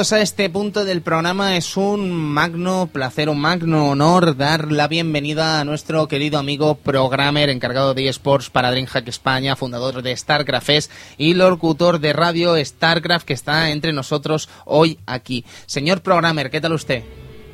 Llegados 0.00 0.12
a 0.14 0.22
este 0.22 0.48
punto 0.48 0.86
del 0.86 1.02
programa 1.02 1.58
es 1.58 1.76
un 1.76 2.10
magno 2.10 2.88
placer, 2.90 3.28
un 3.28 3.38
magno 3.38 3.90
honor 3.90 4.34
dar 4.34 4.72
la 4.72 4.88
bienvenida 4.88 5.60
a 5.60 5.64
nuestro 5.66 6.08
querido 6.08 6.38
amigo 6.38 6.76
programmer 6.76 7.50
encargado 7.50 7.92
de 7.92 8.08
eSports 8.08 8.48
para 8.48 8.70
DreamHack 8.70 9.08
España, 9.08 9.56
fundador 9.56 10.00
de 10.00 10.16
StarCraft 10.16 10.66
Fest 10.66 10.92
y 11.18 11.34
locutor 11.34 12.00
de 12.00 12.14
radio 12.14 12.56
StarCraft 12.64 13.26
que 13.26 13.34
está 13.34 13.68
entre 13.72 13.92
nosotros 13.92 14.48
hoy 14.64 14.98
aquí. 15.04 15.44
Señor 15.66 16.00
programmer, 16.00 16.50
¿qué 16.50 16.62
tal 16.62 16.72
usted? 16.72 17.04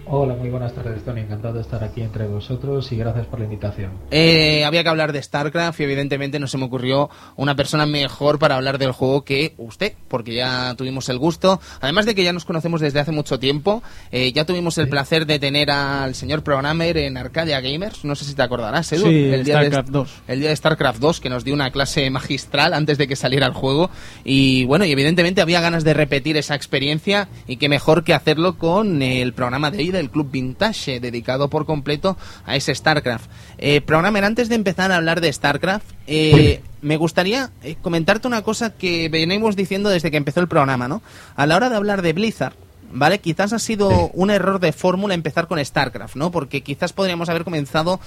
Hola, 0.09 0.35
muy 0.35 0.51
buenas 0.51 0.73
tardes, 0.73 1.03
Tony. 1.03 1.23
Encantado 1.23 1.55
de 1.55 1.63
estar 1.63 1.83
aquí 1.83 2.01
entre 2.01 2.29
vosotros 2.29 2.93
y 2.93 2.97
gracias 2.97 3.27
por 3.27 3.41
la 3.41 3.47
invitación. 3.47 3.91
Eh, 4.13 4.65
había 4.65 4.85
que 4.85 4.89
hablar 4.89 5.13
de 5.13 5.21
StarCraft 5.21 5.81
y 5.81 5.83
evidentemente 5.83 6.39
no 6.39 6.47
se 6.47 6.59
me 6.59 6.65
ocurrió 6.67 7.11
una 7.35 7.57
persona 7.57 7.87
mejor 7.87 8.39
para 8.39 8.55
hablar 8.55 8.79
del 8.79 8.93
juego 8.93 9.25
que 9.25 9.55
usted, 9.57 9.95
porque 10.07 10.35
ya 10.35 10.77
tuvimos 10.77 11.09
el 11.09 11.19
gusto. 11.19 11.61
Además 11.81 12.07
de 12.07 12.15
que 12.15 12.23
ya 12.23 12.33
nos 12.33 12.45
conocemos 12.45 12.81
desde 12.81 13.01
hace 13.01 13.11
mucho 13.11 13.41
tiempo, 13.41 13.83
eh, 14.13 14.31
ya 14.33 14.45
tuvimos 14.45 14.79
el 14.79 14.89
placer 14.89 15.27
de 15.27 15.41
tener 15.41 15.73
al 15.73 16.15
señor 16.15 16.45
programmer 16.45 16.97
en 16.99 17.17
Arcadia 17.17 17.61
Gamers. 17.61 18.05
No 18.05 18.15
sé 18.15 18.25
si 18.27 18.35
te 18.35 18.43
acordarás, 18.43 18.93
Edu. 18.93 19.09
Sí, 19.09 19.25
el 19.25 19.43
día 19.43 19.57
StarCraft 19.57 19.89
de, 19.89 19.93
2. 19.93 20.15
El 20.29 20.39
día 20.41 20.49
de 20.51 20.57
StarCraft 20.57 21.01
2, 21.01 21.21
que 21.21 21.31
nos 21.31 21.43
dio 21.43 21.53
una 21.53 21.73
clase 21.73 22.09
magistral 22.11 22.75
antes 22.75 22.97
de 22.97 23.09
que 23.09 23.17
saliera 23.17 23.47
el 23.47 23.55
juego. 23.55 23.91
Y 24.25 24.67
bueno, 24.67 24.85
y 24.85 24.93
evidentemente 24.93 25.41
había 25.41 25.61
ganas 25.61 25.83
de 25.83 25.95
repetir 25.95 26.37
esa 26.37 26.55
experiencia 26.55 27.29
y 27.49 27.57
qué 27.57 27.69
mejor 27.69 28.05
que 28.05 28.15
hacerlo 28.15 28.57
con 28.57 29.03
el 29.03 29.33
programa 29.33 29.73
de 29.73 29.79
hoy 29.79 29.96
del 29.97 30.11
Club 30.11 30.31
Vintage, 30.31 31.01
dedicado 31.01 31.49
por 31.49 31.67
completo 31.67 32.17
a 32.45 32.57
ese 32.57 32.75
StarCraft. 32.75 33.31
Eh, 33.59 33.81
programmer, 33.81 34.25
antes 34.25 34.49
de 34.49 34.55
empezar 34.55 34.93
a 34.93 34.97
hablar 34.97 35.21
de 35.21 35.33
StarCraft, 35.33 35.87
eh, 36.07 36.61
me 36.83 36.97
gustaría 36.97 37.51
eh, 37.63 37.77
comentarte 37.81 38.29
una 38.29 38.43
cosa 38.43 38.75
que 38.75 39.09
venimos 39.09 39.57
diciendo 39.57 39.89
desde 39.89 40.11
que 40.11 40.17
empezó 40.17 40.41
el 40.41 40.49
programa, 40.49 40.89
¿no? 40.89 41.03
A 41.35 41.47
la 41.47 41.57
hora 41.57 41.69
de 41.69 41.77
hablar 41.77 42.03
de 42.03 42.13
Blizzard, 42.13 42.55
¿vale? 42.93 43.19
Quizás 43.19 43.53
ha 43.53 43.59
sido 43.59 44.11
un 44.15 44.31
error 44.31 44.61
de 44.61 44.73
fórmula 44.73 45.15
empezar 45.15 45.49
con 45.49 45.65
StarCraft, 45.65 46.17
¿no? 46.17 46.31
Porque 46.31 46.63
quizás 46.63 46.93
podríamos 46.93 47.29
haber 47.29 47.45
comenzado 47.45 48.01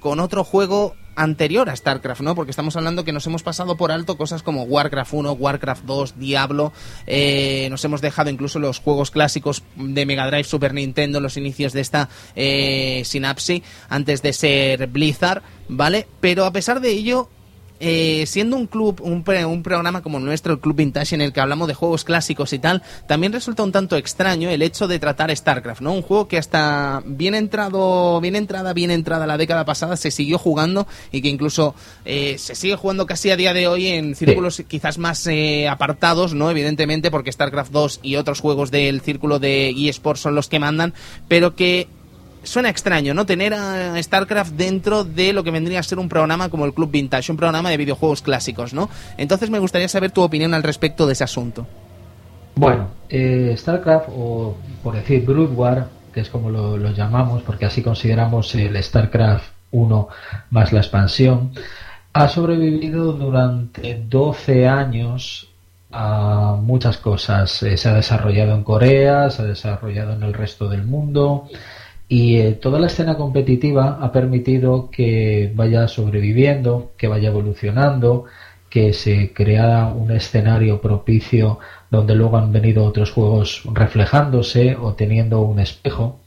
con 0.00 0.20
otro 0.20 0.44
juego 0.44 0.94
anterior 1.16 1.70
a 1.70 1.76
StarCraft, 1.76 2.22
¿no? 2.22 2.34
Porque 2.34 2.50
estamos 2.50 2.76
hablando 2.76 3.04
que 3.04 3.12
nos 3.12 3.26
hemos 3.26 3.42
pasado 3.42 3.76
por 3.76 3.92
alto 3.92 4.16
cosas 4.16 4.42
como 4.42 4.64
Warcraft 4.64 5.12
1, 5.12 5.32
Warcraft 5.32 5.84
2, 5.84 6.18
Diablo, 6.18 6.72
eh, 7.06 7.68
nos 7.70 7.84
hemos 7.84 8.00
dejado 8.00 8.30
incluso 8.30 8.58
los 8.58 8.80
juegos 8.80 9.10
clásicos 9.10 9.62
de 9.76 10.06
Mega 10.06 10.26
Drive, 10.26 10.44
Super 10.44 10.74
Nintendo, 10.74 11.20
los 11.20 11.36
inicios 11.36 11.72
de 11.72 11.80
esta 11.80 12.08
eh, 12.34 13.04
antes 13.88 14.22
de 14.22 14.32
ser 14.32 14.86
Blizzard, 14.88 15.42
¿vale? 15.68 16.06
Pero 16.20 16.44
a 16.44 16.52
pesar 16.52 16.80
de 16.80 16.90
ello, 16.90 17.28
eh, 17.80 18.24
siendo 18.26 18.56
un 18.56 18.66
club, 18.66 19.00
un, 19.02 19.24
pre- 19.24 19.44
un 19.44 19.62
programa 19.62 20.02
como 20.02 20.18
nuestro, 20.20 20.52
el 20.54 20.60
Club 20.60 20.76
Vintage, 20.76 21.14
en 21.14 21.20
el 21.20 21.32
que 21.32 21.40
hablamos 21.40 21.68
de 21.68 21.74
juegos 21.74 22.04
clásicos 22.04 22.52
y 22.52 22.58
tal, 22.58 22.82
también 23.06 23.32
resulta 23.32 23.62
un 23.62 23.72
tanto 23.72 23.96
extraño 23.96 24.48
el 24.48 24.62
hecho 24.62 24.86
de 24.88 24.98
tratar 24.98 25.34
StarCraft, 25.36 25.80
¿no? 25.80 25.92
Un 25.92 26.02
juego 26.02 26.28
que 26.28 26.38
hasta 26.38 27.02
bien 27.04 27.34
entrado, 27.34 28.20
bien 28.20 28.36
entrada, 28.36 28.72
bien 28.72 28.90
entrada 28.90 29.26
la 29.26 29.36
década 29.36 29.64
pasada 29.64 29.96
se 29.96 30.10
siguió 30.10 30.38
jugando 30.38 30.86
y 31.12 31.20
que 31.20 31.28
incluso 31.28 31.74
eh, 32.04 32.36
se 32.38 32.54
sigue 32.54 32.76
jugando 32.76 33.06
casi 33.06 33.30
a 33.30 33.36
día 33.36 33.52
de 33.52 33.66
hoy 33.68 33.88
en 33.88 34.14
círculos 34.14 34.62
quizás 34.68 34.98
más 34.98 35.26
eh, 35.26 35.68
apartados, 35.68 36.32
¿no? 36.34 36.50
Evidentemente, 36.50 37.10
porque 37.10 37.32
StarCraft 37.32 37.72
2 37.72 38.00
y 38.02 38.16
otros 38.16 38.40
juegos 38.40 38.70
del 38.70 39.00
círculo 39.00 39.38
de 39.38 39.70
eSports 39.70 40.20
son 40.20 40.34
los 40.34 40.48
que 40.48 40.58
mandan, 40.58 40.94
pero 41.28 41.54
que 41.54 41.88
suena 42.44 42.68
extraño, 42.68 43.14
¿no? 43.14 43.26
Tener 43.26 43.54
a 43.54 44.02
StarCraft 44.02 44.52
dentro 44.52 45.04
de 45.04 45.32
lo 45.32 45.42
que 45.42 45.50
vendría 45.50 45.80
a 45.80 45.82
ser 45.82 45.98
un 45.98 46.08
programa 46.08 46.48
como 46.48 46.64
el 46.64 46.72
Club 46.72 46.90
Vintage, 46.90 47.32
un 47.32 47.38
programa 47.38 47.70
de 47.70 47.76
videojuegos 47.76 48.22
clásicos, 48.22 48.74
¿no? 48.74 48.88
Entonces 49.16 49.50
me 49.50 49.58
gustaría 49.58 49.88
saber 49.88 50.10
tu 50.10 50.22
opinión 50.22 50.54
al 50.54 50.62
respecto 50.62 51.06
de 51.06 51.12
ese 51.12 51.24
asunto. 51.24 51.66
Bueno, 52.56 52.88
eh, 53.08 53.54
StarCraft, 53.56 54.08
o 54.10 54.56
por 54.82 54.94
decir 54.94 55.24
Brood 55.24 55.52
War, 55.54 55.88
que 56.12 56.20
es 56.20 56.28
como 56.28 56.50
lo, 56.50 56.76
lo 56.76 56.90
llamamos, 56.92 57.42
porque 57.42 57.66
así 57.66 57.82
consideramos 57.82 58.54
el 58.54 58.80
StarCraft 58.80 59.44
1 59.72 60.08
más 60.50 60.72
la 60.72 60.80
expansión, 60.80 61.52
ha 62.12 62.28
sobrevivido 62.28 63.12
durante 63.12 64.04
12 64.08 64.68
años 64.68 65.48
a 65.90 66.56
muchas 66.60 66.98
cosas. 66.98 67.62
Eh, 67.62 67.76
se 67.76 67.88
ha 67.88 67.94
desarrollado 67.94 68.54
en 68.54 68.62
Corea, 68.62 69.30
se 69.30 69.42
ha 69.42 69.46
desarrollado 69.46 70.12
en 70.12 70.22
el 70.22 70.32
resto 70.32 70.68
del 70.68 70.84
mundo 70.84 71.48
y 72.08 72.36
eh, 72.36 72.52
toda 72.52 72.78
la 72.78 72.86
escena 72.88 73.16
competitiva 73.16 73.98
ha 74.00 74.12
permitido 74.12 74.90
que 74.90 75.52
vaya 75.54 75.88
sobreviviendo, 75.88 76.92
que 76.96 77.08
vaya 77.08 77.28
evolucionando, 77.28 78.24
que 78.68 78.92
se 78.92 79.32
crea 79.32 79.86
un 79.86 80.10
escenario 80.10 80.80
propicio 80.80 81.60
donde 81.90 82.14
luego 82.14 82.36
han 82.36 82.52
venido 82.52 82.84
otros 82.84 83.12
juegos 83.12 83.62
reflejándose 83.72 84.76
o 84.76 84.94
teniendo 84.94 85.42
un 85.42 85.60
espejo. 85.60 86.20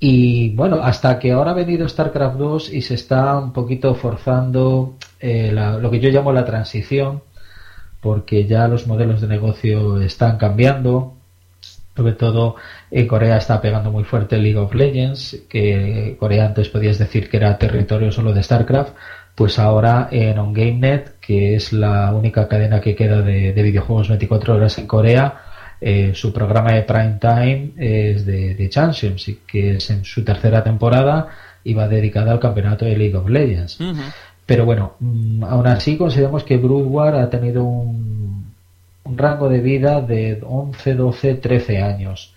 Y 0.00 0.54
bueno, 0.56 0.80
hasta 0.82 1.18
que 1.18 1.32
ahora 1.32 1.52
ha 1.52 1.54
venido 1.54 1.88
StarCraft 1.88 2.36
2 2.36 2.72
y 2.72 2.82
se 2.82 2.94
está 2.94 3.38
un 3.38 3.52
poquito 3.52 3.94
forzando 3.94 4.96
eh, 5.20 5.52
lo 5.52 5.90
que 5.90 6.00
yo 6.00 6.10
llamo 6.10 6.32
la 6.32 6.44
transición, 6.44 7.22
porque 8.00 8.46
ya 8.46 8.66
los 8.66 8.86
modelos 8.86 9.20
de 9.20 9.28
negocio 9.28 10.00
están 10.00 10.38
cambiando. 10.38 11.19
Sobre 12.00 12.14
todo 12.14 12.56
en 12.90 13.06
Corea 13.06 13.36
está 13.36 13.60
pegando 13.60 13.90
muy 13.92 14.04
fuerte 14.04 14.38
League 14.38 14.56
of 14.56 14.74
Legends, 14.74 15.36
que 15.50 16.16
Corea 16.18 16.46
antes 16.46 16.70
podías 16.70 16.96
decir 16.96 17.28
que 17.28 17.36
era 17.36 17.58
territorio 17.58 18.10
solo 18.10 18.32
de 18.32 18.42
StarCraft, 18.42 18.94
pues 19.34 19.58
ahora 19.58 20.08
en 20.10 20.38
OnGameNet, 20.38 21.20
que 21.20 21.56
es 21.56 21.74
la 21.74 22.10
única 22.14 22.48
cadena 22.48 22.80
que 22.80 22.94
queda 22.94 23.20
de, 23.20 23.52
de 23.52 23.62
videojuegos 23.62 24.08
24 24.08 24.54
horas 24.54 24.78
en 24.78 24.86
Corea, 24.86 25.42
eh, 25.78 26.12
su 26.14 26.32
programa 26.32 26.72
de 26.72 26.84
prime 26.84 27.18
time 27.20 27.72
es 27.76 28.24
de, 28.24 28.54
de 28.54 28.68
Championship, 28.70 29.40
que 29.46 29.76
es 29.76 29.90
en 29.90 30.02
su 30.02 30.24
tercera 30.24 30.64
temporada 30.64 31.28
y 31.62 31.74
va 31.74 31.86
dedicada 31.86 32.32
al 32.32 32.40
campeonato 32.40 32.86
de 32.86 32.96
League 32.96 33.16
of 33.16 33.28
Legends. 33.28 33.78
Pero 34.46 34.64
bueno, 34.64 34.94
mm, 35.00 35.44
aún 35.44 35.66
así 35.66 35.98
consideramos 35.98 36.44
que 36.44 36.56
Brood 36.56 36.86
War 36.86 37.14
ha 37.16 37.28
tenido 37.28 37.62
un, 37.62 38.19
un 39.10 39.18
rango 39.18 39.48
de 39.48 39.60
vida 39.60 40.00
de 40.00 40.40
11, 40.42 40.94
12, 40.94 41.34
13 41.34 41.82
años, 41.82 42.34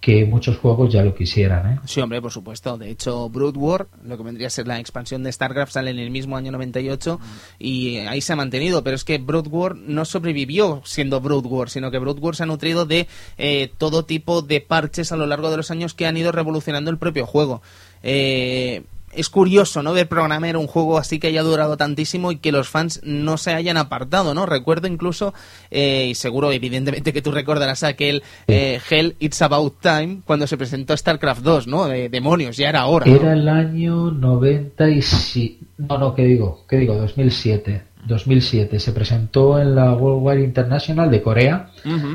que 0.00 0.24
muchos 0.24 0.58
juegos 0.58 0.92
ya 0.92 1.02
lo 1.02 1.14
quisieran. 1.14 1.72
¿eh? 1.72 1.80
Sí, 1.86 2.00
hombre, 2.00 2.20
por 2.20 2.30
supuesto. 2.30 2.76
De 2.76 2.90
hecho, 2.90 3.28
Brood 3.28 3.56
War, 3.56 3.88
lo 4.04 4.16
que 4.16 4.22
vendría 4.22 4.46
a 4.46 4.50
ser 4.50 4.66
la 4.66 4.78
expansión 4.78 5.22
de 5.22 5.32
StarCraft, 5.32 5.72
sale 5.72 5.90
en 5.90 5.98
el 5.98 6.10
mismo 6.10 6.36
año 6.36 6.52
98 6.52 7.20
y 7.58 7.98
ahí 7.98 8.20
se 8.20 8.32
ha 8.32 8.36
mantenido. 8.36 8.82
Pero 8.82 8.96
es 8.96 9.04
que 9.04 9.18
Brood 9.18 9.48
War 9.48 9.76
no 9.76 10.04
sobrevivió 10.04 10.82
siendo 10.84 11.20
Brood 11.20 11.46
War, 11.46 11.70
sino 11.70 11.90
que 11.90 11.98
Brood 11.98 12.18
War 12.18 12.36
se 12.36 12.42
ha 12.42 12.46
nutrido 12.46 12.86
de 12.86 13.08
eh, 13.38 13.70
todo 13.78 14.04
tipo 14.04 14.42
de 14.42 14.60
parches 14.60 15.12
a 15.12 15.16
lo 15.16 15.26
largo 15.26 15.50
de 15.50 15.58
los 15.58 15.70
años 15.70 15.94
que 15.94 16.06
han 16.06 16.16
ido 16.16 16.32
revolucionando 16.32 16.90
el 16.90 16.98
propio 16.98 17.26
juego. 17.26 17.62
Eh, 18.02 18.84
es 19.12 19.28
curioso, 19.28 19.82
¿no? 19.82 19.92
Ver 19.92 20.08
Programmer 20.08 20.56
un 20.56 20.66
juego 20.66 20.98
así 20.98 21.18
que 21.18 21.28
haya 21.28 21.42
durado 21.42 21.76
tantísimo 21.76 22.32
y 22.32 22.36
que 22.36 22.52
los 22.52 22.68
fans 22.68 23.00
no 23.02 23.38
se 23.38 23.52
hayan 23.52 23.76
apartado, 23.76 24.34
¿no? 24.34 24.46
Recuerdo 24.46 24.86
incluso, 24.86 25.34
eh, 25.70 26.08
y 26.10 26.14
seguro 26.14 26.52
evidentemente 26.52 27.12
que 27.12 27.22
tú 27.22 27.32
recordarás 27.32 27.82
aquel 27.82 28.22
eh, 28.46 28.80
Hell 28.88 29.16
It's 29.18 29.42
About 29.42 29.80
Time 29.80 30.20
cuando 30.24 30.46
se 30.46 30.56
presentó 30.56 30.96
StarCraft 30.96 31.42
2, 31.42 31.66
¿no? 31.66 31.86
De 31.86 32.08
demonios, 32.08 32.56
ya 32.56 32.68
era 32.68 32.86
hora. 32.86 33.06
¿no? 33.06 33.16
Era 33.16 33.32
el 33.32 33.48
año 33.48 34.10
97, 34.10 35.58
no, 35.78 35.98
no, 35.98 36.14
¿qué 36.14 36.24
digo? 36.24 36.64
¿Qué 36.68 36.76
digo? 36.76 36.94
2007. 36.94 37.82
2007 38.06 38.80
se 38.80 38.92
presentó 38.92 39.60
en 39.60 39.74
la 39.74 39.92
World 39.92 40.22
War 40.22 40.38
International 40.38 41.10
de 41.10 41.22
Corea. 41.22 41.70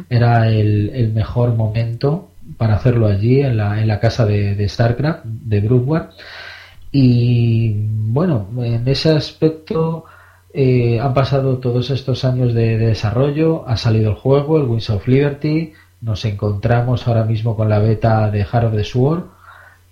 Era 0.09 0.49
el, 0.49 0.89
el 0.93 1.13
mejor 1.13 1.53
momento 1.53 2.31
para 2.57 2.75
hacerlo 2.75 3.07
allí, 3.07 3.41
en 3.41 3.57
la, 3.57 3.81
en 3.81 3.87
la 3.87 3.99
casa 3.99 4.25
de, 4.25 4.55
de 4.55 4.69
StarCraft, 4.69 5.25
de 5.25 5.59
Brood 5.61 5.83
War. 5.87 6.09
Y 6.97 7.73
bueno, 7.75 8.47
en 8.63 8.87
ese 8.87 9.11
aspecto 9.11 10.05
eh, 10.53 10.97
han 11.01 11.13
pasado 11.13 11.57
todos 11.57 11.89
estos 11.89 12.23
años 12.23 12.53
de, 12.53 12.77
de 12.77 12.87
desarrollo, 12.87 13.67
ha 13.67 13.75
salido 13.75 14.11
el 14.11 14.15
juego, 14.15 14.57
el 14.57 14.63
Wings 14.63 14.89
of 14.91 15.05
Liberty, 15.05 15.73
nos 15.99 16.23
encontramos 16.23 17.05
ahora 17.05 17.25
mismo 17.25 17.53
con 17.57 17.67
la 17.67 17.79
beta 17.79 18.31
de 18.31 18.45
Heart 18.45 18.67
of 18.67 18.75
the 18.75 18.83
Sword, 18.85 19.23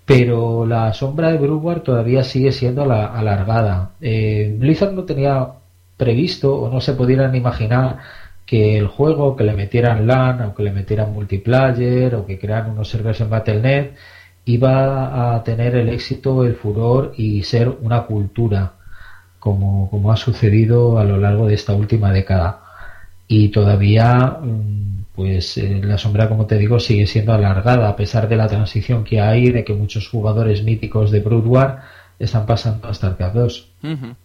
pero 0.05 0.65
la 0.65 0.93
sombra 0.93 1.29
de 1.33 1.39
Brood 1.39 1.81
todavía 1.81 2.23
sigue 2.23 2.53
siendo 2.53 2.85
la- 2.85 3.07
alargada. 3.07 3.91
Eh, 3.99 4.55
Blizzard 4.57 4.93
no 4.93 5.03
tenía 5.03 5.45
previsto 5.97 6.55
o 6.55 6.69
no 6.71 6.79
se 6.79 6.93
pudieran 6.93 7.35
imaginar 7.35 7.97
que 8.45 8.77
el 8.77 8.87
juego, 8.87 9.35
que 9.35 9.43
le 9.43 9.53
metieran 9.53 10.07
LAN 10.07 10.41
o 10.41 10.55
que 10.55 10.63
le 10.63 10.71
metieran 10.71 11.11
multiplayer 11.13 12.15
o 12.15 12.25
que 12.25 12.39
crearan 12.39 12.71
unos 12.71 12.87
servers 12.89 13.19
en 13.19 13.29
Battle.net 13.29 13.91
iba 14.45 15.35
a 15.35 15.43
tener 15.43 15.75
el 15.75 15.89
éxito, 15.89 16.45
el 16.45 16.55
furor 16.55 17.13
y 17.17 17.43
ser 17.43 17.69
una 17.69 18.03
cultura 18.03 18.73
como, 19.39 19.89
como 19.89 20.11
ha 20.11 20.17
sucedido 20.17 20.99
a 20.99 21.03
lo 21.03 21.17
largo 21.17 21.47
de 21.47 21.55
esta 21.55 21.73
última 21.73 22.11
década. 22.11 22.61
Y 23.27 23.49
todavía, 23.49 24.37
mm, 24.41 25.05
pues 25.15 25.57
eh, 25.57 25.81
la 25.83 25.97
sombra, 25.97 26.29
como 26.29 26.45
te 26.45 26.57
digo, 26.57 26.79
sigue 26.79 27.07
siendo 27.07 27.33
alargada, 27.33 27.89
a 27.89 27.95
pesar 27.95 28.27
de 28.27 28.35
la 28.35 28.47
transición 28.47 29.03
que 29.03 29.21
hay, 29.21 29.51
de 29.51 29.63
que 29.63 29.73
muchos 29.73 30.07
jugadores 30.07 30.63
míticos 30.63 31.11
de 31.11 31.19
Brood 31.19 31.47
War 31.47 31.83
están 32.19 32.45
pasando 32.45 32.87
a 32.87 32.93
StarCraft 32.93 33.35
2. 33.35 33.67
Ujú. 33.83 34.15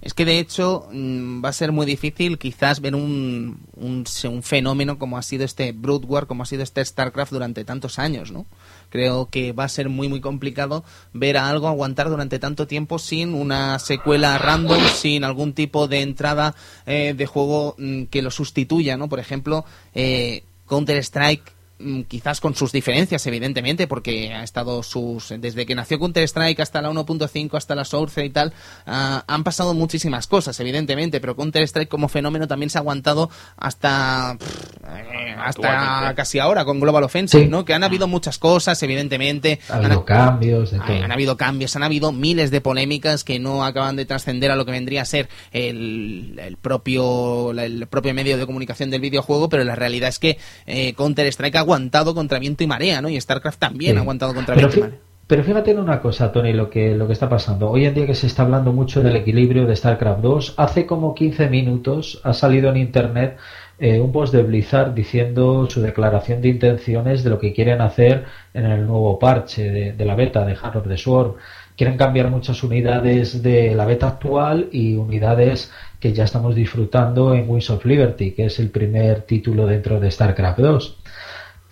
Es 0.00 0.14
que 0.14 0.24
de 0.24 0.40
hecho 0.40 0.88
mm, 0.92 1.44
va 1.44 1.50
a 1.50 1.52
ser 1.52 1.70
muy 1.70 1.86
difícil 1.86 2.36
quizás 2.36 2.80
ver 2.80 2.96
un, 2.96 3.60
un, 3.76 4.04
un 4.24 4.42
fenómeno 4.42 4.98
como 4.98 5.16
ha 5.16 5.22
sido 5.22 5.44
este 5.44 5.70
Brood 5.70 6.04
War, 6.06 6.26
como 6.26 6.42
ha 6.42 6.46
sido 6.46 6.64
este 6.64 6.84
StarCraft 6.84 7.32
durante 7.32 7.64
tantos 7.64 8.00
años, 8.00 8.32
¿no? 8.32 8.46
Creo 8.92 9.30
que 9.30 9.52
va 9.52 9.64
a 9.64 9.70
ser 9.70 9.88
muy 9.88 10.08
muy 10.08 10.20
complicado 10.20 10.84
ver 11.14 11.38
a 11.38 11.48
algo 11.48 11.66
aguantar 11.66 12.10
durante 12.10 12.38
tanto 12.38 12.66
tiempo 12.66 12.98
sin 12.98 13.32
una 13.32 13.78
secuela 13.78 14.36
random, 14.36 14.82
sin 14.94 15.24
algún 15.24 15.54
tipo 15.54 15.88
de 15.88 16.02
entrada 16.02 16.54
eh, 16.84 17.14
de 17.16 17.24
juego 17.24 17.74
mm, 17.78 18.04
que 18.04 18.20
lo 18.20 18.30
sustituya, 18.30 18.98
¿no? 18.98 19.08
Por 19.08 19.18
ejemplo, 19.18 19.64
eh, 19.94 20.44
Counter 20.66 20.98
Strike 20.98 21.42
mm, 21.42 21.61
quizás 22.08 22.40
con 22.40 22.54
sus 22.54 22.72
diferencias, 22.72 23.26
evidentemente, 23.26 23.86
porque 23.86 24.32
ha 24.32 24.42
estado 24.42 24.82
sus. 24.82 25.34
Desde 25.38 25.66
que 25.66 25.74
nació 25.74 25.98
Counter-Strike 25.98 26.60
hasta 26.60 26.82
la 26.82 26.90
1.5, 26.90 27.56
hasta 27.56 27.74
la 27.74 27.84
Source 27.84 28.24
y 28.24 28.30
tal, 28.30 28.52
ah, 28.86 29.24
han 29.26 29.44
pasado 29.44 29.74
muchísimas 29.74 30.26
cosas, 30.26 30.58
evidentemente, 30.60 31.20
pero 31.20 31.36
Counter-Strike 31.36 31.88
como 31.88 32.08
fenómeno 32.08 32.46
también 32.48 32.70
se 32.70 32.78
ha 32.78 32.80
aguantado 32.80 33.30
hasta. 33.56 34.36
Eh, 34.82 35.34
hasta 35.38 36.14
casi 36.14 36.38
ahora 36.38 36.64
con 36.64 36.80
Global 36.80 37.04
Offensive, 37.04 37.46
¿no? 37.46 37.64
Que 37.64 37.74
han 37.74 37.84
habido 37.84 38.06
muchas 38.06 38.38
cosas, 38.38 38.82
evidentemente. 38.82 39.60
Ha 39.68 39.76
habido 39.76 40.04
cambios, 40.04 40.72
Han 40.72 41.12
habido 41.12 41.36
cambios, 41.36 41.76
han 41.76 41.82
habido 41.82 42.12
miles 42.12 42.50
de 42.50 42.60
polémicas 42.60 43.24
que 43.24 43.38
no 43.38 43.64
acaban 43.64 43.96
de 43.96 44.04
trascender 44.04 44.50
a 44.50 44.56
lo 44.56 44.64
que 44.64 44.72
vendría 44.72 45.02
a 45.02 45.04
ser 45.04 45.28
el, 45.52 46.56
propio, 46.60 47.52
el 47.52 47.86
propio 47.86 48.14
medio 48.14 48.36
de 48.36 48.46
comunicación 48.46 48.90
del 48.90 49.00
videojuego, 49.00 49.48
pero 49.48 49.64
la 49.64 49.74
realidad 49.74 50.08
es 50.08 50.18
que 50.18 50.38
eh, 50.66 50.94
Counter-Strike 50.94 51.56
ha 51.56 51.62
aguantado 51.72 52.14
contra 52.14 52.38
viento 52.38 52.62
y 52.62 52.66
marea, 52.66 53.00
¿no? 53.00 53.08
Y 53.08 53.20
StarCraft 53.20 53.58
también 53.58 53.96
ha 53.96 54.00
aguantado 54.00 54.34
contra 54.34 54.54
viento 54.54 54.76
y 54.78 54.80
marea. 54.80 54.98
Pero 55.26 55.44
fíjate 55.44 55.70
en 55.70 55.78
una 55.78 56.00
cosa, 56.00 56.30
Tony, 56.30 56.52
lo 56.52 56.68
que, 56.68 56.94
lo 56.94 57.06
que 57.06 57.14
está 57.14 57.28
pasando. 57.28 57.70
Hoy 57.70 57.86
en 57.86 57.94
día 57.94 58.06
que 58.06 58.14
se 58.14 58.26
está 58.26 58.42
hablando 58.42 58.72
mucho 58.72 59.02
del 59.02 59.16
equilibrio 59.16 59.66
de 59.66 59.74
StarCraft 59.74 60.20
2, 60.20 60.54
hace 60.58 60.84
como 60.84 61.14
15 61.14 61.48
minutos 61.48 62.20
ha 62.22 62.34
salido 62.34 62.68
en 62.68 62.76
Internet 62.76 63.38
eh, 63.78 63.98
un 63.98 64.12
post 64.12 64.34
de 64.34 64.42
Blizzard 64.42 64.92
diciendo 64.92 65.66
su 65.70 65.80
declaración 65.80 66.42
de 66.42 66.48
intenciones 66.48 67.24
de 67.24 67.30
lo 67.30 67.38
que 67.38 67.54
quieren 67.54 67.80
hacer 67.80 68.26
en 68.52 68.66
el 68.66 68.86
nuevo 68.86 69.18
parche 69.18 69.70
de, 69.70 69.92
de 69.92 70.04
la 70.04 70.14
beta 70.14 70.44
de 70.44 70.54
Heart 70.54 70.76
of 70.76 70.88
the 70.88 70.98
Sword 70.98 71.36
quieren 71.76 71.96
cambiar 71.96 72.30
muchas 72.30 72.62
unidades 72.62 73.42
de 73.42 73.74
la 73.74 73.84
beta 73.84 74.08
actual 74.08 74.68
y 74.72 74.94
unidades 74.94 75.72
que 75.98 76.12
ya 76.12 76.24
estamos 76.24 76.54
disfrutando 76.54 77.34
en 77.34 77.48
Wings 77.48 77.70
of 77.70 77.84
Liberty, 77.84 78.32
que 78.32 78.46
es 78.46 78.58
el 78.58 78.70
primer 78.70 79.22
título 79.22 79.66
dentro 79.66 80.00
de 80.00 80.10
StarCraft 80.10 80.58
2. 80.58 80.98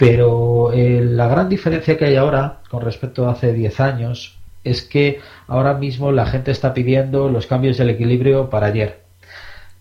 Pero 0.01 0.73
eh, 0.73 1.03
la 1.05 1.29
gran 1.29 1.51
diferencia 1.51 1.99
que 1.99 2.07
hay 2.07 2.17
ahora 2.17 2.63
con 2.71 2.81
respecto 2.81 3.29
a 3.29 3.33
hace 3.33 3.53
10 3.53 3.81
años 3.81 4.39
es 4.65 4.81
que 4.81 5.21
ahora 5.47 5.75
mismo 5.75 6.11
la 6.11 6.25
gente 6.25 6.53
está 6.53 6.73
pidiendo 6.73 7.29
los 7.29 7.47
cambios 7.47 7.77
del 7.77 7.91
equilibrio 7.91 8.49
para 8.49 8.69
ayer. 8.69 9.01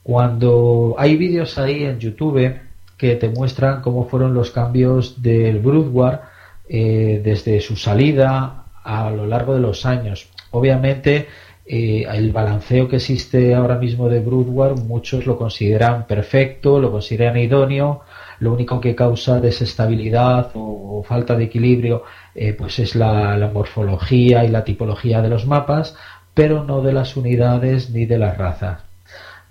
Cuando 0.03 0.93
hay 0.97 1.15
vídeos 1.15 1.57
ahí 1.57 1.85
en 1.85 1.99
YouTube 1.99 2.53
que 2.97 3.15
te 3.15 3.29
muestran 3.29 3.81
cómo 3.81 4.09
fueron 4.09 4.33
los 4.33 4.51
cambios 4.51 5.21
del 5.21 5.59
Brood 5.59 5.87
War 5.87 6.23
eh, 6.67 7.21
desde 7.23 7.61
su 7.61 7.77
salida 7.77 8.65
a 8.83 9.09
lo 9.11 9.25
largo 9.25 9.53
de 9.53 9.61
los 9.61 9.85
años. 9.85 10.27
Obviamente, 10.51 11.27
eh, 11.65 12.05
el 12.11 12.33
balanceo 12.33 12.89
que 12.89 12.97
existe 12.97 13.55
ahora 13.55 13.77
mismo 13.77 14.09
de 14.09 14.19
Broodwar, 14.19 14.75
muchos 14.75 15.25
lo 15.25 15.37
consideran 15.37 16.05
perfecto, 16.07 16.77
lo 16.77 16.91
consideran 16.91 17.37
idóneo. 17.37 18.01
Lo 18.39 18.53
único 18.53 18.79
que 18.79 18.95
causa 18.95 19.39
desestabilidad 19.39 20.51
o, 20.53 21.03
falta 21.07 21.35
de 21.35 21.45
equilibrio, 21.45 22.03
eh, 22.35 22.53
pues 22.53 22.79
es 22.79 22.95
la, 22.95 23.49
morfología 23.53 24.43
y 24.43 24.49
la 24.49 24.63
tipología 24.63 25.21
de 25.21 25.29
los 25.29 25.45
mapas, 25.45 25.95
pero 26.33 26.63
no 26.63 26.81
de 26.81 26.93
las 26.93 27.15
unidades 27.15 27.89
ni 27.89 28.05
de 28.05 28.17
las 28.17 28.37
razas. 28.37 28.81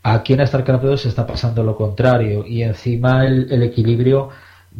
Aquí 0.02 0.34
en 0.34 0.46
StarCraft 0.46 0.84
2 0.84 1.00
se 1.02 1.08
está 1.08 1.26
pasando 1.26 1.62
lo 1.62 1.76
contrario 1.76 2.46
y 2.46 2.62
encima 2.62 3.26
el 3.26 3.62
equilibrio 3.62 4.30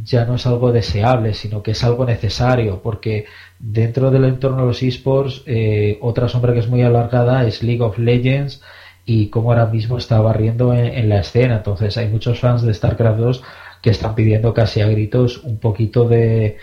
ya 0.05 0.25
no 0.25 0.35
es 0.35 0.47
algo 0.47 0.73
deseable, 0.73 1.35
sino 1.35 1.63
que 1.63 1.73
es 1.73 1.85
algo 1.85 2.05
necesario, 2.05 2.81
porque 2.83 3.27
dentro 3.59 4.11
del 4.11 4.25
entorno 4.25 4.59
de 4.59 4.67
los 4.67 4.83
esports, 4.83 5.43
eh, 5.47 5.99
otra 6.01 6.29
sombra 6.29 6.53
que 6.53 6.61
es 6.61 6.69
muy 6.69 6.83
alargada 6.83 7.47
es 7.47 7.63
League 7.63 7.83
of 7.83 7.99
Legends 7.99 8.63
y 9.05 9.29
como 9.29 9.51
ahora 9.51 9.67
mismo 9.67 9.99
está 9.99 10.21
barriendo 10.21 10.75
en, 10.75 11.09
la 11.09 11.21
escena. 11.21 11.57
Entonces 11.57 11.97
hay 11.97 12.09
muchos 12.09 12.41
fans 12.41 12.63
de 12.63 12.75
StarCraft 12.75 13.19
2 13.19 13.43
que 13.89 13.93
están 13.93 14.15
pidiendo 14.15 14.53
casi 14.53 14.83
a 14.83 14.87
gritos 14.87 15.43
un 15.45 15.59
poquito 15.59 16.07
de, 16.07 16.59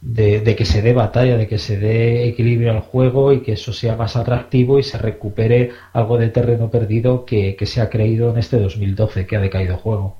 de, 0.00 0.56
que 0.56 0.64
se 0.64 0.82
dé 0.82 0.92
batalla, 0.92 1.36
de 1.36 1.46
que 1.46 1.58
se 1.58 1.78
dé 1.78 2.26
equilibrio 2.26 2.72
al 2.72 2.80
juego 2.80 3.32
y 3.32 3.40
que 3.40 3.52
eso 3.52 3.72
sea 3.72 3.94
más 3.94 4.16
atractivo 4.16 4.80
y 4.80 4.82
se 4.82 4.98
recupere 4.98 5.70
algo 5.92 6.18
de 6.18 6.28
terreno 6.28 6.68
perdido 6.68 7.24
que, 7.24 7.54
que 7.54 7.66
se 7.66 7.80
ha 7.80 7.88
creído 7.88 8.30
en 8.30 8.38
este 8.38 8.58
2012 8.58 9.26
que 9.28 9.36
ha 9.36 9.40
decaído 9.40 9.76
juego 9.76 10.16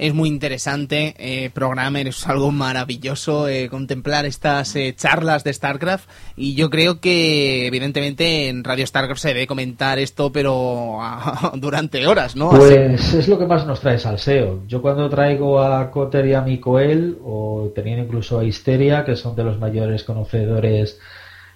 es 0.00 0.14
muy 0.14 0.30
interesante. 0.30 1.14
Eh, 1.18 1.50
Programmer 1.52 2.08
es 2.08 2.26
algo 2.26 2.50
maravilloso 2.50 3.48
eh, 3.48 3.68
contemplar 3.68 4.24
estas 4.24 4.74
eh, 4.74 4.94
charlas 4.96 5.44
de 5.44 5.52
StarCraft 5.52 6.08
y 6.36 6.54
yo 6.54 6.70
creo 6.70 7.00
que 7.00 7.66
evidentemente 7.66 8.48
en 8.48 8.64
Radio 8.64 8.86
StarCraft 8.86 9.20
se 9.20 9.28
debe 9.28 9.46
comentar 9.46 9.98
esto, 9.98 10.32
pero 10.32 10.98
durante 11.54 12.06
horas, 12.06 12.34
¿no? 12.34 12.48
Pues 12.48 13.12
es 13.12 13.28
lo 13.28 13.38
que 13.38 13.46
más 13.46 13.66
nos 13.66 13.80
trae 13.80 13.98
salseo. 13.98 14.62
Yo 14.66 14.80
cuando 14.80 15.10
traigo 15.10 15.60
a 15.60 15.90
Cotter 15.90 16.26
y 16.26 16.32
a 16.32 16.40
Mikoel, 16.40 17.18
o 17.22 17.70
teniendo 17.74 18.04
incluso 18.04 18.38
a 18.38 18.44
Histeria, 18.44 19.04
que 19.04 19.16
son 19.16 19.36
de 19.36 19.44
los 19.44 19.58
mayores 19.58 20.04
conocedores 20.04 20.98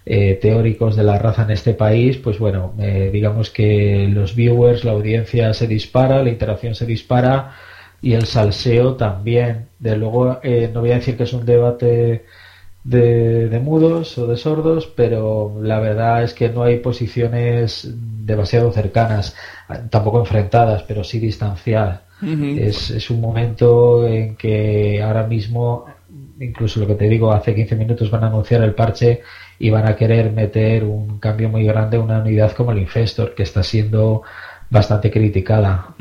eh, 0.04 0.38
teóricos 0.40 0.96
de 0.96 1.04
la 1.04 1.18
raza 1.18 1.44
en 1.44 1.52
este 1.52 1.72
país, 1.72 2.18
pues 2.18 2.38
bueno, 2.38 2.74
digamos 3.10 3.48
que 3.48 4.06
los 4.10 4.34
viewers, 4.34 4.84
la 4.84 4.92
audiencia 4.92 5.54
se 5.54 5.66
dispara, 5.66 6.22
la 6.22 6.28
interacción 6.28 6.74
se 6.74 6.84
dispara 6.84 7.54
y 8.04 8.12
el 8.12 8.26
salseo 8.26 8.96
también. 8.96 9.68
De 9.78 9.96
luego, 9.96 10.38
eh, 10.42 10.70
no 10.72 10.80
voy 10.80 10.90
a 10.90 10.96
decir 10.96 11.16
que 11.16 11.22
es 11.22 11.32
un 11.32 11.46
debate 11.46 12.26
de, 12.84 13.60
mudos 13.64 14.18
o 14.18 14.26
de 14.26 14.36
sordos, 14.36 14.86
pero 14.94 15.56
la 15.62 15.80
verdad 15.80 16.22
es 16.22 16.34
que 16.34 16.50
no 16.50 16.64
hay 16.64 16.80
posiciones 16.80 17.90
demasiado 17.94 18.70
cercanas, 18.72 19.34
tampoco 19.88 20.20
enfrentadas, 20.20 20.82
pero 20.82 21.02
sí 21.02 21.18
distanciadas. 21.18 22.02
es, 22.22 22.90
es, 22.90 23.08
un 23.08 23.22
momento 23.22 24.06
en 24.06 24.36
que 24.36 25.02
ahora 25.02 25.26
mismo, 25.26 25.86
incluso 26.38 26.80
lo 26.80 26.86
que 26.86 26.96
te 26.96 27.08
digo, 27.08 27.32
hace 27.32 27.54
15 27.54 27.74
minutos 27.74 28.10
van 28.10 28.24
a 28.24 28.26
anunciar 28.26 28.62
el 28.62 28.74
parche 28.74 29.22
y 29.58 29.70
van 29.70 29.86
a 29.86 29.96
querer 29.96 30.30
meter 30.30 30.84
un 30.84 31.18
cambio 31.20 31.48
muy 31.48 31.64
grande 31.64 31.96
a 31.96 32.00
una 32.00 32.18
unidad 32.18 32.52
como 32.52 32.72
el 32.72 32.80
Infestor, 32.80 33.34
que 33.34 33.44
está 33.44 33.62
siendo 33.62 34.22
bastante 34.68 35.10
criticada 35.10 35.94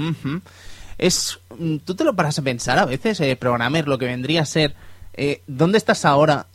es 1.04 1.40
tú 1.84 1.96
te 1.96 2.06
lo 2.06 2.16
paras 2.16 2.40
a 2.40 2.44
pensar 2.44 2.80
a 2.80 2.86
veces, 2.86 3.20
eh, 3.20 3.36
programmer, 3.36 3.90
lo 3.90 3.98
que 3.98 4.06
vendría 4.06 4.42
a 4.42 4.46
ser 4.46 4.74
eh, 5.16 5.42
dónde 5.48 5.78
estás 5.78 6.06
ahora 6.06 6.48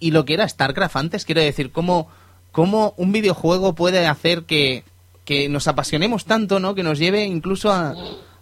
y 0.00 0.10
lo 0.10 0.24
que 0.24 0.32
era 0.32 0.48
StarCraft 0.48 0.96
antes, 0.96 1.26
quiero 1.26 1.42
decir, 1.42 1.70
cómo, 1.70 2.08
cómo 2.50 2.94
un 2.96 3.12
videojuego 3.12 3.74
puede 3.74 4.06
hacer 4.06 4.44
que, 4.44 4.84
que 5.26 5.50
nos 5.50 5.68
apasionemos 5.68 6.24
tanto, 6.24 6.60
¿no? 6.60 6.74
Que 6.74 6.82
nos 6.82 6.98
lleve 6.98 7.24
incluso 7.24 7.70
a, 7.70 7.94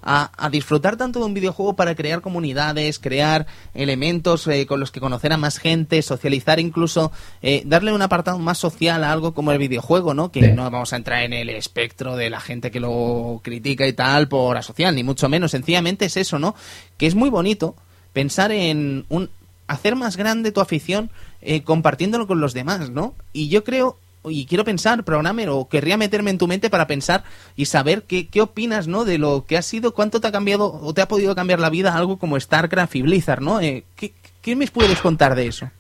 a, 0.02 0.48
disfrutar 0.50 0.96
tanto 0.96 1.20
de 1.20 1.26
un 1.26 1.34
videojuego 1.34 1.74
para 1.74 1.94
crear 1.94 2.20
comunidades, 2.20 2.98
crear 2.98 3.46
elementos 3.74 4.46
eh, 4.46 4.66
con 4.66 4.80
los 4.80 4.90
que 4.90 5.00
conocer 5.00 5.32
a 5.32 5.36
más 5.36 5.58
gente, 5.58 6.02
socializar 6.02 6.60
incluso, 6.60 7.12
eh, 7.40 7.62
darle 7.64 7.92
un 7.92 8.02
apartado 8.02 8.38
más 8.38 8.58
social 8.58 9.04
a 9.04 9.12
algo 9.12 9.32
como 9.32 9.52
el 9.52 9.58
videojuego, 9.58 10.14
¿no? 10.14 10.32
Que 10.32 10.52
no 10.52 10.70
vamos 10.70 10.92
a 10.92 10.96
entrar 10.96 11.22
en 11.22 11.32
el 11.32 11.50
espectro 11.50 12.16
de 12.16 12.30
la 12.30 12.40
gente 12.40 12.70
que 12.70 12.80
lo 12.80 13.40
critica 13.42 13.86
y 13.86 13.92
tal 13.92 14.28
por 14.28 14.56
asociar, 14.56 14.92
ni 14.92 15.04
mucho 15.04 15.28
menos. 15.28 15.52
Sencillamente 15.52 16.06
es 16.06 16.16
eso, 16.16 16.38
¿no? 16.38 16.54
Que 16.96 17.06
es 17.06 17.14
muy 17.14 17.30
bonito 17.30 17.76
pensar 18.12 18.52
en 18.52 19.06
un 19.08 19.30
hacer 19.66 19.96
más 19.96 20.16
grande 20.16 20.52
tu 20.52 20.60
afición 20.60 21.10
eh, 21.40 21.62
compartiéndolo 21.62 22.26
con 22.26 22.40
los 22.40 22.52
demás, 22.52 22.90
¿no? 22.90 23.14
Y 23.32 23.48
yo 23.48 23.64
creo 23.64 23.98
y 24.24 24.46
quiero 24.46 24.64
pensar, 24.64 25.04
programmer, 25.04 25.48
o 25.48 25.68
querría 25.68 25.96
meterme 25.96 26.30
en 26.30 26.38
tu 26.38 26.46
mente 26.46 26.70
para 26.70 26.86
pensar 26.86 27.24
y 27.56 27.64
saber 27.64 28.02
qué, 28.02 28.28
qué 28.28 28.40
opinas, 28.40 28.86
¿no? 28.86 29.04
De 29.04 29.18
lo 29.18 29.44
que 29.46 29.56
ha 29.56 29.62
sido, 29.62 29.94
cuánto 29.94 30.20
te 30.20 30.28
ha 30.28 30.32
cambiado 30.32 30.72
o 30.72 30.94
te 30.94 31.02
ha 31.02 31.08
podido 31.08 31.34
cambiar 31.34 31.58
la 31.58 31.70
vida 31.70 31.96
algo 31.96 32.18
como 32.18 32.38
StarCraft 32.38 32.96
y 32.96 33.02
Blizzard, 33.02 33.40
¿no? 33.40 33.60
Eh, 33.60 33.84
¿qué, 33.96 34.56
me 34.56 34.66
puedes 34.68 35.00
contar 35.00 35.34
de 35.34 35.46
eso? 35.46 35.70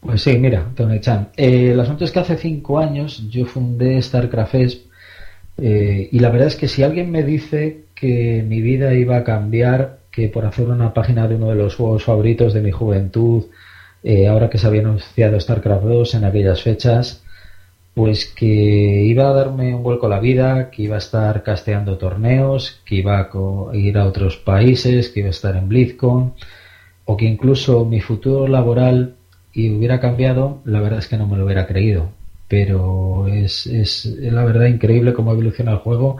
Pues 0.00 0.22
sí, 0.22 0.36
mira, 0.38 0.66
Tony 0.74 1.00
Chan. 1.00 1.28
Eh, 1.36 1.70
el 1.72 1.80
asunto 1.80 2.04
es 2.04 2.10
que 2.10 2.20
hace 2.20 2.36
cinco 2.36 2.78
años 2.78 3.28
yo 3.30 3.46
fundé 3.46 4.00
StarCraft 4.00 4.54
eh, 5.58 6.08
y 6.10 6.18
la 6.18 6.30
verdad 6.30 6.48
es 6.48 6.56
que 6.56 6.68
si 6.68 6.82
alguien 6.82 7.10
me 7.10 7.22
dice 7.22 7.84
que 7.94 8.44
mi 8.46 8.60
vida 8.60 8.94
iba 8.94 9.16
a 9.16 9.24
cambiar, 9.24 10.00
que 10.10 10.28
por 10.28 10.44
hacer 10.44 10.68
una 10.68 10.92
página 10.92 11.28
de 11.28 11.36
uno 11.36 11.50
de 11.50 11.54
los 11.54 11.76
juegos 11.76 12.04
favoritos 12.04 12.52
de 12.54 12.62
mi 12.62 12.70
juventud, 12.70 13.44
ahora 14.28 14.48
que 14.48 14.56
se 14.56 14.66
había 14.66 14.80
anunciado 14.80 15.38
StarCraft 15.38 15.84
2 15.84 16.14
en 16.14 16.24
aquellas 16.24 16.62
fechas, 16.62 17.22
pues 17.94 18.26
que 18.26 18.46
iba 18.46 19.28
a 19.28 19.32
darme 19.32 19.74
un 19.74 19.82
vuelco 19.82 20.06
a 20.06 20.10
la 20.10 20.20
vida, 20.20 20.70
que 20.70 20.82
iba 20.82 20.96
a 20.96 20.98
estar 20.98 21.42
casteando 21.42 21.98
torneos, 21.98 22.80
que 22.84 22.96
iba 22.96 23.18
a 23.18 23.76
ir 23.76 23.98
a 23.98 24.06
otros 24.06 24.36
países, 24.36 25.08
que 25.10 25.20
iba 25.20 25.28
a 25.28 25.30
estar 25.32 25.56
en 25.56 25.68
BlizzCon, 25.68 26.34
o 27.04 27.16
que 27.16 27.26
incluso 27.26 27.84
mi 27.84 28.00
futuro 28.00 28.46
laboral 28.46 29.16
y 29.52 29.70
hubiera 29.70 30.00
cambiado, 30.00 30.60
la 30.64 30.80
verdad 30.80 31.00
es 31.00 31.08
que 31.08 31.16
no 31.16 31.26
me 31.26 31.36
lo 31.36 31.44
hubiera 31.44 31.66
creído. 31.66 32.10
Pero 32.48 33.28
es, 33.28 33.66
es 33.66 34.06
la 34.06 34.44
verdad 34.44 34.66
increíble 34.66 35.14
cómo 35.14 35.32
evoluciona 35.32 35.72
el 35.72 35.78
juego 35.78 36.16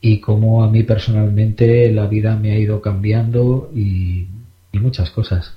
y 0.00 0.20
cómo 0.20 0.64
a 0.64 0.70
mí 0.70 0.82
personalmente 0.82 1.90
la 1.92 2.06
vida 2.06 2.36
me 2.36 2.52
ha 2.52 2.58
ido 2.58 2.80
cambiando 2.80 3.70
y 3.74 4.28
muchas 4.72 5.10
cosas 5.10 5.56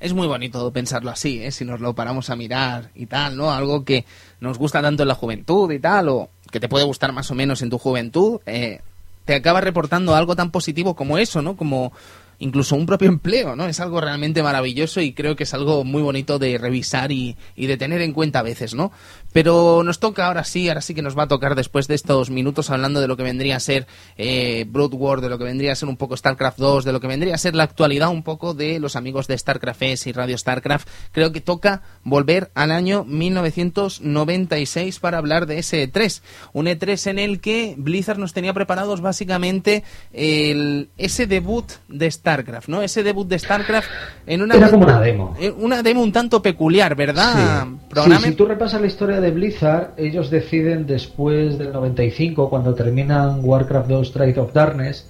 es 0.00 0.14
muy 0.14 0.26
bonito 0.26 0.72
pensarlo 0.72 1.10
así, 1.10 1.42
¿eh? 1.42 1.52
si 1.52 1.64
nos 1.64 1.80
lo 1.80 1.94
paramos 1.94 2.30
a 2.30 2.36
mirar 2.36 2.90
y 2.94 3.06
tal, 3.06 3.36
¿no? 3.36 3.52
Algo 3.52 3.84
que 3.84 4.06
nos 4.40 4.58
gusta 4.58 4.80
tanto 4.80 5.02
en 5.02 5.08
la 5.08 5.14
juventud 5.14 5.70
y 5.70 5.78
tal, 5.78 6.08
o 6.08 6.30
que 6.50 6.58
te 6.58 6.68
puede 6.68 6.86
gustar 6.86 7.12
más 7.12 7.30
o 7.30 7.34
menos 7.34 7.60
en 7.60 7.68
tu 7.68 7.78
juventud, 7.78 8.40
eh, 8.46 8.80
te 9.26 9.34
acaba 9.34 9.60
reportando 9.60 10.14
algo 10.14 10.34
tan 10.34 10.50
positivo 10.50 10.96
como 10.96 11.18
eso, 11.18 11.42
¿no? 11.42 11.54
Como 11.54 11.92
incluso 12.38 12.74
un 12.76 12.86
propio 12.86 13.08
empleo, 13.10 13.54
¿no? 13.54 13.66
Es 13.66 13.78
algo 13.78 14.00
realmente 14.00 14.42
maravilloso 14.42 15.02
y 15.02 15.12
creo 15.12 15.36
que 15.36 15.44
es 15.44 15.52
algo 15.52 15.84
muy 15.84 16.02
bonito 16.02 16.38
de 16.38 16.56
revisar 16.56 17.12
y, 17.12 17.36
y 17.54 17.66
de 17.66 17.76
tener 17.76 18.00
en 18.00 18.14
cuenta 18.14 18.38
a 18.38 18.42
veces, 18.42 18.74
¿no? 18.74 18.92
Pero 19.32 19.82
nos 19.84 20.00
toca 20.00 20.26
ahora 20.26 20.44
sí, 20.44 20.68
ahora 20.68 20.80
sí 20.80 20.94
que 20.94 21.02
nos 21.02 21.16
va 21.16 21.24
a 21.24 21.28
tocar 21.28 21.54
después 21.54 21.86
de 21.88 21.94
estos 21.94 22.30
minutos 22.30 22.70
hablando 22.70 23.00
de 23.00 23.08
lo 23.08 23.16
que 23.16 23.22
vendría 23.22 23.56
a 23.56 23.60
ser 23.60 23.86
eh, 24.16 24.64
Brood 24.68 24.94
War, 24.94 25.20
de 25.20 25.28
lo 25.28 25.38
que 25.38 25.44
vendría 25.44 25.72
a 25.72 25.76
ser 25.76 25.88
un 25.88 25.96
poco 25.96 26.16
StarCraft 26.16 26.58
2, 26.58 26.84
de 26.84 26.92
lo 26.92 27.00
que 27.00 27.06
vendría 27.06 27.34
a 27.34 27.38
ser 27.38 27.54
la 27.54 27.62
actualidad 27.64 28.08
un 28.08 28.22
poco 28.22 28.54
de 28.54 28.78
los 28.80 28.96
amigos 28.96 29.26
de 29.28 29.38
StarCraft 29.38 29.82
S 29.82 30.08
y 30.10 30.12
Radio 30.12 30.36
StarCraft. 30.36 30.88
Creo 31.12 31.32
que 31.32 31.40
toca 31.40 31.82
volver 32.02 32.50
al 32.54 32.70
año 32.72 33.04
1996 33.04 34.98
para 35.00 35.18
hablar 35.18 35.46
de 35.46 35.58
ese 35.58 35.90
E3. 35.90 36.22
Un 36.52 36.66
E3 36.66 37.10
en 37.10 37.18
el 37.18 37.40
que 37.40 37.74
Blizzard 37.78 38.18
nos 38.18 38.32
tenía 38.32 38.52
preparados 38.52 39.00
básicamente 39.00 39.84
el, 40.12 40.90
ese 40.96 41.26
debut 41.26 41.70
de 41.88 42.10
StarCraft, 42.10 42.68
¿no? 42.68 42.82
Ese 42.82 43.02
debut 43.02 43.28
de 43.28 43.38
StarCraft 43.38 43.88
en 44.26 44.42
una... 44.42 44.54
Era 44.56 44.70
como 44.70 44.84
una 44.84 45.00
demo. 45.00 45.36
eh, 45.40 45.50
Una 45.50 45.82
demo 45.82 46.02
un 46.02 46.12
tanto 46.12 46.42
peculiar, 46.42 46.94
¿verdad? 46.94 47.66
Sí. 48.04 48.10
Si 48.30 48.32
tú 48.32 48.46
repasas 48.46 48.80
la 48.80 48.86
historia 48.86 49.19
de 49.20 49.30
Blizzard, 49.30 49.92
ellos 49.96 50.30
deciden 50.30 50.86
después 50.86 51.58
del 51.58 51.72
95, 51.72 52.48
cuando 52.50 52.74
terminan 52.74 53.40
Warcraft 53.42 53.88
2 53.88 54.12
Trade 54.12 54.40
of 54.40 54.52
Darkness, 54.52 55.08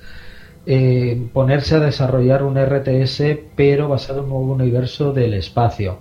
eh, 0.66 1.28
ponerse 1.32 1.76
a 1.76 1.80
desarrollar 1.80 2.42
un 2.42 2.58
RTS, 2.58 3.38
pero 3.56 3.88
basado 3.88 4.18
en 4.18 4.24
un 4.24 4.30
nuevo 4.30 4.52
universo 4.52 5.12
del 5.12 5.34
espacio. 5.34 5.98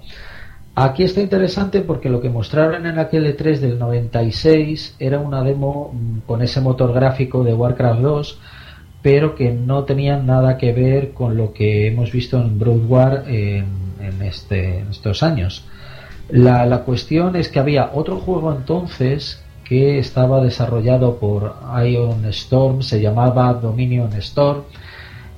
Aquí 0.76 1.04
está 1.04 1.22
interesante 1.22 1.82
porque 1.82 2.10
lo 2.10 2.22
que 2.22 2.30
mostraron 2.30 2.86
en 2.86 3.00
aquel 3.00 3.26
E3 3.26 3.60
del 3.60 3.80
96 3.80 4.96
era 5.00 5.20
una 5.20 5.44
demo 5.44 5.92
mm, 5.94 6.20
con 6.28 6.42
ese 6.42 6.62
motor 6.62 6.94
gráfico 6.94 7.44
de 7.44 7.54
Warcraft 7.54 8.02
2, 8.02 8.40
pero 9.02 9.36
que 9.36 9.52
no 9.52 9.84
tenían 9.84 10.26
nada 10.26 10.58
que 10.58 10.74
ver 10.74 11.12
con 11.12 11.38
lo 11.38 11.54
que 11.54 11.88
hemos 11.88 12.12
visto 12.12 12.40
en 12.40 12.60
Brood 12.60 12.86
War 12.90 13.26
en, 13.28 13.66
este, 14.22 14.80
en 14.80 14.90
estos 14.90 15.24
años. 15.24 15.66
La, 16.30 16.66
la 16.66 16.80
cuestión 16.84 17.36
es 17.36 17.50
que 17.50 17.60
había 17.60 17.92
otro 17.94 18.18
juego 18.20 18.52
entonces 18.54 19.42
que 19.64 20.00
estaba 20.00 20.42
desarrollado 20.44 21.18
por 21.18 21.56
Ion 21.86 22.26
Storm, 22.26 22.82
se 22.82 23.02
llamaba 23.02 23.54
Dominion 23.54 24.12
Storm, 24.14 24.64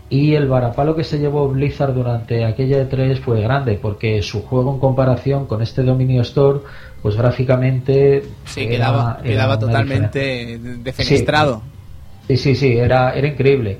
y 0.09 0.35
el 0.35 0.47
varapalo 0.47 0.95
que 0.95 1.03
se 1.05 1.19
llevó 1.19 1.47
Blizzard 1.49 1.93
durante 1.93 2.43
aquella 2.45 2.81
E3 2.89 3.19
fue 3.19 3.41
grande, 3.41 3.79
porque 3.81 4.21
su 4.21 4.43
juego 4.43 4.73
en 4.73 4.79
comparación 4.79 5.45
con 5.47 5.61
este 5.61 5.83
Dominion 5.83 6.21
Storm, 6.23 6.61
pues 7.01 7.15
gráficamente 7.15 8.23
Sí, 8.45 8.61
era- 8.61 8.69
quedaba, 8.69 9.17
era 9.23 9.29
quedaba 9.29 9.59
totalmente 9.59 10.57
defenestrado. 10.59 11.61
Sí, 12.27 12.37
sí, 12.37 12.55
sí, 12.55 12.77
era, 12.77 13.13
era 13.13 13.27
increíble. 13.27 13.79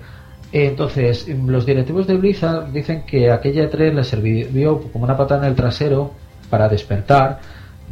Entonces, 0.53 1.27
los 1.29 1.65
directivos 1.65 2.07
de 2.07 2.15
Blizzard 2.15 2.71
dicen 2.73 3.03
que 3.05 3.31
aquella 3.31 3.69
E3 3.69 3.93
les 3.93 4.07
sirvió 4.07 4.81
como 4.91 5.05
una 5.05 5.15
patada 5.17 5.45
en 5.45 5.49
el 5.51 5.55
trasero 5.55 6.11
para 6.51 6.69
despertar. 6.69 7.39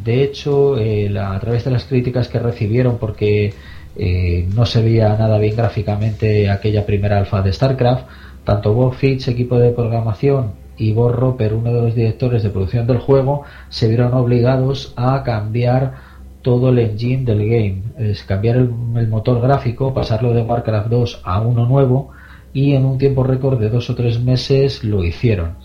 De 0.03 0.21
hecho, 0.23 0.77
eh, 0.77 1.11
a 1.17 1.39
través 1.39 1.65
de 1.65 1.71
las 1.71 1.85
críticas 1.85 2.27
que 2.27 2.37
recibieron, 2.37 2.99
porque 2.99 3.53
eh, 3.95 4.47
no 4.53 4.65
se 4.67 4.83
veía 4.83 5.17
nada 5.17 5.39
bien 5.39 5.55
gráficamente 5.55 6.49
aquella 6.51 6.85
primera 6.85 7.17
alfa 7.17 7.41
de 7.41 7.51
StarCraft, 7.51 8.05
tanto 8.43 8.73
Bob 8.73 8.93
Fitch, 8.93 9.27
equipo 9.27 9.57
de 9.57 9.71
programación, 9.71 10.51
y 10.77 10.93
Bob 10.93 11.13
Roper, 11.13 11.53
uno 11.53 11.73
de 11.73 11.81
los 11.81 11.95
directores 11.95 12.43
de 12.43 12.51
producción 12.51 12.85
del 12.85 12.99
juego, 12.99 13.43
se 13.69 13.89
vieron 13.89 14.13
obligados 14.13 14.93
a 14.95 15.23
cambiar 15.23 16.09
todo 16.41 16.69
el 16.69 16.79
engine 16.79 17.25
del 17.25 17.39
game, 17.39 17.81
es 17.97 18.23
cambiar 18.23 18.57
el, 18.57 18.69
el 18.95 19.07
motor 19.09 19.41
gráfico, 19.41 19.93
pasarlo 19.93 20.33
de 20.33 20.41
Warcraft 20.41 20.87
2 20.87 21.21
a 21.25 21.41
uno 21.41 21.65
nuevo 21.65 22.11
y 22.53 22.73
en 22.73 22.85
un 22.85 22.97
tiempo 22.97 23.23
récord 23.23 23.59
de 23.59 23.69
dos 23.69 23.89
o 23.89 23.95
tres 23.95 24.19
meses 24.19 24.83
lo 24.83 25.03
hicieron. 25.03 25.55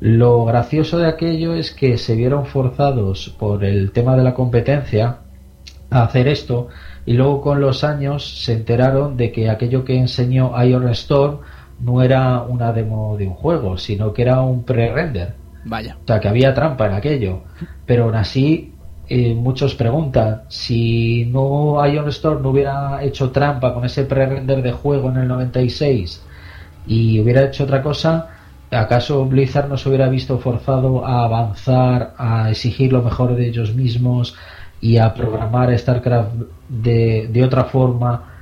Lo 0.00 0.44
gracioso 0.44 0.98
de 0.98 1.08
aquello 1.08 1.54
es 1.54 1.72
que 1.72 1.96
se 1.98 2.16
vieron 2.16 2.46
forzados 2.46 3.34
por 3.38 3.64
el 3.64 3.92
tema 3.92 4.16
de 4.16 4.24
la 4.24 4.34
competencia 4.34 5.18
a 5.90 6.02
hacer 6.02 6.28
esto 6.28 6.68
y 7.06 7.12
luego 7.14 7.40
con 7.40 7.60
los 7.60 7.84
años 7.84 8.44
se 8.44 8.54
enteraron 8.54 9.16
de 9.16 9.30
que 9.30 9.50
aquello 9.50 9.84
que 9.84 9.96
enseñó 9.96 10.52
Iron 10.64 10.88
Storm 10.88 11.38
no 11.80 12.02
era 12.02 12.42
una 12.42 12.72
demo 12.72 13.16
de 13.16 13.26
un 13.26 13.34
juego, 13.34 13.76
sino 13.78 14.12
que 14.12 14.22
era 14.22 14.40
un 14.40 14.64
pre-render. 14.64 15.34
Vaya. 15.64 15.96
O 16.02 16.06
sea, 16.06 16.20
que 16.20 16.28
había 16.28 16.54
trampa 16.54 16.86
en 16.86 16.94
aquello. 16.94 17.42
Pero 17.86 18.04
aún 18.04 18.14
así, 18.14 18.73
eh, 19.08 19.34
muchos 19.34 19.74
preguntan, 19.74 20.42
si 20.48 21.26
no 21.26 21.84
Ion 21.86 22.08
Storm 22.08 22.42
no 22.42 22.50
hubiera 22.50 23.02
hecho 23.02 23.30
trampa 23.30 23.74
con 23.74 23.84
ese 23.84 24.04
pre-render 24.04 24.62
de 24.62 24.72
juego 24.72 25.10
en 25.10 25.18
el 25.18 25.28
96 25.28 26.22
y 26.86 27.20
hubiera 27.20 27.44
hecho 27.44 27.64
otra 27.64 27.82
cosa, 27.82 28.28
¿acaso 28.70 29.24
Blizzard 29.26 29.68
no 29.68 29.76
se 29.76 29.88
hubiera 29.88 30.08
visto 30.08 30.38
forzado 30.38 31.04
a 31.04 31.24
avanzar, 31.24 32.14
a 32.18 32.50
exigir 32.50 32.92
lo 32.92 33.02
mejor 33.02 33.34
de 33.36 33.48
ellos 33.48 33.74
mismos 33.74 34.36
y 34.80 34.98
a 34.98 35.14
programar 35.14 35.76
StarCraft 35.78 36.34
de, 36.68 37.28
de 37.30 37.44
otra 37.44 37.64
forma? 37.64 38.33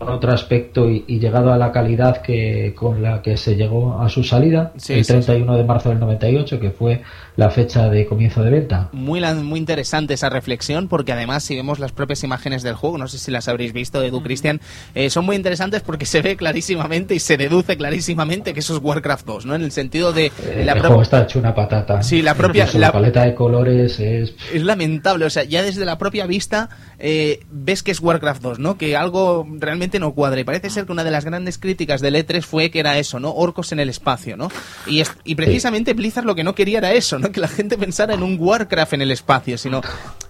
Con 0.00 0.08
otro 0.08 0.32
aspecto 0.32 0.88
y, 0.88 1.04
y 1.06 1.18
llegado 1.18 1.52
a 1.52 1.58
la 1.58 1.72
calidad 1.72 2.22
que 2.22 2.74
con 2.74 3.02
la 3.02 3.20
que 3.20 3.36
se 3.36 3.54
llegó 3.54 4.00
a 4.00 4.08
su 4.08 4.24
salida 4.24 4.72
Sí, 4.78 4.94
el 4.94 5.04
sí, 5.04 5.12
31 5.12 5.56
de 5.58 5.64
marzo 5.64 5.90
del 5.90 6.00
98 6.00 6.58
que 6.58 6.70
fue 6.70 7.02
la 7.36 7.50
fecha 7.50 7.90
de 7.90 8.06
comienzo 8.06 8.42
de 8.42 8.50
venta 8.50 8.88
Muy, 8.92 9.20
muy 9.20 9.58
interesante 9.58 10.14
esa 10.14 10.30
reflexión 10.30 10.88
porque 10.88 11.12
además 11.12 11.44
si 11.44 11.54
vemos 11.54 11.78
las 11.78 11.92
propias 11.92 12.24
imágenes 12.24 12.62
del 12.62 12.74
juego, 12.76 12.96
no 12.96 13.08
sé 13.08 13.18
si 13.18 13.30
las 13.30 13.46
habréis 13.48 13.74
visto, 13.74 14.02
Edu 14.02 14.22
Cristian, 14.22 14.60
eh, 14.94 15.10
son 15.10 15.26
muy 15.26 15.36
interesantes 15.36 15.82
porque 15.82 16.06
se 16.06 16.22
ve 16.22 16.34
clarísimamente 16.36 17.14
y 17.14 17.18
se 17.20 17.36
deduce 17.36 17.76
clarísimamente 17.76 18.54
que 18.54 18.60
eso 18.60 18.74
es 18.76 18.82
Warcraft 18.82 19.26
2, 19.26 19.46
¿no? 19.46 19.54
En 19.54 19.62
el 19.62 19.70
sentido 19.70 20.14
de 20.14 20.26
Eh, 20.46 20.62
la 20.64 20.72
el 20.72 20.80
juego 20.80 21.02
está 21.02 21.22
hecho 21.24 21.38
una 21.38 21.54
patata 21.54 22.02
Sí, 22.02 22.22
la 22.22 22.34
propia- 22.34 22.66
la- 22.72 22.78
la 22.80 22.92
paleta 22.92 23.24
de 23.26 23.34
colores 23.34 24.00
es 24.00 24.34
es 24.54 24.62
lamentable, 24.64 25.26
o 25.26 25.30
sea, 25.30 25.44
ya 25.44 25.62
desde 25.62 25.84
la 25.84 25.98
propia 25.98 26.24
vista 26.26 26.70
eh, 26.98 27.40
ves 27.50 27.82
que 27.82 27.90
es 27.90 28.00
Warcraft 28.00 28.42
2, 28.42 28.58
¿no? 28.60 28.78
Que 28.78 28.96
algo 28.96 29.46
realmente 29.58 29.89
no 29.98 30.12
cuadra. 30.12 30.40
Y 30.40 30.44
parece 30.44 30.70
ser 30.70 30.86
que 30.86 30.92
una 30.92 31.02
de 31.04 31.10
las 31.10 31.24
grandes 31.24 31.58
críticas 31.58 32.00
del 32.00 32.14
E3 32.14 32.42
fue 32.42 32.70
que 32.70 32.78
era 32.80 32.98
eso, 32.98 33.18
¿no? 33.18 33.30
Orcos 33.32 33.72
en 33.72 33.80
el 33.80 33.88
espacio, 33.88 34.36
¿no? 34.36 34.48
Y, 34.86 35.00
es- 35.00 35.12
y 35.24 35.34
precisamente 35.34 35.94
Blizzard 35.94 36.24
lo 36.24 36.34
que 36.34 36.44
no 36.44 36.54
quería 36.54 36.78
era 36.78 36.92
eso, 36.92 37.18
¿no? 37.18 37.32
Que 37.32 37.40
la 37.40 37.48
gente 37.48 37.76
pensara 37.78 38.14
en 38.14 38.22
un 38.22 38.36
Warcraft 38.38 38.92
en 38.94 39.02
el 39.02 39.10
espacio, 39.10 39.58
sino... 39.58 39.80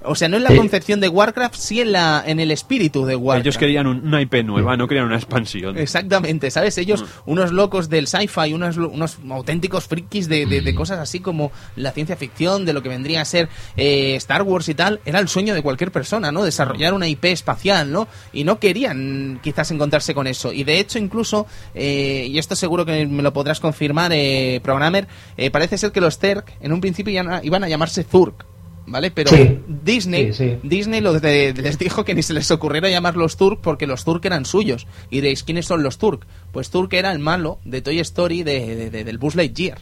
O 0.02 0.14
sea, 0.14 0.28
no 0.30 0.38
en 0.38 0.44
la 0.44 0.52
Eh. 0.52 0.56
concepción 0.56 0.98
de 1.00 1.08
Warcraft, 1.08 1.54
sí 1.56 1.80
en, 1.82 1.92
la, 1.92 2.22
en 2.26 2.40
el 2.40 2.50
espíritu 2.52 3.04
de 3.04 3.16
Warcraft. 3.16 3.44
Ellos 3.46 3.58
querían 3.58 3.86
un- 3.86 4.06
una 4.06 4.22
IP 4.22 4.42
nueva, 4.44 4.74
no 4.78 4.88
querían 4.88 5.04
una 5.06 5.16
expansión. 5.16 5.76
Exactamente, 5.76 6.50
¿sabes? 6.50 6.78
Ellos, 6.78 7.04
unos 7.26 7.52
locos 7.52 7.90
del 7.90 8.06
sci-fi, 8.06 8.54
unos, 8.54 8.78
unos 8.78 9.18
auténticos 9.28 9.86
frikis 9.88 10.26
de, 10.28 10.46
de- 10.46 10.62
de 10.62 10.74
cosas 10.74 10.98
así 11.00 11.20
como 11.20 11.52
la 11.76 11.92
ciencia 11.92 12.16
ficción, 12.16 12.64
de 12.64 12.72
lo 12.72 12.82
que 12.82 12.88
vendría 12.88 13.20
a 13.20 13.24
ser 13.26 13.50
eh, 13.76 14.14
Star 14.16 14.40
Wars 14.42 14.68
y 14.70 14.74
tal, 14.74 15.00
era 15.04 15.18
el 15.18 15.28
sueño 15.28 15.52
de 15.52 15.62
cualquier 15.62 15.92
persona, 15.92 16.32
¿no? 16.32 16.44
Desarrollar 16.44 16.94
una 16.94 17.06
IP 17.06 17.26
espacial, 17.26 17.92
¿no? 17.92 18.08
Y 18.32 18.44
no 18.44 18.58
querían 18.58 19.38
quizás 19.51 19.70
encontrarse 19.70 20.14
con 20.14 20.27
eso. 20.27 20.52
Y 20.52 20.64
de 20.64 20.78
hecho, 20.78 20.98
incluso, 20.98 21.47
eh, 21.74 22.27
y 22.31 22.39
esto 22.39 22.55
seguro 22.55 22.85
que 22.86 23.06
me 23.06 23.22
lo 23.22 23.32
podrás 23.32 23.59
confirmar, 23.60 24.12
eh, 24.14 24.60
Programmer, 24.62 25.09
eh, 25.36 25.51
parece 25.51 25.77
ser 25.78 25.90
que 25.93 26.01
los 26.01 26.18
Zerg 26.18 26.44
en 26.60 26.72
un 26.72 26.81
principio 26.81 27.12
ya 27.12 27.40
iban 27.43 27.64
a 27.64 27.68
llamarse 27.68 28.05
Zurk. 28.05 28.47
¿Vale? 28.86 29.10
Pero 29.12 29.31
Sí. 29.31 29.59
Disney, 29.68 30.32
Sí, 30.32 30.44
sí. 30.51 30.59
Disney 30.64 31.01
lo 31.01 31.12
de- 31.20 31.52
les 31.55 31.78
dijo 31.78 32.05
que 32.05 32.14
ni 32.14 32.22
se 32.24 32.32
les 32.32 32.51
ocurriera 32.51 32.89
llamarlos 32.89 33.36
Turk 33.36 33.60
porque 33.62 33.86
los 33.86 34.05
Turk 34.05 34.24
eran 34.24 34.44
suyos. 34.44 34.86
Y 35.10 35.16
diréis, 35.16 35.44
¿quiénes 35.44 35.66
son 35.66 35.82
los 35.85 35.98
Turk? 35.98 36.27
Pues 36.51 36.70
Turk 36.70 36.93
era 36.94 37.12
el 37.12 37.20
malo 37.20 37.60
de 37.64 37.82
Toy 37.82 38.01
Story 38.01 38.43
de, 38.43 38.74
de- 38.74 38.90
de- 38.90 39.05
del 39.05 39.18
Buzz 39.18 39.36
Lightyear. 39.36 39.78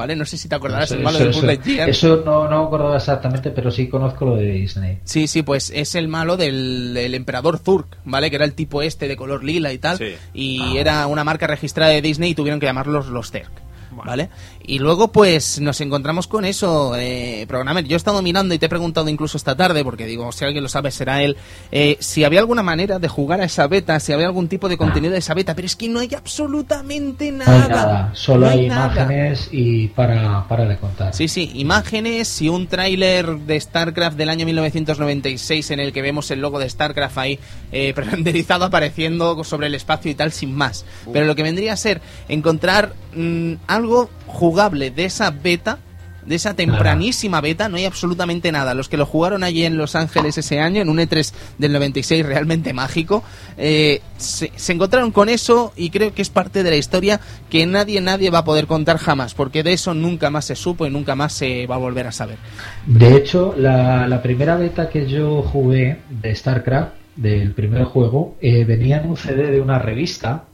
¿Vale? 0.00 0.16
No 0.16 0.24
sé 0.24 0.38
si 0.38 0.48
te 0.48 0.54
acordarás 0.54 0.86
eso, 0.86 0.94
el 0.94 1.02
malo 1.02 1.18
eso- 1.18 1.24
del 1.24 1.28
Buzz 1.34 1.38
eso- 1.38 1.46
Lightyear. 1.46 1.88
eso 1.90 2.22
no, 2.24 2.48
no 2.48 2.60
me 2.62 2.66
acordaba 2.66 2.96
exactamente 2.96 3.50
pero 3.50 3.70
sí 3.70 3.86
conozco 3.86 4.24
lo 4.24 4.36
de 4.36 4.46
Disney 4.50 4.98
Sí, 5.04 5.26
sí, 5.26 5.42
pues 5.42 5.70
es 5.74 5.94
el 5.94 6.08
malo 6.08 6.38
del, 6.38 6.94
del 6.94 7.14
emperador 7.14 7.58
Zurk, 7.58 7.98
¿vale? 8.06 8.30
Que 8.30 8.36
era 8.36 8.46
el 8.46 8.54
tipo 8.54 8.80
este 8.80 9.08
de 9.08 9.16
color 9.16 9.44
lila 9.44 9.72
y 9.74 9.78
tal. 9.78 9.98
Sí. 9.98 10.14
Y 10.32 10.76
era 10.78 11.06
una 11.06 11.22
marca 11.22 11.46
registrada 11.46 11.90
de 11.92 12.00
Disney 12.00 12.30
y 12.30 12.34
tuvieron 12.34 12.60
que 12.60 12.66
llamarlos 12.66 13.08
los 13.08 13.30
Zerg. 13.30 13.50
¿Vale? 13.92 14.30
Y 14.70 14.78
luego, 14.78 15.10
pues, 15.10 15.60
nos 15.60 15.80
encontramos 15.80 16.28
con 16.28 16.44
eso, 16.44 16.94
eh, 16.96 17.44
Programmer. 17.48 17.84
Yo 17.88 17.96
he 17.96 17.98
estado 17.98 18.22
mirando 18.22 18.54
y 18.54 18.58
te 18.60 18.66
he 18.66 18.68
preguntado 18.68 19.08
incluso 19.08 19.36
esta 19.36 19.56
tarde, 19.56 19.82
porque 19.82 20.06
digo, 20.06 20.30
si 20.30 20.44
alguien 20.44 20.62
lo 20.62 20.68
sabe, 20.68 20.92
será 20.92 21.24
él, 21.24 21.36
eh, 21.72 21.96
si 21.98 22.22
había 22.22 22.38
alguna 22.38 22.62
manera 22.62 23.00
de 23.00 23.08
jugar 23.08 23.40
a 23.40 23.46
esa 23.46 23.66
beta, 23.66 23.98
si 23.98 24.12
había 24.12 24.26
algún 24.26 24.46
tipo 24.46 24.68
de 24.68 24.76
contenido 24.76 25.12
de 25.12 25.18
esa 25.18 25.34
beta, 25.34 25.56
pero 25.56 25.66
es 25.66 25.74
que 25.74 25.88
no 25.88 25.98
hay 25.98 26.14
absolutamente 26.14 27.32
no 27.32 27.38
nada. 27.38 27.64
hay 27.64 27.68
nada 27.68 28.10
solo 28.14 28.46
No 28.46 28.52
hay, 28.52 28.66
imágenes 28.66 29.48
y 29.50 29.88
para, 29.88 30.46
para 30.46 30.66
de 30.66 30.76
contar 30.76 31.14
Sí, 31.14 31.26
sí, 31.26 31.50
imágenes 31.56 32.40
y 32.40 32.48
un 32.48 32.68
tráiler 32.68 33.40
de 33.40 33.60
StarCraft 33.60 34.16
del 34.16 34.28
año 34.28 34.46
1996 34.46 35.72
en 35.72 35.80
el 35.80 35.92
que 35.92 36.00
vemos 36.00 36.30
el 36.30 36.40
logo 36.40 36.60
de 36.60 36.70
StarCraft 36.70 37.18
ahí 37.18 37.40
eh, 37.72 37.92
renderizado 37.96 38.66
apareciendo 38.66 39.42
sobre 39.42 39.66
el 39.66 39.74
espacio 39.74 40.12
y 40.12 40.14
tal 40.14 40.30
sin 40.30 40.54
más. 40.54 40.84
Pero 41.12 41.26
lo 41.26 41.34
que 41.34 41.42
vendría 41.42 41.72
a 41.72 41.76
ser 41.76 42.00
encontrar 42.28 42.94
mm, 43.16 43.54
algo 43.66 44.10
jugable 44.30 44.90
de 44.90 45.04
esa 45.04 45.30
beta 45.30 45.78
de 46.24 46.34
esa 46.34 46.54
tempranísima 46.54 47.40
beta, 47.40 47.68
no 47.68 47.76
hay 47.76 47.84
absolutamente 47.84 48.52
nada. 48.52 48.74
Los 48.74 48.88
que 48.88 48.96
lo 48.96 49.06
jugaron 49.06 49.42
allí 49.42 49.64
en 49.64 49.76
Los 49.76 49.94
Ángeles 49.94 50.36
ese 50.38 50.60
año, 50.60 50.82
en 50.82 50.88
un 50.88 50.98
E3 50.98 51.32
del 51.58 51.72
96 51.72 52.24
realmente 52.24 52.72
mágico, 52.72 53.22
eh, 53.56 54.00
se, 54.16 54.50
encontraron 54.68 55.10
con 55.12 55.28
eso 55.28 55.72
y 55.76 55.90
creo 55.90 56.14
que 56.14 56.22
es 56.22 56.30
parte 56.30 56.62
de 56.62 56.70
la 56.70 56.76
historia 56.76 57.20
que 57.48 57.66
nadie, 57.66 58.00
nadie 58.00 58.30
va 58.30 58.38
a 58.38 58.44
poder 58.44 58.66
contar 58.66 58.98
jamás, 58.98 59.34
porque 59.34 59.62
de 59.62 59.72
eso 59.72 59.94
nunca 59.94 60.30
más 60.30 60.44
se 60.44 60.56
supo 60.56 60.86
y 60.86 60.90
nunca 60.90 61.14
más 61.14 61.32
se 61.32 61.66
va 61.66 61.76
a 61.76 61.78
volver 61.78 62.06
a 62.06 62.12
saber. 62.12 62.36
De 62.86 63.16
hecho, 63.16 63.54
la, 63.56 64.20
primera 64.22 64.56
beta 64.56 64.90
que 64.90 65.06
yo 65.06 65.42
jugué 65.42 65.98
de 66.10 66.34
StarCraft, 66.34 66.92
del 67.16 67.52
primer 67.54 67.84
juego, 67.84 68.36
eh, 68.40 68.64
venía 68.64 68.98
en 68.98 69.10
un 69.10 69.16
CD 69.16 69.50
de 69.50 69.60
una 69.60 69.78
revista 69.78 70.44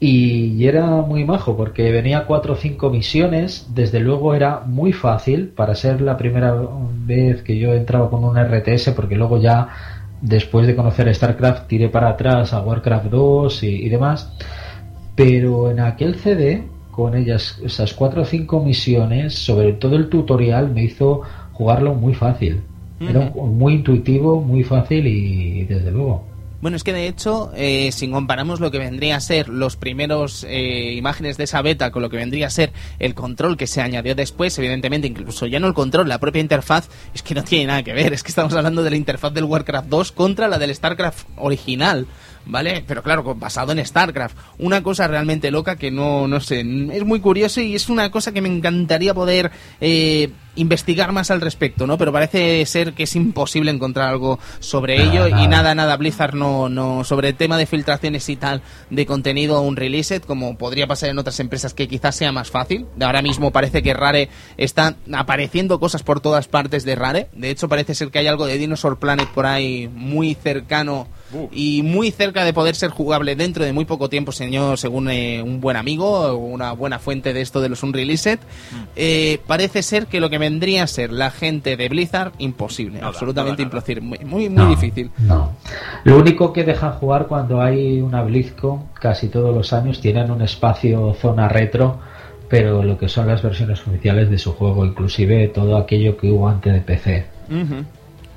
y 0.00 0.66
era 0.66 0.86
muy 0.86 1.24
majo 1.24 1.56
porque 1.56 1.90
venía 1.90 2.26
cuatro 2.26 2.54
o 2.54 2.56
cinco 2.56 2.90
misiones, 2.90 3.68
desde 3.74 4.00
luego 4.00 4.34
era 4.34 4.60
muy 4.60 4.92
fácil 4.92 5.48
para 5.48 5.74
ser 5.74 6.00
la 6.00 6.16
primera 6.16 6.54
vez 7.06 7.42
que 7.42 7.58
yo 7.58 7.74
entraba 7.74 8.10
con 8.10 8.24
un 8.24 8.36
RTS 8.36 8.90
porque 8.90 9.16
luego 9.16 9.38
ya 9.38 9.68
después 10.20 10.66
de 10.66 10.74
conocer 10.74 11.14
StarCraft 11.14 11.68
tiré 11.68 11.88
para 11.88 12.10
atrás 12.10 12.52
a 12.52 12.62
Warcraft 12.62 13.06
2 13.06 13.62
y, 13.62 13.88
demás, 13.88 14.32
pero 15.14 15.70
en 15.70 15.80
aquel 15.80 16.16
CD 16.16 16.64
con 16.90 17.14
ellas 17.16 17.60
esas 17.64 17.92
cuatro 17.92 18.22
o 18.22 18.24
cinco 18.24 18.62
misiones, 18.62 19.34
sobre 19.34 19.72
todo 19.74 19.96
el 19.96 20.08
tutorial 20.08 20.70
me 20.70 20.84
hizo 20.84 21.22
jugarlo 21.52 21.94
muy 21.94 22.14
fácil. 22.14 22.62
Era 23.00 23.32
muy 23.34 23.74
intuitivo, 23.74 24.40
muy 24.40 24.62
fácil 24.62 25.06
y 25.06 25.64
desde 25.64 25.90
luego. 25.90 26.33
Bueno, 26.64 26.78
es 26.78 26.82
que 26.82 26.94
de 26.94 27.08
hecho, 27.08 27.52
eh, 27.54 27.92
si 27.92 28.08
comparamos 28.08 28.58
lo 28.58 28.70
que 28.70 28.78
vendría 28.78 29.16
a 29.16 29.20
ser 29.20 29.50
los 29.50 29.76
primeros 29.76 30.46
eh, 30.48 30.94
imágenes 30.94 31.36
de 31.36 31.44
esa 31.44 31.60
beta 31.60 31.90
con 31.90 32.00
lo 32.00 32.08
que 32.08 32.16
vendría 32.16 32.46
a 32.46 32.50
ser 32.50 32.72
el 32.98 33.14
control 33.14 33.58
que 33.58 33.66
se 33.66 33.82
añadió 33.82 34.14
después, 34.14 34.58
evidentemente, 34.58 35.06
incluso 35.06 35.46
ya 35.46 35.60
no 35.60 35.66
el 35.66 35.74
control, 35.74 36.08
la 36.08 36.20
propia 36.20 36.40
interfaz, 36.40 36.88
es 37.14 37.22
que 37.22 37.34
no 37.34 37.44
tiene 37.44 37.66
nada 37.66 37.82
que 37.82 37.92
ver. 37.92 38.14
Es 38.14 38.22
que 38.22 38.30
estamos 38.30 38.54
hablando 38.54 38.82
de 38.82 38.88
la 38.88 38.96
interfaz 38.96 39.34
del 39.34 39.44
Warcraft 39.44 39.88
2 39.90 40.12
contra 40.12 40.48
la 40.48 40.56
del 40.56 40.74
StarCraft 40.74 41.26
original. 41.36 42.06
¿Vale? 42.46 42.84
Pero 42.86 43.02
claro, 43.02 43.34
basado 43.34 43.72
en 43.72 43.84
StarCraft. 43.84 44.36
Una 44.58 44.82
cosa 44.82 45.08
realmente 45.08 45.50
loca 45.50 45.76
que 45.76 45.90
no, 45.90 46.28
no 46.28 46.40
sé, 46.40 46.60
es 46.60 47.04
muy 47.04 47.20
curioso 47.20 47.60
y 47.60 47.74
es 47.74 47.88
una 47.88 48.10
cosa 48.10 48.32
que 48.32 48.40
me 48.40 48.48
encantaría 48.48 49.14
poder 49.14 49.50
eh, 49.80 50.30
investigar 50.56 51.12
más 51.12 51.30
al 51.30 51.40
respecto, 51.40 51.86
¿no? 51.86 51.98
Pero 51.98 52.12
parece 52.12 52.64
ser 52.66 52.92
que 52.92 53.04
es 53.04 53.16
imposible 53.16 53.70
encontrar 53.70 54.08
algo 54.08 54.38
sobre 54.60 55.02
ello 55.02 55.28
y 55.28 55.46
nada, 55.48 55.74
nada, 55.74 55.96
Blizzard 55.96 56.34
no, 56.34 56.68
no, 56.68 57.04
sobre 57.04 57.30
el 57.30 57.34
tema 57.34 57.58
de 57.58 57.66
filtraciones 57.66 58.28
y 58.28 58.36
tal 58.36 58.62
de 58.90 59.06
contenido 59.06 59.60
un 59.60 59.76
release 59.76 60.20
como 60.20 60.56
podría 60.56 60.86
pasar 60.86 61.10
en 61.10 61.18
otras 61.18 61.40
empresas 61.40 61.74
que 61.74 61.88
quizás 61.88 62.16
sea 62.16 62.32
más 62.32 62.50
fácil. 62.50 62.86
De 62.96 63.04
ahora 63.04 63.22
mismo 63.22 63.50
parece 63.50 63.82
que 63.82 63.94
Rare 63.94 64.28
está 64.56 64.96
apareciendo 65.12 65.80
cosas 65.80 66.02
por 66.02 66.20
todas 66.20 66.48
partes 66.48 66.84
de 66.84 66.94
Rare. 66.94 67.28
De 67.32 67.50
hecho, 67.50 67.68
parece 67.68 67.94
ser 67.94 68.10
que 68.10 68.18
hay 68.18 68.26
algo 68.26 68.46
de 68.46 68.58
Dinosaur 68.58 68.98
Planet 68.98 69.28
por 69.28 69.46
ahí 69.46 69.88
muy 69.88 70.34
cercano 70.34 71.08
y 71.52 71.82
muy 71.82 72.10
cerca 72.10 72.44
de 72.44 72.52
poder 72.52 72.74
ser 72.74 72.90
jugable 72.90 73.36
dentro 73.36 73.64
de 73.64 73.72
muy 73.72 73.84
poco 73.84 74.08
tiempo, 74.08 74.32
señor, 74.32 74.78
según 74.78 75.08
eh, 75.10 75.42
un 75.42 75.60
buen 75.60 75.76
amigo, 75.76 76.36
una 76.36 76.72
buena 76.72 76.98
fuente 76.98 77.32
de 77.32 77.40
esto 77.40 77.60
de 77.60 77.68
los 77.68 77.82
Unreleased. 77.82 78.38
Mm. 78.38 78.76
Eh, 78.96 79.40
parece 79.46 79.82
ser 79.82 80.06
que 80.06 80.20
lo 80.20 80.30
que 80.30 80.38
vendría 80.38 80.84
a 80.84 80.86
ser 80.86 81.12
la 81.12 81.30
gente 81.30 81.76
de 81.76 81.88
Blizzard, 81.88 82.32
imposible, 82.38 83.00
absolutamente 83.02 83.62
imposible, 83.62 84.00
muy, 84.00 84.48
muy, 84.48 84.66
difícil. 84.68 85.10
No. 85.18 85.52
Lo 86.04 86.18
único 86.18 86.52
que 86.52 86.64
dejan 86.64 86.92
jugar 86.92 87.26
cuando 87.26 87.60
hay 87.60 88.00
una 88.00 88.22
BlizzCon, 88.22 88.84
casi 88.94 89.28
todos 89.28 89.54
los 89.54 89.72
años, 89.72 90.00
tienen 90.00 90.30
un 90.30 90.42
espacio 90.42 91.14
zona 91.20 91.48
retro 91.48 92.00
pero 92.48 92.82
lo 92.82 92.98
que 92.98 93.08
son 93.08 93.26
las 93.26 93.42
versiones 93.42 93.80
oficiales 93.86 94.30
de 94.30 94.38
su 94.38 94.52
juego, 94.52 94.84
inclusive 94.84 95.48
todo 95.48 95.76
aquello 95.76 96.16
que 96.16 96.30
hubo 96.30 96.48
antes 96.48 96.72
de 96.72 96.80
PC. 96.80 97.26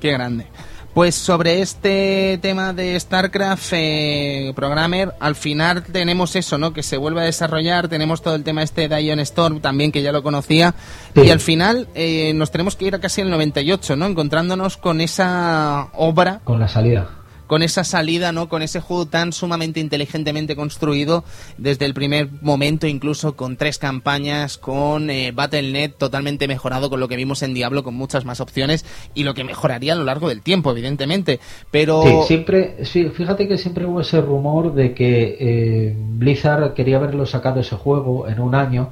Qué 0.00 0.12
grande. 0.12 0.46
Pues 0.94 1.14
sobre 1.14 1.60
este 1.60 2.38
tema 2.42 2.72
de 2.72 2.98
StarCraft 2.98 3.72
eh, 3.72 4.52
Programmer, 4.56 5.14
al 5.20 5.36
final 5.36 5.84
tenemos 5.84 6.34
eso, 6.34 6.58
¿no? 6.58 6.72
Que 6.72 6.82
se 6.82 6.96
vuelve 6.96 7.20
a 7.20 7.24
desarrollar, 7.24 7.88
tenemos 7.88 8.20
todo 8.20 8.34
el 8.34 8.42
tema 8.42 8.62
este 8.62 8.88
de 8.88 9.04
Ion 9.04 9.20
Storm 9.20 9.60
también, 9.60 9.92
que 9.92 10.02
ya 10.02 10.10
lo 10.10 10.22
conocía, 10.22 10.74
y 11.14 11.30
al 11.30 11.40
final 11.40 11.88
eh, 11.94 12.32
nos 12.34 12.50
tenemos 12.50 12.74
que 12.74 12.86
ir 12.86 12.94
a 12.94 13.00
casi 13.00 13.20
el 13.20 13.30
98, 13.30 13.96
¿no? 13.96 14.06
Encontrándonos 14.06 14.76
con 14.76 15.00
esa 15.00 15.88
obra. 15.92 16.40
Con 16.44 16.58
la 16.58 16.68
salida 16.68 17.17
con 17.48 17.62
esa 17.64 17.82
salida, 17.82 18.30
¿no? 18.30 18.48
Con 18.48 18.62
ese 18.62 18.80
juego 18.80 19.06
tan 19.06 19.32
sumamente 19.32 19.80
inteligentemente 19.80 20.54
construido 20.54 21.24
desde 21.56 21.86
el 21.86 21.94
primer 21.94 22.28
momento, 22.42 22.86
incluso 22.86 23.34
con 23.34 23.56
tres 23.56 23.78
campañas, 23.78 24.58
con 24.58 25.10
eh, 25.10 25.32
Battle.net 25.32 25.94
totalmente 25.98 26.46
mejorado 26.46 26.90
con 26.90 27.00
lo 27.00 27.08
que 27.08 27.16
vimos 27.16 27.42
en 27.42 27.54
Diablo, 27.54 27.82
con 27.82 27.94
muchas 27.94 28.24
más 28.24 28.40
opciones 28.40 28.84
y 29.14 29.24
lo 29.24 29.34
que 29.34 29.42
mejoraría 29.42 29.94
a 29.94 29.96
lo 29.96 30.04
largo 30.04 30.28
del 30.28 30.42
tiempo, 30.42 30.70
evidentemente. 30.70 31.40
Pero 31.72 32.02
sí, 32.02 32.14
siempre, 32.26 32.84
sí, 32.84 33.08
fíjate 33.08 33.48
que 33.48 33.58
siempre 33.58 33.86
hubo 33.86 34.02
ese 34.02 34.20
rumor 34.20 34.74
de 34.74 34.94
que 34.94 35.36
eh, 35.40 35.96
Blizzard 35.96 36.74
quería 36.74 36.98
haberlo 36.98 37.26
sacado 37.26 37.60
ese 37.60 37.76
juego 37.76 38.28
en 38.28 38.40
un 38.40 38.54
año, 38.54 38.90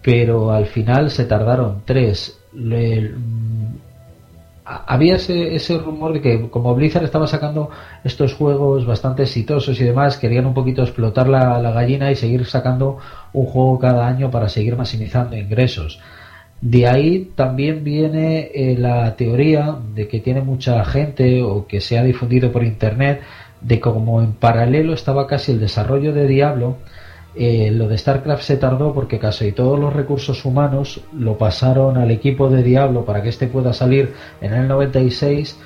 pero 0.00 0.52
al 0.52 0.66
final 0.66 1.10
se 1.10 1.24
tardaron 1.24 1.82
tres 1.84 2.38
había 4.86 5.16
ese, 5.16 5.54
ese 5.54 5.78
rumor 5.78 6.12
de 6.12 6.20
que 6.20 6.50
como 6.50 6.74
Blizzard 6.74 7.04
estaba 7.04 7.26
sacando 7.26 7.70
estos 8.04 8.34
juegos 8.34 8.84
bastante 8.84 9.22
exitosos 9.22 9.80
y 9.80 9.84
demás, 9.84 10.18
querían 10.18 10.46
un 10.46 10.54
poquito 10.54 10.82
explotar 10.82 11.28
la, 11.28 11.58
gallina 11.70 12.10
y 12.10 12.16
seguir 12.16 12.44
sacando 12.44 12.98
un 13.32 13.46
juego 13.46 13.78
cada 13.78 14.06
año 14.06 14.30
para 14.30 14.48
seguir 14.48 14.76
maximizando 14.76 15.36
ingresos. 15.36 16.00
De 16.60 16.86
ahí 16.86 17.30
también 17.34 17.84
viene 17.84 18.50
eh, 18.52 18.76
la 18.78 19.14
teoría 19.16 19.76
de 19.94 20.08
que 20.08 20.20
tiene 20.20 20.42
mucha 20.42 20.84
gente 20.84 21.42
o 21.42 21.66
que 21.66 21.80
se 21.80 21.98
ha 21.98 22.02
difundido 22.02 22.52
por 22.52 22.64
internet 22.64 23.22
de 23.60 23.80
como 23.80 24.20
en 24.20 24.32
paralelo 24.32 24.92
estaba 24.92 25.26
casi 25.26 25.52
el 25.52 25.60
desarrollo 25.60 26.12
de 26.12 26.26
Diablo 26.26 26.76
eh, 27.34 27.70
lo 27.70 27.88
de 27.88 27.98
StarCraft 27.98 28.42
se 28.42 28.56
tardó 28.56 28.92
porque 28.92 29.18
casi 29.18 29.52
todos 29.52 29.78
los 29.78 29.92
recursos 29.92 30.44
humanos 30.44 31.00
lo 31.12 31.36
pasaron 31.36 31.96
al 31.96 32.10
equipo 32.10 32.48
de 32.48 32.62
Diablo 32.62 33.04
para 33.04 33.22
que 33.22 33.28
éste 33.28 33.46
pueda 33.46 33.72
salir 33.72 34.14
en 34.40 34.54
el 34.54 34.66
96 34.66 35.58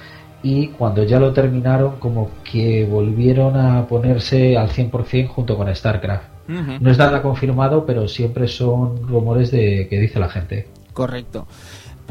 y 0.42 0.68
cuando 0.68 1.04
ya 1.04 1.20
lo 1.20 1.32
terminaron 1.32 1.96
como 1.98 2.30
que 2.42 2.84
volvieron 2.84 3.56
a 3.56 3.86
ponerse 3.86 4.56
al 4.56 4.68
100% 4.68 5.28
junto 5.28 5.56
con 5.56 5.74
StarCraft. 5.74 6.24
No 6.48 6.90
es 6.90 6.98
nada 6.98 7.22
confirmado, 7.22 7.86
pero 7.86 8.08
siempre 8.08 8.48
son 8.48 9.06
rumores 9.06 9.52
de 9.52 9.86
que 9.88 10.00
dice 10.00 10.18
la 10.18 10.28
gente. 10.28 10.66
Correcto 10.92 11.46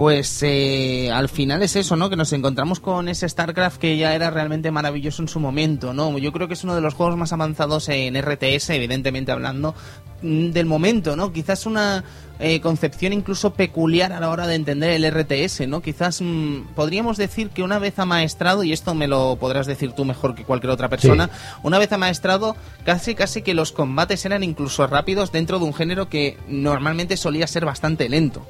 pues 0.02 0.41
eh, 0.41 1.11
al 1.14 1.30
final 1.30 1.61
es 1.61 1.76
eso, 1.76 1.95
¿no? 1.95 2.10
Que 2.10 2.15
nos 2.15 2.34
encontramos 2.34 2.80
con 2.80 3.07
ese 3.07 3.30
StarCraft 3.30 3.80
que 3.80 3.98
ya 3.98 4.15
era 4.15 4.32
realmente 4.32 4.72
maravilloso 4.72 5.22
en 5.22 5.28
su 5.28 5.40
momento, 5.40 5.94
¿no? 5.94 6.18
Yo 6.18 6.32
creo 6.32 6.48
que 6.48 6.56
es 6.56 6.64
uno 6.64 6.73
de 6.73 6.82
los 6.82 6.95
juegos 6.95 7.18
más 7.18 7.34
avanzados 7.34 7.88
en 7.88 8.19
RTS, 8.19 8.72
evidentemente 8.72 9.32
hablando 9.32 9.76
mm, 10.23 10.49
del 10.53 10.65
momento, 10.65 11.15
¿no? 11.15 11.32
Quizás 11.32 11.68
una 11.68 12.03
eh, 12.40 12.61
concepción 12.61 13.14
incluso 13.14 13.53
peculiar 13.53 14.11
a 14.11 14.19
la 14.19 14.32
hora 14.32 14.48
de 14.48 14.56
entender 14.56 14.90
el 14.90 15.06
RTS, 15.06 15.68
¿no? 15.68 15.84
Quizás 15.84 16.19
mm, 16.19 16.73
podríamos 16.73 17.18
decir 17.18 17.52
que 17.52 17.61
una 17.61 17.78
vez 17.78 17.99
amaestrado, 17.99 18.64
y 18.64 18.73
esto 18.73 18.95
me 18.95 19.07
lo 19.07 19.36
podrás 19.36 19.68
decir 19.68 19.91
tú 19.91 20.03
mejor 20.03 20.34
que 20.34 20.45
cualquier 20.45 20.72
otra 20.72 20.90
persona, 20.90 21.30
una 21.61 21.78
vez 21.78 21.91
amaestrado, 21.91 22.56
casi 22.86 23.14
casi 23.14 23.44
que 23.44 23.53
los 23.53 23.72
combates 23.72 24.26
eran 24.26 24.44
incluso 24.44 24.88
rápidos 24.88 25.32
dentro 25.32 25.60
de 25.60 25.65
un 25.65 25.76
género 25.76 26.10
que 26.10 26.40
normalmente 26.48 27.18
solía 27.18 27.45
ser 27.45 27.65
bastante 27.65 28.10
lento. 28.10 28.44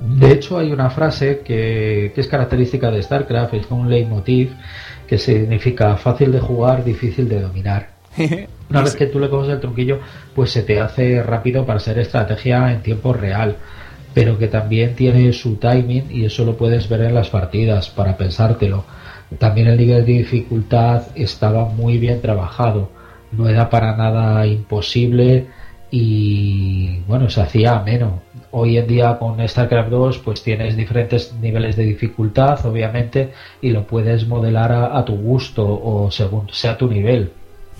De 0.00 0.32
hecho, 0.32 0.58
hay 0.58 0.70
una 0.72 0.90
frase 0.90 1.40
que, 1.44 2.12
es 2.14 2.26
característica 2.28 2.90
de 2.90 3.02
StarCraft, 3.02 3.54
es 3.54 3.70
un 3.70 3.88
leitmotiv 3.88 4.52
que 5.06 5.18
significa 5.18 5.96
fácil 5.96 6.32
de 6.32 6.40
jugar, 6.40 6.84
difícil 6.84 7.28
de 7.28 7.40
dominar. 7.40 7.90
Una 8.70 8.82
vez 8.82 8.94
que 8.94 9.06
tú 9.06 9.18
le 9.18 9.30
coges 9.30 9.50
el 9.50 9.60
tronquillo, 9.60 10.00
pues 10.34 10.50
se 10.50 10.62
te 10.62 10.80
hace 10.80 11.22
rápido 11.22 11.64
para 11.64 11.80
ser 11.80 11.98
estrategia 11.98 12.70
en 12.72 12.82
tiempo 12.82 13.12
real, 13.12 13.56
pero 14.12 14.38
que 14.38 14.48
también 14.48 14.94
tiene 14.94 15.32
su 15.32 15.56
timing 15.56 16.10
y 16.10 16.26
eso 16.26 16.44
lo 16.44 16.56
puedes 16.56 16.88
ver 16.88 17.02
en 17.02 17.14
las 17.14 17.30
partidas 17.30 17.88
para 17.88 18.16
pensártelo. 18.16 18.84
También 19.38 19.68
el 19.68 19.78
nivel 19.78 20.04
de 20.04 20.12
dificultad 20.12 21.04
estaba 21.14 21.66
muy 21.66 21.98
bien 21.98 22.20
trabajado, 22.20 22.90
no 23.32 23.48
era 23.48 23.70
para 23.70 23.96
nada 23.96 24.46
imposible 24.46 25.46
y 25.90 27.00
bueno, 27.06 27.30
se 27.30 27.40
hacía 27.40 27.76
ameno 27.76 28.22
hoy 28.50 28.78
en 28.78 28.86
día 28.86 29.18
con 29.18 29.46
StarCraft 29.46 29.90
2 29.90 30.18
pues 30.18 30.42
tienes 30.42 30.76
diferentes 30.76 31.32
niveles 31.34 31.76
de 31.76 31.84
dificultad 31.84 32.64
obviamente 32.66 33.32
y 33.60 33.70
lo 33.70 33.86
puedes 33.86 34.26
modelar 34.26 34.72
a, 34.72 35.04
tu 35.04 35.16
gusto 35.16 35.64
o 35.66 36.10
según 36.10 36.48
sea 36.50 36.76
tu 36.76 36.88
nivel 36.88 37.32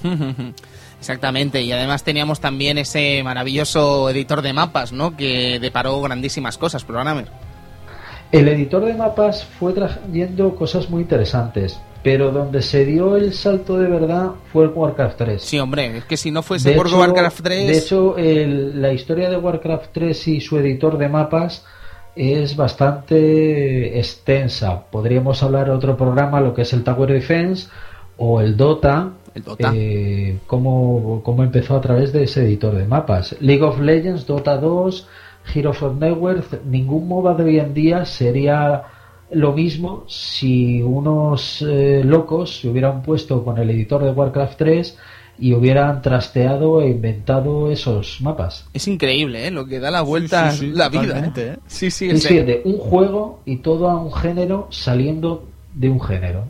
Exactamente, 0.98 1.62
y 1.62 1.70
además 1.70 2.02
teníamos 2.02 2.40
también 2.40 2.76
ese 2.76 3.22
maravilloso 3.22 4.10
editor 4.10 4.42
de 4.42 4.52
mapas, 4.52 4.92
¿no? 4.92 5.16
Que 5.16 5.60
deparó 5.60 6.00
grandísimas 6.02 6.58
cosas, 6.58 6.82
Programmer. 6.82 7.26
El 8.32 8.48
editor 8.48 8.84
de 8.84 8.94
mapas 8.94 9.44
fue 9.44 9.72
trayendo 9.72 10.54
cosas 10.56 10.90
muy 10.90 11.02
interesantes, 11.02 11.80
pero 12.08 12.30
donde 12.30 12.62
se 12.62 12.86
dio 12.86 13.18
el 13.18 13.34
salto 13.34 13.76
de 13.76 13.86
verdad 13.86 14.30
fue 14.50 14.64
el 14.64 14.70
Warcraft 14.70 15.18
3. 15.18 15.42
Sí, 15.42 15.58
hombre, 15.58 15.98
es 15.98 16.04
que 16.04 16.16
si 16.16 16.30
no 16.30 16.42
fuese 16.42 16.72
por 16.72 16.86
Warcraft 16.86 17.42
3... 17.42 17.66
De 17.66 17.76
hecho, 17.76 18.16
la 18.16 18.94
historia 18.94 19.28
de 19.28 19.36
Warcraft 19.36 19.90
3 19.92 20.28
y 20.28 20.40
su 20.40 20.56
editor 20.56 20.96
de 20.96 21.10
mapas 21.10 21.66
es 22.16 22.56
bastante 22.56 23.98
extensa. 23.98 24.84
Podríamos 24.90 25.42
hablar 25.42 25.66
de 25.66 25.72
otro 25.72 25.98
programa, 25.98 26.40
lo 26.40 26.54
que 26.54 26.62
es 26.62 26.72
el 26.72 26.82
Tower 26.82 27.12
Defense 27.12 27.68
o 28.16 28.40
el 28.40 28.56
Dota, 28.56 29.10
el 29.34 29.42
Dota. 29.42 29.70
Eh, 29.74 30.38
cómo, 30.46 31.22
empezó 31.40 31.76
a 31.76 31.82
través 31.82 32.14
de 32.14 32.22
ese 32.22 32.42
editor 32.42 32.74
de 32.74 32.86
mapas. 32.86 33.36
League 33.40 33.62
of 33.62 33.80
Legends, 33.80 34.26
Dota 34.26 34.56
2, 34.56 35.06
Heroes 35.54 35.82
of 35.82 35.98
Network, 35.98 36.64
ningún 36.64 37.06
MOBA 37.06 37.34
de 37.34 37.44
hoy 37.44 37.58
en 37.58 37.74
día 37.74 38.06
sería 38.06 38.94
lo 39.30 39.52
mismo 39.52 40.04
si 40.08 40.80
unos 40.82 41.62
eh, 41.62 42.02
locos 42.04 42.60
se 42.60 42.68
hubieran 42.68 43.02
puesto 43.02 43.44
con 43.44 43.58
el 43.58 43.70
editor 43.70 44.04
de 44.04 44.10
Warcraft 44.10 44.58
3 44.58 44.98
y 45.40 45.52
hubieran 45.52 46.02
trasteado 46.02 46.82
e 46.82 46.88
inventado 46.88 47.70
esos 47.70 48.20
mapas. 48.20 48.66
Es 48.72 48.88
increíble, 48.88 49.46
¿eh? 49.46 49.50
Lo 49.50 49.66
que 49.66 49.78
da 49.78 49.90
la 49.90 50.02
vuelta 50.02 50.52
la 50.60 50.88
vida. 50.88 51.32
¿eh? 51.36 51.56
Sí, 51.66 51.90
sí, 51.90 52.10
es 52.10 52.24
de 52.24 52.62
un 52.64 52.78
juego 52.78 53.40
y 53.44 53.58
todo 53.58 53.88
a 53.88 54.00
un 54.00 54.12
género 54.12 54.66
saliendo 54.70 55.48
de 55.74 55.90
un 55.90 56.00
género 56.00 56.48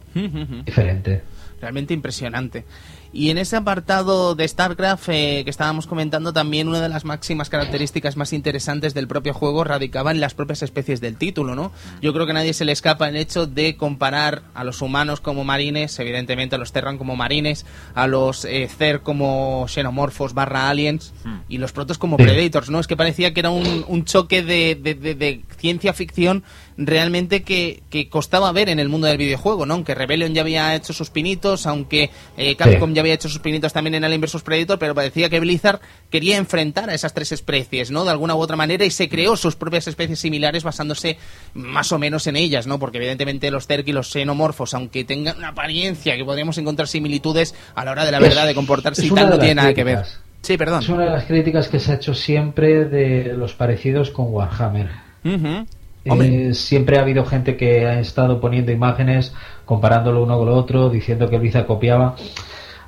diferente. 0.64 1.22
Realmente 1.60 1.92
impresionante. 1.92 2.64
Y 3.12 3.30
en 3.30 3.38
ese 3.38 3.56
apartado 3.56 4.34
de 4.34 4.46
StarCraft 4.46 5.08
eh, 5.08 5.42
que 5.44 5.50
estábamos 5.50 5.86
comentando 5.86 6.32
también 6.32 6.68
una 6.68 6.80
de 6.80 6.88
las 6.88 7.04
máximas 7.04 7.48
características 7.48 8.16
más 8.16 8.32
interesantes 8.32 8.94
del 8.94 9.08
propio 9.08 9.32
juego 9.32 9.64
radicaba 9.64 10.10
en 10.10 10.20
las 10.20 10.34
propias 10.34 10.62
especies 10.62 11.00
del 11.00 11.16
título, 11.16 11.54
¿no? 11.54 11.72
Yo 12.02 12.12
creo 12.12 12.26
que 12.26 12.32
a 12.32 12.34
nadie 12.34 12.52
se 12.52 12.64
le 12.64 12.72
escapa 12.72 13.08
el 13.08 13.16
hecho 13.16 13.46
de 13.46 13.76
comparar 13.76 14.42
a 14.54 14.64
los 14.64 14.82
humanos 14.82 15.20
como 15.20 15.44
marines, 15.44 15.98
evidentemente 15.98 16.56
a 16.56 16.58
los 16.58 16.72
Terran 16.72 16.98
como 16.98 17.16
marines, 17.16 17.64
a 17.94 18.06
los 18.06 18.44
eh, 18.44 18.68
Cer 18.68 19.00
como 19.00 19.66
xenomorfos 19.68 20.34
barra 20.34 20.68
aliens 20.68 21.12
hmm. 21.24 21.36
y 21.48 21.58
los 21.58 21.72
protos 21.72 21.98
como 21.98 22.16
Predators, 22.16 22.70
¿no? 22.70 22.78
Es 22.80 22.86
que 22.86 22.96
parecía 22.96 23.32
que 23.32 23.40
era 23.40 23.50
un, 23.50 23.84
un 23.88 24.04
choque 24.04 24.42
de, 24.42 24.74
de, 24.74 24.94
de 24.94 25.42
ciencia 25.56 25.92
ficción 25.92 26.44
realmente 26.78 27.42
que, 27.42 27.82
que, 27.90 28.08
costaba 28.08 28.52
ver 28.52 28.68
en 28.68 28.78
el 28.78 28.88
mundo 28.88 29.08
del 29.08 29.18
videojuego, 29.18 29.66
¿no? 29.66 29.74
Aunque 29.74 29.96
Rebellion 29.96 30.32
ya 30.32 30.42
había 30.42 30.76
hecho 30.76 30.92
sus 30.92 31.10
pinitos, 31.10 31.66
aunque 31.66 32.10
eh, 32.36 32.54
Capcom 32.54 32.94
ya 32.94 33.00
había 33.00 33.14
hecho 33.14 33.28
sus 33.28 33.40
pinitos 33.40 33.72
también 33.72 33.96
en 33.96 34.04
Alien 34.04 34.20
vs 34.20 34.42
Predator, 34.42 34.78
pero 34.78 34.94
parecía 34.94 35.28
que 35.28 35.40
Blizzard 35.40 35.80
quería 36.08 36.36
enfrentar 36.36 36.88
a 36.88 36.94
esas 36.94 37.12
tres 37.12 37.32
especies, 37.32 37.90
¿no? 37.90 38.04
De 38.04 38.12
alguna 38.12 38.36
u 38.36 38.38
otra 38.38 38.56
manera 38.56 38.84
y 38.84 38.90
se 38.90 39.08
creó 39.08 39.36
sus 39.36 39.56
propias 39.56 39.88
especies 39.88 40.20
similares 40.20 40.62
basándose 40.62 41.18
más 41.52 41.90
o 41.90 41.98
menos 41.98 42.28
en 42.28 42.36
ellas, 42.36 42.68
¿no? 42.68 42.78
Porque 42.78 42.98
evidentemente 42.98 43.50
los 43.50 43.66
Zerg 43.66 43.88
y 43.88 43.92
los 43.92 44.12
xenomorfos, 44.12 44.72
aunque 44.74 45.02
tengan 45.02 45.36
una 45.38 45.48
apariencia 45.48 46.16
que 46.16 46.24
podríamos 46.24 46.58
encontrar 46.58 46.86
similitudes 46.86 47.56
a 47.74 47.84
la 47.84 47.90
hora 47.90 48.04
de 48.04 48.12
la 48.12 48.20
verdad 48.20 48.46
de 48.46 48.54
comportarse 48.54 49.04
y 49.04 49.10
tal, 49.10 49.30
no 49.30 49.38
tiene 49.38 49.56
nada 49.56 49.74
que 49.74 49.82
ver. 49.82 50.04
Sí, 50.42 50.56
perdón. 50.56 50.82
Es 50.82 50.88
una 50.88 51.06
de 51.06 51.10
las 51.10 51.24
críticas 51.24 51.66
que 51.66 51.80
se 51.80 51.90
ha 51.90 51.94
hecho 51.96 52.14
siempre 52.14 52.84
de 52.84 53.32
los 53.34 53.54
parecidos 53.54 54.10
con 54.10 54.26
Warhammer. 54.28 54.90
Eh, 56.20 56.54
siempre 56.54 56.98
ha 56.98 57.02
habido 57.02 57.24
gente 57.24 57.56
que 57.56 57.86
ha 57.86 58.00
estado 58.00 58.40
poniendo 58.40 58.72
imágenes, 58.72 59.34
comparándolo 59.64 60.22
uno 60.22 60.38
con 60.38 60.46
lo 60.46 60.54
otro, 60.54 60.90
diciendo 60.90 61.28
que 61.28 61.38
Blizzard 61.38 61.66
copiaba. 61.66 62.16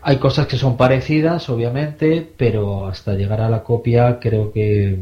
Hay 0.03 0.17
cosas 0.17 0.47
que 0.47 0.57
son 0.57 0.77
parecidas, 0.77 1.49
obviamente, 1.51 2.27
pero 2.37 2.87
hasta 2.87 3.15
llegar 3.15 3.43
a 3.43 3.51
la 3.51 3.63
copia 3.63 4.19
creo 4.19 4.51
que 4.51 4.99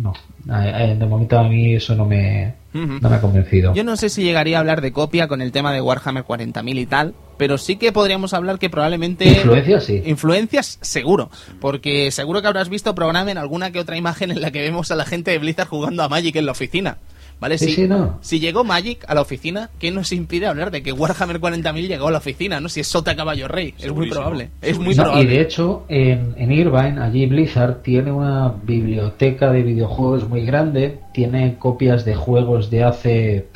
no. 0.00 0.12
De 0.44 1.06
momento 1.06 1.38
a 1.38 1.44
mí 1.44 1.76
eso 1.76 1.94
no 1.94 2.04
me, 2.04 2.54
no 2.72 3.08
me 3.08 3.16
ha 3.16 3.20
convencido. 3.20 3.72
Yo 3.74 3.84
no 3.84 3.96
sé 3.96 4.08
si 4.08 4.24
llegaría 4.24 4.56
a 4.56 4.60
hablar 4.60 4.80
de 4.80 4.92
copia 4.92 5.28
con 5.28 5.42
el 5.42 5.52
tema 5.52 5.72
de 5.72 5.80
Warhammer 5.80 6.24
40.000 6.24 6.78
y 6.78 6.86
tal, 6.86 7.14
pero 7.36 7.56
sí 7.56 7.76
que 7.76 7.92
podríamos 7.92 8.34
hablar 8.34 8.58
que 8.58 8.68
probablemente... 8.68 9.26
Influencias, 9.26 9.84
sí. 9.84 10.02
Influencias, 10.06 10.78
seguro. 10.80 11.30
Porque 11.60 12.10
seguro 12.10 12.42
que 12.42 12.48
habrás 12.48 12.68
visto 12.68 12.94
en 13.12 13.38
alguna 13.38 13.70
que 13.70 13.78
otra 13.78 13.96
imagen 13.96 14.32
en 14.32 14.40
la 14.40 14.50
que 14.50 14.62
vemos 14.62 14.90
a 14.90 14.96
la 14.96 15.04
gente 15.04 15.30
de 15.30 15.38
Blizzard 15.38 15.68
jugando 15.68 16.02
a 16.02 16.08
Magic 16.08 16.34
en 16.34 16.46
la 16.46 16.52
oficina. 16.52 16.98
¿Vale? 17.42 17.58
si, 17.58 17.88
si 18.20 18.38
llegó 18.38 18.62
Magic 18.62 19.04
a 19.08 19.16
la 19.16 19.20
oficina, 19.20 19.68
¿qué 19.80 19.90
nos 19.90 20.12
impide 20.12 20.46
hablar 20.46 20.70
de 20.70 20.80
que 20.80 20.92
Warhammer 20.92 21.40
40.000 21.40 21.88
llegó 21.88 22.06
a 22.06 22.12
la 22.12 22.18
oficina? 22.18 22.60
¿no? 22.60 22.68
Si 22.68 22.78
es 22.78 22.86
Sota 22.86 23.16
Caballo 23.16 23.48
Rey, 23.48 23.74
es 23.80 23.92
muy 23.92 24.08
probable. 24.08 24.50
Es 24.60 24.78
muy 24.78 24.94
probable. 24.94 25.24
Y 25.24 25.26
de 25.26 25.40
hecho, 25.40 25.84
en, 25.88 26.34
en 26.36 26.52
Irvine, 26.52 27.02
allí 27.02 27.26
Blizzard 27.26 27.82
tiene 27.82 28.12
una 28.12 28.54
biblioteca 28.62 29.50
de 29.50 29.64
videojuegos 29.64 30.28
muy 30.28 30.46
grande, 30.46 31.00
tiene 31.12 31.56
copias 31.58 32.04
de 32.04 32.14
juegos 32.14 32.70
de 32.70 32.84
hace 32.84 33.48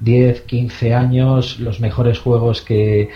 10, 0.00 0.40
15 0.40 0.92
años, 0.92 1.60
los 1.60 1.78
mejores 1.78 2.18
juegos 2.18 2.62
que 2.62 3.10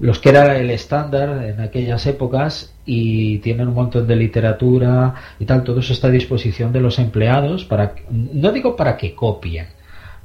los 0.00 0.18
que 0.18 0.30
era 0.30 0.58
el 0.58 0.70
estándar 0.70 1.44
en 1.44 1.60
aquellas 1.60 2.06
épocas 2.06 2.74
y 2.86 3.38
tienen 3.38 3.68
un 3.68 3.74
montón 3.74 4.06
de 4.06 4.16
literatura 4.16 5.14
y 5.38 5.44
tal, 5.44 5.62
todo 5.62 5.80
eso 5.80 5.92
está 5.92 6.08
a 6.08 6.10
disposición 6.10 6.72
de 6.72 6.80
los 6.80 6.98
empleados 6.98 7.64
para 7.64 7.94
no 8.10 8.50
digo 8.50 8.76
para 8.76 8.96
que 8.96 9.14
copien, 9.14 9.66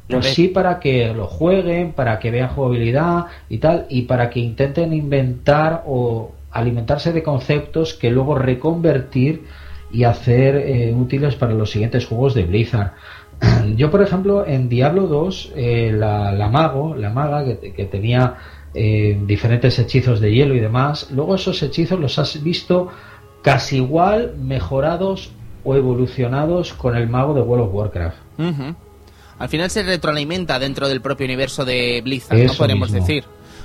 pero 0.08 0.22
sí 0.22 0.48
para 0.48 0.80
que 0.80 1.14
lo 1.14 1.28
jueguen, 1.28 1.92
para 1.92 2.20
que 2.20 2.32
vean 2.32 2.50
jugabilidad 2.50 3.26
y 3.50 3.58
tal 3.58 3.86
y 3.90 4.04
para 4.04 4.30
que 4.30 4.40
intenten 4.40 4.94
inventar 4.94 5.84
o 5.86 6.32
alimentarse 6.52 7.12
de 7.12 7.22
conceptos 7.22 7.94
que 7.94 8.10
luego 8.10 8.36
reconvertir 8.36 9.44
y 9.92 10.06
hacer 10.06 10.56
eh, 10.56 10.94
útiles 10.94 11.36
para 11.36 11.54
los 11.54 11.72
siguientes 11.72 12.06
juegos 12.06 12.34
de 12.34 12.44
Blizzard. 12.44 12.94
Yo, 13.76 13.92
por 13.92 14.02
ejemplo, 14.02 14.48
en 14.48 14.70
Diablo 14.70 15.08
2, 15.08 15.52
eh, 15.56 15.92
la, 15.94 16.32
la, 16.32 16.50
mago, 16.50 16.96
la 16.96 17.10
maga 17.10 17.44
que, 17.46 17.74
que 17.74 17.86
tenía 17.86 18.36
eh, 18.76 19.18
diferentes 19.26 19.80
hechizos 19.80 20.20
de 20.20 20.34
hielo 20.34 20.54
y 20.54 20.60
demás. 20.60 21.10
Luego 21.12 21.36
esos 21.36 21.64
hechizos 21.64 22.00
los 22.00 22.20
has 22.20 22.44
visto 22.44 22.90
casi 23.42 23.78
igual 23.78 24.36
mejorados 24.38 25.32
o 25.64 25.76
evolucionados 25.76 26.74
con 26.74 26.96
el 26.96 27.08
mago 27.08 27.34
de 27.34 27.42
World 27.42 27.68
of 27.68 27.74
Warcraft. 27.74 28.18
Al 29.38 29.50
final 29.50 29.70
se 29.70 29.84
retroalimenta 29.84 30.60
dentro 30.60 30.88
del 30.88 31.02
propio 31.02 31.26
universo 31.26 31.66
de 31.66 32.02
Blizzard, 32.04 32.38
no 32.38 32.54
podemos 32.54 32.92
decir. 32.92 33.24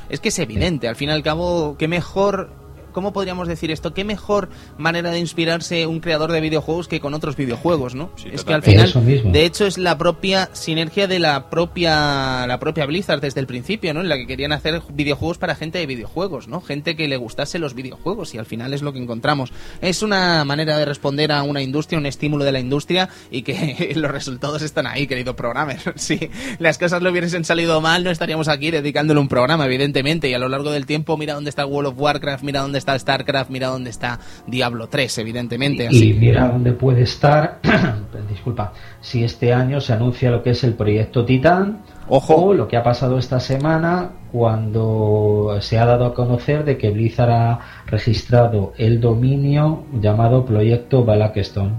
Es 0.08 0.20
que 0.20 0.30
es 0.30 0.38
evidente, 0.38 0.88
al 0.88 0.96
fin 0.96 1.10
y 1.10 1.12
al 1.12 1.22
cabo, 1.22 1.76
qué 1.78 1.86
mejor 1.86 2.50
¿cómo 2.92 3.12
podríamos 3.12 3.48
decir 3.48 3.70
esto? 3.70 3.94
¿Qué 3.94 4.04
mejor 4.04 4.48
manera 4.78 5.10
de 5.10 5.18
inspirarse 5.18 5.86
un 5.86 6.00
creador 6.00 6.32
de 6.32 6.40
videojuegos 6.40 6.88
que 6.88 7.00
con 7.00 7.14
otros 7.14 7.36
videojuegos, 7.36 7.94
¿no? 7.94 8.10
es 8.30 8.44
que 8.44 8.54
al 8.54 8.62
final, 8.62 8.92
de 9.32 9.44
hecho, 9.44 9.66
es 9.66 9.78
la 9.78 9.98
propia 9.98 10.50
sinergia 10.52 11.06
de 11.06 11.18
la 11.18 11.50
propia 11.50 12.46
la 12.46 12.58
propia 12.58 12.86
Blizzard 12.86 13.20
desde 13.20 13.40
el 13.40 13.46
principio, 13.46 13.94
¿no? 13.94 14.00
En 14.00 14.08
la 14.08 14.16
que 14.16 14.26
querían 14.26 14.52
hacer 14.52 14.82
videojuegos 14.92 15.38
para 15.38 15.54
gente 15.54 15.78
de 15.78 15.86
videojuegos, 15.86 16.48
¿no? 16.48 16.60
Gente 16.60 16.96
que 16.96 17.08
le 17.08 17.16
gustase 17.16 17.58
los 17.58 17.74
videojuegos 17.74 18.34
y 18.34 18.38
al 18.38 18.46
final 18.46 18.74
es 18.74 18.82
lo 18.82 18.92
que 18.92 18.98
encontramos. 18.98 19.52
Es 19.80 20.02
una 20.02 20.44
manera 20.44 20.78
de 20.78 20.84
responder 20.84 21.32
a 21.32 21.42
una 21.42 21.62
industria, 21.62 21.98
un 21.98 22.06
estímulo 22.06 22.44
de 22.44 22.52
la 22.52 22.60
industria 22.60 23.08
y 23.30 23.42
que 23.42 23.92
los 23.96 24.10
resultados 24.10 24.62
están 24.62 24.86
ahí, 24.86 25.06
querido 25.06 25.36
programmer. 25.36 25.78
si 25.96 26.30
las 26.58 26.78
cosas 26.78 27.02
le 27.02 27.10
hubiesen 27.10 27.44
salido 27.44 27.80
mal, 27.80 28.04
no 28.04 28.10
estaríamos 28.10 28.48
aquí 28.48 28.70
dedicándole 28.70 29.20
un 29.20 29.28
programa, 29.28 29.66
evidentemente, 29.66 30.28
y 30.28 30.34
a 30.34 30.38
lo 30.38 30.48
largo 30.48 30.70
del 30.70 30.86
tiempo, 30.86 31.16
mira 31.16 31.34
dónde 31.34 31.50
está 31.50 31.66
World 31.66 31.92
of 31.92 32.00
Warcraft, 32.00 32.44
mira 32.44 32.60
dónde 32.60 32.78
está 32.80 32.98
StarCraft, 32.98 33.50
mira 33.50 33.68
dónde 33.68 33.90
está 33.90 34.18
Diablo 34.46 34.88
3, 34.88 35.18
evidentemente. 35.18 35.88
Y 35.90 36.14
mira 36.14 36.48
dónde 36.48 36.72
puede 36.72 37.02
estar, 37.02 37.60
disculpa, 38.28 38.72
si 39.00 39.22
este 39.22 39.52
año 39.52 39.80
se 39.80 39.92
anuncia 39.92 40.30
lo 40.30 40.42
que 40.42 40.50
es 40.50 40.64
el 40.64 40.74
proyecto 40.74 41.24
Titan, 41.24 41.82
Ojo. 42.08 42.34
o 42.34 42.54
lo 42.54 42.66
que 42.66 42.76
ha 42.76 42.82
pasado 42.82 43.18
esta 43.18 43.38
semana 43.38 44.10
cuando 44.32 45.58
se 45.60 45.78
ha 45.78 45.84
dado 45.84 46.06
a 46.06 46.14
conocer 46.14 46.64
de 46.64 46.78
que 46.78 46.90
Blizzard 46.90 47.30
ha 47.30 47.60
registrado 47.86 48.72
el 48.76 49.00
dominio 49.00 49.84
llamado 50.00 50.44
Proyecto 50.44 51.04
Blackstone. 51.04 51.72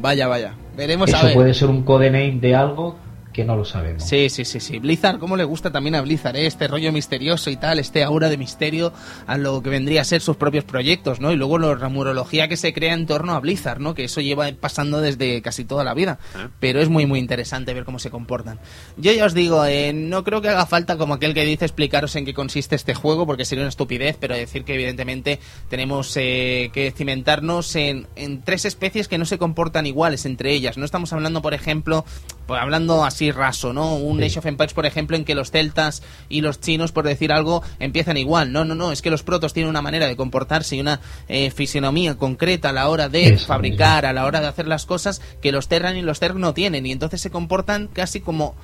Vaya, 0.00 0.28
vaya. 0.28 0.54
Veremos 0.76 1.10
Eso 1.10 1.32
puede 1.34 1.52
ser 1.52 1.68
un 1.68 1.82
codename 1.82 2.38
de 2.40 2.54
algo 2.54 2.96
que 3.32 3.44
no 3.44 3.56
lo 3.56 3.64
sabemos. 3.64 4.04
Sí, 4.04 4.28
sí, 4.28 4.44
sí, 4.44 4.60
sí. 4.60 4.78
Blizzard, 4.78 5.18
¿cómo 5.18 5.36
le 5.36 5.44
gusta 5.44 5.70
también 5.70 5.94
a 5.94 6.00
Blizzard 6.00 6.36
eh? 6.36 6.46
este 6.46 6.66
rollo 6.68 6.92
misterioso 6.92 7.50
y 7.50 7.56
tal, 7.56 7.78
este 7.78 8.02
aura 8.02 8.28
de 8.28 8.36
misterio 8.36 8.92
a 9.26 9.38
lo 9.38 9.62
que 9.62 9.70
vendría 9.70 10.00
a 10.00 10.04
ser 10.04 10.20
sus 10.20 10.36
propios 10.36 10.64
proyectos, 10.64 11.20
¿no? 11.20 11.32
Y 11.32 11.36
luego 11.36 11.58
la 11.58 11.74
rumorología 11.74 12.48
que 12.48 12.56
se 12.56 12.72
crea 12.72 12.94
en 12.94 13.06
torno 13.06 13.34
a 13.34 13.40
Blizzard, 13.40 13.80
¿no? 13.80 13.94
Que 13.94 14.04
eso 14.04 14.20
lleva 14.20 14.50
pasando 14.58 15.00
desde 15.00 15.42
casi 15.42 15.64
toda 15.64 15.84
la 15.84 15.94
vida. 15.94 16.18
Ah. 16.34 16.48
Pero 16.58 16.80
es 16.80 16.88
muy, 16.88 17.06
muy 17.06 17.18
interesante 17.18 17.72
ver 17.74 17.84
cómo 17.84 17.98
se 17.98 18.10
comportan. 18.10 18.58
Yo 18.96 19.12
ya 19.12 19.24
os 19.24 19.34
digo, 19.34 19.64
eh, 19.64 19.92
no 19.92 20.24
creo 20.24 20.40
que 20.40 20.48
haga 20.48 20.66
falta 20.66 20.96
como 20.96 21.14
aquel 21.14 21.34
que 21.34 21.44
dice 21.44 21.64
explicaros 21.64 22.16
en 22.16 22.24
qué 22.24 22.34
consiste 22.34 22.74
este 22.74 22.94
juego, 22.94 23.26
porque 23.26 23.44
sería 23.44 23.62
una 23.62 23.68
estupidez, 23.68 24.16
pero 24.18 24.34
decir 24.34 24.64
que 24.64 24.74
evidentemente 24.74 25.38
tenemos 25.68 26.16
eh, 26.16 26.70
que 26.72 26.90
cimentarnos 26.90 27.76
en, 27.76 28.08
en 28.16 28.42
tres 28.42 28.64
especies 28.64 29.08
que 29.08 29.18
no 29.18 29.24
se 29.24 29.38
comportan 29.38 29.86
iguales 29.86 30.26
entre 30.26 30.52
ellas. 30.52 30.76
No 30.76 30.84
estamos 30.84 31.12
hablando, 31.12 31.42
por 31.42 31.54
ejemplo, 31.54 32.04
pues 32.50 32.62
hablando 32.62 33.04
así 33.04 33.30
raso, 33.30 33.72
¿no? 33.72 33.94
Un 33.94 34.20
Age 34.24 34.40
of 34.40 34.46
Empires, 34.46 34.74
por 34.74 34.84
ejemplo, 34.84 35.16
en 35.16 35.24
que 35.24 35.36
los 35.36 35.52
celtas 35.52 36.02
y 36.28 36.40
los 36.40 36.58
chinos, 36.58 36.90
por 36.90 37.04
decir 37.04 37.30
algo, 37.30 37.62
empiezan 37.78 38.16
igual. 38.16 38.50
No, 38.50 38.64
no, 38.64 38.74
no, 38.74 38.90
es 38.90 39.02
que 39.02 39.10
los 39.10 39.22
protos 39.22 39.52
tienen 39.52 39.70
una 39.70 39.82
manera 39.82 40.08
de 40.08 40.16
comportarse 40.16 40.74
y 40.74 40.80
una 40.80 40.98
eh, 41.28 41.52
fisionomía 41.52 42.16
concreta 42.16 42.70
a 42.70 42.72
la 42.72 42.88
hora 42.88 43.08
de 43.08 43.38
fabricar, 43.38 44.04
a 44.04 44.12
la 44.12 44.24
hora 44.24 44.40
de 44.40 44.48
hacer 44.48 44.66
las 44.66 44.84
cosas 44.84 45.22
que 45.40 45.52
los 45.52 45.68
Terran 45.68 45.96
y 45.96 46.02
los 46.02 46.18
Zerg 46.18 46.34
no 46.40 46.52
tienen. 46.52 46.86
Y 46.86 46.90
entonces 46.90 47.20
se 47.20 47.30
comportan 47.30 47.86
casi 47.86 48.20
como 48.20 48.56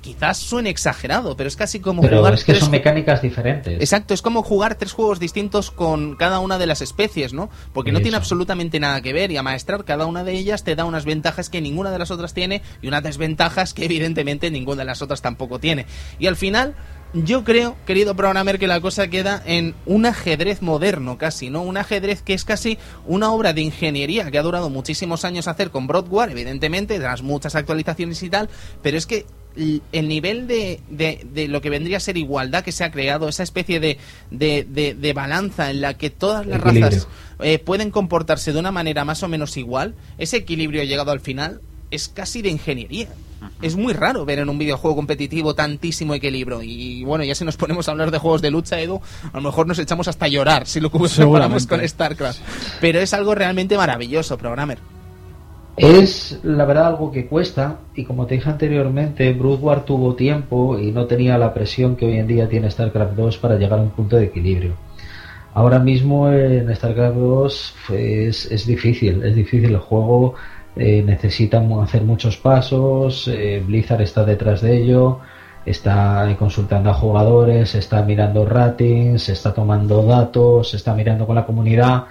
quizás 0.00 0.38
suene 0.38 0.70
exagerado, 0.70 1.36
pero 1.36 1.48
es 1.48 1.56
casi 1.56 1.80
como 1.80 2.02
pero 2.02 2.18
jugar 2.18 2.34
es 2.34 2.44
que 2.44 2.52
tres 2.52 2.64
son 2.64 2.70
mecánicas 2.70 3.22
diferentes. 3.22 3.80
Exacto, 3.80 4.14
es 4.14 4.22
como 4.22 4.42
jugar 4.42 4.74
tres 4.74 4.92
juegos 4.92 5.18
distintos 5.18 5.70
con 5.70 6.16
cada 6.16 6.40
una 6.40 6.58
de 6.58 6.66
las 6.66 6.82
especies, 6.82 7.32
¿no? 7.32 7.50
Porque 7.72 7.92
no 7.92 8.00
tiene 8.00 8.16
absolutamente 8.16 8.78
nada 8.80 9.00
que 9.00 9.12
ver 9.12 9.30
y 9.30 9.36
amaestrar 9.36 9.84
cada 9.84 10.06
una 10.06 10.24
de 10.24 10.32
ellas 10.32 10.64
te 10.64 10.76
da 10.76 10.84
unas 10.84 11.04
ventajas 11.04 11.48
que 11.48 11.60
ninguna 11.60 11.90
de 11.90 11.98
las 11.98 12.10
otras 12.10 12.34
tiene 12.34 12.62
y 12.82 12.88
unas 12.88 13.02
desventajas 13.02 13.74
que 13.74 13.84
evidentemente 13.84 14.50
ninguna 14.50 14.80
de 14.80 14.86
las 14.86 15.02
otras 15.02 15.22
tampoco 15.22 15.58
tiene. 15.58 15.86
Y 16.18 16.26
al 16.26 16.36
final, 16.36 16.74
yo 17.14 17.42
creo, 17.44 17.76
querido 17.86 18.14
programmer, 18.14 18.58
que 18.58 18.66
la 18.66 18.80
cosa 18.80 19.08
queda 19.08 19.42
en 19.46 19.74
un 19.86 20.04
ajedrez 20.06 20.60
moderno 20.60 21.16
casi, 21.16 21.48
¿no? 21.48 21.62
Un 21.62 21.78
ajedrez 21.78 22.22
que 22.22 22.34
es 22.34 22.44
casi 22.44 22.78
una 23.06 23.32
obra 23.32 23.52
de 23.52 23.62
ingeniería 23.62 24.30
que 24.30 24.38
ha 24.38 24.42
durado 24.42 24.68
muchísimos 24.68 25.24
años 25.24 25.48
hacer 25.48 25.70
con 25.70 25.86
Broadware, 25.86 26.30
evidentemente, 26.30 26.98
tras 26.98 27.22
muchas 27.22 27.54
actualizaciones 27.54 28.22
y 28.22 28.30
tal, 28.30 28.48
pero 28.82 28.98
es 28.98 29.06
que 29.06 29.26
el 29.56 30.08
nivel 30.08 30.46
de, 30.46 30.80
de, 30.88 31.26
de 31.32 31.48
lo 31.48 31.60
que 31.60 31.70
vendría 31.70 31.96
a 31.96 32.00
ser 32.00 32.16
igualdad 32.16 32.62
que 32.64 32.72
se 32.72 32.84
ha 32.84 32.90
creado, 32.90 33.28
esa 33.28 33.42
especie 33.42 33.80
de, 33.80 33.98
de, 34.30 34.66
de- 34.68 34.94
de 34.94 35.12
balanza 35.12 35.70
en 35.70 35.80
la 35.80 35.94
que 35.94 36.10
todas 36.10 36.46
las 36.46 36.60
Equilibrio. 36.60 36.86
razas 36.90 37.08
eh, 37.40 37.58
pueden 37.58 37.90
comportarse 37.90 38.52
de 38.52 38.58
una 38.58 38.70
manera 38.72 39.04
más 39.04 39.22
o 39.22 39.28
menos 39.28 39.56
igual, 39.56 39.94
ese 40.18 40.36
equilibrio 40.38 40.84
llegado 40.84 41.10
al 41.10 41.20
final 41.20 41.60
es 41.90 42.08
casi 42.08 42.42
de 42.42 42.48
ingeniería. 42.50 43.08
Es 43.62 43.74
muy 43.74 43.94
raro 43.94 44.26
ver 44.26 44.38
en 44.38 44.50
un 44.50 44.58
videojuego 44.58 44.94
competitivo 44.96 45.54
tantísimo 45.54 46.12
equilibrio. 46.14 46.62
Y 46.62 47.02
bueno, 47.04 47.24
ya 47.24 47.34
si 47.34 47.44
nos 47.44 47.56
ponemos 47.56 47.88
a 47.88 47.92
hablar 47.92 48.10
de 48.10 48.18
juegos 48.18 48.42
de 48.42 48.50
lucha, 48.50 48.78
Edu, 48.78 49.00
a 49.32 49.36
lo 49.36 49.40
mejor 49.42 49.66
nos 49.66 49.78
echamos 49.78 50.06
hasta 50.08 50.26
a 50.26 50.28
llorar 50.28 50.66
si 50.66 50.78
lo 50.78 50.90
comparamos 50.90 51.66
con 51.66 51.88
StarCraft. 51.88 52.38
Pero 52.82 53.00
es 53.00 53.14
algo 53.14 53.34
realmente 53.34 53.78
maravilloso, 53.78 54.36
programmer. 54.36 54.78
Es 55.76 56.40
la 56.42 56.64
verdad 56.64 56.88
algo 56.88 57.10
que 57.10 57.26
cuesta 57.26 57.78
y 57.94 58.04
como 58.04 58.26
te 58.26 58.34
dije 58.34 58.50
anteriormente, 58.50 59.32
Broodwar 59.32 59.84
tuvo 59.84 60.14
tiempo 60.14 60.78
y 60.78 60.90
no 60.92 61.06
tenía 61.06 61.38
la 61.38 61.54
presión 61.54 61.96
que 61.96 62.06
hoy 62.06 62.18
en 62.18 62.26
día 62.26 62.48
tiene 62.48 62.70
StarCraft 62.70 63.14
2 63.14 63.38
para 63.38 63.56
llegar 63.56 63.78
a 63.78 63.82
un 63.82 63.90
punto 63.90 64.16
de 64.16 64.24
equilibrio. 64.24 64.74
Ahora 65.54 65.78
mismo 65.78 66.30
en 66.30 66.74
StarCraft 66.74 67.16
2 67.16 67.74
es, 67.92 68.66
difícil, 68.66 69.22
es 69.24 69.34
difícil 69.34 69.70
el 69.70 69.78
juego, 69.78 70.34
eh, 70.76 71.02
necesita 71.02 71.62
hacer 71.82 72.02
muchos 72.02 72.36
pasos, 72.36 73.26
eh, 73.28 73.62
Blizzard 73.66 74.02
está 74.02 74.24
detrás 74.24 74.60
de 74.60 74.76
ello, 74.76 75.20
está 75.64 76.34
consultando 76.38 76.90
a 76.90 76.94
jugadores, 76.94 77.74
está 77.74 78.02
mirando 78.02 78.44
ratings, 78.44 79.28
está 79.28 79.52
tomando 79.52 80.02
datos, 80.02 80.74
está 80.74 80.94
mirando 80.94 81.26
con 81.26 81.36
la 81.36 81.46
comunidad 81.46 82.04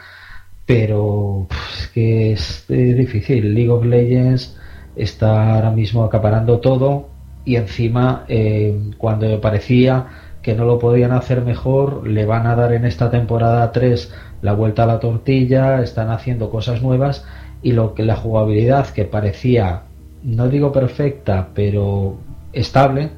pero 0.69 1.47
es 1.79 1.87
que 1.87 2.31
es, 2.31 2.65
difícil. 2.67 3.55
League 3.55 3.71
of 3.71 3.83
Legends 3.83 4.55
está 4.95 5.55
ahora 5.55 5.71
mismo 5.71 6.03
acaparando 6.03 6.59
todo 6.59 7.07
y 7.43 7.55
encima 7.55 8.23
eh, 8.27 8.79
cuando 8.99 9.41
parecía 9.41 10.05
que 10.43 10.53
no 10.53 10.65
lo 10.65 10.77
podían 10.77 11.11
hacer 11.11 11.41
mejor, 11.41 12.07
le 12.07 12.27
van 12.27 12.45
a 12.45 12.55
dar 12.55 12.73
en 12.73 12.85
esta 12.85 13.09
temporada 13.09 13.71
3 13.71 14.13
la 14.43 14.53
vuelta 14.53 14.83
a 14.83 14.85
la 14.85 14.99
tortilla, 14.99 15.81
están 15.81 16.11
haciendo 16.11 16.51
cosas 16.51 16.83
nuevas 16.83 17.25
y 17.63 17.71
lo 17.71 17.95
que 17.95 18.03
la 18.03 18.15
jugabilidad 18.15 18.89
que 18.89 19.05
parecía 19.05 19.81
no 20.21 20.49
digo 20.49 20.71
perfecta, 20.71 21.49
pero 21.55 22.17
estable, 22.53 23.09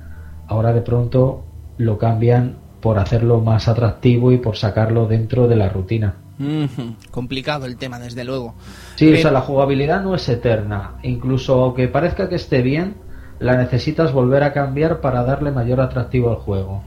ahora 0.48 0.72
de 0.72 0.82
pronto 0.82 1.44
lo 1.78 1.98
cambian 1.98 2.56
por 2.80 2.98
hacerlo 2.98 3.41
más 3.41 3.68
atractivo 3.68 4.32
y 4.32 4.38
por 4.38 4.56
sacarlo 4.56 5.06
dentro 5.06 5.49
de 5.49 5.57
la 5.57 5.68
rutina. 5.68 6.20
Ujú, 6.42 6.96
Complicado 7.12 7.66
el 7.66 7.78
tema, 7.78 8.00
desde 8.00 8.24
luego. 8.24 8.56
Sí, 8.96 9.06
Pero- 9.06 9.18
o 9.18 9.22
sea, 9.22 9.32
la 9.32 9.42
jugabilidad 9.42 10.02
no 10.02 10.16
es 10.16 10.28
eterna. 10.28 10.96
Incluso 11.04 11.64
aunque 11.64 11.88
parezca 11.88 12.28
que 12.30 12.36
esté 12.36 12.62
bien, 12.62 12.96
la 13.40 13.56
necesitas 13.58 14.12
volver 14.12 14.44
a 14.44 14.54
cambiar 14.54 15.02
para 15.02 15.24
darle 15.24 15.52
mayor 15.52 15.82
atractivo 15.82 16.30
al 16.32 16.38
juego. 16.38 16.84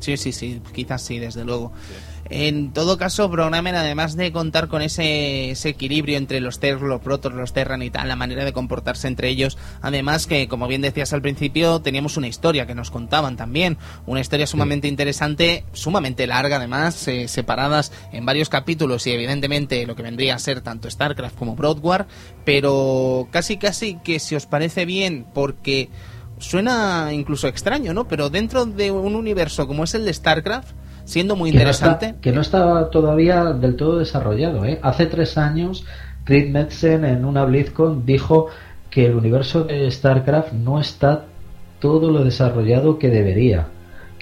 Sí, 0.00 0.16
sí, 0.16 0.32
sí, 0.32 0.60
quizás 0.74 1.02
sí, 1.02 1.18
desde 1.18 1.44
luego. 1.44 1.72
En 2.30 2.72
todo 2.72 2.98
caso, 2.98 3.30
Programmer, 3.30 3.74
además 3.74 4.16
de 4.16 4.32
contar 4.32 4.68
con 4.68 4.80
ese, 4.80 5.50
ese 5.50 5.70
equilibrio 5.70 6.16
entre 6.16 6.40
los 6.40 6.60
Ter, 6.60 6.80
los 6.80 7.00
Protoss, 7.00 7.34
los 7.34 7.52
Terran 7.52 7.82
y 7.82 7.90
tal, 7.90 8.08
la 8.08 8.16
manera 8.16 8.44
de 8.44 8.52
comportarse 8.52 9.08
entre 9.08 9.28
ellos, 9.28 9.58
además 9.80 10.26
que, 10.26 10.48
como 10.48 10.68
bien 10.68 10.82
decías 10.82 11.12
al 11.12 11.20
principio, 11.20 11.80
teníamos 11.80 12.16
una 12.16 12.28
historia 12.28 12.66
que 12.66 12.74
nos 12.74 12.90
contaban 12.90 13.36
también, 13.36 13.76
una 14.06 14.20
historia 14.20 14.46
sumamente 14.46 14.88
interesante, 14.88 15.64
sumamente 15.72 16.26
larga 16.26 16.56
además, 16.56 17.06
eh, 17.08 17.28
separadas 17.28 17.92
en 18.12 18.24
varios 18.24 18.48
capítulos 18.48 19.06
y 19.06 19.10
evidentemente 19.10 19.86
lo 19.86 19.96
que 19.96 20.02
vendría 20.02 20.36
a 20.36 20.38
ser 20.38 20.60
tanto 20.60 20.90
StarCraft 20.90 21.36
como 21.36 21.56
Broadwar, 21.56 22.06
pero 22.44 23.28
casi 23.30 23.56
casi 23.56 23.96
que 23.96 24.18
si 24.20 24.36
os 24.36 24.46
parece 24.46 24.86
bien, 24.86 25.26
porque 25.34 25.90
suena 26.38 27.10
incluso 27.12 27.48
extraño, 27.48 27.94
¿no? 27.94 28.08
Pero 28.08 28.30
dentro 28.30 28.66
de 28.66 28.90
un 28.90 29.14
universo 29.14 29.66
como 29.66 29.84
es 29.84 29.94
el 29.94 30.04
de 30.04 30.14
StarCraft, 30.14 30.72
siendo 31.04 31.36
muy 31.36 31.50
Que 31.50 31.56
no, 31.56 31.60
interesante. 31.62 32.06
está, 32.06 32.20
que 32.20 32.32
no 32.32 32.40
está 32.40 32.90
todavía 32.90 33.44
del 33.52 33.76
todo 33.76 33.98
desarrollado. 33.98 34.64
¿eh? 34.64 34.78
Hace 34.82 35.06
tres 35.06 35.36
años, 35.38 35.84
Creed 36.24 36.50
Metzen 36.50 37.04
en 37.04 37.24
una 37.24 37.44
BlizzCon 37.44 38.04
dijo 38.06 38.48
que 38.90 39.06
el 39.06 39.14
universo 39.14 39.64
de 39.64 39.90
StarCraft 39.90 40.52
no 40.52 40.80
está 40.80 41.24
todo 41.80 42.10
lo 42.10 42.24
desarrollado 42.24 42.98
que 42.98 43.08
debería. 43.08 43.66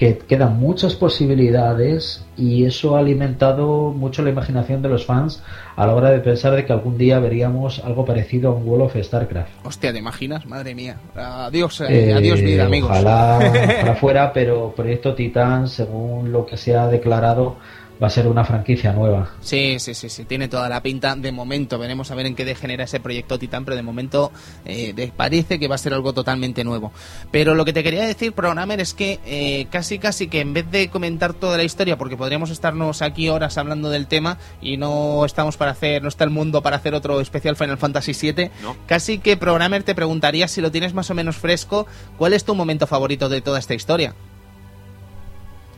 Que 0.01 0.17
quedan 0.17 0.59
muchas 0.59 0.95
posibilidades 0.95 2.25
y 2.35 2.65
eso 2.65 2.97
ha 2.97 3.01
alimentado 3.01 3.93
mucho 3.95 4.23
la 4.23 4.31
imaginación 4.31 4.81
de 4.81 4.89
los 4.89 5.05
fans 5.05 5.43
a 5.77 5.87
la 5.87 5.95
hora 5.95 6.11
de 6.11 6.21
pensar 6.21 6.55
de 6.55 6.65
que 6.65 6.73
algún 6.73 6.97
día 6.97 7.19
veríamos 7.19 7.81
algo 7.85 8.07
parecido 8.07 8.51
a 8.51 8.55
un 8.55 8.67
World 8.67 8.87
of 8.87 8.97
StarCraft. 8.97 9.51
Hostia, 9.63 9.93
¿te 9.93 9.99
imaginas? 9.99 10.47
Madre 10.47 10.75
mía. 10.75 10.97
Adiós, 11.15 11.83
eh, 11.83 12.09
Eh, 12.09 12.15
adiós 12.15 12.41
vida, 12.41 12.65
amigos. 12.65 12.91
Ojalá, 12.91 13.41
ojalá 13.77 13.95
fuera, 14.01 14.33
pero 14.33 14.73
Proyecto 14.75 15.15
Titán, 15.15 15.69
según 15.69 16.33
lo 16.33 16.47
que 16.47 16.57
se 16.57 16.75
ha 16.75 16.87
declarado, 16.87 17.57
va 18.03 18.07
a 18.07 18.11
ser 18.11 18.27
una 18.27 18.45
franquicia 18.45 18.93
nueva. 18.95 19.31
Sí, 19.43 19.79
sí, 19.79 19.93
sí, 19.95 20.09
sí, 20.09 20.25
tiene 20.25 20.49
toda 20.49 20.69
la 20.71 20.83
pinta. 20.83 21.15
De 21.17 21.33
momento, 21.33 21.79
veremos 21.79 22.11
a 22.11 22.15
ver 22.15 22.25
en 22.27 22.35
qué 22.35 22.47
degenera 22.47 22.85
ese 22.85 22.99
proyecto 22.99 23.39
Titán, 23.39 23.65
pero 23.67 23.77
de 23.77 23.83
momento 23.83 24.33
eh, 24.65 25.13
parece 25.17 25.59
que 25.59 25.69
va 25.69 25.75
a 25.75 25.79
ser 25.79 25.93
algo 25.93 26.15
totalmente 26.15 26.65
nuevo. 26.65 26.93
Pero 27.31 27.55
lo 27.55 27.65
que 27.67 27.73
te 27.75 27.83
quería 27.83 28.05
decir, 28.07 28.33
Programmer, 28.33 28.81
es 28.81 28.95
que 28.95 29.21
eh, 29.27 29.67
casi, 29.71 29.99
casi 29.99 30.29
que 30.29 30.41
en 30.41 30.55
vez 30.55 30.71
de 30.71 30.89
comentar 30.89 31.35
toda 31.35 31.59
la 31.59 31.63
historia, 31.63 31.99
porque 31.99 32.17
podríamos 32.17 32.49
estarnos 32.51 33.03
aquí 33.03 33.29
horas 33.29 33.59
hablando 33.59 33.91
del 33.91 34.07
tema 34.07 34.39
y 34.63 34.79
no 34.79 35.25
estamos 35.27 35.59
para 35.59 35.73
hacer, 35.73 36.03
no 36.03 36.09
está 36.09 36.25
el 36.25 36.31
mundo 36.31 36.63
para 36.63 36.77
hacer 36.77 36.95
otro 36.95 37.21
especial 37.21 37.57
Final 37.57 37.77
Fantasy 37.77 38.13
VII, 38.33 38.51
No. 38.63 38.77
casi 38.87 39.19
que 39.19 39.37
Programmer 39.37 39.83
te 39.83 39.95
preguntaría 39.95 40.49
si 40.49 40.63
lo 40.63 40.71
tienes 40.71 40.95
más 40.95 41.11
o 41.11 41.15
menos 41.15 41.37
fresco, 41.37 41.87
¿cuál 42.17 42.33
es 42.33 42.45
tu 42.45 42.55
momento 42.55 42.87
favorito 42.87 43.29
de 43.29 43.43
toda 43.43 43.59
esta 43.59 43.75
historia? 43.75 44.15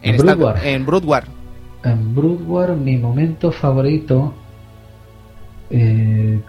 ¿En 0.03 0.15
esta- 0.15 0.35
Broodwar? 0.35 0.65
En 0.66 0.86
Broodwar. 0.86 1.41
En 1.84 2.14
Broodwar, 2.14 2.76
mi 2.76 2.96
momento 2.96 3.50
favorito 3.50 4.32
eh, 5.70 6.40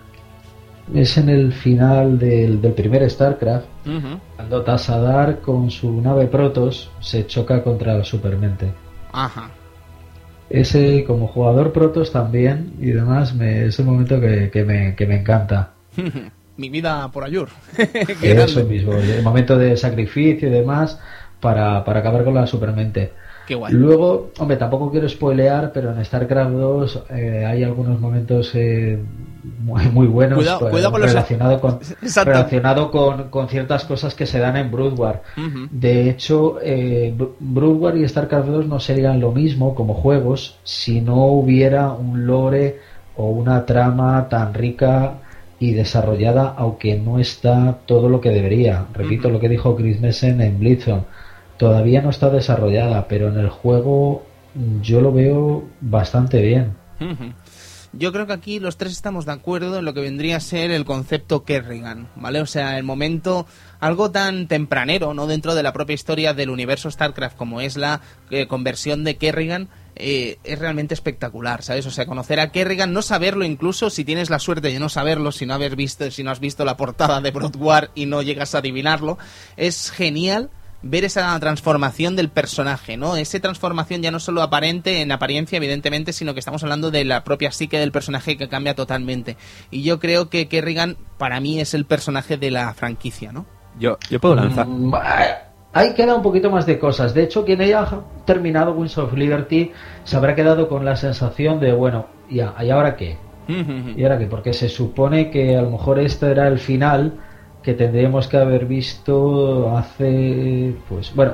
es 0.94 1.18
en 1.18 1.30
el 1.30 1.54
final 1.54 2.20
del, 2.20 2.62
del 2.62 2.74
primer 2.74 3.10
StarCraft, 3.10 3.66
cuando 4.36 4.62
Tassadar 4.64 5.40
con 5.40 5.72
su 5.72 6.02
nave 6.02 6.28
Protoss 6.28 6.92
se 7.00 7.26
choca 7.26 7.64
contra 7.64 7.96
la 7.98 8.04
Supermente. 8.04 8.72
Ajá. 9.12 9.50
Ese, 10.50 11.04
como 11.06 11.28
jugador 11.28 11.72
Protoss 11.72 12.12
también, 12.12 12.74
y 12.80 12.92
demás, 12.92 13.34
me, 13.34 13.66
es 13.66 13.80
un 13.80 13.88
momento 13.88 14.20
que, 14.20 14.52
que 14.52 14.64
me, 14.64 14.96
que 14.96 15.08
me 15.08 15.20
encanta. 15.20 15.74
Mi 16.58 16.70
vida 16.70 17.10
por 17.12 17.24
Ayur. 17.24 17.50
Eso 18.22 18.64
mismo, 18.66 18.94
el 18.94 19.24
momento 19.24 19.58
de 19.58 19.76
sacrificio 19.76 20.48
y 20.50 20.52
demás 20.52 21.00
para, 21.40 21.84
para 21.84 22.02
acabar 22.02 22.24
con 22.24 22.36
la 22.36 22.46
Supermente. 22.46 23.14
Qué 23.48 23.56
guay. 23.56 23.74
Luego, 23.74 24.32
hombre, 24.40 24.58
tampoco 24.58 24.90
quiero 24.92 25.08
spoilear, 25.10 25.72
pero 25.74 25.92
en 25.92 26.04
StarCraft 26.06 26.52
2 26.52 27.04
eh, 27.10 27.46
hay 27.46 27.64
algunos 27.64 28.00
momentos 28.00 28.52
eh, 28.56 28.98
muy, 29.60 29.84
muy 29.88 30.08
buenos 30.08 30.38
Cuidado- 30.38 30.60
pues, 30.60 30.72
cuidado 30.72 30.92
con 30.92 31.02
los- 31.02 31.10
relacionado 31.12 31.60
con 31.60 31.80
relacionado 32.26 32.92
con, 32.92 33.30
con 33.30 33.50
ciertas 33.50 33.84
cosas 33.86 34.16
que 34.16 34.26
se 34.26 34.40
dan 34.40 34.56
en 34.58 34.72
Broodwar. 34.72 35.24
Ujú. 35.38 35.68
De 35.72 36.10
hecho, 36.10 36.58
eh, 36.62 37.14
Br- 37.18 37.32
Broodwar 37.40 37.98
y 37.98 38.08
StarCraft 38.08 38.48
2 38.48 38.68
no 38.68 38.80
serían 38.80 39.20
lo 39.20 39.32
mismo 39.32 39.76
como 39.76 39.94
juegos 39.94 40.58
si 40.64 41.02
no 41.02 41.26
hubiera 41.26 41.92
un 41.92 42.26
lore 42.26 42.80
o 43.18 43.30
una 43.30 43.66
trama 43.66 44.28
tan 44.30 44.54
rica 44.54 45.16
y 45.60 45.74
desarrollada, 45.74 46.56
aunque 46.58 46.98
no 46.98 47.20
está 47.20 47.78
todo 47.86 48.10
lo 48.10 48.20
que 48.20 48.30
debería. 48.30 48.86
Repito 48.94 49.30
lo 49.30 49.40
que 49.40 49.48
dijo 49.50 49.76
Chris 49.76 50.00
Messen 50.02 50.42
en 50.42 50.60
Blitzon. 50.60 51.06
Todavía 51.58 52.02
no 52.02 52.10
está 52.10 52.30
desarrollada, 52.30 53.08
pero 53.08 53.30
en 53.30 53.40
el 53.40 53.50
juego 53.50 54.24
yo 54.82 55.02
lo 55.02 55.12
veo 55.12 55.64
bastante 55.82 56.42
bien. 56.42 56.74
Yo 57.96 58.12
creo 58.12 58.26
que 58.26 58.34
aquí 58.34 58.60
los 58.60 58.78
tres 58.78 58.94
estamos 58.94 59.26
de 59.26 59.34
acuerdo 59.34 59.78
en 59.78 59.86
lo 59.86 59.94
que 59.94 60.02
vendría 60.02 60.38
a 60.38 60.40
ser 60.40 60.72
el 60.72 60.84
concepto 60.84 61.44
Kerrigan, 61.44 62.10
¿vale? 62.16 62.42
O 62.42 62.48
sea, 62.48 62.80
el 62.80 62.84
momento, 62.84 63.46
algo 63.80 64.10
tan 64.10 64.48
tempranero, 64.48 65.14
¿no? 65.14 65.28
Dentro 65.28 65.54
de 65.54 65.62
la 65.62 65.74
propia 65.74 65.94
historia 65.94 66.34
del 66.34 66.50
universo 66.50 66.90
StarCraft 66.90 67.38
como 67.38 67.62
es 67.62 67.78
la 67.78 68.02
eh, 68.32 68.48
conversión 68.48 69.04
de 69.04 69.18
Kerrigan 69.18 69.70
eh, 69.96 70.40
es 70.44 70.58
realmente 70.58 70.96
espectacular, 70.96 71.62
¿sabes? 71.62 71.86
O 71.86 71.92
sea, 71.92 72.08
conocer 72.08 72.40
a 72.40 72.52
Kerrigan, 72.52 72.94
no 72.94 73.04
saberlo 73.04 73.46
incluso, 73.46 73.92
si 73.92 74.04
tienes 74.04 74.32
la 74.32 74.40
suerte 74.40 74.70
de 74.70 74.80
no 74.80 74.90
saberlo, 74.90 75.32
si 75.32 75.46
no 75.46 75.54
haber 75.54 75.76
visto, 75.76 76.10
si 76.10 76.24
no 76.24 76.32
has 76.32 76.40
visto 76.40 76.66
la 76.66 76.78
portada 76.78 77.22
de 77.22 77.30
Broad 77.30 77.56
War 77.58 77.92
y 77.94 78.08
no 78.08 78.24
llegas 78.24 78.56
a 78.56 78.58
adivinarlo, 78.58 79.20
es 79.56 79.92
genial 79.92 80.50
ver 80.84 81.06
esa 81.06 81.40
transformación 81.40 82.16
del 82.16 82.30
personaje, 82.30 82.98
¿no? 82.98 83.16
Esa 83.16 83.40
transformación 83.40 84.02
ya 84.02 84.12
no 84.12 84.20
solo 84.20 84.42
aparente 84.42 85.02
en 85.02 85.12
apariencia, 85.12 85.58
evidentemente, 85.58 86.14
sino 86.14 86.34
que 86.34 86.40
estamos 86.40 86.62
hablando 86.64 86.92
de 86.92 87.06
la 87.06 87.24
propia 87.24 87.52
psique 87.52 87.80
del 87.80 87.92
personaje 87.92 88.38
que 88.38 88.50
cambia 88.50 88.76
totalmente. 88.76 89.38
Y 89.72 89.84
yo 89.84 90.00
creo 90.00 90.30
que 90.30 90.48
Kerrigan, 90.48 90.98
para 91.18 91.40
mí, 91.40 91.60
es 91.60 91.74
el 91.74 91.86
personaje 91.86 92.38
de 92.38 92.52
la 92.52 92.74
franquicia, 92.74 93.32
¿no? 93.32 93.46
Yo, 93.80 93.98
yo 94.10 94.20
puedo 94.20 94.36
lanzar. 94.36 94.68
Mm, 94.68 94.94
Ahí 95.76 95.96
queda 95.96 96.14
un 96.14 96.22
poquito 96.22 96.52
más 96.52 96.68
de 96.68 96.78
cosas. 96.78 97.16
De 97.16 97.24
hecho, 97.24 97.44
quien 97.44 97.60
haya 97.62 97.88
terminado 98.26 98.74
Wings 98.74 98.96
of 99.00 99.14
Liberty 99.14 99.72
se 100.04 100.16
habrá 100.16 100.36
quedado 100.36 100.70
con 100.70 100.86
la 100.86 100.96
sensación 100.96 101.60
de, 101.60 101.74
bueno, 101.74 102.06
ya, 102.30 102.54
¿y 102.62 102.70
ahora 102.70 102.96
qué? 102.96 103.18
¿Y 103.48 104.04
ahora 104.04 104.20
qué? 104.20 104.28
Porque 104.28 104.54
se 104.54 104.70
supone 104.70 105.32
que 105.32 105.58
a 105.58 105.64
lo 105.64 105.72
mejor 105.72 105.98
este 105.98 106.30
era 106.30 106.48
el 106.48 106.60
final 106.60 107.20
que 107.64 107.74
tendríamos 107.74 108.28
que 108.28 108.38
haber 108.38 108.66
visto 108.66 109.76
hace, 109.76 110.76
pues, 110.90 111.14
bueno, 111.16 111.34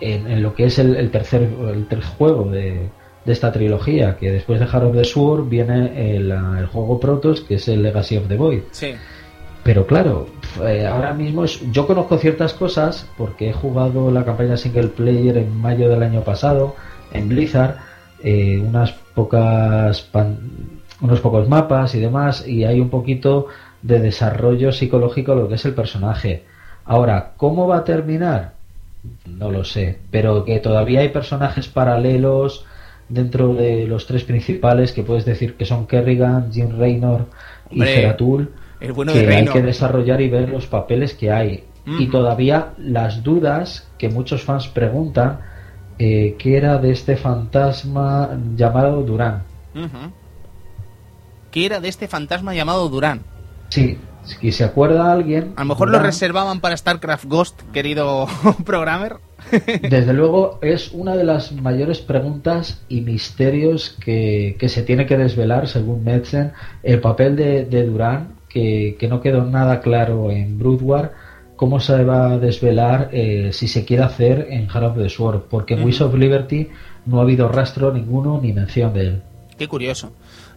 en, 0.00 0.42
lo 0.42 0.54
que 0.54 0.64
es 0.64 0.78
el, 0.78 1.10
tercer, 1.10 1.42
el 1.42 1.86
tercer 1.86 2.10
juego 2.16 2.50
de, 2.50 2.88
esta 3.26 3.52
trilogía, 3.52 4.16
que 4.16 4.32
después 4.32 4.58
de 4.58 4.66
Heart 4.66 4.86
of 4.86 4.96
the 4.96 5.04
Sword 5.04 5.48
viene 5.48 6.16
el, 6.16 6.32
el, 6.32 6.66
juego 6.66 6.98
Protoss, 6.98 7.42
que 7.42 7.54
es 7.54 7.68
el 7.68 7.82
Legacy 7.82 8.16
of 8.16 8.26
the 8.26 8.36
Void. 8.36 8.62
Sí. 8.72 8.92
Pero 9.62 9.86
claro, 9.86 10.26
eh, 10.66 10.86
ahora 10.86 11.12
mismo 11.12 11.44
yo 11.44 11.86
conozco 11.86 12.16
ciertas 12.18 12.54
cosas 12.54 13.06
porque 13.16 13.50
he 13.50 13.52
jugado 13.52 14.10
la 14.10 14.24
campaña 14.24 14.56
single 14.56 14.88
player 14.88 15.36
en 15.36 15.54
mayo 15.60 15.88
del 15.88 16.02
año 16.02 16.22
pasado 16.22 16.74
en 17.12 17.28
Blizzard, 17.28 17.76
eh, 18.22 18.58
unas 18.58 18.92
pocas 19.14 20.08
unos 21.00 21.20
pocos 21.20 21.48
mapas 21.48 21.94
y 21.94 22.00
demás, 22.00 22.46
y 22.46 22.64
hay 22.64 22.80
un 22.80 22.90
poquito 22.90 23.46
de 23.82 24.00
desarrollo 24.00 24.72
psicológico 24.72 25.34
lo 25.34 25.48
que 25.48 25.54
es 25.54 25.64
el 25.64 25.74
personaje. 25.74 26.44
Ahora, 26.84 27.32
¿cómo 27.36 27.66
va 27.66 27.78
a 27.78 27.84
terminar? 27.84 28.54
No 29.26 29.50
lo 29.50 29.64
sé, 29.64 29.98
pero 30.10 30.44
que 30.44 30.58
todavía 30.58 31.00
hay 31.00 31.08
personajes 31.08 31.68
paralelos 31.68 32.66
dentro 33.08 33.54
de 33.54 33.86
los 33.86 34.06
tres 34.06 34.24
principales 34.24 34.92
que 34.92 35.02
puedes 35.02 35.24
decir 35.24 35.54
que 35.54 35.64
son 35.64 35.86
Kerrigan, 35.86 36.52
Jim 36.52 36.78
Raynor 36.78 37.26
y 37.70 37.80
Zeratul 37.82 38.50
que 38.80 39.34
hay 39.34 39.46
que 39.46 39.62
desarrollar 39.62 40.20
y 40.20 40.28
ver 40.28 40.48
los 40.48 40.66
papeles 40.66 41.14
que 41.14 41.30
hay. 41.30 41.64
Y 41.86 42.06
todavía 42.06 42.72
las 42.78 43.22
dudas 43.22 43.88
que 43.98 44.08
muchos 44.08 44.42
fans 44.42 44.68
preguntan, 44.68 45.40
eh, 45.98 46.36
¿qué 46.38 46.56
era 46.56 46.78
de 46.78 46.92
este 46.92 47.16
fantasma 47.16 48.38
llamado 48.54 49.02
Durán? 49.02 49.42
¿Qué 51.50 51.66
era 51.66 51.80
de 51.80 51.88
este 51.88 52.06
fantasma 52.06 52.54
llamado 52.54 52.88
Durán? 52.88 53.22
Sí, 53.70 53.98
si 54.22 54.52
se 54.52 54.64
acuerda 54.64 55.12
alguien... 55.12 55.54
A 55.56 55.62
lo 55.62 55.68
mejor 55.68 55.90
lo 55.90 55.98
reservaban 55.98 56.60
para 56.60 56.76
StarCraft 56.76 57.24
Ghost, 57.24 57.62
querido 57.72 58.26
programmer. 58.64 59.16
Desde 59.88 60.12
luego 60.12 60.58
es 60.60 60.92
una 60.92 61.16
de 61.16 61.24
las 61.24 61.52
mayores 61.52 62.00
preguntas 62.00 62.82
y 62.88 63.00
misterios 63.00 63.96
que, 64.04 64.56
se 64.68 64.82
tiene 64.82 65.06
que 65.06 65.16
desvelar, 65.16 65.66
según 65.66 66.04
Metzen, 66.04 66.52
el 66.82 67.00
papel 67.00 67.36
de, 67.36 67.64
de 67.64 67.86
Durán 67.86 68.40
que, 68.50 69.06
no 69.08 69.20
quedó 69.20 69.44
nada 69.44 69.80
claro 69.80 70.30
en 70.30 70.58
Brood 70.58 70.82
War 70.82 71.12
cómo 71.56 71.78
se 71.78 72.04
va 72.04 72.32
a 72.32 72.38
desvelar 72.38 73.10
eh, 73.12 73.50
si 73.52 73.68
se 73.68 73.84
quiere 73.84 74.02
hacer 74.02 74.48
en 74.50 74.68
Heart 74.68 74.86
of 74.86 74.96
the 74.96 75.08
Sword, 75.08 75.42
porque 75.50 75.74
en 75.74 75.84
Wish 75.84 76.00
of 76.02 76.14
Liberty 76.14 76.68
no 77.06 77.18
ha 77.18 77.22
habido 77.22 77.48
rastro 77.48 77.92
ninguno 77.92 78.40
ni 78.40 78.52
mención 78.52 78.92
de 78.94 79.00
él. 79.00 79.22
Qué 79.58 79.68
curioso. 79.68 80.10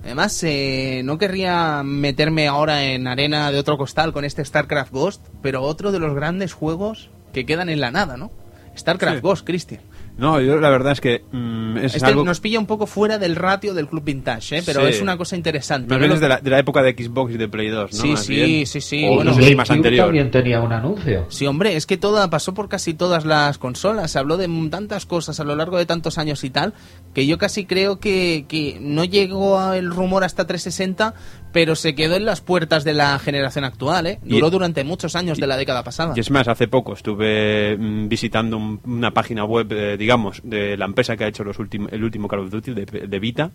Además, 0.04 0.44
eh, 0.44 1.02
no 1.06 1.18
querría 1.18 1.82
meterme 1.84 2.48
ahora 2.48 2.84
en 2.84 3.08
arena 3.08 3.52
de 3.52 3.60
otro 3.60 3.78
costal 3.78 4.12
con 4.12 4.26
este 4.26 4.44
StarCraft 4.44 4.92
Ghost, 4.92 5.26
pero 5.42 5.62
otro 5.62 5.92
de 5.92 6.00
los 6.00 6.14
grandes 6.14 6.54
juegos 6.54 7.10
que 7.32 7.46
quedan 7.46 7.70
en 7.70 7.80
la 7.80 7.90
nada, 7.90 8.18
¿no? 8.18 8.32
StarCraft 8.78 9.22
Ghost, 9.22 9.46
Christian. 9.46 9.82
No, 10.18 10.40
yo 10.40 10.57
la 10.57 10.69
verdad 10.69 10.94
es 10.94 11.02
que 11.02 11.23
mm, 11.31 11.77
es 11.77 11.95
este 11.95 12.14
nos 12.14 12.40
pilla 12.40 12.60
un 12.60 12.68
poco 12.68 12.85
fuera 12.85 13.18
del 13.18 13.35
ratio 13.35 13.73
del 13.73 13.88
Club 13.88 14.03
Vintage, 14.03 14.60
¿eh? 14.60 14.64
pero 14.65 14.85
es 14.88 15.02
una 15.02 15.18
cosa 15.18 15.35
interesante. 15.35 15.90
Más 15.90 15.99
bien 15.99 16.19
de 16.19 16.30
la, 16.30 16.40
de 16.40 16.49
la, 16.49 16.60
época 16.60 16.84
de 16.84 16.91
Xbox 16.91 17.34
y 17.34 17.38
de 17.38 17.48
Play 17.48 17.69
2, 17.69 17.94
¿no? 17.94 18.02
Sí, 18.02 18.18
sí, 18.18 18.65
sí, 18.65 18.81
sí, 18.81 19.06
O 19.07 19.15
bueno, 19.15 19.35
más 19.56 19.69
anterior. 19.72 20.06
también 20.06 20.30
tenía 20.30 20.61
un 20.61 20.72
anuncio. 20.72 21.26
Sí, 21.30 21.48
hombre, 21.48 21.76
es 21.76 21.85
que 21.85 21.98
todo 21.98 22.30
pasó 22.30 22.53
por 22.53 22.69
casi 22.69 22.94
todas 22.94 23.26
las 23.26 23.57
consolas. 23.57 24.11
Se 24.11 24.19
habló 24.19 24.38
de 24.38 24.48
tantas 24.69 25.06
cosas 25.06 25.40
a 25.40 25.44
lo 25.44 25.56
largo 25.56 25.77
de 25.77 25.85
tantos 25.85 26.18
años 26.18 26.44
y 26.44 26.49
tal, 26.52 26.73
que 27.14 27.26
yo 27.26 27.38
casi 27.38 27.65
creo 27.65 27.99
que, 27.99 28.45
que 28.48 28.77
no 28.80 29.03
llegó 29.03 29.73
el 29.73 29.90
rumor 29.90 30.23
hasta 30.23 30.45
360, 30.45 31.15
pero 31.54 31.76
se 31.76 31.96
quedó 31.96 32.16
en 32.16 32.26
las 32.26 32.42
puertas 32.42 32.84
de 32.84 32.94
la 32.94 33.18
generación 33.20 33.64
actual, 33.64 34.08
¿eh? 34.08 34.20
Duró 34.24 34.50
durante 34.50 34.84
muchos 34.84 35.16
años 35.16 35.38
de 35.38 35.48
la 35.48 35.56
década 35.56 35.84
pasada. 35.84 36.14
Y 36.18 36.20
es 36.20 36.32
más, 36.32 36.48
hace 36.48 36.68
poco 36.68 36.94
estuve 36.94 37.78
mm, 37.78 38.10
visitando 38.10 38.58
una 38.58 39.12
página 39.12 39.46
web, 39.46 39.72
eh, 39.72 39.96
digamos, 39.96 40.42
de 40.44 40.76
la 40.76 40.86
empresa 40.86 41.16
que 41.16 41.24
ha 41.24 41.28
hecho 41.28 41.44
los 41.44 41.58
el 41.60 42.04
último 42.04 42.28
Call 42.28 42.40
of 42.40 42.50
Duty 42.50 42.74
de, 42.74 43.20
Vita, 43.20 43.52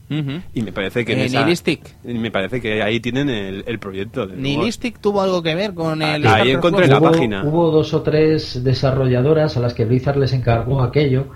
y 0.54 0.62
me 0.62 0.72
parece 0.72 1.04
que... 1.04 1.12
Eh, 1.12 1.28
Nihilistic. 1.28 2.02
Me 2.04 2.30
parece 2.30 2.60
que 2.60 2.82
ahí 2.82 3.00
tienen 3.00 3.28
el, 3.28 3.78
proyecto. 3.78 4.26
Nihilistic 4.26 5.00
tuvo 5.00 5.20
algo 5.20 5.42
que 5.42 5.54
ver 5.54 5.74
con 5.74 6.00
el... 6.00 6.26
Ahí 6.26 6.52
encontré 6.52 6.86
la 6.86 7.00
página. 7.00 7.44
Hubo 7.44 7.70
dos 7.70 7.92
o 7.92 8.02
tres 8.02 8.62
desarrolladoras 8.62 9.56
a 9.56 9.60
las 9.60 9.74
que 9.74 9.84
Blizzard 9.84 10.16
les 10.16 10.32
encargó 10.32 10.82
aquello 10.82 11.26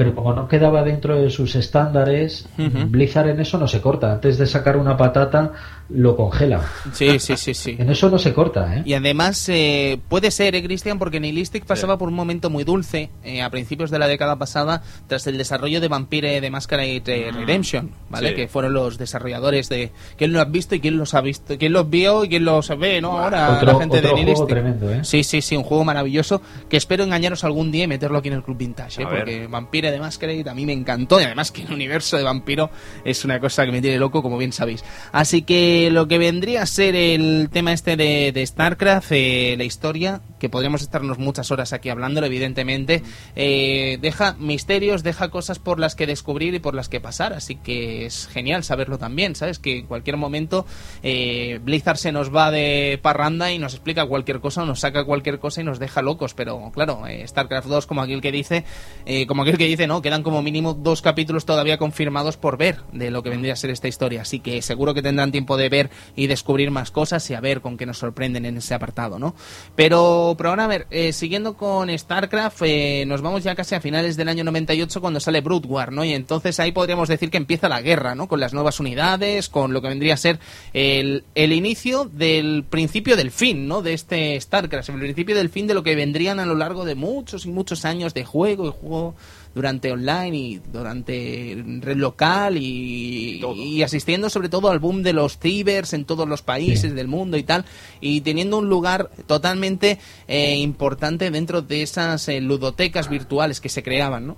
pero 0.00 0.14
como 0.14 0.32
no 0.32 0.48
quedaba 0.48 0.82
dentro 0.82 1.20
de 1.20 1.28
sus 1.28 1.54
estándares, 1.56 2.48
Blizzard 2.56 3.28
en 3.28 3.40
eso 3.40 3.58
no 3.58 3.66
se 3.66 3.82
corta. 3.82 4.12
Antes 4.12 4.38
de 4.38 4.46
sacar 4.46 4.78
una 4.78 4.96
patata, 4.96 5.52
lo 5.92 6.16
congela. 6.16 6.64
Sí, 6.92 7.18
sí, 7.18 7.36
sí, 7.36 7.54
sí. 7.54 7.76
en 7.78 7.90
eso 7.90 8.08
no 8.10 8.18
se 8.18 8.32
corta, 8.32 8.76
¿eh? 8.76 8.82
Y 8.84 8.94
además 8.94 9.48
eh, 9.48 9.98
puede 10.08 10.30
ser, 10.30 10.54
¿eh, 10.54 10.62
Cristian? 10.62 10.98
Porque 10.98 11.20
Nihilistic 11.20 11.64
pasaba 11.64 11.98
por 11.98 12.08
un 12.08 12.14
momento 12.14 12.50
muy 12.50 12.64
dulce 12.64 13.10
eh, 13.24 13.42
a 13.42 13.50
principios 13.50 13.90
de 13.90 13.98
la 13.98 14.06
década 14.06 14.36
pasada 14.36 14.82
tras 15.06 15.26
el 15.26 15.36
desarrollo 15.38 15.80
de 15.80 15.88
Vampire 15.88 16.40
de 16.40 16.50
Masquerade 16.50 17.32
Redemption, 17.32 17.90
¿vale? 18.08 18.34
Que 18.34 18.48
fueron 18.48 18.72
los 18.72 18.98
desarrolladores 18.98 19.68
de... 19.68 19.90
¿Quién 20.16 20.32
lo 20.32 20.40
ha 20.40 20.44
visto 20.44 20.74
y 20.74 20.80
quién 20.80 20.96
los 20.96 21.14
ha 21.14 21.20
visto? 21.20 21.58
¿Quién 21.58 21.72
los 21.72 21.88
vio 21.88 22.24
y 22.24 22.28
quién 22.28 22.44
los 22.44 22.68
ve, 22.78 23.00
no? 23.00 23.18
Ahora 23.18 23.60
la 23.62 23.78
gente 23.78 24.00
de 24.00 24.12
Nihilistic. 24.12 24.48
tremendo, 24.48 24.92
¿eh? 24.92 25.00
Sí, 25.02 25.24
sí, 25.24 25.42
sí, 25.42 25.56
un 25.56 25.64
juego 25.64 25.84
maravilloso 25.84 26.40
que 26.68 26.76
espero 26.76 27.04
engañaros 27.04 27.44
algún 27.44 27.72
día 27.72 27.84
y 27.84 27.88
meterlo 27.88 28.18
aquí 28.18 28.28
en 28.28 28.34
el 28.34 28.42
Club 28.42 28.56
Vintage, 28.56 29.02
¿eh? 29.02 29.06
Porque 29.08 29.46
Vampire 29.46 29.90
de 29.90 29.98
Masquerade 29.98 30.48
a 30.48 30.54
mí 30.54 30.66
me 30.66 30.72
encantó 30.72 31.20
y 31.20 31.24
además 31.24 31.50
que 31.50 31.62
el 31.62 31.72
universo 31.72 32.16
de 32.16 32.22
vampiro 32.22 32.70
es 33.04 33.24
una 33.24 33.40
cosa 33.40 33.64
que 33.64 33.72
me 33.72 33.80
tiene 33.80 33.98
loco, 33.98 34.22
como 34.22 34.38
bien 34.38 34.52
sabéis. 34.52 34.84
Así 35.12 35.42
que 35.42 35.79
lo 35.88 36.06
que 36.08 36.18
vendría 36.18 36.62
a 36.62 36.66
ser 36.66 36.94
el 36.94 37.48
tema 37.50 37.72
este 37.72 37.96
de, 37.96 38.44
StarCraft, 38.46 39.12
eh, 39.12 39.54
la 39.56 39.64
historia, 39.64 40.20
que 40.38 40.50
podríamos 40.50 40.82
estarnos 40.82 41.18
muchas 41.18 41.50
horas 41.50 41.72
aquí 41.72 41.88
hablándolo, 41.88 42.26
evidentemente, 42.26 43.02
eh, 43.36 43.98
deja 44.02 44.34
misterios, 44.34 45.02
deja 45.02 45.30
cosas 45.30 45.58
por 45.58 45.80
las 45.80 45.94
que 45.94 46.06
descubrir 46.06 46.54
y 46.54 46.58
por 46.58 46.74
las 46.74 46.88
que 46.88 47.00
pasar, 47.00 47.32
así 47.32 47.56
que 47.56 48.04
es 48.04 48.26
genial 48.26 48.64
saberlo 48.64 48.98
también, 48.98 49.34
¿sabes? 49.34 49.58
Que 49.58 49.78
en 49.78 49.86
cualquier 49.86 50.16
momento 50.18 50.66
eh, 51.02 51.60
Blizzard 51.62 51.96
se 51.96 52.12
nos 52.12 52.34
va 52.34 52.50
de 52.50 52.98
parranda 53.00 53.50
y 53.52 53.58
nos 53.58 53.72
explica 53.72 54.04
cualquier 54.04 54.40
cosa, 54.40 54.66
nos 54.66 54.80
saca 54.80 55.04
cualquier 55.04 55.38
cosa 55.38 55.62
y 55.62 55.64
nos 55.64 55.78
deja 55.78 56.02
locos, 56.02 56.34
pero 56.34 56.70
claro, 56.74 57.04
StarCraft 57.26 57.68
2, 57.68 57.86
como 57.86 58.02
aquel 58.02 58.20
que 58.20 58.32
dice, 58.32 58.64
como 59.26 59.42
aquel 59.42 59.56
que 59.56 59.66
dice, 59.66 59.86
no, 59.86 60.02
quedan 60.02 60.22
como 60.22 60.42
mínimo 60.42 60.74
dos 60.74 61.00
capítulos 61.00 61.46
todavía 61.46 61.78
confirmados 61.78 62.36
por 62.36 62.58
ver 62.58 62.80
de 62.92 63.10
lo 63.10 63.22
que 63.22 63.30
vendría 63.30 63.54
a 63.54 63.56
ser 63.56 63.70
esta 63.70 63.88
historia. 63.88 64.22
Así 64.22 64.40
que 64.40 64.62
seguro 64.62 64.94
que 64.94 65.02
tendrán 65.02 65.32
tiempo 65.32 65.56
de 65.56 65.68
ver 65.70 65.90
y 66.16 66.26
descubrir 66.26 66.70
más 66.70 66.90
cosas 66.90 67.28
y 67.30 67.34
a 67.34 67.40
ver 67.40 67.60
con 67.60 67.76
qué 67.76 67.86
nos 67.86 67.98
sorprenden 67.98 68.44
en 68.44 68.58
ese 68.58 68.74
apartado, 68.74 69.18
¿no? 69.18 69.34
Pero, 69.76 70.34
pero 70.36 70.50
ahora 70.50 70.64
a 70.64 70.68
ver, 70.68 70.86
eh, 70.90 71.12
siguiendo 71.12 71.54
con 71.54 71.96
StarCraft, 71.96 72.62
eh, 72.62 73.04
nos 73.06 73.22
vamos 73.22 73.42
ya 73.42 73.54
casi 73.54 73.74
a 73.74 73.80
finales 73.80 74.16
del 74.16 74.28
año 74.28 74.44
98 74.44 75.00
cuando 75.00 75.20
sale 75.20 75.40
Brood 75.40 75.66
War, 75.66 75.92
¿no? 75.92 76.04
Y 76.04 76.12
entonces 76.12 76.60
ahí 76.60 76.72
podríamos 76.72 77.08
decir 77.08 77.30
que 77.30 77.36
empieza 77.36 77.68
la 77.68 77.80
guerra, 77.80 78.14
¿no? 78.14 78.28
Con 78.28 78.40
las 78.40 78.52
nuevas 78.52 78.80
unidades, 78.80 79.48
con 79.48 79.72
lo 79.72 79.80
que 79.80 79.88
vendría 79.88 80.14
a 80.14 80.18
ser 80.18 80.38
el, 80.72 81.24
el 81.34 81.52
inicio 81.52 82.04
del 82.04 82.64
principio 82.68 83.16
del 83.16 83.30
fin, 83.30 83.68
¿no? 83.68 83.82
De 83.82 83.94
este 83.94 84.40
StarCraft, 84.40 84.90
el 84.90 85.00
principio 85.00 85.36
del 85.36 85.48
fin 85.48 85.66
de 85.66 85.74
lo 85.74 85.82
que 85.82 85.94
vendrían 85.94 86.40
a 86.40 86.46
lo 86.46 86.54
largo 86.54 86.84
de 86.84 86.94
muchos 86.94 87.46
y 87.46 87.50
muchos 87.50 87.84
años 87.84 88.14
de 88.14 88.24
juego 88.24 88.68
y 88.68 88.72
juego 88.72 89.14
durante 89.54 89.90
online 89.90 90.36
y 90.36 90.60
durante 90.72 91.62
red 91.80 91.96
local 91.96 92.56
y, 92.56 93.42
y, 93.56 93.82
asistiendo 93.82 94.30
sobre 94.30 94.48
todo 94.48 94.70
al 94.70 94.78
boom 94.78 95.02
de 95.02 95.12
los 95.12 95.38
cibers 95.38 95.92
en 95.92 96.04
todos 96.04 96.28
los 96.28 96.42
países 96.42 96.94
del 96.94 97.08
mundo 97.08 97.36
y 97.36 97.42
tal 97.42 97.64
y 98.00 98.20
teniendo 98.20 98.58
un 98.58 98.68
lugar 98.68 99.10
totalmente 99.26 99.98
eh, 100.28 100.56
importante 100.56 101.30
dentro 101.30 101.62
de 101.62 101.82
esas 101.82 102.28
eh, 102.28 102.40
ludotecas 102.40 103.08
virtuales 103.08 103.60
que 103.60 103.68
se 103.68 103.82
creaban, 103.82 104.26
¿no? 104.26 104.36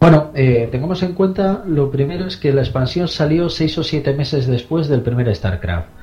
Bueno, 0.00 0.32
eh, 0.34 0.68
tengamos 0.72 1.00
en 1.04 1.12
cuenta, 1.12 1.62
lo 1.64 1.90
primero 1.90 2.26
es 2.26 2.36
que 2.36 2.52
la 2.52 2.62
expansión 2.62 3.06
salió 3.06 3.48
seis 3.48 3.78
o 3.78 3.84
siete 3.84 4.12
meses 4.12 4.48
después 4.48 4.88
del 4.88 5.02
primer 5.02 5.32
StarCraft. 5.34 6.01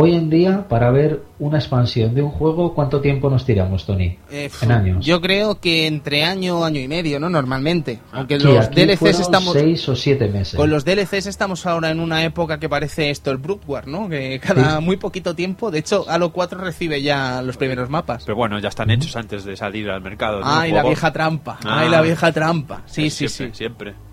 Hoy 0.00 0.14
en 0.14 0.30
día, 0.30 0.68
para 0.68 0.92
ver 0.92 1.24
una 1.40 1.58
expansión 1.58 2.14
de 2.14 2.22
un 2.22 2.30
juego, 2.30 2.72
¿cuánto 2.72 3.00
tiempo 3.00 3.28
nos 3.28 3.44
tiramos, 3.44 3.84
Tony? 3.84 4.16
Eh, 4.30 4.48
en 4.62 4.70
años. 4.70 5.04
Yo 5.04 5.20
creo 5.20 5.58
que 5.58 5.88
entre 5.88 6.22
año, 6.22 6.64
año 6.64 6.80
y 6.80 6.86
medio, 6.86 7.18
¿no? 7.18 7.28
Normalmente. 7.28 7.98
Aunque 8.12 8.38
los 8.38 8.66
aquí 8.66 8.84
DLCs 8.84 9.18
estamos... 9.18 9.54
seis 9.54 9.88
o 9.88 9.96
siete 9.96 10.28
meses. 10.28 10.54
Con 10.54 10.70
los 10.70 10.84
DLCs 10.84 11.26
estamos 11.26 11.66
ahora 11.66 11.90
en 11.90 11.98
una 11.98 12.22
época 12.22 12.60
que 12.60 12.68
parece 12.68 13.10
esto 13.10 13.32
el 13.32 13.38
Brood 13.38 13.62
War, 13.66 13.88
¿no? 13.88 14.08
Que 14.08 14.38
cada 14.38 14.76
Sí. 14.78 14.84
muy 14.84 14.98
poquito 14.98 15.34
tiempo, 15.34 15.72
de 15.72 15.80
hecho, 15.80 16.04
Halo 16.08 16.32
4 16.32 16.60
recibe 16.60 17.02
ya 17.02 17.42
los 17.42 17.56
primeros 17.56 17.90
mapas. 17.90 18.22
Pero 18.24 18.36
bueno, 18.36 18.60
ya 18.60 18.68
están 18.68 18.92
hechos 18.92 19.16
antes 19.16 19.44
de 19.44 19.56
salir 19.56 19.90
al 19.90 20.00
mercado. 20.00 20.38
¿no? 20.38 20.46
Ay, 20.46 20.70
la 20.70 20.84
vieja 20.84 21.12
trampa. 21.12 21.58
Ah. 21.64 21.80
Ay, 21.80 21.88
la 21.88 22.02
vieja 22.02 22.30
trampa. 22.30 22.82
Sí, 22.86 23.06
Es 23.06 23.14
sí, 23.14 23.26
siempre, 23.26 23.52
sí. 23.52 23.58
Siempre. 23.58 24.07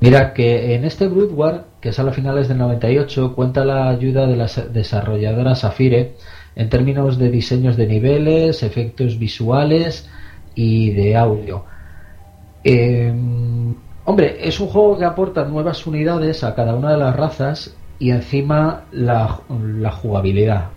Mira 0.00 0.34
que 0.34 0.74
en 0.74 0.84
este 0.84 1.08
Brood 1.08 1.32
War, 1.32 1.64
que 1.80 1.92
sale 1.92 2.10
a 2.10 2.12
finales 2.12 2.48
del 2.48 2.58
98, 2.58 3.34
cuenta 3.34 3.64
la 3.64 3.88
ayuda 3.88 4.26
de 4.26 4.36
la 4.36 4.48
sa- 4.48 4.66
desarrolladora 4.66 5.54
Safire 5.54 6.16
en 6.54 6.68
términos 6.68 7.18
de 7.18 7.30
diseños 7.30 7.76
de 7.76 7.86
niveles, 7.86 8.62
efectos 8.62 9.18
visuales 9.18 10.10
y 10.54 10.90
de 10.90 11.16
audio. 11.16 11.64
Eh, 12.62 13.12
hombre, 14.04 14.36
es 14.48 14.60
un 14.60 14.68
juego 14.68 14.98
que 14.98 15.04
aporta 15.04 15.44
nuevas 15.44 15.86
unidades 15.86 16.44
a 16.44 16.54
cada 16.54 16.74
una 16.76 16.92
de 16.92 16.98
las 16.98 17.16
razas 17.16 17.76
y 17.98 18.10
encima 18.10 18.86
la, 18.92 19.40
la 19.48 19.90
jugabilidad. 19.92 20.70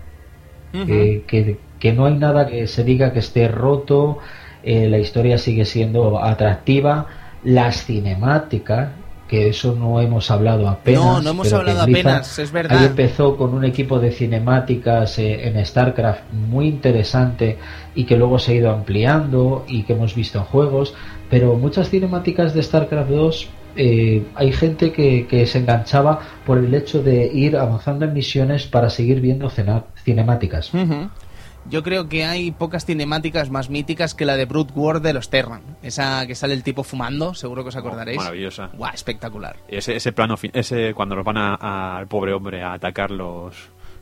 Eh, 0.90 1.26
que, 1.28 1.66
que 1.80 1.94
no 1.94 2.06
hay 2.06 2.18
nada 2.18 2.48
que 2.48 2.68
se 2.68 2.84
diga 2.84 3.14
que 3.14 3.20
esté 3.20 3.48
roto, 3.48 4.20
eh, 4.64 4.88
la 4.90 5.00
historia 5.00 5.38
sigue 5.38 5.66
siendo 5.66 6.22
atractiva, 6.24 7.08
las 7.44 7.86
cinemáticas, 7.86 8.92
que 9.28 9.50
eso 9.50 9.76
no 9.76 10.00
hemos 10.00 10.32
hablado 10.32 10.68
apenas. 10.70 11.04
No, 11.04 11.22
no 11.22 11.30
hemos 11.32 11.52
hablado 11.52 11.86
Blizzard 11.86 12.08
apenas, 12.08 12.40
es 12.40 12.52
verdad. 12.52 12.78
Ahí 12.78 12.86
empezó 12.86 13.36
con 13.36 13.54
un 13.54 13.66
equipo 13.66 14.00
de 14.00 14.12
cinemáticas 14.12 15.20
eh, 15.20 15.48
en 15.48 15.64
StarCraft 15.66 16.32
muy 16.32 16.68
interesante 16.68 17.58
y 17.94 18.06
que 18.06 18.16
luego 18.16 18.40
se 18.40 18.54
ha 18.54 18.56
ido 18.56 18.72
ampliando 18.72 19.66
y 19.68 19.84
que 19.84 19.94
hemos 19.94 20.16
visto 20.16 20.40
en 20.40 20.46
juegos, 20.46 20.94
pero 21.30 21.56
muchas 21.56 21.90
cinemáticas 21.90 22.54
de 22.54 22.64
StarCraft 22.64 23.10
2 23.10 23.50
eh, 23.80 24.26
hay 24.34 24.52
gente 24.52 24.92
que, 24.92 25.28
que 25.28 25.46
se 25.46 25.60
enganchaba 25.60 26.20
por 26.46 26.58
el 26.58 26.74
hecho 26.74 27.04
de 27.04 27.28
ir 27.32 27.58
avanzando 27.58 28.06
en 28.06 28.14
misiones 28.14 28.66
para 28.66 28.90
seguir 28.90 29.22
viendo 29.22 29.52
cinemáticas. 30.04 30.74
Ujú. 30.74 31.10
Yo 31.70 31.84
creo 31.84 32.08
que 32.08 32.24
hay 32.26 32.52
pocas 32.52 32.86
cinemáticas 32.86 33.50
más 33.50 33.70
míticas 33.70 34.16
que 34.16 34.26
la 34.26 34.38
de 34.38 34.46
Brood 34.46 34.70
War 34.76 35.02
de 35.02 35.14
los 35.14 35.30
Terran. 35.30 35.62
Esa 35.84 36.26
que 36.26 36.34
sale 36.34 36.54
el 36.54 36.64
tipo 36.64 36.84
fumando, 36.84 37.34
seguro 37.34 37.64
que 37.64 37.70
os 37.70 37.76
acordaréis. 37.76 38.18
Maravillosa. 38.18 38.70
Guau, 38.74 38.94
espectacular. 38.94 39.58
Ese, 39.68 39.96
ese 39.98 40.14
plano, 40.14 40.36
ese 40.54 40.94
cuando 40.94 41.16
los 41.16 41.26
van 41.26 41.38
a- 41.38 41.56
a- 41.60 41.98
al 41.98 42.08
pobre 42.08 42.32
hombre 42.34 42.64
a 42.64 42.74
atacar 42.74 43.12
los, 43.12 43.56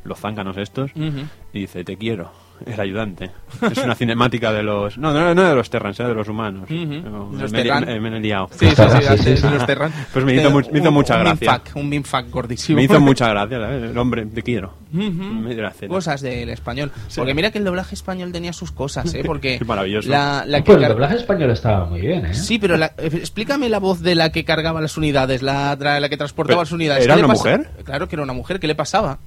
los 0.03 0.19
zánganos 0.19 0.57
estos, 0.57 0.91
y 0.95 1.59
dice, 1.59 1.83
te 1.83 1.97
quiero, 1.97 2.31
el 2.65 2.79
ayudante. 2.79 3.31
Es 3.61 3.77
una 3.79 3.95
cinemática 3.95 4.51
de 4.51 4.63
los... 4.63 4.97
No, 4.97 5.13
no, 5.13 5.33
no 5.33 5.43
de 5.43 5.55
los 5.55 5.69
Terrans, 5.69 5.99
eh, 5.99 6.03
de 6.03 6.13
los 6.13 6.27
humanos. 6.27 6.69
No, 6.69 7.31
Los 7.33 7.51
me, 7.51 7.59
he 7.61 7.63
li- 7.63 7.69
Terran. 7.69 7.85
me- 7.85 7.99
me 8.09 8.17
he 8.17 8.19
liado. 8.21 8.49
Sí, 8.51 8.67
sí, 8.69 8.75
sí, 9.23 9.37
Sí, 9.37 9.47
los 9.49 9.65
Terran. 9.65 9.91
Pues 10.13 10.25
me 10.25 10.33
hizo 10.35 10.47
Eh, 10.47 10.51
mu- 10.51 10.61
me 10.71 10.79
hizo 10.79 10.87
un- 10.89 10.93
mucha 10.93 11.15
un 11.17 11.23
gracia. 11.23 11.51
minfac, 11.51 11.71
un 11.75 11.89
minfac 11.89 12.29
gordísimo. 12.29 12.77
Me 12.77 12.83
hizo 12.83 12.99
mucha 13.01 13.29
gracia, 13.29 13.59
¿sabes? 13.59 13.83
el 13.83 13.97
hombre, 13.97 14.25
te 14.25 14.41
quiero. 14.43 14.73
La 14.93 15.71
cena. 15.71 15.89
Cosas 15.93 16.21
del 16.21 16.49
español. 16.49 16.91
Sí. 17.07 17.19
Porque 17.19 17.33
mira 17.33 17.51
que 17.51 17.57
el 17.57 17.65
doblaje 17.65 17.95
español 17.95 18.31
tenía 18.31 18.53
sus 18.53 18.71
cosas, 18.71 19.13
¿eh? 19.13 19.23
Porque 19.25 19.57
Qué 19.59 19.65
maravilloso. 19.65 20.09
La, 20.09 20.43
la 20.45 20.59
que 20.63 20.71
Pues 20.73 20.83
el 20.83 20.89
doblaje 20.89 21.15
español 21.15 21.51
estaba 21.51 21.85
muy 21.85 22.01
bien, 22.01 22.25
¿eh? 22.27 22.33
Sí, 22.33 22.59
pero 22.59 22.77
la- 22.77 22.93
eh, 22.97 23.09
explícame 23.13 23.69
la 23.69 23.79
voz 23.79 24.01
de 24.01 24.15
la 24.15 24.31
que 24.31 24.45
cargaba 24.45 24.81
las 24.81 24.97
unidades, 24.97 25.41
la, 25.41 25.77
tra- 25.77 25.99
la 25.99 26.09
que 26.09 26.17
transportaba 26.17 26.55
Pero, 26.57 26.61
las 26.63 26.71
unidades. 26.71 27.03
¿era 27.05 27.15
¿Qué 27.15 27.21
le 27.21 27.25
una 27.25 27.33
mujer? 27.33 27.69
Claro 27.83 28.07
que 28.07 28.15
era 28.15 28.23
una 28.23 28.33
mujer. 28.33 28.59
¿Qué 28.59 28.67
le 28.67 28.75
pasaba? 28.75 29.19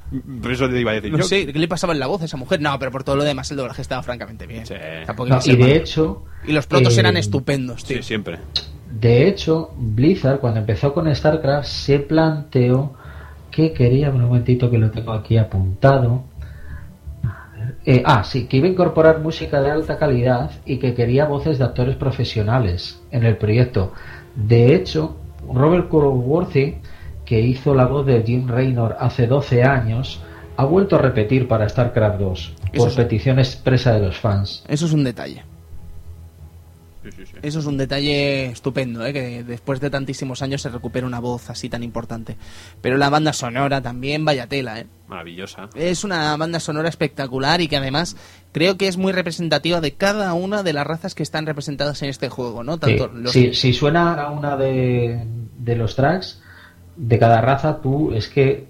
Por 0.43 0.53
eso 0.53 0.69
te 0.69 0.81
iba 0.81 0.93
a 0.93 0.95
decir 0.95 1.13
No 1.13 1.19
yo. 1.19 1.25
sé, 1.25 1.47
¿qué 1.53 1.59
le 1.59 1.69
pasaba 1.69 1.93
en 1.93 1.99
la 2.01 2.07
voz 2.07 2.23
a 2.23 2.25
esa 2.25 2.37
mujer? 2.37 2.61
No, 2.61 2.79
pero 2.79 2.91
por 2.91 3.05
todo 3.05 3.17
lo 3.19 3.25
demás 3.25 3.51
el 3.51 3.57
doblaje 3.59 3.83
estaba 3.83 4.03
francamente 4.03 4.47
bien. 4.47 4.65
Sí. 4.67 4.75
Tampoco 5.07 5.29
No, 5.29 5.37
hay 5.37 5.43
que 5.43 5.53
y 5.53 5.57
de 5.57 5.63
malo. 5.63 5.75
hecho, 5.75 6.25
Y 6.45 6.53
los 6.53 6.67
protos 6.67 6.97
eh, 6.97 7.01
eran 7.01 7.17
estupendos, 7.17 7.85
tío. 7.85 7.99
Sí, 7.99 8.03
siempre. 8.03 8.39
de 8.91 9.29
hecho, 9.29 9.73
Blizzard 9.77 10.41
cuando 10.41 10.61
empezó 10.61 10.95
con 10.95 11.15
StarCraft 11.15 11.69
se 11.69 11.99
planteó 12.01 12.95
que 13.51 13.73
quería, 13.73 14.11
un 14.11 14.23
momentito 14.23 14.71
que 14.71 14.79
lo 14.79 14.91
tengo 14.91 15.13
aquí 15.13 15.37
apuntado. 15.37 16.25
Eh, 17.85 18.03
ah, 18.05 18.23
sí, 18.25 18.47
que 18.47 18.59
iba 18.59 18.67
a 18.67 18.71
incorporar 18.71 19.21
música 19.21 19.61
de 19.61 19.71
alta 19.71 19.99
calidad 19.99 20.51
y 20.65 20.79
que 20.79 20.95
quería 20.95 21.25
voces 21.25 21.59
de 21.59 21.65
actores 21.65 21.97
profesionales 21.97 23.01
en 23.11 23.25
el 23.25 23.37
proyecto. 23.37 23.93
De 24.35 24.75
hecho, 24.75 25.17
Robert 25.53 25.89
Coroworthy, 25.89 26.77
que 27.25 27.41
hizo 27.41 27.75
la 27.75 27.87
voz 27.87 28.07
de 28.07 28.23
Jim 28.23 28.47
Raynor 28.47 28.97
hace 29.01 29.27
12 29.27 29.63
años, 29.65 30.23
ha 30.57 30.65
vuelto 30.65 30.97
a 30.97 30.99
repetir 31.01 31.47
para 31.49 31.69
StarCraft 31.69 32.19
2 32.19 32.53
Eso 32.57 32.58
por 32.77 32.95
petición 32.95 33.39
expresa 33.39 33.95
de 33.95 34.01
los 34.01 34.17
fans. 34.19 34.65
Eso 34.69 34.87
es 34.87 34.93
un 34.93 35.05
detalle. 35.05 35.45
Sí, 37.03 37.11
sí, 37.17 37.27
sí. 37.27 37.37
Eso 37.43 37.61
es 37.61 37.67
un 37.67 37.79
detalle 37.79 38.47
estupendo, 38.47 39.07
¿eh? 39.07 39.13
que 39.13 39.45
después 39.45 39.81
de 39.81 39.89
tantísimos 39.89 40.43
años 40.43 40.63
se 40.63 40.69
recupere 40.69 41.07
una 41.07 41.21
voz 41.21 41.49
así 41.49 41.69
tan 41.69 41.83
importante. 41.83 42.37
Pero 42.83 42.97
la 42.97 43.09
banda 43.09 43.33
sonora 43.33 43.81
también, 43.81 44.25
vaya 44.25 44.47
tela, 44.47 44.81
¿eh? 44.81 44.87
Maravillosa. 45.07 45.71
Es 45.75 46.05
una 46.05 46.37
banda 46.37 46.61
sonora 46.61 46.89
espectacular 46.89 47.61
y 47.61 47.69
que 47.69 47.77
además 47.77 48.17
creo 48.53 48.77
que 48.77 48.89
es 48.89 48.97
muy 48.97 49.13
representativa 49.13 49.81
de 49.81 49.95
cada 49.95 50.35
una 50.35 50.63
de 50.63 50.73
las 50.73 50.87
razas 50.87 51.15
que 51.15 51.23
están 51.23 51.47
representadas 51.47 52.03
en 52.03 52.11
este 52.11 52.29
juego, 52.29 52.65
¿no? 52.65 52.75
Sí, 52.75 52.81
Tanto 52.81 53.09
los... 53.09 53.33
si 53.33 53.73
suena 53.73 54.15
a 54.15 54.31
una 54.31 54.57
de, 54.57 55.25
de 55.57 55.77
los 55.77 55.97
tracks 55.97 56.43
de 56.97 57.19
cada 57.19 57.41
raza, 57.41 57.81
tú 57.81 58.13
es 58.13 58.29
que 58.29 58.68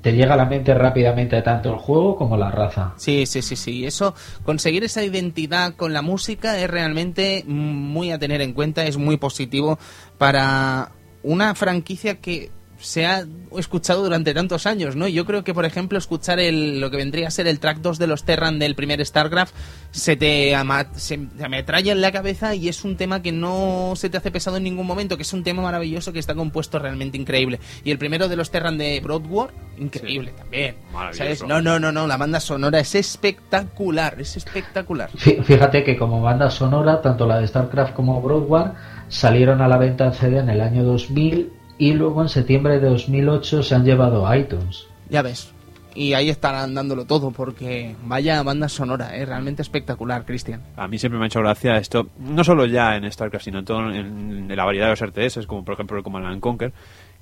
te 0.00 0.12
llega 0.12 0.34
a 0.34 0.36
la 0.36 0.46
mente 0.46 0.74
rápidamente 0.74 1.40
tanto 1.42 1.72
el 1.72 1.78
juego 1.78 2.16
como 2.16 2.36
la 2.36 2.50
raza. 2.50 2.94
Sí, 2.96 3.26
sí, 3.26 3.42
sí, 3.42 3.56
sí. 3.56 3.86
Eso, 3.86 4.14
conseguir 4.44 4.84
esa 4.84 5.02
identidad 5.02 5.74
con 5.74 5.92
la 5.92 6.02
música 6.02 6.58
es 6.58 6.68
realmente 6.68 7.44
muy 7.46 8.10
a 8.10 8.18
tener 8.18 8.40
en 8.40 8.52
cuenta, 8.52 8.84
es 8.86 8.96
muy 8.96 9.16
positivo 9.16 9.78
para 10.16 10.92
una 11.22 11.54
franquicia 11.54 12.20
que 12.20 12.50
se 12.80 13.06
ha 13.06 13.24
escuchado 13.56 14.02
durante 14.04 14.32
tantos 14.34 14.66
años, 14.66 14.94
¿no? 14.94 15.08
Yo 15.08 15.24
creo 15.26 15.42
que, 15.42 15.52
por 15.52 15.64
ejemplo, 15.64 15.98
escuchar 15.98 16.38
el, 16.38 16.80
lo 16.80 16.90
que 16.90 16.96
vendría 16.96 17.28
a 17.28 17.30
ser 17.30 17.46
el 17.48 17.58
track 17.58 17.78
2 17.78 17.98
de 17.98 18.06
los 18.06 18.22
Terran 18.24 18.58
del 18.58 18.74
primer 18.76 19.04
StarCraft 19.04 19.52
se 19.90 20.16
te, 20.16 20.54
ama- 20.54 20.86
se 20.94 21.18
te 21.18 21.44
ametralla 21.44 21.90
en 21.92 22.00
la 22.00 22.12
cabeza 22.12 22.54
y 22.54 22.68
es 22.68 22.84
un 22.84 22.96
tema 22.96 23.20
que 23.20 23.32
no 23.32 23.94
se 23.96 24.08
te 24.10 24.16
hace 24.18 24.30
pesado 24.30 24.58
en 24.58 24.62
ningún 24.64 24.86
momento, 24.86 25.16
que 25.16 25.22
es 25.22 25.32
un 25.32 25.42
tema 25.42 25.62
maravilloso 25.62 26.12
que 26.12 26.18
está 26.20 26.34
compuesto 26.34 26.78
realmente 26.78 27.16
increíble. 27.18 27.58
Y 27.84 27.90
el 27.90 27.98
primero 27.98 28.28
de 28.28 28.36
los 28.36 28.50
Terran 28.50 28.78
de 28.78 29.00
Broad 29.00 29.26
War, 29.28 29.50
increíble 29.78 30.32
también. 30.36 30.76
Maravilloso. 30.92 31.18
¿Sabes? 31.24 31.42
No, 31.48 31.60
no, 31.60 31.80
no, 31.80 31.90
no, 31.90 32.06
la 32.06 32.16
banda 32.16 32.38
sonora 32.38 32.78
es 32.80 32.94
espectacular, 32.94 34.20
es 34.20 34.36
espectacular. 34.36 35.10
Fí- 35.12 35.42
Fíjate 35.42 35.82
que 35.84 35.96
como 35.96 36.20
banda 36.20 36.50
sonora, 36.50 37.00
tanto 37.02 37.26
la 37.26 37.40
de 37.40 37.46
StarCraft 37.48 37.94
como 37.94 38.20
Broad 38.22 38.42
War 38.48 38.74
salieron 39.08 39.62
a 39.62 39.68
la 39.68 39.78
venta 39.78 40.06
en 40.06 40.12
CD 40.12 40.38
en 40.38 40.50
el 40.50 40.60
año 40.60 40.84
2000 40.84 41.52
y 41.78 41.92
luego 41.94 42.22
en 42.22 42.28
septiembre 42.28 42.80
de 42.80 42.88
2008 42.88 43.62
se 43.62 43.74
han 43.74 43.84
llevado 43.84 44.26
a 44.26 44.36
iTunes. 44.36 44.86
Ya 45.08 45.22
ves. 45.22 45.52
Y 45.94 46.12
ahí 46.12 46.28
estarán 46.28 46.74
dándolo 46.74 47.06
todo, 47.06 47.32
porque 47.32 47.96
vaya 48.04 48.42
banda 48.42 48.68
sonora, 48.68 49.16
es 49.16 49.26
realmente 49.26 49.62
espectacular, 49.62 50.24
Cristian. 50.24 50.62
A 50.76 50.86
mí 50.86 50.98
siempre 50.98 51.18
me 51.18 51.24
ha 51.24 51.26
hecho 51.26 51.40
gracia 51.40 51.76
esto, 51.76 52.08
no 52.18 52.44
solo 52.44 52.66
ya 52.66 52.94
en 52.94 53.10
StarCraft, 53.10 53.44
sino 53.44 53.60
en, 53.60 53.64
todo, 53.64 53.90
en, 53.90 54.50
en 54.50 54.56
la 54.56 54.64
variedad 54.64 54.86
de 54.86 54.90
los 54.90 55.04
RTS, 55.04 55.46
como 55.46 55.64
por 55.64 55.74
ejemplo 55.74 55.96
el 55.96 56.04
Command 56.04 56.40
Conquer, 56.40 56.72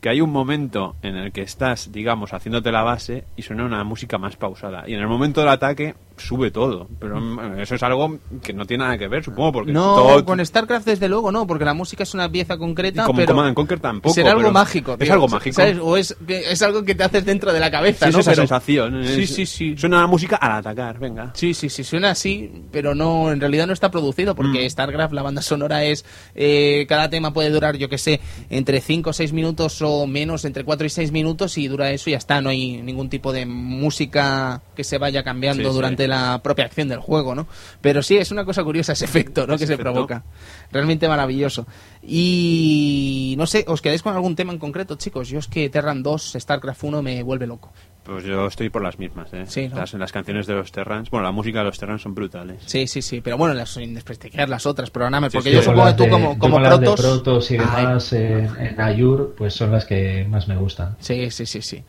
que 0.00 0.10
hay 0.10 0.20
un 0.20 0.30
momento 0.30 0.96
en 1.02 1.16
el 1.16 1.32
que 1.32 1.42
estás, 1.42 1.90
digamos, 1.90 2.34
haciéndote 2.34 2.70
la 2.70 2.82
base 2.82 3.24
y 3.36 3.42
suena 3.42 3.64
una 3.64 3.82
música 3.84 4.18
más 4.18 4.36
pausada. 4.36 4.84
Y 4.86 4.94
en 4.94 5.00
el 5.00 5.08
momento 5.08 5.40
del 5.40 5.48
ataque 5.48 5.94
sube 6.16 6.50
todo. 6.50 6.88
Pero 6.98 7.20
mm, 7.20 7.60
eso 7.60 7.74
es 7.74 7.82
algo 7.82 8.18
que 8.42 8.52
no 8.52 8.64
tiene 8.66 8.84
nada 8.84 8.98
que 8.98 9.08
ver, 9.08 9.22
supongo, 9.24 9.52
porque 9.52 9.72
No, 9.72 9.94
todo... 9.96 10.24
con 10.24 10.44
StarCraft 10.44 10.86
desde 10.86 11.08
luego 11.08 11.30
no, 11.32 11.46
porque 11.46 11.64
la 11.64 11.74
música 11.74 12.02
es 12.02 12.14
una 12.14 12.30
pieza 12.30 12.56
concreta, 12.56 13.02
y 13.02 13.06
como 13.06 13.18
pero 13.18 13.34
Command 13.34 13.54
Conquer 13.54 13.80
tampoco. 13.80 14.14
será 14.14 14.32
algo 14.32 14.50
mágico. 14.50 14.96
Es 14.98 15.10
algo 15.10 15.28
mágico. 15.28 15.56
¿sabes? 15.56 15.78
O 15.80 15.96
es, 15.96 16.16
es 16.28 16.62
algo 16.62 16.84
que 16.84 16.94
te 16.94 17.04
haces 17.04 17.24
dentro 17.24 17.52
de 17.52 17.60
la 17.60 17.70
cabeza, 17.70 18.06
Sí, 18.06 18.12
¿no? 18.12 18.18
es 18.20 18.24
esa 18.26 18.30
Pero- 18.32 18.42
sensación. 18.42 19.04
Sí, 19.06 19.22
es- 19.22 19.34
sí, 19.34 19.46
sí. 19.46 19.76
Suena 19.76 20.00
la 20.00 20.06
música 20.06 20.36
al 20.36 20.52
atacar, 20.52 20.98
venga. 20.98 21.30
Sí, 21.34 21.54
sí, 21.54 21.68
sí, 21.68 21.84
suena 21.84 22.10
así, 22.10 22.50
pero 22.72 22.94
no, 22.94 23.30
en 23.30 23.40
realidad 23.40 23.66
no 23.66 23.72
está 23.72 23.90
producido 23.90 24.34
porque 24.34 24.64
Mm. 24.66 24.70
StarCraft, 24.70 25.12
la 25.12 25.22
banda 25.22 25.42
sonora 25.42 25.84
es, 25.84 26.04
eh, 26.34 26.86
cada 26.88 27.10
tema 27.10 27.32
puede 27.32 27.50
durar, 27.50 27.76
yo 27.76 27.88
que 27.88 27.98
sé, 27.98 28.20
entre 28.50 28.80
5 28.80 29.10
o 29.10 29.12
6 29.12 29.32
minutos 29.32 29.80
o 29.82 30.06
menos, 30.06 30.44
entre 30.44 30.64
4 30.64 30.86
y 30.86 30.90
6 30.90 31.12
minutos 31.12 31.58
y 31.58 31.68
dura 31.68 31.90
eso 31.90 32.10
y 32.10 32.12
ya 32.12 32.18
está, 32.18 32.40
no 32.40 32.48
hay 32.50 32.82
ningún 32.82 33.08
tipo 33.08 33.32
de 33.32 33.46
música 33.46 34.62
que 34.74 34.84
se 34.84 34.98
vaya 34.98 35.22
cambiando 35.22 35.62
Sí, 35.62 35.68
sí. 35.68 35.74
La 36.08 36.40
propia 36.42 36.64
acción 36.64 36.88
del 36.88 37.00
juego, 37.00 37.34
¿no? 37.34 37.46
Pero 37.80 38.02
sí, 38.02 38.16
es 38.16 38.30
una 38.30 38.44
cosa 38.44 38.62
curiosa 38.64 38.92
ese 38.92 39.04
efecto, 39.04 39.46
¿no? 39.46 39.54
Ese 39.54 39.64
que 39.64 39.66
se 39.68 39.78
provoca. 39.78 40.24
Realmente 40.72 41.08
maravilloso. 41.08 41.66
Y 42.02 43.34
no 43.38 43.46
sé, 43.46 43.64
¿os 43.68 43.82
quedáis 43.82 44.02
con 44.02 44.14
algún 44.14 44.36
tema 44.36 44.52
en 44.52 44.58
concreto, 44.58 44.96
chicos? 44.96 45.28
Yo 45.28 45.38
es 45.38 45.48
que 45.48 45.68
Terran 45.70 46.02
2, 46.02 46.36
StarCraft 46.38 46.84
1 46.84 47.02
me 47.02 47.22
vuelve 47.22 47.46
loco. 47.46 47.72
Pues 48.04 48.22
yo 48.24 48.46
estoy 48.46 48.68
por 48.70 48.82
las 48.82 49.00
mismas, 49.00 49.32
¿eh? 49.34 49.44
Sí, 49.48 49.68
¿no? 49.68 49.78
las, 49.78 49.92
las 49.94 50.12
canciones 50.12 50.46
de 50.46 50.54
los 50.54 50.70
Terrans, 50.70 51.10
bueno, 51.10 51.24
la 51.24 51.32
música 51.32 51.58
de 51.58 51.64
los 51.64 51.76
Terrans 51.78 52.02
son 52.02 52.14
brutales. 52.14 52.62
Sí, 52.64 52.86
sí, 52.86 53.02
sí, 53.02 53.20
pero 53.20 53.36
bueno, 53.36 53.52
las, 53.52 53.70
sin 53.70 53.94
desprestigiar 53.94 54.48
las 54.48 54.64
otras 54.64 54.90
programas, 54.90 55.32
Sí, 55.32 55.38
porque 55.38 55.50
sí, 55.50 55.56
yo 55.56 55.62
supongo 55.62 55.86
que 55.86 55.94
tú 55.94 56.08
como, 56.08 56.38
como 56.38 56.54
con 56.54 56.62
las 56.62 56.78
de 56.78 56.86
protos... 56.86 57.00
protos 57.04 57.50
y 57.50 57.56
demás 57.56 58.12
en, 58.12 58.48
en 58.60 58.80
Ayur, 58.80 59.34
pues 59.36 59.54
son 59.54 59.72
las 59.72 59.84
que 59.86 60.24
más 60.28 60.46
me 60.46 60.56
gustan. 60.56 60.96
sí, 61.00 61.30
sí, 61.32 61.46
sí, 61.46 61.60
sí. 61.60 61.82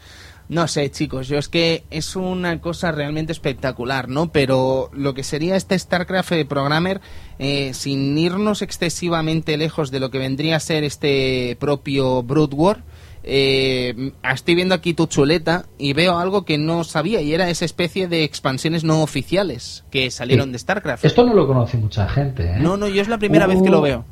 No 0.49 0.67
sé, 0.69 0.89
chicos, 0.91 1.27
yo 1.27 1.37
es 1.37 1.49
que 1.49 1.83
es 1.91 2.15
una 2.15 2.61
cosa 2.61 2.93
realmente 2.93 3.33
espectacular, 3.33 4.07
¿no? 4.07 4.31
Pero 4.31 4.89
lo 4.93 5.13
que 5.13 5.23
sería 5.23 5.57
este 5.57 5.77
StarCraft 5.77 6.45
Programmer, 6.47 7.01
eh, 7.37 7.73
sin 7.73 8.17
irnos 8.17 8.61
excesivamente 8.61 9.57
lejos 9.57 9.91
de 9.91 9.99
lo 9.99 10.09
que 10.09 10.19
vendría 10.19 10.55
a 10.55 10.59
ser 10.61 10.85
este 10.85 11.57
propio 11.59 12.23
Brood 12.23 12.53
War, 12.53 12.83
eh, 13.29 14.13
estoy 14.23 14.55
viendo 14.55 14.73
aquí 14.73 14.93
tu 14.93 15.05
chuleta 15.07 15.65
y 15.77 15.91
veo 15.91 16.17
algo 16.17 16.45
que 16.45 16.57
no 16.57 16.85
sabía 16.85 17.19
y 17.19 17.33
era 17.33 17.49
esa 17.49 17.65
especie 17.65 18.07
de 18.07 18.23
expansiones 18.23 18.85
no 18.85 19.01
oficiales 19.01 19.83
que 19.91 20.09
salieron 20.11 20.53
de 20.53 20.59
StarCraft. 20.59 21.03
Esto 21.03 21.25
no 21.25 21.33
lo 21.33 21.45
conoce 21.45 21.75
mucha 21.75 22.07
gente. 22.07 22.51
¿eh? 22.51 22.59
No, 22.59 22.77
no, 22.77 22.87
yo 22.87 23.01
es 23.01 23.09
la 23.09 23.17
primera 23.17 23.47
vez 23.47 23.61
que 23.61 23.69
lo 23.69 23.81
veo. 23.81 24.05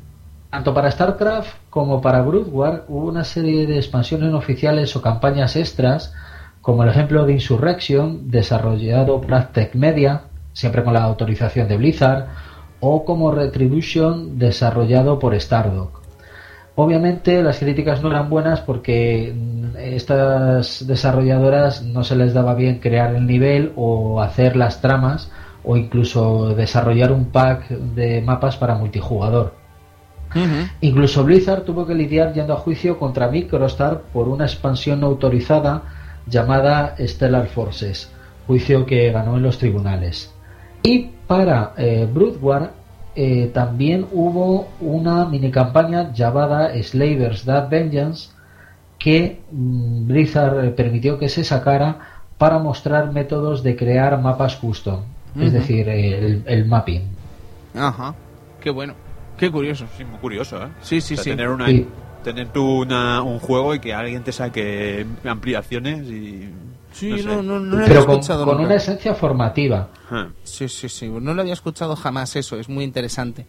Tanto 0.56 0.72
para 0.72 0.90
StarCraft 0.90 1.68
como 1.68 2.00
para 2.00 2.22
Brood 2.22 2.48
War 2.48 2.84
hubo 2.88 3.08
una 3.08 3.24
serie 3.24 3.66
de 3.66 3.76
expansiones 3.76 4.32
oficiales 4.32 4.96
o 4.96 5.02
campañas 5.02 5.54
extras 5.54 6.14
como 6.62 6.82
el 6.82 6.88
ejemplo 6.88 7.26
de 7.26 7.34
Insurrection, 7.34 8.30
desarrollado 8.30 9.20
por 9.20 9.34
Aztec 9.34 9.74
Media, 9.74 10.22
siempre 10.54 10.82
con 10.82 10.94
la 10.94 11.02
autorización 11.02 11.68
de 11.68 11.76
Blizzard, 11.76 12.28
o 12.80 13.04
como 13.04 13.32
Retribution, 13.32 14.38
desarrollado 14.38 15.18
por 15.18 15.38
Stardock. 15.38 16.00
Obviamente 16.74 17.42
las 17.42 17.58
críticas 17.58 18.02
no 18.02 18.08
eran 18.08 18.30
buenas 18.30 18.62
porque 18.62 19.34
mm, 19.36 19.76
estas 19.76 20.86
desarrolladoras 20.86 21.82
no 21.82 22.02
se 22.02 22.16
les 22.16 22.32
daba 22.32 22.54
bien 22.54 22.78
crear 22.78 23.14
el 23.14 23.26
nivel 23.26 23.74
o 23.76 24.22
hacer 24.22 24.56
las 24.56 24.80
tramas 24.80 25.30
o 25.64 25.76
incluso 25.76 26.54
desarrollar 26.54 27.12
un 27.12 27.26
pack 27.26 27.68
de 27.68 28.22
mapas 28.22 28.56
para 28.56 28.74
multijugador. 28.74 29.55
Incluso 30.80 31.24
Blizzard 31.24 31.62
tuvo 31.62 31.86
que 31.86 31.94
lidiar 31.94 32.32
yendo 32.32 32.52
a 32.52 32.56
juicio 32.56 32.98
contra 32.98 33.28
Microstar 33.28 34.02
por 34.12 34.28
una 34.28 34.44
expansión 34.44 35.00
no 35.00 35.06
autorizada 35.06 35.82
llamada 36.26 36.96
Stellar 36.98 37.46
Forces, 37.46 38.10
juicio 38.46 38.84
que 38.84 39.10
ganó 39.12 39.36
en 39.36 39.42
los 39.42 39.58
tribunales. 39.58 40.32
Y 40.82 41.10
para 41.26 41.72
eh, 41.76 42.08
Brood 42.12 42.36
War 42.40 42.72
eh, 43.14 43.50
también 43.52 44.06
hubo 44.12 44.68
una 44.80 45.24
mini 45.24 45.50
campaña 45.50 46.12
llamada 46.12 46.70
Slavers 46.82 47.44
That 47.44 47.70
Vengeance 47.70 48.30
que 48.98 49.40
mm, 49.50 50.06
Blizzard 50.06 50.74
permitió 50.74 51.18
que 51.18 51.28
se 51.28 51.44
sacara 51.44 51.98
para 52.38 52.58
mostrar 52.58 53.12
métodos 53.12 53.62
de 53.62 53.76
crear 53.76 54.20
mapas 54.20 54.56
custom, 54.56 55.00
es 55.40 55.52
decir, 55.52 55.88
el, 55.88 56.66
mapping. 56.66 57.02
Ajá, 57.74 58.14
qué 58.60 58.70
bueno, 58.70 58.94
qué 59.38 59.50
curioso. 59.50 59.86
Sí, 59.96 60.04
muy 60.04 60.18
curioso, 60.18 60.62
¿eh? 60.62 60.68
Sí, 60.80 61.00
sí, 61.00 61.16
sí. 61.16 61.30
Tener 61.30 61.48
una, 61.48 61.66
tener 62.22 62.48
tú 62.48 62.82
una, 62.82 63.22
un 63.22 63.38
juego 63.38 63.74
y 63.74 63.80
que 63.80 63.94
alguien 63.94 64.22
te 64.24 64.32
saque 64.32 65.06
ampliaciones 65.24 66.06
y... 66.08 66.48
Sí, 66.92 67.10
no, 67.26 67.42
no, 67.42 67.60
no, 67.60 67.76
lo 67.76 67.84
Pero 67.84 68.00
había 68.00 68.06
con, 68.06 68.14
escuchado 68.14 68.44
con 68.46 68.54
nunca. 68.54 68.66
una 68.68 68.76
esencia 68.76 69.14
formativa. 69.14 69.90
Ah. 70.10 70.28
Sí, 70.44 70.66
sí, 70.66 70.88
sí. 70.88 71.06
No 71.08 71.34
lo 71.34 71.42
había 71.42 71.52
escuchado 71.52 71.94
jamás 71.94 72.36
eso. 72.36 72.58
Es 72.58 72.70
muy 72.70 72.84
interesante. 72.84 73.46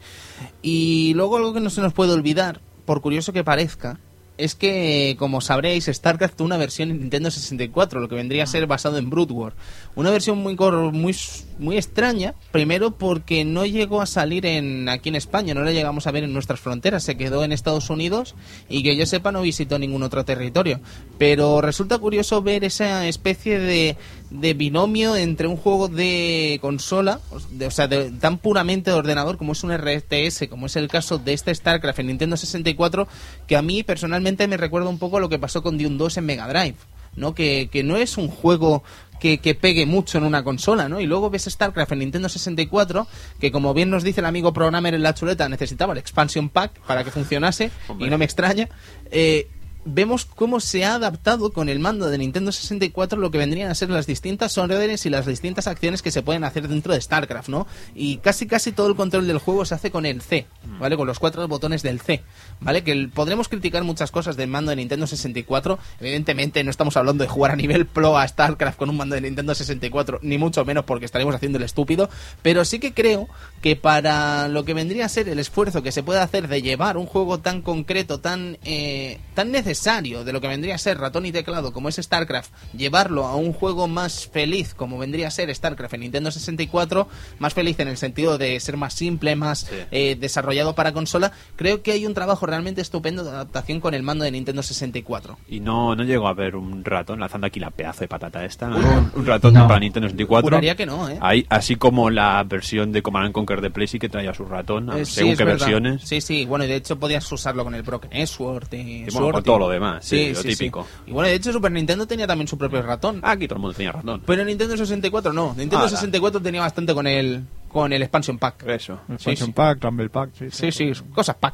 Y 0.62 1.14
luego 1.16 1.38
algo 1.38 1.54
que 1.54 1.62
no 1.62 1.70
se 1.70 1.80
nos 1.82 1.94
puede 1.94 2.12
olvidar, 2.12 2.60
por 2.86 3.00
curioso 3.02 3.32
que 3.32 3.46
parezca, 3.46 4.00
es 4.38 4.56
que, 4.56 5.16
como 5.18 5.42
sabréis, 5.42 5.86
StarCraft 5.86 6.36
tuvo 6.36 6.46
una 6.46 6.58
versión 6.58 6.92
en 6.92 7.00
Nintendo 7.00 7.32
64, 7.32 8.00
lo 8.00 8.08
que 8.08 8.16
vendría 8.16 8.44
a 8.44 8.48
ser 8.48 8.68
basado 8.68 8.98
en 8.98 9.10
Brood 9.10 9.32
War. 9.32 9.54
Una 9.96 10.12
versión 10.12 10.38
muy 10.38 10.56
muy 10.56 11.16
muy 11.60 11.78
extraña, 11.78 12.36
primero 12.52 12.92
porque 12.92 13.44
no 13.44 13.66
llegó 13.66 14.02
a 14.02 14.06
salir 14.06 14.46
en 14.46 14.90
aquí 14.90 15.10
en 15.10 15.16
España, 15.16 15.54
no 15.54 15.64
la 15.64 15.72
llegamos 15.72 16.06
a 16.06 16.12
ver 16.12 16.24
en 16.24 16.34
nuestras 16.34 16.60
fronteras, 16.60 17.04
se 17.04 17.18
quedó 17.18 17.44
en 17.44 17.52
Estados 17.52 17.90
Unidos 17.90 18.36
y 18.70 18.84
que 18.84 18.96
yo 18.96 19.06
sepa 19.06 19.32
no 19.32 19.42
visitó 19.42 19.80
ningún 19.80 20.04
otro 20.04 20.24
territorio. 20.24 20.80
Pero 21.18 21.62
resulta 21.62 21.98
curioso 21.98 22.42
ver 22.44 22.64
esa 22.64 23.08
especie 23.08 23.58
de, 23.58 23.98
de 24.30 24.54
binomio 24.54 25.16
entre 25.16 25.48
un 25.48 25.56
juego 25.58 25.88
de 25.88 26.58
consola, 26.62 27.20
de- 27.52 27.68
o 27.68 27.72
sea, 27.72 27.88
de- 27.88 28.12
tan 28.12 28.38
puramente 28.38 28.92
de 28.92 28.98
ordenador 28.98 29.38
como 29.38 29.54
es 29.54 29.64
un 29.64 29.72
RTS, 29.72 30.48
como 30.50 30.66
es 30.66 30.76
el 30.76 30.88
caso 30.90 31.18
de 31.18 31.34
este 31.34 31.54
StarCraft 31.56 32.00
en 32.00 32.08
Nintendo 32.08 32.36
64, 32.38 33.08
que 33.48 33.56
a 33.56 33.62
mí 33.62 33.84
personalmente 33.84 34.48
me 34.48 34.58
recuerda 34.58 34.90
un 34.90 35.00
poco 35.00 35.18
a 35.18 35.20
lo 35.22 35.30
que 35.30 35.40
pasó 35.40 35.64
con 35.64 35.78
Dune 35.78 35.98
2 35.98 36.18
en 36.18 36.26
Mega 36.26 36.48
Drive. 36.48 36.76
¿no? 37.16 37.34
Que, 37.34 37.68
que 37.72 37.82
no 37.84 37.98
es 37.98 38.16
un 38.20 38.28
juego 38.28 38.84
que, 39.20 39.40
que 39.40 39.56
pegue 39.56 39.88
mucho 39.88 40.20
en 40.20 40.24
una 40.24 40.44
consola, 40.44 40.88
¿no? 40.88 41.00
Y 41.02 41.08
luego 41.08 41.32
ves 41.32 41.46
StarCraft 41.46 41.94
en 41.94 42.00
Nintendo 42.00 42.30
64, 42.30 43.08
que 43.40 43.52
como 43.52 43.74
bien 43.74 43.90
nos 43.90 44.04
dice 44.04 44.20
el 44.22 44.28
amigo 44.28 44.54
programmer 44.54 44.94
en 44.94 45.02
la 45.02 45.16
chuleta, 45.16 45.50
necesitaba 45.50 45.94
el 45.94 45.98
expansion 46.00 46.50
pack 46.50 46.80
para 46.82 47.04
que 47.04 47.10
funcionase, 47.10 47.72
y 48.06 48.10
no 48.12 48.20
me 48.20 48.26
extraña. 48.26 48.70
Eh, 49.10 49.48
vemos 49.88 50.26
cómo 50.26 50.60
se 50.60 50.84
ha 50.84 50.96
adaptado 50.96 51.54
con 51.54 51.70
el 51.70 51.80
mando 51.80 52.10
de 52.10 52.18
Nintendo 52.18 52.52
64 52.52 53.20
lo 53.20 53.32
que 53.32 53.38
vendrían 53.38 53.72
a 53.72 53.76
ser 53.76 53.90
las 53.90 54.06
distintas 54.06 54.58
órdenes 54.58 55.06
y 55.06 55.10
las 55.10 55.26
distintas 55.26 55.68
acciones 55.68 56.02
que 56.02 56.12
se 56.12 56.22
pueden 56.22 56.44
hacer 56.44 56.68
dentro 56.68 56.94
de 56.94 57.02
StarCraft, 57.02 57.50
¿no? 57.50 57.68
Y 57.96 58.18
casi 58.18 58.48
casi 58.48 58.74
todo 58.74 58.88
el 58.88 58.96
control 58.96 59.28
del 59.28 59.38
juego 59.38 59.66
se 59.66 59.76
hace 59.76 59.90
con 59.90 60.06
el 60.06 60.22
C, 60.22 60.46
¿vale? 60.80 60.98
Con 60.98 61.08
los 61.08 61.20
cuatro 61.20 61.48
botones 61.48 61.84
del 61.84 62.02
C, 62.02 62.24
¿vale? 62.60 62.84
Que 62.84 63.10
podremos 63.14 63.48
criticar 63.48 63.84
muchas 63.84 64.12
cosas 64.12 64.36
del 64.36 64.50
mando 64.50 64.72
de 64.72 64.76
Nintendo 64.76 65.08
64, 65.08 65.80
evidentemente 66.02 66.64
no 66.64 66.72
estamos 66.72 66.98
hablando 66.98 67.24
de 67.24 67.30
jugar 67.30 67.52
a 67.52 67.56
nivel 67.56 67.86
pro 67.86 68.18
a 68.18 68.28
StarCraft 68.28 68.78
con 68.78 68.90
un 68.90 68.98
mando 68.98 69.16
de 69.16 69.22
Nintendo 69.22 69.56
64, 69.56 70.20
ni 70.22 70.38
mucho 70.38 70.66
menos 70.66 70.84
porque 70.84 71.06
estaremos 71.06 71.34
haciendo 71.34 71.58
el 71.58 71.64
estúpido, 71.64 72.10
pero 72.42 72.66
sí 72.66 72.80
que 72.80 72.94
creo 72.94 73.30
que 73.62 73.76
para 73.76 74.50
lo 74.50 74.66
que 74.66 74.74
vendría 74.74 75.06
a 75.06 75.10
ser 75.10 75.30
el 75.30 75.40
esfuerzo 75.40 75.82
que 75.82 75.92
se 75.94 76.04
puede 76.04 76.20
hacer 76.20 76.50
de 76.50 76.62
llevar 76.62 76.98
un 76.98 77.06
juego 77.06 77.40
tan 77.40 77.62
concreto, 77.62 78.20
tan, 78.20 78.58
eh, 78.66 79.20
tan 79.34 79.52
necesario 79.52 79.77
de 79.88 80.34
lo 80.34 80.42
que 80.42 80.48
vendría 80.48 80.76
a 80.76 80.78
ser 80.78 80.98
ratón 80.98 81.26
y 81.26 81.32
teclado 81.32 81.72
como 81.72 81.88
es 81.90 81.96
StarCraft, 81.96 82.52
llevarlo 82.76 83.26
a 83.26 83.36
un 83.36 83.54
juego 83.54 83.88
más 83.88 84.28
feliz 84.28 84.74
como 84.74 84.98
vendría 84.98 85.28
a 85.28 85.32
ser 85.32 85.54
StarCraft 85.54 85.94
en 85.94 86.02
Nintendo 86.02 86.30
64, 86.32 87.08
más 87.40 87.54
feliz 87.54 87.80
en 87.80 87.88
el 87.88 87.96
sentido 87.98 88.38
de 88.38 88.60
ser 88.60 88.76
más 88.76 88.94
simple, 88.94 89.36
más 89.36 89.70
eh, 89.92 90.18
desarrollado 90.20 90.76
para 90.76 90.92
consola, 90.92 91.32
creo 91.56 91.82
que 91.84 91.92
hay 91.94 92.06
un 92.06 92.14
trabajo 92.14 92.46
realmente 92.46 92.82
estupendo 92.82 93.24
de 93.24 93.30
adaptación 93.30 93.80
con 93.80 93.94
el 93.94 94.04
mando 94.04 94.26
de 94.26 94.32
Nintendo 94.32 94.62
64. 94.64 95.38
Y 95.48 95.60
no, 95.60 95.96
no 95.96 96.04
llegó 96.04 96.28
a 96.28 96.34
ver 96.34 96.56
un 96.56 96.84
ratón 96.84 97.20
lanzando 97.20 97.48
aquí 97.48 97.60
la 97.60 97.72
pedazo 97.72 98.02
de 98.02 98.08
patata 98.08 98.44
esta. 98.44 98.68
¿no? 98.68 98.78
Un, 98.78 99.12
un 99.16 99.26
ratón 99.26 99.54
No. 99.54 99.68
para 99.68 99.80
Nintendo 99.80 100.08
64. 100.10 100.44
Juraría 100.48 100.76
que 100.76 100.86
no, 100.86 101.08
¿eh? 101.10 101.18
Ahí, 101.22 101.46
así 101.50 101.76
como 101.78 102.10
la 102.10 102.44
versión 102.44 102.92
de 102.92 103.02
Command 103.02 103.28
and 103.28 103.34
Conquer 103.34 103.62
de 103.62 103.70
Play 103.70 103.88
sí 103.88 104.00
que 104.00 104.10
traía 104.10 104.34
su 104.34 104.44
ratón, 104.46 104.90
Eh, 104.98 105.06
sí, 105.06 105.14
según 105.14 105.32
es 105.32 105.38
qué 105.38 105.44
verdad. 105.46 105.60
versiones. 105.60 106.02
Sí, 106.04 106.20
sí, 106.22 106.46
bueno, 106.46 106.66
y 106.66 106.68
de 106.68 106.76
hecho 106.76 106.98
podías 107.00 107.32
usarlo 107.32 107.64
con 107.64 107.74
el 107.76 107.84
Broken 107.84 108.28
Sword 108.28 108.68
y, 108.74 108.78
Y 108.78 109.00
bueno, 109.06 109.12
Sword 109.12 109.32
con 109.34 109.42
y- 109.42 109.46
todo 109.46 109.60
lo 109.68 109.74
demás, 109.74 110.06
sí, 110.06 110.34
lo 110.34 110.42
típico. 110.42 110.88
Y 111.06 111.12
bueno, 111.12 111.30
de 111.30 111.36
hecho 111.36 111.52
Super 111.52 111.72
Nintendo 111.72 112.06
tenía 112.08 112.26
también 112.28 112.48
su 112.48 112.58
propio 112.58 112.82
ratón. 112.82 113.20
Aquí 113.24 113.48
todo 113.48 113.58
el 113.58 113.62
mundo 113.62 113.76
tenía 113.78 113.92
ratón. 113.92 114.22
Pero 114.26 114.44
Nintendo 114.46 114.76
64 114.78 115.34
no. 115.34 115.48
Nintendo 115.50 115.80
Ala. 115.80 115.90
64 115.90 116.42
tenía 116.42 116.62
bastante 116.62 116.94
con 116.94 117.08
el 117.08 117.44
con 117.68 117.92
el 117.94 118.02
expansion 118.02 118.38
pack. 118.40 118.64
Eso. 118.68 119.00
Expansion 119.12 119.48
sí. 119.48 119.54
Pack, 119.54 119.84
Rumble 119.84 120.10
Pack, 120.10 120.30
sí. 120.38 120.46
Sí, 120.52 120.72
sí, 120.72 120.92
cosas 121.14 121.36
pack. 121.40 121.54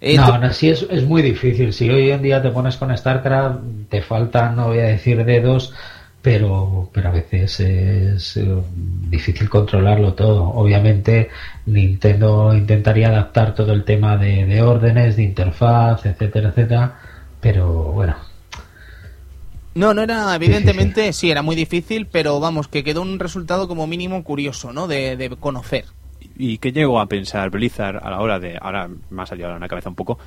Eh, 0.00 0.16
no, 0.16 0.26
tú- 0.26 0.32
aún 0.32 0.44
así 0.44 0.70
es, 0.70 0.86
es 0.88 1.04
muy 1.04 1.20
difícil. 1.22 1.72
Si 1.72 1.90
hoy 1.90 2.10
en 2.10 2.22
día 2.22 2.40
te 2.40 2.50
pones 2.50 2.76
con 2.76 2.96
StarCraft, 2.96 3.58
te 3.88 4.00
faltan, 4.00 4.54
no 4.56 4.68
voy 4.68 4.78
a 4.78 4.82
decir 4.84 5.24
dedos, 5.24 5.74
pero, 6.22 6.88
pero 6.92 7.08
a 7.08 7.12
veces 7.12 7.58
es 7.60 8.36
eh, 8.36 8.46
difícil 9.10 9.48
controlarlo 9.48 10.14
todo. 10.14 10.44
Obviamente, 10.44 11.28
Nintendo 11.66 12.54
intentaría 12.54 13.08
adaptar 13.08 13.54
todo 13.54 13.72
el 13.72 13.84
tema 13.84 14.16
de, 14.16 14.46
de 14.46 14.62
órdenes, 14.62 15.16
de 15.16 15.22
interfaz, 15.24 16.06
etcétera, 16.06 16.50
etcétera. 16.50 17.00
Pero 17.40 17.92
bueno, 17.92 18.16
No, 19.74 19.94
no 19.94 20.02
era, 20.02 20.34
evidentemente, 20.34 21.12
sí, 21.12 21.30
era 21.30 21.42
muy 21.42 21.54
difícil, 21.54 22.06
pero 22.06 22.40
vamos, 22.40 22.66
que 22.66 22.82
quedó 22.82 23.00
un 23.02 23.18
resultado 23.20 23.68
como 23.68 23.86
mínimo 23.86 24.24
curioso, 24.24 24.72
¿no? 24.72 24.88
De, 24.88 25.16
de 25.16 25.30
conocer. 25.36 25.84
¿Y 26.36 26.58
qué 26.58 26.72
llegó 26.72 27.00
a 27.00 27.06
pensar 27.06 27.50
Blizzard 27.50 27.98
a 28.02 28.10
la 28.10 28.20
hora 28.20 28.40
de, 28.40 28.58
ahora 28.60 28.88
me 29.10 29.22
ha 29.22 29.26
salido 29.26 29.52
a 29.52 29.58
la 29.58 29.68
cabeza 29.68 29.88
un 29.88 29.94
poco, 29.94 30.18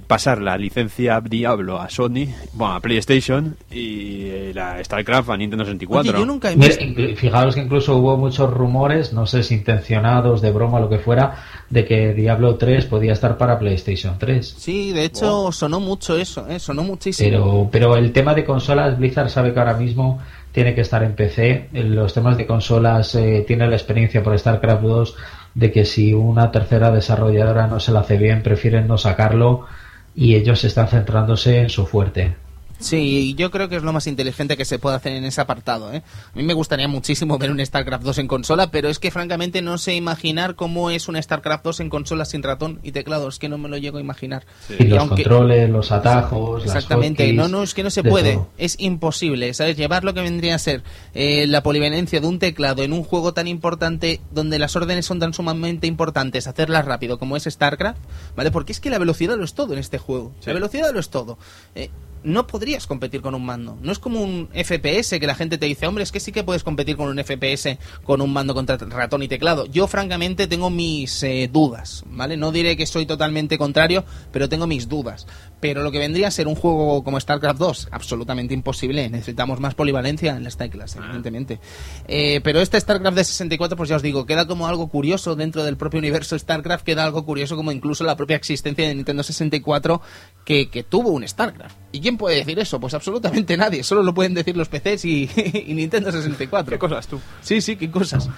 pasar 0.00 0.40
la 0.40 0.56
licencia 0.56 1.20
Diablo 1.20 1.80
a 1.80 1.88
Sony, 1.90 2.28
bueno, 2.52 2.74
a 2.74 2.80
PlayStation 2.80 3.56
y 3.70 4.26
eh, 4.26 4.52
la 4.54 4.82
StarCraft 4.82 5.30
a 5.30 5.36
Nintendo 5.36 5.64
64? 5.64 6.10
Oye, 6.10 6.18
yo 6.18 6.26
nunca 6.26 6.50
he 6.50 6.56
visto... 6.56 6.84
fijaos 7.16 7.54
que 7.54 7.62
incluso 7.62 7.96
hubo 7.96 8.16
muchos 8.16 8.52
rumores, 8.52 9.12
no 9.12 9.26
sé 9.26 9.42
si 9.42 9.54
intencionados, 9.54 10.40
de 10.40 10.50
broma 10.50 10.78
o 10.78 10.80
lo 10.80 10.88
que 10.88 10.98
fuera, 10.98 11.36
de 11.70 11.84
que 11.84 12.14
Diablo 12.14 12.56
3 12.56 12.86
podía 12.86 13.12
estar 13.12 13.36
para 13.36 13.58
PlayStation 13.58 14.16
3. 14.18 14.54
Sí, 14.58 14.92
de 14.92 15.04
hecho, 15.04 15.52
sonó 15.52 15.80
mucho 15.80 16.16
eso, 16.16 16.48
¿eh? 16.48 16.58
Sonó 16.58 16.82
muchísimo. 16.82 17.28
Pero, 17.28 17.68
pero 17.70 17.96
el 17.96 18.12
tema 18.12 18.34
de 18.34 18.44
consolas, 18.44 18.98
Blizzard 18.98 19.30
sabe 19.30 19.52
que 19.52 19.60
ahora 19.60 19.74
mismo 19.74 20.20
tiene 20.52 20.74
que 20.74 20.82
estar 20.82 21.02
en 21.02 21.14
PC. 21.14 21.68
Los 21.72 22.14
temas 22.14 22.36
de 22.36 22.46
consolas 22.46 23.14
eh, 23.16 23.44
tiene 23.46 23.66
la 23.66 23.74
experiencia 23.74 24.22
por 24.22 24.38
StarCraft 24.38 24.82
2 24.82 25.16
de 25.54 25.72
que 25.72 25.84
si 25.84 26.12
una 26.12 26.50
tercera 26.50 26.90
desarrolladora 26.90 27.66
no 27.66 27.80
se 27.80 27.92
la 27.92 28.00
hace 28.00 28.16
bien, 28.16 28.42
prefieren 28.42 28.86
no 28.86 28.98
sacarlo 28.98 29.66
y 30.14 30.34
ellos 30.34 30.64
están 30.64 30.88
centrándose 30.88 31.58
en 31.58 31.70
su 31.70 31.86
fuerte. 31.86 32.36
Sí, 32.78 33.34
yo 33.36 33.50
creo 33.50 33.68
que 33.68 33.76
es 33.76 33.82
lo 33.82 33.92
más 33.92 34.06
inteligente 34.06 34.56
que 34.56 34.64
se 34.64 34.78
puede 34.78 34.96
hacer 34.96 35.12
en 35.12 35.24
ese 35.24 35.40
apartado. 35.40 35.92
¿eh? 35.92 36.02
A 36.32 36.36
mí 36.36 36.42
me 36.42 36.54
gustaría 36.54 36.88
muchísimo 36.88 37.38
ver 37.38 37.50
un 37.50 37.64
StarCraft 37.64 38.04
2 38.04 38.18
en 38.18 38.28
consola, 38.28 38.70
pero 38.70 38.88
es 38.88 38.98
que 38.98 39.10
francamente 39.10 39.62
no 39.62 39.78
sé 39.78 39.94
imaginar 39.94 40.54
cómo 40.54 40.90
es 40.90 41.08
un 41.08 41.20
StarCraft 41.20 41.64
2 41.64 41.80
en 41.80 41.90
consola 41.90 42.24
sin 42.24 42.42
ratón 42.42 42.80
y 42.82 42.92
teclado. 42.92 43.28
Es 43.28 43.38
que 43.38 43.48
no 43.48 43.58
me 43.58 43.68
lo 43.68 43.78
llego 43.78 43.98
a 43.98 44.00
imaginar. 44.00 44.44
Y, 44.78 44.84
los 44.84 45.08
controles, 45.08 45.70
los 45.70 45.92
atajos, 45.92 46.64
Exactamente, 46.64 47.32
no, 47.32 47.48
no, 47.48 47.62
es 47.62 47.74
que 47.74 47.82
no 47.82 47.90
se 47.90 48.02
puede. 48.02 48.40
Es 48.58 48.76
imposible, 48.78 49.54
¿sabes? 49.54 49.76
Llevar 49.76 50.04
lo 50.04 50.14
que 50.14 50.20
vendría 50.20 50.54
a 50.54 50.58
ser 50.58 50.82
eh, 51.14 51.46
la 51.46 51.62
polivalencia 51.62 52.20
de 52.20 52.26
un 52.26 52.38
teclado 52.38 52.82
en 52.82 52.92
un 52.92 53.04
juego 53.04 53.32
tan 53.32 53.46
importante, 53.46 54.20
donde 54.32 54.58
las 54.58 54.76
órdenes 54.76 55.06
son 55.06 55.20
tan 55.20 55.32
sumamente 55.32 55.86
importantes, 55.86 56.46
hacerlas 56.46 56.84
rápido 56.84 57.18
como 57.18 57.36
es 57.36 57.44
StarCraft, 57.44 57.98
¿vale? 58.36 58.50
Porque 58.50 58.72
es 58.72 58.80
que 58.80 58.90
la 58.90 58.98
velocidad 58.98 59.36
lo 59.36 59.44
es 59.44 59.54
todo 59.54 59.72
en 59.72 59.78
este 59.78 59.98
juego. 59.98 60.32
La 60.44 60.52
velocidad 60.52 60.92
lo 60.92 61.00
es 61.00 61.10
todo. 61.10 61.38
Eh, 61.74 61.90
no 62.24 62.46
podrías 62.46 62.86
competir 62.86 63.20
con 63.20 63.34
un 63.34 63.44
mando. 63.44 63.78
No 63.80 63.92
es 63.92 63.98
como 63.98 64.20
un 64.20 64.48
FPS 64.48 65.20
que 65.20 65.26
la 65.26 65.34
gente 65.34 65.58
te 65.58 65.66
dice, 65.66 65.86
hombre, 65.86 66.02
es 66.02 66.10
que 66.10 66.20
sí 66.20 66.32
que 66.32 66.42
puedes 66.42 66.64
competir 66.64 66.96
con 66.96 67.08
un 67.08 67.22
FPS 67.22 67.78
con 68.02 68.20
un 68.20 68.32
mando 68.32 68.54
contra 68.54 68.76
ratón 68.76 69.22
y 69.22 69.28
teclado. 69.28 69.66
Yo, 69.66 69.86
francamente, 69.86 70.46
tengo 70.46 70.70
mis 70.70 71.22
eh, 71.22 71.48
dudas, 71.52 72.04
¿vale? 72.06 72.36
No 72.36 72.50
diré 72.50 72.76
que 72.76 72.86
soy 72.86 73.06
totalmente 73.06 73.58
contrario, 73.58 74.04
pero 74.32 74.48
tengo 74.48 74.66
mis 74.66 74.88
dudas. 74.88 75.26
Pero 75.60 75.82
lo 75.82 75.92
que 75.92 75.98
vendría 75.98 76.28
a 76.28 76.30
ser 76.30 76.48
un 76.48 76.54
juego 76.54 77.04
como 77.04 77.20
StarCraft 77.20 77.58
2, 77.58 77.88
absolutamente 77.90 78.54
imposible. 78.54 79.08
Necesitamos 79.10 79.60
más 79.60 79.74
polivalencia 79.74 80.36
en 80.36 80.44
las 80.44 80.56
teclas, 80.56 80.96
ah. 80.96 81.02
evidentemente. 81.04 81.60
Eh, 82.08 82.40
pero 82.42 82.60
este 82.60 82.80
StarCraft 82.80 83.16
de 83.16 83.24
64, 83.24 83.76
pues 83.76 83.90
ya 83.90 83.96
os 83.96 84.02
digo, 84.02 84.24
queda 84.24 84.46
como 84.46 84.66
algo 84.66 84.88
curioso 84.88 85.36
dentro 85.36 85.62
del 85.62 85.76
propio 85.76 85.98
universo 85.98 86.38
StarCraft, 86.38 86.84
queda 86.84 87.04
algo 87.04 87.24
curioso 87.24 87.54
como 87.56 87.70
incluso 87.70 88.04
la 88.04 88.16
propia 88.16 88.36
existencia 88.36 88.88
de 88.88 88.94
Nintendo 88.94 89.22
64 89.22 90.00
que, 90.44 90.70
que 90.70 90.82
tuvo 90.82 91.10
un 91.10 91.26
StarCraft. 91.28 91.83
¿Y 91.94 92.00
quién 92.00 92.16
puede 92.16 92.38
decir 92.38 92.58
eso? 92.58 92.80
Pues 92.80 92.92
absolutamente 92.92 93.56
nadie. 93.56 93.84
Solo 93.84 94.02
lo 94.02 94.12
pueden 94.12 94.34
decir 94.34 94.56
los 94.56 94.68
PCs 94.68 95.04
y, 95.04 95.28
Nintendo 95.68 96.10
64. 96.10 96.72
¿Qué 96.72 96.78
cosas 96.78 97.06
tú? 97.06 97.20
Sí, 97.40 97.60
sí, 97.60 97.76
qué 97.76 97.88
cosas. 97.88 98.28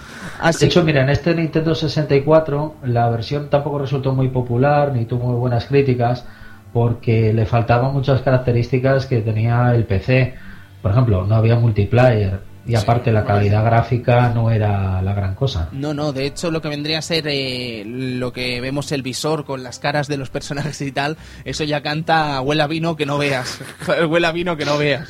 De 0.59 0.67
hecho, 0.67 0.83
mira, 0.83 1.01
en 1.01 1.09
este 1.09 1.33
Nintendo 1.33 1.73
64 1.73 2.75
la 2.83 3.09
versión 3.09 3.49
tampoco 3.49 3.79
resultó 3.79 4.13
muy 4.13 4.27
popular 4.27 4.93
ni 4.93 5.05
tuvo 5.05 5.29
muy 5.29 5.39
buenas 5.39 5.65
críticas 5.65 6.23
porque 6.71 7.33
le 7.33 7.47
faltaban 7.47 7.93
muchas 7.93 8.21
características 8.21 9.07
que 9.07 9.21
tenía 9.21 9.73
el 9.73 9.85
PC. 9.85 10.35
Por 10.83 10.91
ejemplo, 10.91 11.25
no 11.25 11.33
había 11.33 11.55
multiplayer, 11.55 12.39
y 12.67 12.75
aparte 12.75 13.11
la 13.11 13.23
calidad 13.23 13.63
gráfica 13.63 14.29
no 14.29 14.51
era 14.51 15.01
la 15.01 15.13
gran 15.13 15.35
cosa. 15.35 15.69
No, 15.71 15.93
no, 15.93 16.11
de 16.11 16.25
hecho 16.25 16.51
lo 16.51 16.61
que 16.61 16.67
vendría 16.67 16.99
a 16.99 17.01
ser 17.01 17.25
eh, 17.27 17.83
lo 17.85 18.33
que 18.33 18.59
vemos 18.61 18.91
el 18.91 19.01
visor 19.01 19.45
con 19.45 19.63
las 19.63 19.79
caras 19.79 20.07
de 20.07 20.17
los 20.17 20.29
personajes 20.29 20.81
y 20.81 20.91
tal, 20.91 21.17
eso 21.45 21.63
ya 21.63 21.81
canta 21.81 22.41
huela 22.41 22.67
vino 22.67 22.95
que 22.95 23.05
no 23.05 23.17
veas, 23.17 23.59
huela 24.09 24.31
vino 24.31 24.57
que 24.57 24.65
no 24.65 24.77
veas. 24.77 25.09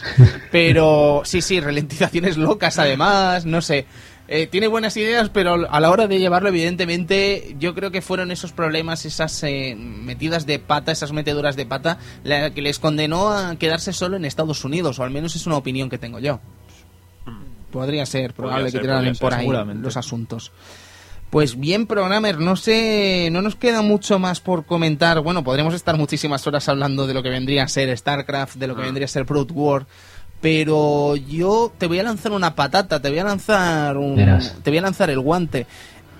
Pero 0.51 1.21
sí, 1.25 1.41
sí, 1.41 1.59
ralentizaciones 1.59 2.38
locas 2.38 2.79
además, 2.79 3.45
no 3.45 3.61
sé. 3.61 3.85
Eh, 4.29 4.45
tiene 4.47 4.67
buenas 4.67 4.97
ideas, 4.97 5.29
pero 5.29 5.69
a 5.69 5.79
la 5.79 5.89
hora 5.89 6.07
de 6.07 6.19
llevarlo, 6.19 6.49
evidentemente, 6.49 7.55
yo 7.59 7.73
creo 7.73 7.91
que 7.91 8.01
fueron 8.01 8.29
esos 8.29 8.51
problemas, 8.51 9.05
esas 9.05 9.41
eh, 9.43 9.73
metidas 9.77 10.45
de 10.45 10.59
pata, 10.59 10.91
esas 10.91 11.13
meteduras 11.13 11.55
de 11.55 11.65
pata, 11.65 11.97
la 12.23 12.53
que 12.53 12.61
les 12.61 12.77
condenó 12.77 13.29
a 13.29 13.55
quedarse 13.55 13.93
solo 13.93 14.17
en 14.17 14.25
Estados 14.25 14.65
Unidos, 14.65 14.99
o 14.99 15.03
al 15.03 15.11
menos 15.11 15.35
es 15.38 15.47
una 15.47 15.55
opinión 15.55 15.89
que 15.89 15.97
tengo 15.97 16.19
yo. 16.19 16.41
Podría 17.72 18.06
ser 18.06 18.34
probable 18.34 18.72
que 18.72 18.80
tiraran 18.80 19.15
por 19.15 19.34
ahí 19.34 19.48
los 19.48 19.98
asuntos. 19.98 20.52
Pues 21.30 21.60
bien, 21.60 21.88
programmer, 21.88 22.39
no 22.39 22.56
sé, 22.56 23.27
no 23.34 23.41
nos 23.41 23.56
queda 23.56 23.81
mucho 23.81 24.18
más 24.18 24.39
por 24.39 24.65
comentar. 24.65 25.19
Bueno, 25.19 25.44
podríamos 25.44 25.73
estar 25.73 25.98
muchísimas 25.98 26.48
horas 26.48 26.69
hablando 26.69 27.06
de 27.06 27.14
lo 27.14 27.22
que 27.22 27.30
vendría 27.30 27.64
a 27.64 27.68
ser 27.68 27.95
StarCraft, 27.98 28.56
de 28.56 28.68
lo 28.68 28.76
que 28.76 28.84
ah. 28.84 28.85
vendría 28.85 29.06
a 29.06 29.10
ser 29.10 29.26
Brood 29.26 29.52
War, 29.52 29.85
pero 30.39 31.18
yo 31.18 31.73
te 31.77 31.88
voy 31.88 31.99
a 31.99 32.03
lanzar 32.03 32.31
una 32.31 32.56
patata, 32.56 33.02
te 33.02 33.10
voy 33.10 33.19
a 33.19 33.26
lanzar 33.26 33.98
un, 33.98 34.15
te 34.64 34.69
voy 34.69 34.77
a 34.77 34.81
lanzar 34.81 35.10
el 35.10 35.19
guante. 35.19 35.68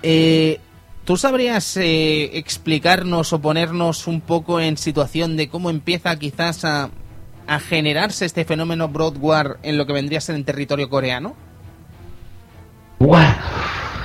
Eh, 0.02 0.60
¿Tú 1.06 1.16
sabrías 1.16 1.78
eh, 1.78 2.36
explicarnos 2.36 3.32
o 3.32 3.40
ponernos 3.40 4.06
un 4.06 4.20
poco 4.20 4.60
en 4.60 4.76
situación 4.76 5.38
de 5.38 5.48
cómo 5.48 5.70
empieza 5.70 6.14
quizás 6.18 6.66
a, 6.66 6.90
a 7.48 7.58
generarse 7.58 8.26
este 8.26 8.44
fenómeno 8.44 8.88
Broad 8.88 9.16
War 9.18 9.56
en 9.62 9.78
lo 9.78 9.86
que 9.86 9.94
vendría 9.94 10.18
a 10.18 10.20
ser 10.20 10.36
en 10.36 10.44
territorio 10.44 10.88
coreano? 10.90 11.34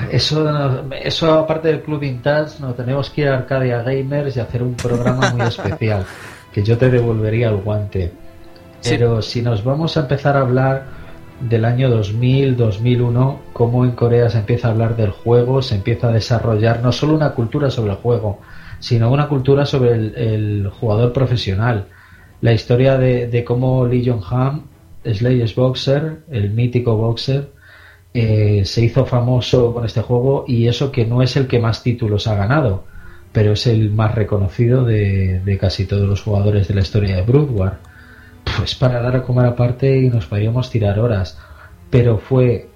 Eso, 0.10 0.50
eso 0.92 1.34
aparte 1.34 1.68
del 1.68 1.82
Club 1.82 2.00
Vintage, 2.00 2.60
no 2.62 2.74
tenemos 2.74 3.10
que 3.10 3.22
ir 3.22 3.28
a 3.28 3.38
Arcadia 3.38 3.84
Gamers 3.84 4.38
y 4.38 4.40
hacer 4.40 4.64
un 4.64 4.76
programa 4.76 5.32
muy 5.32 5.46
especial, 5.46 6.06
que 6.54 6.64
yo 6.64 6.78
te 6.78 6.90
devolvería 6.90 7.50
el 7.50 7.58
guante. 7.58 8.14
Pero 8.82 9.22
si 9.22 9.42
nos 9.42 9.64
vamos 9.64 9.98
a 9.98 10.02
empezar 10.02 10.38
a 10.38 10.42
hablar 10.42 10.86
del 11.40 11.66
año 11.66 11.90
2000, 11.90 12.56
2001, 12.56 13.40
cómo 13.52 13.84
en 13.86 13.92
Corea 13.92 14.30
se 14.30 14.40
empieza 14.40 14.70
a 14.70 14.72
hablar 14.72 14.96
del 14.96 15.12
juego, 15.12 15.62
se 15.62 15.76
empieza 15.76 16.08
a 16.08 16.12
desarrollar 16.12 16.82
no 16.82 16.92
solo 16.92 17.16
una 17.16 17.32
cultura 17.32 17.70
sobre 17.70 17.92
el 17.92 17.98
juego, 17.98 18.40
sino 18.80 19.12
una 19.12 19.28
cultura 19.28 19.66
sobre 19.66 19.94
el 19.94 20.70
jugador 20.70 21.12
profesional 21.12 21.88
la 22.44 22.52
historia 22.52 22.98
de, 22.98 23.46
cómo 23.46 23.88
Lee 23.88 24.06
Jong-ham, 24.06 24.64
Slayers 25.06 25.56
Boxer, 25.56 26.24
el 26.30 26.50
mítico 26.50 26.98
boxer, 26.98 27.52
eh, 28.14 28.64
se 28.66 28.84
hizo 28.84 29.06
famoso 29.06 29.74
con 29.74 29.86
este 29.86 30.02
juego 30.02 30.44
y 30.46 30.68
eso 30.68 30.92
que 30.92 31.06
no 31.06 31.22
es 31.22 31.38
el 31.38 31.48
que 31.48 31.60
más 31.60 31.84
títulos 31.84 32.28
ha 32.28 32.36
ganado, 32.36 32.84
pero 33.32 33.54
es 33.54 33.66
el 33.66 33.92
más 33.92 34.14
reconocido 34.14 34.84
de, 34.84 35.58
casi 35.58 35.86
todos 35.86 36.06
los 36.06 36.22
jugadores 36.22 36.68
de 36.68 36.74
la 36.74 36.82
historia 36.82 37.16
de 37.16 37.22
Brood 37.22 37.50
War. 37.50 37.80
Pues 38.58 38.76
para 38.76 39.02
dar 39.02 39.16
a 39.16 39.24
comer 39.24 39.46
aparte 39.46 39.98
y 40.00 40.10
nos 40.10 40.26
podríamos 40.26 40.70
tirar 40.70 41.00
horas, 41.00 41.40
pero 41.90 42.18
fue 42.18 42.68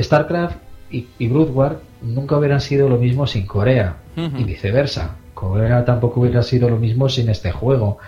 StarCraft 0.00 0.56
y, 0.90 1.08
y 1.18 1.28
Brood 1.28 1.50
War 1.50 1.80
nunca 2.00 2.38
hubieran 2.38 2.62
sido 2.62 2.88
lo 2.88 2.96
mismo 2.96 3.26
sin 3.26 3.44
Corea 3.44 3.96
y 4.16 4.44
viceversa. 4.44 5.16
Corea 5.34 5.84
tampoco 5.84 6.20
hubiera 6.20 6.42
sido 6.42 6.70
lo 6.70 6.78
mismo 6.78 7.10
sin 7.10 7.28
este 7.28 7.52
juego 7.52 7.98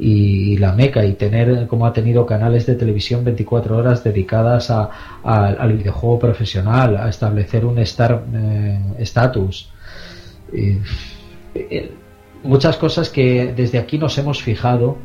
y, 0.00 0.56
la 0.56 0.72
meca 0.72 1.04
y 1.04 1.14
tener 1.14 1.66
como 1.66 1.86
ha 1.86 1.92
tenido 1.92 2.24
canales 2.26 2.66
de 2.66 2.74
televisión 2.74 3.24
24 3.24 3.76
horas 3.76 4.02
dedicadas 4.02 4.70
a, 4.70 4.90
al 5.22 5.72
videojuego 5.74 6.18
profesional, 6.18 6.96
a 6.96 7.08
establecer 7.08 7.64
un 7.64 7.78
star 7.78 8.24
eh, 8.34 8.80
status. 9.00 9.70
Eh, 10.52 11.92
muchas 12.42 12.76
cosas 12.76 13.10
que 13.10 13.52
desde 13.54 13.78
aquí 13.78 13.98
nos 13.98 14.16
hemos 14.18 14.42
fijado 14.42 14.96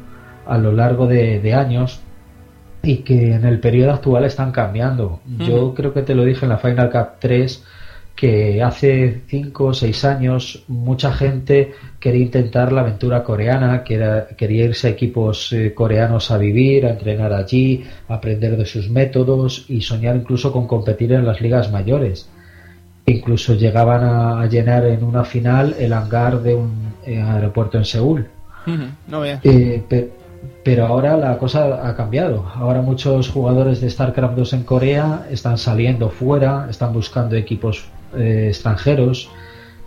a 0.46 0.58
lo 0.58 0.72
largo 0.72 1.08
de, 1.08 1.54
años 1.54 2.00
y 2.84 2.98
que 2.98 3.34
en 3.34 3.46
el 3.46 3.60
periodo 3.60 3.94
actual 3.94 4.26
están 4.26 4.52
cambiando. 4.52 5.20
Yo 5.40 5.74
creo 5.74 5.94
que 5.94 6.04
te 6.04 6.16
lo 6.16 6.24
dije 6.24 6.46
en 6.46 6.50
la 6.50 6.58
Final 6.58 6.92
Cup 6.92 7.20
3 7.20 7.64
que 8.16 8.64
hace 8.64 9.24
5 9.28 9.66
o 9.66 9.74
6 9.74 10.06
años 10.06 10.64
mucha 10.68 11.12
gente 11.12 11.74
quería 12.00 12.24
intentar 12.24 12.72
la 12.72 12.82
aventura 12.82 13.24
coreana, 13.24 13.84
quería 13.84 14.66
irse 14.66 14.88
a 14.88 14.92
equipos 14.92 15.52
eh, 15.52 15.74
coreanos 15.74 16.32
a 16.32 16.38
vivir, 16.38 16.86
a 16.86 16.92
entrenar 16.92 17.34
allí, 17.34 17.84
a 18.08 18.16
aprender 18.16 18.56
de 18.56 18.66
sus 18.66 18.90
métodos 18.90 19.66
y 19.68 19.82
soñar 19.82 20.16
incluso 20.16 20.54
con 20.54 20.66
competir 20.66 21.12
en 21.12 21.26
las 21.26 21.42
ligas 21.42 21.72
mayores. 21.72 22.30
Incluso 23.06 23.54
llegaban 23.54 24.04
a, 24.04 24.46
llenar 24.48 24.86
en 24.86 25.04
una 25.04 25.26
final 25.26 25.76
el 25.78 25.92
hangar 25.92 26.42
de 26.42 26.56
un 26.56 26.94
eh, 27.06 27.22
aeropuerto 27.22 27.78
en 27.78 27.86
Seúl. 27.86 28.28
Eh, 29.44 29.84
pero 30.64 30.86
ahora 30.88 31.18
la 31.18 31.38
cosa 31.38 31.88
ha 31.88 31.96
cambiado. 31.96 32.46
Ahora 32.56 32.82
muchos 32.82 33.30
jugadores 33.30 33.82
de 33.82 33.90
StarCraft 33.90 34.36
2 34.36 34.54
en 34.54 34.64
Corea 34.64 35.28
están 35.30 35.58
saliendo 35.58 36.10
fuera, 36.10 36.68
están 36.70 36.94
buscando 36.94 37.36
equipos 37.36 37.86
eh, 38.18 38.48
extranjeros 38.50 39.30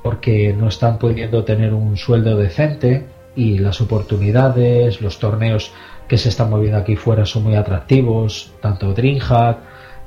porque 0.02 0.52
no 0.52 0.68
están 0.68 0.98
pudiendo 0.98 1.44
tener 1.44 1.74
un 1.74 1.96
sueldo 1.96 2.36
decente 2.36 3.04
y 3.36 3.58
las 3.58 3.80
oportunidades, 3.80 5.00
los 5.00 5.18
torneos 5.18 5.72
que 6.08 6.16
se 6.18 6.30
están 6.30 6.50
moviendo 6.50 6.78
aquí 6.78 6.96
fuera 6.96 7.26
son 7.26 7.44
muy 7.44 7.54
atractivos, 7.54 8.52
tanto 8.60 8.94
DreamHack, 8.94 9.58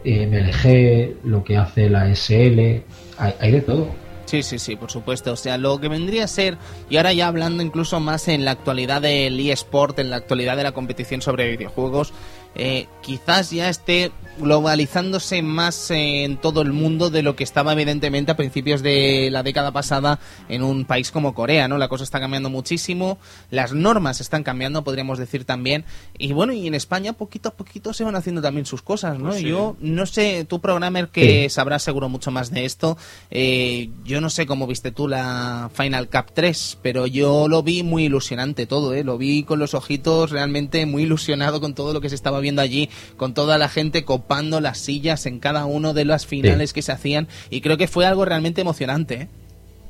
MLG, 0.03 1.25
lo 1.25 1.43
que 1.43 1.57
hace 1.57 1.89
la 1.89 2.13
SL, 2.13 2.81
hay, 3.17 3.51
de 3.51 3.61
todo. 3.61 3.89
Sí, 4.25 4.41
sí, 4.43 4.57
sí, 4.57 4.75
por 4.75 4.89
supuesto. 4.91 5.33
O 5.33 5.35
sea, 5.35 5.57
lo 5.57 5.79
que 5.79 5.89
vendría 5.89 6.23
a 6.23 6.27
ser, 6.27 6.57
y 6.89 6.97
ahora 6.97 7.13
ya 7.13 7.27
hablando 7.27 7.61
incluso 7.61 7.99
más 7.99 8.27
en 8.27 8.45
la 8.45 8.51
actualidad 8.51 9.01
del 9.01 9.39
eSport, 9.39 9.99
en 9.99 10.09
la 10.09 10.15
actualidad 10.15 10.57
de 10.57 10.63
la 10.63 10.71
competición 10.71 11.21
sobre 11.21 11.51
videojuegos, 11.51 12.13
eh, 12.55 12.87
quizás 13.01 13.51
ya 13.51 13.69
esté 13.69 14.11
globalizándose 14.37 15.41
más 15.41 15.91
en 15.91 16.37
todo 16.37 16.61
el 16.61 16.71
mundo 16.73 17.09
de 17.09 17.21
lo 17.23 17.35
que 17.35 17.43
estaba 17.43 17.73
evidentemente 17.73 18.31
a 18.31 18.37
principios 18.37 18.81
de 18.81 19.29
la 19.31 19.43
década 19.43 19.71
pasada 19.71 20.19
en 20.49 20.63
un 20.63 20.85
país 20.85 21.11
como 21.11 21.33
Corea, 21.33 21.67
¿no? 21.67 21.77
La 21.77 21.87
cosa 21.87 22.03
está 22.03 22.19
cambiando 22.19 22.49
muchísimo, 22.49 23.17
las 23.49 23.73
normas 23.73 24.21
están 24.21 24.43
cambiando, 24.43 24.83
podríamos 24.83 25.19
decir 25.19 25.45
también, 25.45 25.85
y 26.17 26.33
bueno, 26.33 26.53
y 26.53 26.67
en 26.67 26.75
España 26.75 27.13
poquito 27.13 27.49
a 27.49 27.53
poquito 27.53 27.93
se 27.93 28.03
van 28.03 28.15
haciendo 28.15 28.41
también 28.41 28.65
sus 28.65 28.81
cosas, 28.81 29.17
¿no? 29.19 29.29
Pues 29.29 29.39
sí. 29.41 29.47
Yo 29.47 29.75
no 29.79 30.05
sé, 30.05 30.45
tú 30.45 30.59
programmer 30.59 31.09
que 31.09 31.43
Sí. 31.43 31.49
sabrás 31.49 31.83
seguro 31.83 32.09
mucho 32.09 32.31
más 32.31 32.51
de 32.51 32.65
esto, 32.65 32.97
eh, 33.29 33.89
yo 34.05 34.21
no 34.21 34.29
sé 34.29 34.45
cómo 34.45 34.67
viste 34.67 34.91
tú 34.91 35.07
la 35.07 35.69
Final 35.73 36.09
Cup 36.09 36.31
3, 36.33 36.77
pero 36.81 37.07
yo 37.07 37.47
lo 37.47 37.63
vi 37.63 37.83
muy 37.83 38.05
ilusionante 38.05 38.65
todo, 38.65 38.93
¿eh? 38.93 39.03
Lo 39.03 39.17
vi 39.17 39.43
con 39.43 39.59
los 39.59 39.73
ojitos 39.73 40.31
realmente 40.31 40.85
muy 40.85 41.03
ilusionado 41.03 41.61
con 41.61 41.73
todo 41.75 41.93
lo 41.93 42.01
que 42.01 42.09
se 42.09 42.15
estaba 42.15 42.39
viendo 42.41 42.61
allí, 42.61 42.89
con 43.17 43.33
toda 43.33 43.57
la 43.57 43.69
gente 43.69 44.03
copando 44.03 44.59
las 44.59 44.77
sillas 44.79 45.25
en 45.25 45.39
cada 45.39 45.65
uno 45.65 45.93
de 45.93 46.05
las 46.05 46.25
finales 46.25 46.73
que 46.73 46.81
se 46.81 46.91
hacían, 46.91 47.27
y 47.49 47.61
creo 47.61 47.77
que 47.77 47.87
fue 47.87 48.05
algo 48.05 48.25
realmente 48.25 48.61
emocionante, 48.61 49.13
¿eh? 49.15 49.27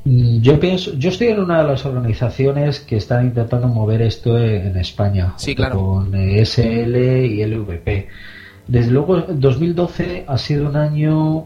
Mm, 0.03 0.41
Yo 0.41 0.60
pienso, 0.60 0.94
yo 0.95 1.10
estoy 1.10 1.28
en 1.28 1.40
una 1.40 1.61
de 1.61 1.68
las 1.68 1.86
organizaciones 1.86 2.80
que 2.80 2.98
están 2.98 3.28
intentando 3.28 3.68
mover 3.68 4.02
esto 4.02 4.38
en 4.38 4.76
España, 4.78 5.34
Sí, 5.38 5.56
claro. 5.56 5.78
con 5.78 6.15
eh, 6.15 6.41
SL 6.45 7.26
y 7.26 7.44
LVP. 7.45 8.07
Desde 8.68 8.91
luego, 8.91 9.22
2012 9.22 10.26
ha 10.28 10.38
sido 10.38 10.69
un 10.69 10.76
año 10.76 11.45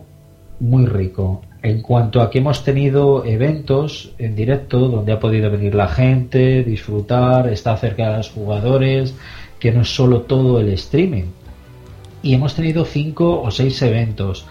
muy 0.59 0.85
rico 0.85 1.41
en 1.61 1.81
cuanto 1.81 2.21
a 2.21 2.29
que 2.29 2.37
hemos 2.37 2.63
tenido 2.63 3.25
eventos 3.25 4.13
en 4.19 4.35
directo 4.35 4.87
donde 4.87 5.11
ha 5.13 5.19
podido 5.19 5.49
venir 5.49 5.73
la 5.73 5.87
gente, 5.87 6.63
disfrutar, 6.63 7.49
estar 7.49 7.77
cerca 7.79 8.11
de 8.11 8.17
los 8.17 8.29
jugadores, 8.29 9.15
que 9.59 9.71
no 9.71 9.81
es 9.81 9.93
solo 9.93 10.21
todo 10.21 10.59
el 10.59 10.69
streaming. 10.69 11.25
Y 12.21 12.33
hemos 12.33 12.55
tenido 12.55 12.85
cinco 12.85 13.41
o 13.41 13.51
seis 13.51 13.81
eventos. 13.81 14.45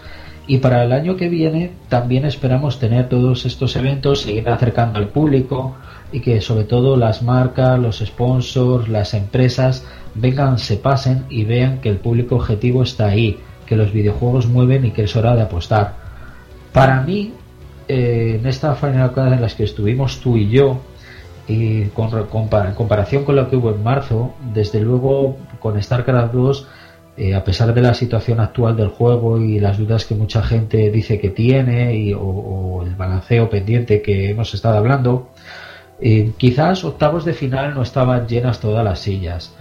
Y 0.47 0.59
para 0.59 0.83
el 0.83 0.91
año 0.91 1.15
que 1.15 1.27
viene 1.27 1.71
también 1.89 2.25
esperamos 2.25 2.79
tener 2.79 3.09
todos 3.09 3.45
estos 3.45 3.75
eventos, 3.75 4.21
seguir 4.21 4.47
acercando 4.47 4.99
al 4.99 5.09
público 5.09 5.75
y 6.11 6.19
que 6.19 6.39
sobre 6.39 6.65
todo 6.65 6.95
las 6.95 7.23
marcas, 7.23 7.79
los 7.79 7.97
sponsors, 7.99 8.87
las 8.87 9.13
empresas 9.13 9.83
vengan, 10.13 10.59
se 10.59 10.77
pasen 10.77 11.25
y 11.29 11.43
vean 11.43 11.79
que 11.81 11.89
el 11.89 11.97
público 11.97 12.35
objetivo 12.35 12.83
está 12.83 13.07
ahí, 13.07 13.37
que 13.65 13.75
los 13.75 13.91
videojuegos 13.91 14.47
mueven 14.47 14.85
y 14.85 14.91
que 14.91 15.03
es 15.03 15.15
hora 15.15 15.35
de 15.35 15.41
apostar. 15.41 15.95
Para 16.71 17.01
mí, 17.01 17.33
eh, 17.87 18.37
en 18.39 18.47
esta 18.47 18.75
Final 18.75 19.11
en 19.15 19.41
las 19.41 19.55
que 19.55 19.63
estuvimos 19.63 20.19
tú 20.19 20.37
y 20.37 20.49
yo, 20.49 20.79
y 21.47 21.85
con, 21.85 22.09
comparación 22.27 23.23
con 23.23 23.35
lo 23.35 23.49
que 23.49 23.55
hubo 23.55 23.71
en 23.71 23.83
marzo, 23.83 24.33
desde 24.53 24.81
luego 24.81 25.37
con 25.59 25.81
StarCraft 25.81 26.33
2, 26.33 26.67
eh, 27.17 27.33
a 27.35 27.43
pesar 27.43 27.73
de 27.73 27.81
la 27.81 27.93
situación 27.93 28.39
actual 28.39 28.75
del 28.75 28.89
juego 28.89 29.37
y 29.39 29.59
las 29.59 29.77
dudas 29.77 30.05
que 30.05 30.15
mucha 30.15 30.41
gente 30.43 30.91
dice 30.91 31.19
que 31.19 31.29
tiene 31.29 31.95
y, 31.95 32.13
o, 32.13 32.19
o 32.19 32.83
el 32.83 32.95
balanceo 32.95 33.49
pendiente 33.49 34.01
que 34.01 34.29
hemos 34.29 34.53
estado 34.53 34.77
hablando, 34.77 35.29
eh, 35.99 36.33
quizás 36.37 36.83
octavos 36.83 37.23
de 37.23 37.33
final 37.33 37.73
no 37.73 37.81
estaban 37.81 38.27
llenas 38.27 38.59
todas 38.59 38.83
las 38.83 38.99
sillas, 38.99 39.53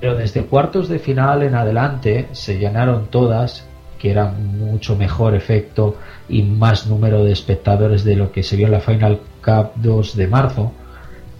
pero 0.00 0.16
desde 0.16 0.44
cuartos 0.44 0.88
de 0.88 0.98
final 0.98 1.42
en 1.42 1.54
adelante 1.54 2.28
se 2.32 2.58
llenaron 2.58 3.08
todas, 3.08 3.66
que 3.98 4.10
era 4.10 4.26
mucho 4.26 4.96
mejor 4.96 5.34
efecto 5.34 5.96
y 6.28 6.42
más 6.42 6.86
número 6.86 7.22
de 7.22 7.32
espectadores 7.32 8.04
de 8.04 8.16
lo 8.16 8.32
que 8.32 8.42
se 8.42 8.56
vio 8.56 8.66
en 8.66 8.72
la 8.72 8.80
Final 8.80 9.20
Cup 9.44 9.72
2 9.76 10.16
de 10.16 10.26
marzo. 10.26 10.72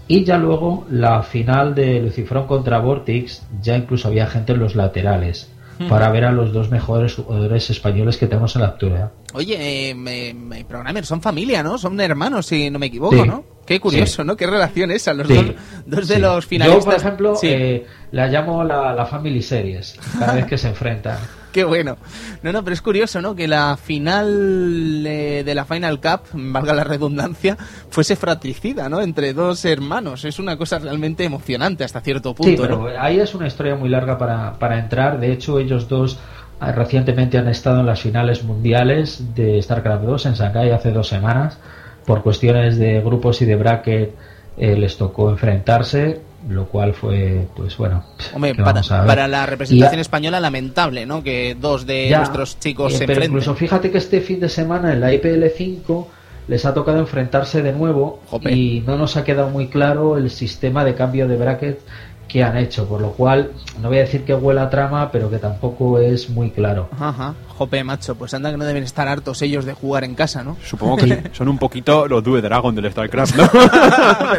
Y 0.06 0.24
ya 0.24 0.36
luego 0.38 0.86
la 0.90 1.22
final 1.22 1.74
de 1.74 2.00
Lucifron 2.00 2.46
contra 2.46 2.78
Vortex, 2.78 3.42
ya 3.62 3.76
incluso 3.76 4.08
había 4.08 4.26
gente 4.26 4.52
en 4.52 4.60
los 4.60 4.74
laterales 4.74 5.50
para 5.88 6.08
ver 6.12 6.24
a 6.24 6.30
los 6.30 6.52
dos 6.52 6.70
mejores 6.70 7.14
jugadores 7.14 7.68
españoles 7.68 8.16
que 8.16 8.26
tenemos 8.28 8.54
en 8.54 8.62
la 8.62 8.68
actualidad. 8.68 9.10
Oye, 9.32 9.90
eh, 9.90 9.94
me, 9.94 10.32
me- 10.32 10.64
programmer, 10.64 11.04
son 11.04 11.20
familia, 11.20 11.64
¿no? 11.64 11.78
Son 11.78 11.98
hermanos, 12.00 12.46
si 12.46 12.70
no 12.70 12.78
me 12.78 12.86
equivoco, 12.86 13.16
Sí. 13.16 13.26
¿no? 13.28 13.44
Qué 13.66 13.80
curioso, 13.80 14.22
Sí. 14.22 14.26
¿no? 14.26 14.36
Qué 14.36 14.46
relación 14.46 14.92
esa, 14.92 15.12
los 15.14 15.26
Sí, 15.26 15.34
dos, 15.34 15.46
dos 15.86 16.06
de 16.08 16.18
los 16.20 16.46
finalistas. 16.46 16.84
Yo, 16.84 16.90
por 16.90 16.94
ejemplo, 17.00 17.34
eh, 17.42 17.84
la 18.12 18.28
llamo 18.28 18.62
la, 18.62 18.92
la 18.94 19.04
Family 19.06 19.42
Series 19.42 19.98
cada 20.16 20.34
vez 20.36 20.46
que 20.46 20.58
se 20.58 20.68
enfrentan. 20.68 21.18
Qué 21.54 21.62
bueno. 21.62 21.96
No, 22.42 22.50
no, 22.50 22.64
pero 22.64 22.74
es 22.74 22.82
curioso, 22.82 23.22
¿no? 23.22 23.36
Que 23.36 23.46
la 23.46 23.76
final 23.76 25.06
eh, 25.06 25.44
de 25.46 25.54
la 25.54 25.64
Final 25.64 26.00
Cup, 26.00 26.22
valga 26.32 26.74
la 26.74 26.82
redundancia, 26.82 27.56
fuese 27.90 28.16
fratricida, 28.16 28.88
¿no? 28.88 29.00
Entre 29.00 29.32
dos 29.32 29.64
hermanos. 29.64 30.24
Es 30.24 30.40
una 30.40 30.56
cosa 30.56 30.80
realmente 30.80 31.22
emocionante 31.22 31.84
hasta 31.84 32.00
cierto 32.00 32.34
punto, 32.34 32.50
Sí, 32.50 32.56
pero 32.60 32.78
¿no? 32.78 33.00
ahí 33.00 33.20
es 33.20 33.36
una 33.36 33.46
historia 33.46 33.76
muy 33.76 33.88
larga 33.88 34.18
para, 34.18 34.54
para 34.58 34.80
entrar. 34.80 35.20
De 35.20 35.30
hecho, 35.30 35.60
ellos 35.60 35.88
dos 35.88 36.18
ah, 36.58 36.72
recientemente 36.72 37.38
han 37.38 37.46
estado 37.46 37.78
en 37.78 37.86
las 37.86 38.00
finales 38.00 38.42
mundiales 38.42 39.32
de 39.36 39.62
StarCraft 39.62 40.02
2 40.02 40.26
en 40.26 40.34
Shanghai 40.34 40.72
hace 40.72 40.90
dos 40.90 41.06
semanas. 41.06 41.56
Por 42.04 42.24
cuestiones 42.24 42.78
de 42.78 43.00
grupos 43.00 43.40
y 43.42 43.44
de 43.44 43.54
bracket 43.54 44.12
eh, 44.56 44.76
les 44.76 44.96
tocó 44.96 45.30
enfrentarse, 45.30 46.20
lo 46.48 46.66
cual 46.66 46.92
fue, 46.94 47.46
pues 47.56 47.76
bueno. 47.76 48.04
Hombre, 48.34 48.52
¿qué 48.54 48.62
para, 48.62 49.26
la 49.28 49.46
representación 49.46 49.98
Y 49.98 50.02
española, 50.02 50.40
lamentable, 50.40 51.06
¿no? 51.06 51.22
Que 51.22 51.56
dos 51.58 51.86
de 51.86 52.08
Ya, 52.08 52.18
nuestros 52.18 52.58
chicos 52.60 52.92
eh, 52.92 52.98
se 52.98 53.06
pero 53.06 53.12
enfrenten. 53.22 53.30
incluso 53.38 53.54
fíjate 53.54 53.90
que 53.90 53.98
este 53.98 54.20
fin 54.20 54.40
de 54.40 54.48
semana 54.48 54.92
en 54.92 55.00
la 55.00 55.12
IPL5 55.12 56.06
les 56.48 56.64
ha 56.66 56.74
tocado 56.74 56.98
enfrentarse 56.98 57.62
de 57.62 57.72
nuevo 57.72 58.20
Jope. 58.30 58.52
y 58.52 58.80
no 58.86 58.96
nos 58.98 59.16
ha 59.16 59.24
quedado 59.24 59.48
muy 59.48 59.68
claro 59.68 60.18
el 60.18 60.30
sistema 60.30 60.84
de 60.84 60.94
cambio 60.94 61.26
de 61.26 61.36
bracket 61.36 61.80
que 62.28 62.42
han 62.42 62.56
hecho, 62.56 62.86
por 62.88 63.00
lo 63.00 63.12
cual 63.12 63.50
no 63.80 63.88
voy 63.88 63.98
a 63.98 64.00
decir 64.00 64.24
que 64.24 64.34
huela 64.34 64.64
a 64.64 64.70
trama, 64.70 65.10
pero 65.12 65.30
que 65.30 65.38
tampoco 65.38 65.98
es 65.98 66.28
muy 66.30 66.50
claro. 66.50 66.88
Ajá, 66.98 67.34
jope, 67.56 67.82
macho. 67.84 68.14
Pues 68.14 68.34
anda 68.34 68.50
que 68.50 68.56
no 68.56 68.64
deben 68.64 68.82
estar 68.82 69.08
hartos 69.08 69.40
ellos 69.42 69.64
de 69.64 69.72
jugar 69.72 70.04
en 70.04 70.14
casa, 70.14 70.42
¿no? 70.42 70.56
Supongo 70.64 70.96
que 70.96 71.30
son 71.32 71.48
un 71.48 71.58
poquito 71.58 72.06
los 72.08 72.22
Due 72.22 72.40
Dragon 72.42 72.74
del 72.74 72.90
StarCraft, 72.90 73.36
¿no? 73.36 73.48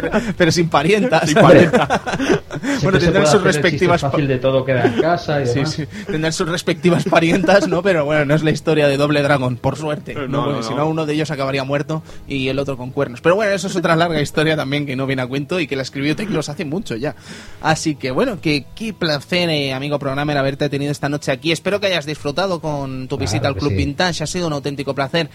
pero, 0.00 0.10
pero 0.36 0.52
sin 0.52 0.68
parientas. 0.68 1.28
Sin 1.28 1.34
parientas. 1.38 1.88
Bueno, 2.82 2.98
tendrán 2.98 3.26
sus 3.26 3.42
respectivas 3.42 4.00
fácil 4.00 4.26
de 4.26 4.38
todo 4.38 4.64
queda 4.64 4.84
en 4.86 5.00
casa 5.00 5.40
y 5.42 5.46
Sí, 5.46 5.54
demás. 5.54 5.72
sí. 5.72 5.86
Tendrán 6.06 6.32
sus 6.32 6.48
respectivas 6.48 7.04
parientas, 7.04 7.68
¿no? 7.68 7.82
Pero 7.82 8.04
bueno, 8.04 8.24
no 8.24 8.34
es 8.34 8.42
la 8.42 8.50
historia 8.50 8.88
de 8.88 8.96
Doble 8.96 9.22
Dragón, 9.22 9.56
por 9.56 9.76
suerte. 9.76 10.12
Eh, 10.12 10.14
¿no? 10.14 10.26
no, 10.28 10.44
Porque 10.44 10.56
no, 10.60 10.62
si 10.62 10.70
no. 10.70 10.76
no, 10.78 10.88
uno 10.88 11.06
de 11.06 11.14
ellos 11.14 11.30
acabaría 11.30 11.64
muerto 11.64 12.02
y 12.26 12.48
el 12.48 12.58
otro 12.58 12.76
con 12.76 12.90
cuernos. 12.90 13.20
Pero 13.20 13.34
bueno, 13.34 13.52
eso 13.52 13.66
es 13.66 13.76
otra 13.76 13.94
larga 13.96 14.20
historia 14.20 14.56
también 14.56 14.86
que 14.86 14.96
no 14.96 15.06
viene 15.06 15.22
a 15.22 15.26
cuento 15.26 15.60
y 15.60 15.66
que 15.66 15.76
la 15.76 15.82
escribió 15.82 16.16
Teclos 16.16 16.48
hace 16.48 16.64
mucho 16.64 16.96
ya. 16.96 17.14
Así 17.62 17.94
que 17.94 18.10
bueno, 18.10 18.40
que 18.40 18.66
qué 18.74 18.92
placer, 18.92 19.48
eh, 19.50 19.72
amigo 19.72 19.98
programmer, 19.98 20.36
haberte 20.38 20.68
tenido 20.68 20.92
esta 20.92 21.08
noche 21.08 21.32
aquí. 21.32 21.52
Espero 21.52 21.80
que 21.80 21.86
hayas 21.88 22.06
disfrutado 22.06 22.60
con 22.60 23.05
tu 23.06 23.16
Claro 23.16 23.30
visita 23.30 23.48
al 23.48 23.56
Club 23.56 23.70
sí. 23.70 23.76
Vintage. 23.76 24.24
Ha 24.24 24.26
sido 24.26 24.46
un 24.46 24.52
auténtico 24.52 24.94
placer. 24.94 25.28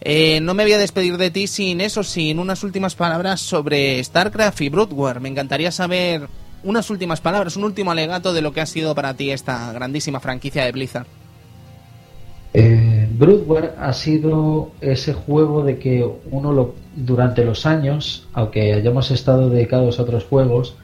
Eh, 0.00 0.40
no 0.40 0.54
me 0.54 0.64
voy 0.64 0.72
a 0.72 0.78
despedir 0.78 1.16
de 1.16 1.30
ti 1.30 1.46
sin 1.46 1.80
eso, 1.80 2.02
sin 2.02 2.38
unas 2.38 2.62
últimas 2.62 2.94
palabras 2.94 3.40
sobre 3.40 4.02
StarCraft 4.02 4.60
y 4.60 4.68
Brood 4.68 4.92
War. 4.92 5.20
Me 5.20 5.28
encantaría 5.28 5.70
saber 5.70 6.28
unas 6.62 6.90
últimas 6.90 7.20
palabras, 7.20 7.56
un 7.56 7.64
último 7.64 7.90
alegato 7.90 8.32
de 8.32 8.42
lo 8.42 8.52
que 8.52 8.60
ha 8.60 8.66
sido 8.66 8.94
para 8.94 9.14
ti 9.14 9.30
esta 9.30 9.72
grandísima 9.72 10.20
franquicia 10.20 10.64
de 10.64 10.72
Blizzard. 10.72 11.06
Eh, 12.56 13.08
Broodware 13.10 13.74
ha 13.78 13.92
sido 13.92 14.70
ese 14.80 15.12
juego 15.12 15.64
de 15.64 15.78
que 15.78 16.08
uno 16.30 16.52
lo, 16.52 16.74
durante 16.94 17.44
los 17.44 17.66
años, 17.66 18.28
aunque 18.32 18.72
hayamos 18.72 19.10
estado 19.10 19.50
dedicados 19.50 19.98
a 19.98 20.02
otros 20.02 20.24
juegos, 20.24 20.76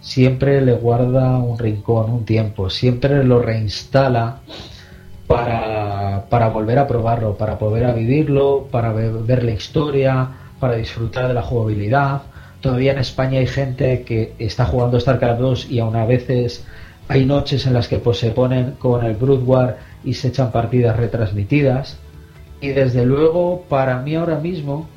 siempre 0.00 0.60
le 0.60 0.74
guarda 0.74 1.38
un 1.38 1.58
rincón, 1.58 2.10
un 2.10 2.24
tiempo, 2.26 2.68
siempre 2.68 3.24
lo 3.24 3.40
reinstala 3.40 4.40
para, 5.26 6.24
para 6.28 6.48
volver 6.48 6.78
a 6.78 6.86
probarlo, 6.86 7.36
para 7.36 7.54
volver 7.54 7.84
a 7.84 7.92
vivirlo, 7.92 8.68
para 8.70 8.92
ve- 8.92 9.10
ver 9.10 9.42
la 9.42 9.52
historia, 9.52 10.28
para 10.60 10.74
disfrutar 10.76 11.28
de 11.28 11.34
la 11.34 11.42
jugabilidad. 11.42 12.22
Todavía 12.60 12.92
en 12.92 12.98
España 12.98 13.38
hay 13.40 13.46
gente 13.46 14.02
que 14.02 14.34
está 14.38 14.64
jugando 14.66 14.98
StarCraft 15.00 15.40
2 15.40 15.70
y 15.70 15.80
aún 15.80 15.96
a 15.96 16.06
veces 16.06 16.64
hay 17.08 17.26
noches 17.26 17.66
en 17.66 17.74
las 17.74 17.88
que 17.88 17.98
pues, 17.98 18.18
se 18.18 18.30
ponen 18.30 18.72
con 18.78 19.04
el 19.04 19.14
Brood 19.14 19.42
War 19.44 19.78
y 20.04 20.14
se 20.14 20.28
echan 20.28 20.50
partidas 20.52 20.96
retransmitidas. 20.96 21.98
Y 22.60 22.68
desde 22.68 23.04
luego, 23.04 23.64
para 23.68 23.98
mí 23.98 24.14
ahora 24.14 24.38
mismo, 24.38 24.88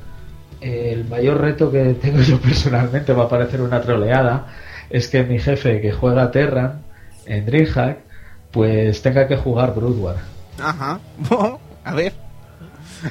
eh, 0.60 0.90
el 0.94 1.04
mayor 1.06 1.40
reto 1.40 1.70
que 1.70 1.94
tengo 1.94 2.20
yo 2.22 2.38
personalmente 2.40 3.12
va 3.12 3.24
a 3.24 3.28
parecer 3.28 3.60
una 3.60 3.80
troleada 3.80 4.46
es 4.90 5.08
que 5.08 5.22
mi 5.22 5.38
jefe 5.38 5.80
que 5.80 5.92
juega 5.92 6.30
Terran 6.30 6.80
en 7.26 7.44
DreamHack 7.44 7.98
pues 8.50 9.02
tenga 9.02 9.26
que 9.28 9.36
jugar 9.36 9.74
Brood 9.74 9.98
War. 9.98 10.16
Ajá. 10.58 11.00
a 11.84 11.94
ver. 11.94 12.12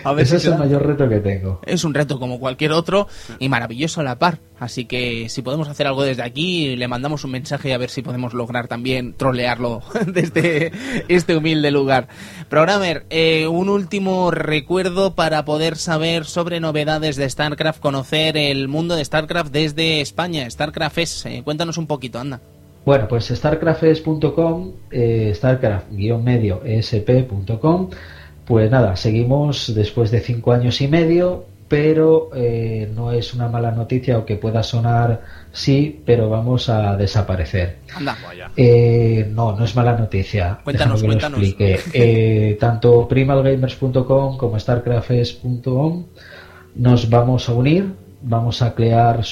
A 0.03 0.11
ver 0.11 0.23
Ese 0.23 0.31
si 0.31 0.35
es 0.38 0.45
el 0.45 0.51
da. 0.51 0.57
mayor 0.65 0.85
reto 0.85 1.07
que 1.07 1.19
tengo. 1.22 1.61
Es 1.65 1.85
un 1.85 1.93
reto 1.93 2.19
como 2.19 2.39
cualquier 2.39 2.73
otro 2.73 3.07
y 3.39 3.47
maravilloso 3.47 4.01
a 4.01 4.03
la 4.03 4.19
par. 4.19 4.39
Así 4.59 4.84
que 4.84 5.30
si 5.30 5.41
podemos 5.41 5.69
hacer 5.69 5.88
algo 5.88 6.03
desde 6.03 6.23
aquí, 6.23 6.76
le 6.76 6.88
mandamos 6.89 7.23
un 7.23 7.31
mensaje 7.31 7.73
a 7.73 7.77
ver 7.77 7.89
si 7.89 8.01
podemos 8.01 8.34
lograr 8.34 8.68
también 8.68 9.14
trolearlo 9.14 9.81
desde 10.07 10.73
este 11.07 11.38
humilde 11.38 11.72
lugar. 11.72 12.09
Programmer, 12.49 13.05
eh, 13.09 13.47
un 13.47 13.69
último 13.69 14.30
recuerdo 14.31 15.15
para 15.15 15.45
poder 15.45 15.77
saber 15.77 16.26
sobre 16.26 16.59
novedades 16.59 17.15
de 17.15 17.30
StarCraft, 17.30 17.80
conocer 17.80 18.35
el 18.35 18.68
mundo 18.68 18.95
de 18.95 19.05
StarCraft 19.05 19.53
desde 19.53 20.01
España. 20.01 20.49
StarCraft 20.49 20.97
es, 20.97 21.26
eh, 21.27 21.41
cuéntanos 21.45 21.77
un 21.77 21.88
poquito, 21.88 22.19
anda. 22.19 22.41
Bueno, 22.88 23.07
pues 23.09 23.26
starcrafts.com, 23.26 24.72
eh, 24.91 25.34
starcraft-medio-esp.com, 25.35 27.89
pues 28.45 28.72
nada, 28.72 28.95
seguimos 28.95 29.76
después 29.76 30.09
de 30.09 30.22
cinco 30.22 30.53
años 30.53 30.80
y 30.80 30.88
medio, 30.88 31.43
pero 31.68 32.30
eh, 32.34 32.89
no 32.95 33.11
es 33.11 33.34
una 33.34 33.49
mala 33.49 33.72
noticia 33.72 34.18
o 34.18 34.26
que 34.26 34.38
pueda 34.38 34.64
sonar 34.64 35.22
sí, 35.51 36.01
pero 36.05 36.30
vamos 36.30 36.69
a 36.69 36.95
desaparecer. 36.95 37.80
Anda. 37.93 38.18
Eh, 38.55 39.30
no, 39.34 39.53
no 39.53 39.65
es 39.65 39.76
mala 39.76 39.97
noticia. 39.97 40.59
Cuéntanos, 40.64 41.01
que 41.01 41.07
cuéntanos. 41.07 41.41
Lo 41.41 41.45
explique. 41.45 41.81
Eh, 41.91 42.57
tanto 42.57 43.05
primalgamers.com 43.05 44.38
como 44.38 44.57
starcrafts.com 44.57 46.05
nos 46.76 47.09
vamos 47.09 47.49
a 47.49 47.53
unir, 47.53 47.91
vamos 48.22 48.61
a 48.61 48.73
crear 48.73 49.26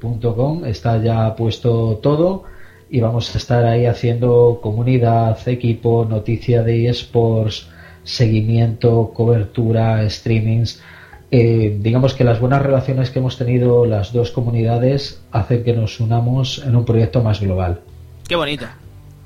supply0.com, 0.00 0.64
está 0.64 1.02
ya 1.02 1.34
puesto 1.36 1.98
todo 2.02 2.44
y 2.88 3.00
vamos 3.00 3.34
a 3.34 3.38
estar 3.38 3.64
ahí 3.64 3.86
haciendo 3.86 4.58
comunidad, 4.62 5.38
equipo, 5.46 6.04
noticia 6.08 6.62
de 6.62 6.88
eSports, 6.88 7.68
seguimiento, 8.02 9.12
cobertura, 9.14 10.08
streamings. 10.10 10.82
Eh, 11.30 11.78
digamos 11.80 12.14
que 12.14 12.24
las 12.24 12.40
buenas 12.40 12.62
relaciones 12.62 13.10
que 13.10 13.20
hemos 13.20 13.38
tenido 13.38 13.86
las 13.86 14.12
dos 14.12 14.32
comunidades 14.32 15.22
hacen 15.30 15.62
que 15.62 15.72
nos 15.72 16.00
unamos 16.00 16.60
en 16.66 16.74
un 16.74 16.84
proyecto 16.84 17.22
más 17.22 17.40
global. 17.40 17.80
Qué 18.26 18.34
bonito. 18.34 18.66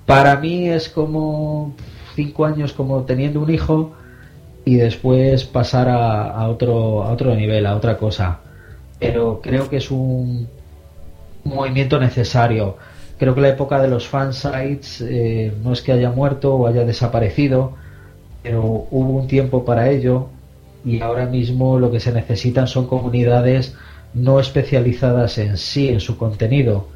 Para 0.05 0.36
mí 0.36 0.68
es 0.68 0.90
como 0.90 1.74
cinco 2.14 2.44
años 2.44 2.74
como 2.74 3.05
teniendo 3.05 3.40
un 3.40 3.51
hijo 3.51 3.92
y 4.66 4.74
después 4.74 5.44
pasar 5.44 5.88
a, 5.88 6.30
a 6.30 6.48
otro 6.48 7.02
a 7.02 7.10
otro 7.10 7.34
nivel, 7.34 7.64
a 7.64 7.74
otra 7.74 7.96
cosa. 7.96 8.40
Pero 8.98 9.40
creo 9.42 9.70
que 9.70 9.78
es 9.78 9.90
un 9.90 10.46
movimiento 11.44 11.98
necesario. 11.98 12.76
Creo 13.18 13.34
que 13.34 13.40
la 13.40 13.50
época 13.50 13.80
de 13.80 13.88
los 13.88 14.08
fansites 14.08 15.00
eh, 15.00 15.52
no 15.62 15.72
es 15.72 15.82
que 15.82 15.92
haya 15.92 16.10
muerto 16.10 16.54
o 16.54 16.66
haya 16.66 16.84
desaparecido, 16.84 17.74
pero 18.42 18.86
hubo 18.90 19.20
un 19.20 19.26
tiempo 19.26 19.64
para 19.64 19.90
ello 19.90 20.28
y 20.84 21.00
ahora 21.00 21.26
mismo 21.26 21.78
lo 21.78 21.90
que 21.90 22.00
se 22.00 22.12
necesitan 22.12 22.66
son 22.66 22.86
comunidades 22.86 23.74
no 24.12 24.38
especializadas 24.38 25.38
en 25.38 25.56
sí, 25.56 25.88
en 25.88 26.00
su 26.00 26.16
contenido, 26.16 26.88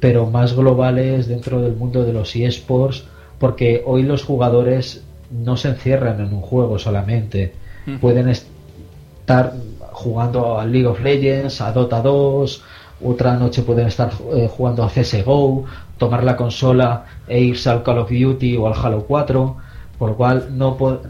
pero 0.00 0.26
más 0.26 0.54
globales 0.54 1.28
dentro 1.28 1.60
del 1.60 1.74
mundo 1.74 2.04
de 2.04 2.12
los 2.12 2.34
eSports, 2.34 3.04
porque 3.38 3.82
hoy 3.84 4.02
los 4.02 4.24
jugadores 4.24 5.02
no 5.30 5.56
se 5.56 5.68
encierran 5.68 6.20
en 6.20 6.32
un 6.32 6.40
juego 6.40 6.78
solamente, 6.78 7.52
pueden 8.00 8.28
estar 8.28 9.54
jugando 9.92 10.58
a 10.58 10.64
League 10.64 10.86
of 10.86 11.00
Legends, 11.00 11.60
a 11.60 11.72
Dota 11.72 12.00
2, 12.00 12.62
otra 13.04 13.34
noche 13.36 13.62
pueden 13.62 13.86
estar 13.88 14.10
eh, 14.34 14.48
jugando 14.50 14.82
a 14.84 14.88
CSGO, 14.90 15.64
tomar 15.98 16.24
la 16.24 16.36
consola 16.36 17.04
e 17.26 17.40
irse 17.40 17.70
al 17.70 17.82
Call 17.82 17.98
of 17.98 18.10
Duty 18.10 18.56
o 18.56 18.66
al 18.66 18.74
Halo 18.74 19.04
4, 19.04 19.56
por 19.98 20.10
lo 20.10 20.16
cual 20.16 20.48
no, 20.56 20.76
po- 20.76 21.00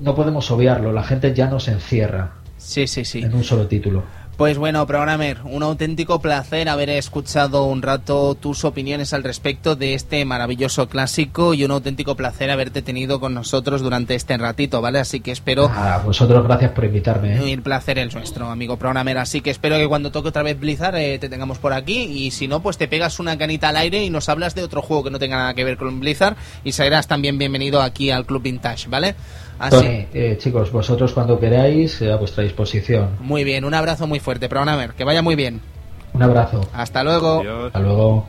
no 0.00 0.14
podemos 0.14 0.50
obviarlo, 0.50 0.92
la 0.92 1.02
gente 1.02 1.34
ya 1.34 1.48
no 1.48 1.58
se 1.60 1.72
encierra 1.72 2.32
Sí, 2.56 2.86
sí, 2.86 3.04
sí. 3.04 3.20
en 3.22 3.34
un 3.34 3.42
solo 3.44 3.66
título. 3.66 4.02
Pues 4.36 4.56
bueno, 4.56 4.86
Programmer, 4.86 5.38
un 5.44 5.62
auténtico 5.62 6.20
placer 6.20 6.68
haber 6.70 6.88
escuchado 6.88 7.66
un 7.66 7.82
rato 7.82 8.34
tus 8.34 8.64
opiniones 8.64 9.12
al 9.12 9.22
respecto 9.22 9.76
de 9.76 9.92
este 9.92 10.24
maravilloso 10.24 10.88
clásico 10.88 11.52
y 11.52 11.64
un 11.64 11.70
auténtico 11.70 12.16
placer 12.16 12.50
haberte 12.50 12.80
tenido 12.80 13.20
con 13.20 13.34
nosotros 13.34 13.82
durante 13.82 14.14
este 14.14 14.38
ratito, 14.38 14.80
¿vale? 14.80 15.00
Así 15.00 15.20
que 15.20 15.32
espero... 15.32 15.68
A 15.68 15.98
vosotros 15.98 16.44
gracias 16.44 16.72
por 16.72 16.86
invitarme. 16.86 17.36
¿eh? 17.36 17.52
El 17.52 17.60
placer 17.62 17.98
es 17.98 18.14
nuestro, 18.14 18.50
amigo 18.50 18.78
Programmer. 18.78 19.18
Así 19.18 19.42
que 19.42 19.50
espero 19.50 19.76
que 19.76 19.86
cuando 19.86 20.10
toque 20.10 20.30
otra 20.30 20.42
vez 20.42 20.58
Blizzard 20.58 20.96
eh, 20.96 21.18
te 21.18 21.28
tengamos 21.28 21.58
por 21.58 21.74
aquí. 21.74 22.02
Y 22.02 22.30
si 22.30 22.48
no, 22.48 22.62
pues 22.62 22.78
te 22.78 22.88
pegas 22.88 23.20
una 23.20 23.36
canita 23.36 23.68
al 23.68 23.76
aire 23.76 24.02
y 24.02 24.08
nos 24.08 24.30
hablas 24.30 24.54
de 24.54 24.62
otro 24.62 24.80
juego 24.80 25.04
que 25.04 25.10
no 25.10 25.18
tenga 25.18 25.36
nada 25.36 25.54
que 25.54 25.62
ver 25.62 25.76
con 25.76 26.00
Blizzard. 26.00 26.36
Y 26.64 26.72
serás 26.72 27.06
también 27.06 27.36
bienvenido 27.36 27.82
aquí 27.82 28.10
al 28.10 28.24
Club 28.24 28.42
Vintage, 28.42 28.88
¿vale? 28.88 29.14
Así. 29.58 29.76
Tony, 29.76 30.06
eh, 30.14 30.36
chicos, 30.40 30.72
vosotros 30.72 31.12
cuando 31.12 31.38
queráis, 31.38 32.00
eh, 32.02 32.12
a 32.12 32.16
vuestra 32.16 32.42
disposición. 32.44 33.10
Muy 33.20 33.44
bien, 33.44 33.64
un 33.64 33.74
abrazo 33.74 34.06
muy 34.06 34.18
fuerte, 34.20 34.48
Programmer. 34.48 34.94
Que 34.94 35.04
vaya 35.04 35.22
muy 35.22 35.36
bien. 35.36 35.60
Un 36.14 36.22
abrazo. 36.22 36.60
Hasta 36.74 37.02
luego. 37.04 37.40
Adiós. 37.40 37.66
Hasta 37.66 37.80
luego. 37.80 38.26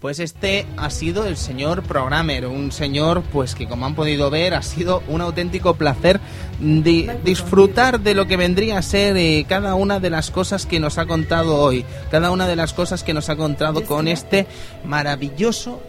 Pues 0.00 0.20
este 0.20 0.66
ha 0.76 0.90
sido 0.90 1.26
el 1.26 1.36
señor 1.38 1.82
Programmer, 1.82 2.46
un 2.46 2.70
señor 2.70 3.22
pues 3.32 3.54
que 3.54 3.66
como 3.66 3.86
han 3.86 3.94
podido 3.94 4.28
ver 4.28 4.52
ha 4.54 4.60
sido 4.62 5.02
un 5.08 5.22
auténtico 5.22 5.74
placer 5.74 6.20
di- 6.60 7.08
disfrutar 7.24 8.00
de 8.00 8.14
lo 8.14 8.26
que 8.26 8.36
vendría 8.36 8.76
a 8.76 8.82
ser 8.82 9.16
eh, 9.16 9.46
cada 9.48 9.74
una 9.74 9.98
de 9.98 10.10
las 10.10 10.30
cosas 10.30 10.66
que 10.66 10.80
nos 10.80 10.98
ha 10.98 11.06
contado 11.06 11.56
hoy, 11.56 11.84
cada 12.10 12.30
una 12.30 12.46
de 12.46 12.56
las 12.56 12.74
cosas 12.74 13.02
que 13.04 13.14
nos 13.14 13.30
ha 13.30 13.36
contado 13.36 13.84
con 13.84 14.06
este 14.06 14.46
maravilloso 14.84 15.80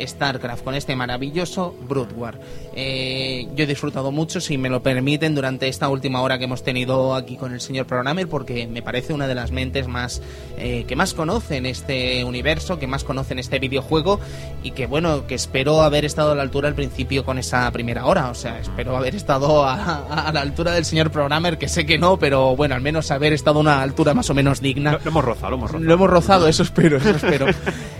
StarCraft, 0.00 0.64
con 0.64 0.74
este 0.74 0.94
maravilloso 0.96 1.74
Brood 1.88 2.12
War. 2.16 2.38
Eh, 2.74 3.48
yo 3.54 3.64
he 3.64 3.66
disfrutado 3.66 4.10
mucho, 4.12 4.40
si 4.40 4.58
me 4.58 4.68
lo 4.68 4.82
permiten, 4.82 5.34
durante 5.34 5.68
esta 5.68 5.88
última 5.88 6.20
hora 6.22 6.38
que 6.38 6.44
hemos 6.44 6.62
tenido 6.62 7.14
aquí 7.14 7.36
con 7.36 7.52
el 7.52 7.60
señor 7.60 7.86
Programmer, 7.86 8.28
porque 8.28 8.66
me 8.66 8.82
parece 8.82 9.12
una 9.14 9.26
de 9.26 9.34
las 9.34 9.50
mentes 9.50 9.88
más 9.88 10.20
eh, 10.58 10.84
que 10.86 10.96
más 10.96 11.14
conocen 11.14 11.66
este 11.66 12.24
universo, 12.24 12.78
que 12.78 12.86
más 12.86 13.04
conocen 13.04 13.38
este 13.38 13.58
videojuego 13.58 14.20
y 14.62 14.72
que 14.72 14.86
bueno, 14.86 15.26
que 15.26 15.34
espero 15.34 15.82
haber 15.82 16.04
estado 16.04 16.32
a 16.32 16.34
la 16.34 16.42
altura 16.42 16.68
al 16.68 16.74
principio 16.74 17.24
con 17.24 17.38
esa 17.38 17.70
primera 17.70 18.06
hora. 18.06 18.28
O 18.30 18.34
sea, 18.34 18.58
espero 18.60 18.96
haber 18.96 19.14
estado 19.14 19.64
a, 19.64 19.74
a- 19.74 20.28
a 20.28 20.32
la 20.32 20.40
altura 20.40 20.72
del 20.72 20.84
señor 20.84 21.10
Programmer, 21.10 21.58
que 21.58 21.68
sé 21.68 21.86
que 21.86 21.98
no, 21.98 22.18
pero 22.18 22.56
bueno, 22.56 22.74
al 22.74 22.80
menos 22.82 23.10
haber 23.10 23.32
estado 23.32 23.58
a 23.58 23.62
una 23.62 23.82
altura 23.82 24.14
más 24.14 24.28
o 24.30 24.34
menos 24.34 24.60
digna. 24.60 24.92
Lo, 24.92 24.98
lo 24.98 25.10
hemos 25.10 25.24
rozado, 25.24 25.50
lo 25.50 25.56
hemos 25.56 25.70
rozado. 25.70 25.84
Lo 25.86 25.94
hemos 25.94 26.10
rozado, 26.10 26.48
eso 26.48 26.62
espero, 26.62 26.96
eso 26.98 27.10
espero. 27.10 27.46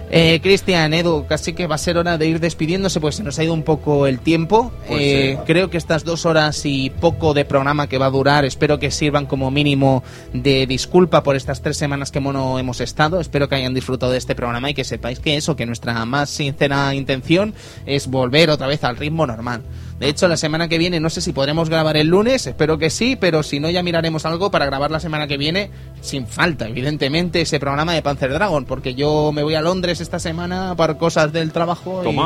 Eh, 0.09 0.41
Cristian, 0.41 0.95
Edu, 0.95 1.27
casi 1.28 1.53
que 1.53 1.66
va 1.66 1.74
a 1.74 1.78
ser 1.78 1.97
hora 1.99 2.16
de 2.16 2.27
ir 2.28 2.39
despidiéndose, 2.41 3.01
pues 3.01 3.16
se 3.16 3.24
nos 3.24 3.39
ha 3.39 3.45
ido 3.45 3.53
un 3.53 3.65
poco 3.65 4.07
el 4.07 4.20
tiempo. 4.20 4.73
Pues 4.87 5.01
Eh, 5.03 5.35
sí. 5.37 5.43
creo 5.47 5.69
que 5.69 5.77
estas 5.78 6.05
dos 6.05 6.27
horas 6.27 6.62
y 6.65 6.91
poco 6.91 7.35
de 7.35 7.45
programa 7.45 7.89
que 7.89 7.99
va 7.99 8.07
a 8.07 8.11
durar, 8.11 8.45
espero 8.45 8.78
que 8.78 8.91
sirvan 8.91 9.27
como 9.27 9.51
mínimo 9.51 10.05
de 10.33 10.66
disculpa 10.66 11.23
por 11.23 11.35
estas 11.35 11.61
tres 11.61 11.77
semanas 11.77 12.11
que 12.12 12.20
no 12.20 12.59
hemos 12.59 12.81
estado. 12.81 13.20
Espero 13.20 13.49
que 13.49 13.57
hayan 13.57 13.74
disfrutado 13.74 14.12
de 14.12 14.19
este 14.19 14.35
programa 14.35 14.70
y 14.70 14.74
que 14.74 14.85
sepáis 14.85 15.19
que 15.19 15.37
eso, 15.37 15.57
que 15.57 15.66
nuestra 15.66 16.05
más 16.05 16.31
sincera 16.31 16.95
intención 16.95 17.53
es 17.85 18.07
volver 18.07 18.51
otra 18.51 18.69
vez 18.69 18.85
al 18.85 18.97
ritmo 18.97 19.27
normal. 19.27 19.62
De 19.98 20.09
hecho, 20.10 20.28
la 20.28 20.36
semana 20.36 20.68
que 20.68 20.77
viene 20.77 21.01
no 21.01 21.09
sé 21.09 21.23
si 21.23 21.32
podremos 21.32 21.70
grabar 21.70 21.97
el 21.97 22.09
lunes, 22.09 22.47
espero 22.47 22.77
que 22.77 22.90
sí, 22.90 23.16
pero 23.18 23.43
si 23.43 23.60
no 23.60 23.70
ya 23.70 23.82
miraremos 23.82 24.27
algo 24.27 24.51
para 24.51 24.66
grabar 24.66 24.90
la 24.90 25.01
semana 25.01 25.27
que 25.27 25.39
viene 25.39 25.70
sin 26.02 26.27
falta, 26.27 26.68
evidentemente, 26.68 27.40
ese 27.40 27.59
programa 27.59 27.94
de 27.94 28.02
Panzer 28.02 28.31
Dragon, 28.32 28.66
porque 28.66 28.94
yo 28.94 29.32
me 29.32 29.43
voy 29.43 29.55
a 29.55 29.62
Londres 29.62 30.02
esta 30.02 30.18
semana 30.18 30.74
para 30.77 30.98
cosas 30.98 31.32
del 31.32 31.51
trabajo 31.51 32.02
y-. 32.05 32.16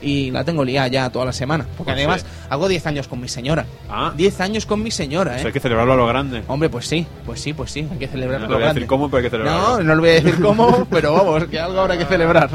Y, 0.00 0.30
la 0.30 0.44
tengo 0.44 0.64
liada 0.64 0.88
ya 0.88 1.10
toda 1.10 1.24
la 1.26 1.32
semana. 1.32 1.66
Porque 1.76 1.92
Pues 1.92 1.98
además 1.98 2.20
sí. 2.22 2.26
hago 2.48 2.68
10 2.68 2.86
años 2.86 3.08
con 3.08 3.20
mi 3.20 3.28
señora. 3.28 3.66
Ah. 3.90 4.12
10 4.16 4.40
años 4.40 4.64
con 4.64 4.82
mi 4.82 4.90
señora, 4.90 5.36
Eso 5.36 5.44
¿eh? 5.44 5.46
hay 5.48 5.52
que 5.52 5.60
celebrarlo 5.60 5.92
a 5.94 5.96
lo 5.96 6.06
grande. 6.06 6.44
Hombre, 6.46 6.70
pues 6.70 6.86
sí, 6.86 7.04
pues 7.26 7.40
sí, 7.40 7.52
pues 7.52 7.70
sí, 7.72 7.86
hay 7.90 7.98
que 7.98 8.06
No 8.06 8.12
celebrarlo. 8.12 8.46
te 8.46 8.52
voy 8.54 8.62
a 8.62 8.64
grande. 8.66 8.80
decir 8.80 8.88
cómo, 8.88 9.10
pero 9.10 9.18
hay 9.18 9.24
que 9.24 9.30
celebrarlo. 9.30 9.68
No, 9.78 9.82
no 9.82 9.94
le 9.96 10.00
voy 10.00 10.10
a 10.10 10.12
decir 10.14 10.40
cómo, 10.40 10.86
pero 10.90 11.12
vamos, 11.12 11.44
que 11.44 11.58
algo 11.60 11.80
habrá 11.80 11.98
que 11.98 12.04
celebrar. 12.06 12.48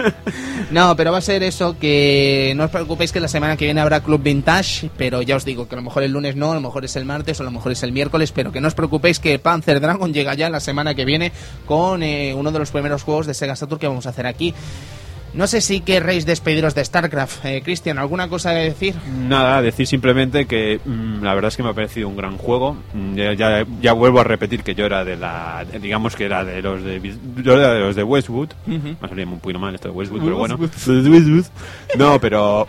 no, 0.70 0.96
pero 0.96 1.12
va 1.12 1.18
a 1.18 1.22
ser 1.22 1.42
eso, 1.42 1.78
que 1.78 2.52
no 2.56 2.64
os 2.64 2.70
preocupéis 2.70 3.12
que 3.12 3.20
la 3.20 3.28
semana 3.28 3.56
que 3.56 3.66
viene 3.66 3.80
habrá 3.80 3.99
Club 4.02 4.22
Vintage, 4.22 4.90
pero 4.96 5.22
ya 5.22 5.36
os 5.36 5.44
digo 5.44 5.68
que 5.68 5.74
a 5.74 5.78
lo 5.78 5.82
mejor 5.82 6.02
el 6.02 6.12
lunes 6.12 6.36
no, 6.36 6.52
a 6.52 6.54
lo 6.54 6.60
mejor 6.60 6.84
es 6.84 6.96
el 6.96 7.04
martes 7.04 7.38
o 7.40 7.42
a 7.42 7.46
lo 7.46 7.50
mejor 7.52 7.72
es 7.72 7.82
el 7.82 7.92
miércoles, 7.92 8.32
pero 8.32 8.52
que 8.52 8.60
no 8.60 8.68
os 8.68 8.74
preocupéis 8.74 9.18
que 9.20 9.38
Panzer 9.38 9.80
Dragon 9.80 10.12
llega 10.12 10.34
ya 10.34 10.50
la 10.50 10.60
semana 10.60 10.94
que 10.94 11.04
viene 11.04 11.32
con 11.66 12.02
eh, 12.02 12.34
uno 12.34 12.52
de 12.52 12.58
los 12.58 12.70
primeros 12.70 13.02
juegos 13.02 13.26
de 13.26 13.34
Sega 13.34 13.56
Saturn 13.56 13.80
que 13.80 13.88
vamos 13.88 14.06
a 14.06 14.10
hacer 14.10 14.26
aquí. 14.26 14.54
No 15.32 15.46
sé 15.46 15.60
si 15.60 15.78
querréis 15.80 16.26
despediros 16.26 16.74
de 16.74 16.84
StarCraft. 16.84 17.44
Eh, 17.44 17.62
Cristian, 17.62 17.98
¿alguna 17.98 18.28
cosa 18.28 18.52
que 18.52 18.62
decir? 18.64 18.96
Nada, 19.28 19.62
decir 19.62 19.86
simplemente 19.86 20.46
que 20.46 20.80
mm, 20.84 21.22
la 21.22 21.34
verdad 21.34 21.50
es 21.50 21.56
que 21.56 21.62
me 21.62 21.68
ha 21.68 21.72
parecido 21.72 22.08
un 22.08 22.16
gran 22.16 22.36
juego. 22.36 22.76
Mm, 22.94 23.14
Ya, 23.14 23.34
ya, 23.34 23.64
ya 23.80 23.92
vuelvo 23.92 24.18
a 24.18 24.24
repetir 24.24 24.64
que 24.64 24.74
yo 24.74 24.86
era 24.86 25.04
de 25.04 25.16
la, 25.16 25.64
digamos 25.80 26.16
que 26.16 26.24
era 26.24 26.44
de 26.44 26.60
los 26.60 26.82
de, 26.82 27.16
yo 27.44 27.54
era 27.54 27.74
de 27.74 27.78
los 27.78 27.94
de 27.94 28.02
Westwood. 28.02 28.48
Ujú. 28.66 28.76
Me 28.88 28.96
ha 29.00 29.08
salido 29.08 29.30
un 29.30 29.38
poquito 29.38 29.60
mal 29.60 29.72
esto 29.72 29.86
de 29.86 29.94
Westwood, 29.94 30.20
pero 30.24 30.36
bueno. 30.36 30.58
No, 31.96 32.20
pero 32.20 32.66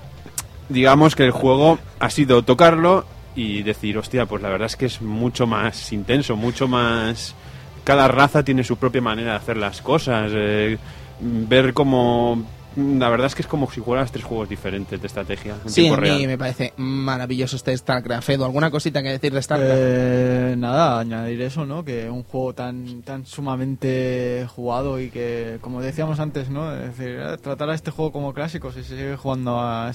digamos 0.72 1.16
que 1.16 1.24
el 1.24 1.32
juego 1.32 1.80
ha 2.00 2.10
sido 2.10 2.44
tocarlo 2.44 3.06
y 3.36 3.64
decir, 3.64 3.98
hostia, 3.98 4.26
pues 4.26 4.42
la 4.42 4.50
verdad 4.50 4.68
es 4.68 4.76
que 4.76 4.86
es 4.86 5.02
mucho 5.02 5.48
más 5.48 5.92
intenso, 5.94 6.36
mucho 6.36 6.68
más... 6.68 7.36
Cada 7.84 8.08
raza 8.08 8.44
tiene 8.44 8.64
su 8.64 8.78
propia 8.78 9.02
manera 9.02 9.32
de 9.32 9.38
hacer 9.38 9.58
las 9.58 9.82
cosas. 9.82 10.32
eh, 10.34 10.78
ver 11.20 11.74
como... 11.74 12.46
La 12.78 13.10
verdad 13.10 13.28
es 13.28 13.36
que 13.36 13.42
es 13.42 13.48
como 13.48 13.70
si 13.70 13.82
jugaras 13.82 14.12
tres 14.14 14.24
juegos 14.24 14.48
diferentes 14.48 15.00
de 15.02 15.06
estrategia 15.08 15.56
en 15.64 15.70
Sí, 15.70 15.82
tiempo 15.82 15.98
a 15.98 16.02
mí 16.02 16.08
real. 16.10 16.28
me 16.28 16.38
parece 16.38 16.74
maravilloso 16.78 17.58
este 17.58 17.76
StarCraft. 17.76 18.30
Edu, 18.30 18.46
¿alguna 18.46 18.72
cosita 18.72 19.04
que 19.04 19.10
decir 19.10 19.34
de 19.34 19.42
StarCraft? 19.42 19.74
Eh, 19.76 20.56
nada, 20.58 21.00
añadir 21.00 21.42
eso, 21.42 21.66
¿no? 21.66 21.84
Que 21.84 22.10
un 22.10 22.24
juego 22.24 22.54
tan 22.54 23.02
tan 23.02 23.26
sumamente 23.26 24.48
jugado 24.56 25.00
y 25.02 25.10
que, 25.10 25.58
como 25.62 25.82
decíamos 25.82 26.20
antes, 26.22 26.50
¿no? 26.50 26.74
Es 26.74 26.98
decir, 26.98 27.20
eh, 27.22 27.38
tratar 27.42 27.70
a 27.70 27.76
este 27.76 27.92
juego 27.92 28.12
como 28.14 28.34
clásico 28.34 28.72
si 28.72 28.84
se 28.84 28.96
sigue 28.96 29.18
jugando 29.18 29.60
a 29.60 29.90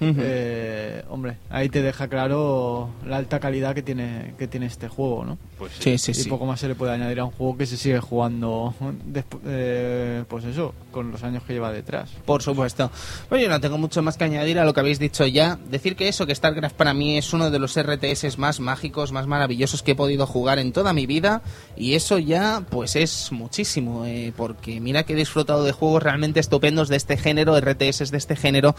eh, 0.00 1.02
hombre, 1.08 1.38
ahí 1.50 1.68
te 1.68 1.82
deja 1.82 2.08
claro 2.08 2.90
la 3.06 3.16
alta 3.16 3.40
calidad 3.40 3.74
que 3.74 3.82
tiene 3.82 4.34
que 4.38 4.46
tiene 4.46 4.66
este 4.66 4.88
juego, 4.88 5.24
¿no? 5.24 5.38
Pues 5.58 5.72
Sí, 5.78 5.96
sí, 5.98 6.10
y 6.10 6.14
sí. 6.14 6.28
poco 6.28 6.44
más 6.46 6.60
se 6.60 6.68
le 6.68 6.74
puede 6.74 6.92
añadir 6.92 7.20
a 7.20 7.24
un 7.24 7.30
juego 7.30 7.56
que 7.56 7.64
se 7.66 7.76
sigue 7.76 7.98
jugando, 8.00 8.74
eh, 9.46 10.24
pues 10.28 10.44
eso, 10.44 10.74
con 10.90 11.10
los 11.10 11.22
años 11.22 11.42
que 11.44 11.54
lleva 11.54 11.72
detrás. 11.72 12.10
Por 12.26 12.42
supuesto. 12.42 12.90
Pues 13.28 13.42
yo 13.42 13.48
no 13.48 13.60
tengo 13.60 13.78
mucho 13.78 14.02
más 14.02 14.16
que 14.16 14.24
añadir 14.24 14.58
a 14.58 14.64
lo 14.64 14.74
que 14.74 14.80
habéis 14.80 14.98
dicho 14.98 15.26
ya. 15.26 15.58
Decir 15.70 15.96
que 15.96 16.08
eso, 16.08 16.26
que 16.26 16.34
StarCraft 16.34 16.76
para 16.76 16.92
mí 16.94 17.16
es 17.16 17.32
uno 17.32 17.50
de 17.50 17.58
los 17.58 17.78
RTS 17.80 18.36
más 18.38 18.60
mágicos, 18.60 19.12
más 19.12 19.26
maravillosos 19.26 19.82
que 19.82 19.92
he 19.92 19.94
podido 19.94 20.26
jugar 20.26 20.58
en 20.58 20.72
toda 20.72 20.92
mi 20.92 21.06
vida. 21.06 21.42
Y 21.76 21.94
eso 21.94 22.18
ya, 22.18 22.62
pues 22.70 22.96
es 22.96 23.32
muchísimo. 23.32 24.04
eh, 24.06 24.32
porque 24.36 24.80
mira 24.80 25.04
que 25.04 25.14
he 25.14 25.16
disfrutado 25.16 25.64
de 25.64 25.72
juegos 25.72 26.02
realmente 26.02 26.40
estupendos 26.40 26.88
de 26.88 26.96
este 26.96 27.16
género, 27.16 27.56
RTS 27.58 28.10
de 28.10 28.18
este 28.18 28.36
género. 28.36 28.74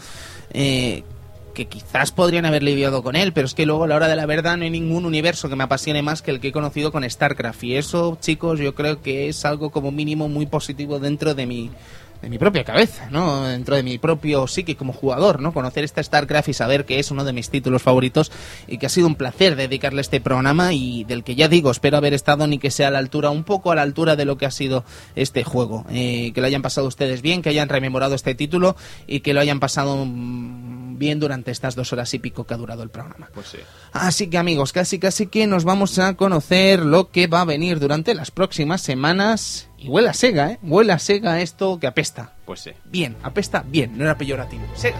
Que 1.58 1.66
quizás 1.66 2.12
podrían 2.12 2.46
haber 2.46 2.62
lidiado 2.62 3.02
con 3.02 3.16
él, 3.16 3.32
pero 3.32 3.46
es 3.46 3.54
que 3.54 3.66
luego 3.66 3.82
a 3.82 3.88
la 3.88 3.96
hora 3.96 4.06
de 4.06 4.14
la 4.14 4.26
verdad 4.26 4.56
no 4.56 4.62
hay 4.62 4.70
ningún 4.70 5.04
universo 5.04 5.48
que 5.48 5.56
me 5.56 5.64
apasione 5.64 6.02
más 6.02 6.22
que 6.22 6.30
el 6.30 6.38
que 6.38 6.48
he 6.48 6.52
conocido 6.52 6.92
con 6.92 7.02
StarCraft. 7.02 7.64
Y 7.64 7.74
eso, 7.74 8.16
chicos, 8.20 8.60
yo 8.60 8.76
creo 8.76 9.02
que 9.02 9.28
es 9.28 9.44
algo 9.44 9.70
como 9.70 9.90
mínimo 9.90 10.28
muy 10.28 10.46
positivo 10.46 11.00
dentro 11.00 11.34
de 11.34 11.46
mi, 11.46 11.72
de 12.22 12.28
mi 12.28 12.38
propia 12.38 12.64
cabeza, 12.64 13.08
¿no? 13.10 13.44
Dentro 13.44 13.76
de 13.76 13.82
mi 13.82 13.98
propio 13.98 14.46
psique 14.46 14.76
como 14.76 14.92
jugador, 14.92 15.40
¿no? 15.40 15.52
Conocer 15.52 15.84
esta 15.84 16.02
StarCraft 16.02 16.48
y 16.48 16.52
saber 16.52 16.84
que 16.84 16.98
es 16.98 17.10
uno 17.10 17.24
de 17.24 17.32
mis 17.32 17.50
títulos 17.50 17.82
favoritos 17.82 18.32
y 18.66 18.78
que 18.78 18.86
ha 18.86 18.88
sido 18.88 19.06
un 19.06 19.14
placer 19.14 19.56
dedicarle 19.56 20.00
este 20.00 20.20
programa 20.20 20.72
y 20.72 21.04
del 21.04 21.22
que 21.22 21.34
ya 21.34 21.48
digo, 21.48 21.70
espero 21.70 21.96
haber 21.96 22.14
estado 22.14 22.46
ni 22.46 22.58
que 22.58 22.70
sea 22.70 22.88
a 22.88 22.90
la 22.90 22.98
altura, 22.98 23.30
un 23.30 23.44
poco 23.44 23.70
a 23.70 23.74
la 23.74 23.82
altura 23.82 24.16
de 24.16 24.24
lo 24.24 24.36
que 24.36 24.46
ha 24.46 24.50
sido 24.50 24.84
este 25.14 25.44
juego. 25.44 25.84
Eh, 25.90 26.32
que 26.34 26.40
lo 26.40 26.46
hayan 26.46 26.62
pasado 26.62 26.86
ustedes 26.86 27.22
bien, 27.22 27.42
que 27.42 27.50
hayan 27.50 27.68
rememorado 27.68 28.14
este 28.14 28.34
título 28.34 28.76
y 29.06 29.20
que 29.20 29.34
lo 29.34 29.40
hayan 29.40 29.60
pasado 29.60 30.04
mm, 30.04 30.87
bien 30.96 31.20
durante 31.20 31.50
estas 31.50 31.74
dos 31.74 31.92
horas 31.92 32.12
y 32.14 32.18
pico 32.18 32.44
que 32.44 32.54
ha 32.54 32.56
durado 32.56 32.82
el 32.82 32.90
programa. 32.90 33.28
Pues 33.34 33.48
sí. 33.48 33.58
Así 33.92 34.28
que 34.28 34.38
amigos, 34.38 34.72
casi 34.72 34.98
casi 34.98 35.26
que 35.26 35.46
nos 35.46 35.64
vamos 35.64 35.98
a 35.98 36.14
conocer 36.14 36.80
lo 36.80 37.10
que 37.10 37.26
va 37.26 37.42
a 37.42 37.44
venir 37.44 37.80
durante 37.80 38.14
las 38.14 38.30
próximas 38.30 38.80
semanas. 38.80 39.68
Y 39.76 39.88
huele 39.88 40.08
a 40.08 40.14
Sega, 40.14 40.52
¿eh? 40.52 40.58
Huele 40.62 40.92
a 40.92 40.98
Sega 40.98 41.40
esto 41.40 41.78
que 41.78 41.86
apesta. 41.86 42.34
Pues 42.44 42.60
sí. 42.60 42.70
Bien, 42.84 43.16
apesta 43.22 43.64
bien, 43.66 43.96
no 43.96 44.04
era 44.04 44.16
peyorativo. 44.16 44.64
Sega. 44.74 44.98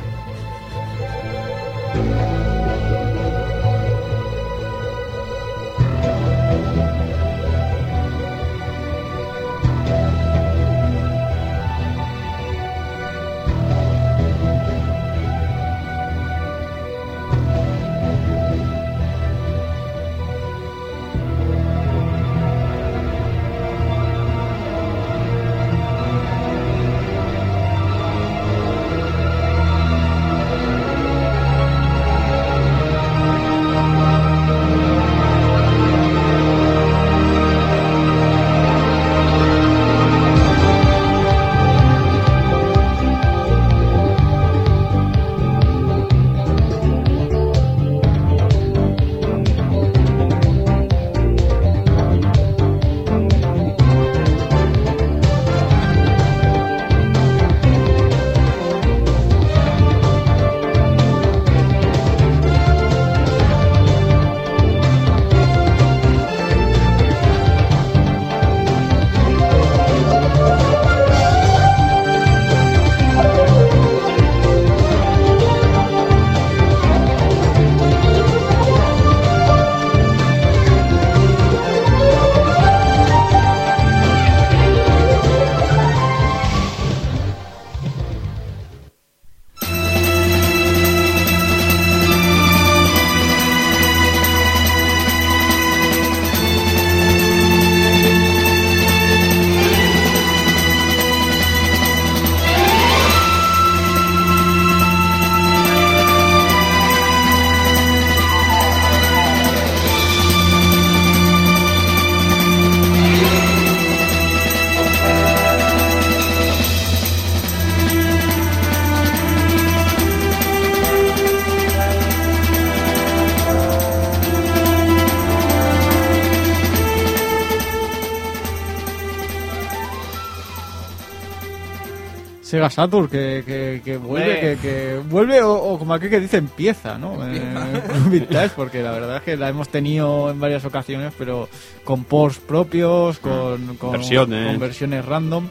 Sega 132.59 132.71
Saturn 132.71 133.09
que, 133.09 133.43
que, 133.47 133.81
que 133.85 133.97
vuelve, 133.97 134.41
que, 134.41 134.57
que 134.61 135.01
vuelve 135.09 135.41
o, 135.43 135.53
o 135.55 135.79
como 135.79 135.95
aquel 135.95 136.11
que 136.11 136.19
dice 136.21 136.39
empieza, 136.39 136.99
¿no? 136.99 137.17
Eh, 137.27 138.49
porque 138.57 138.83
la 138.83 138.91
verdad 138.91 139.17
es 139.19 139.23
que 139.23 139.37
la 139.37 139.49
hemos 139.49 139.69
tenido 139.69 140.31
en 140.31 140.41
varias 140.41 140.65
ocasiones, 140.65 141.13
pero 141.17 141.49
con 141.85 142.05
ports 142.05 142.39
propios, 142.39 143.19
con, 143.21 143.77
con 143.77 143.93
Versiones. 143.93 144.49
con 144.49 144.59
versiones 144.59 145.05
random. 145.05 145.47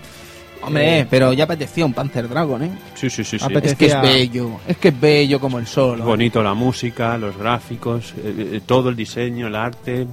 Hombre, 0.62 1.00
Eh, 1.02 1.08
pero 1.10 1.34
ya 1.34 1.44
apetecía 1.46 1.86
un 1.86 1.94
Panzer 1.94 2.28
Dragon, 2.28 2.62
¿eh? 2.64 2.72
Sí, 2.96 3.10
sí, 3.10 3.24
sí. 3.24 3.38
sí. 3.40 3.46
Es 3.64 3.76
que 3.76 3.86
es 3.86 4.02
bello, 4.02 4.60
es 4.68 4.78
que 4.78 4.88
es 4.90 5.00
bello 5.00 5.40
como 5.40 5.60
el 5.60 5.68
sol. 5.68 6.00
Es 6.00 6.06
bonito 6.06 6.42
la 6.44 6.56
música, 6.56 7.18
los 7.18 7.38
gráficos, 7.38 8.14
eh, 8.18 8.54
eh, 8.54 8.62
todo 8.66 8.90
el 8.90 8.96
diseño, 8.96 9.48
el 9.48 9.56
arte, 9.56 10.08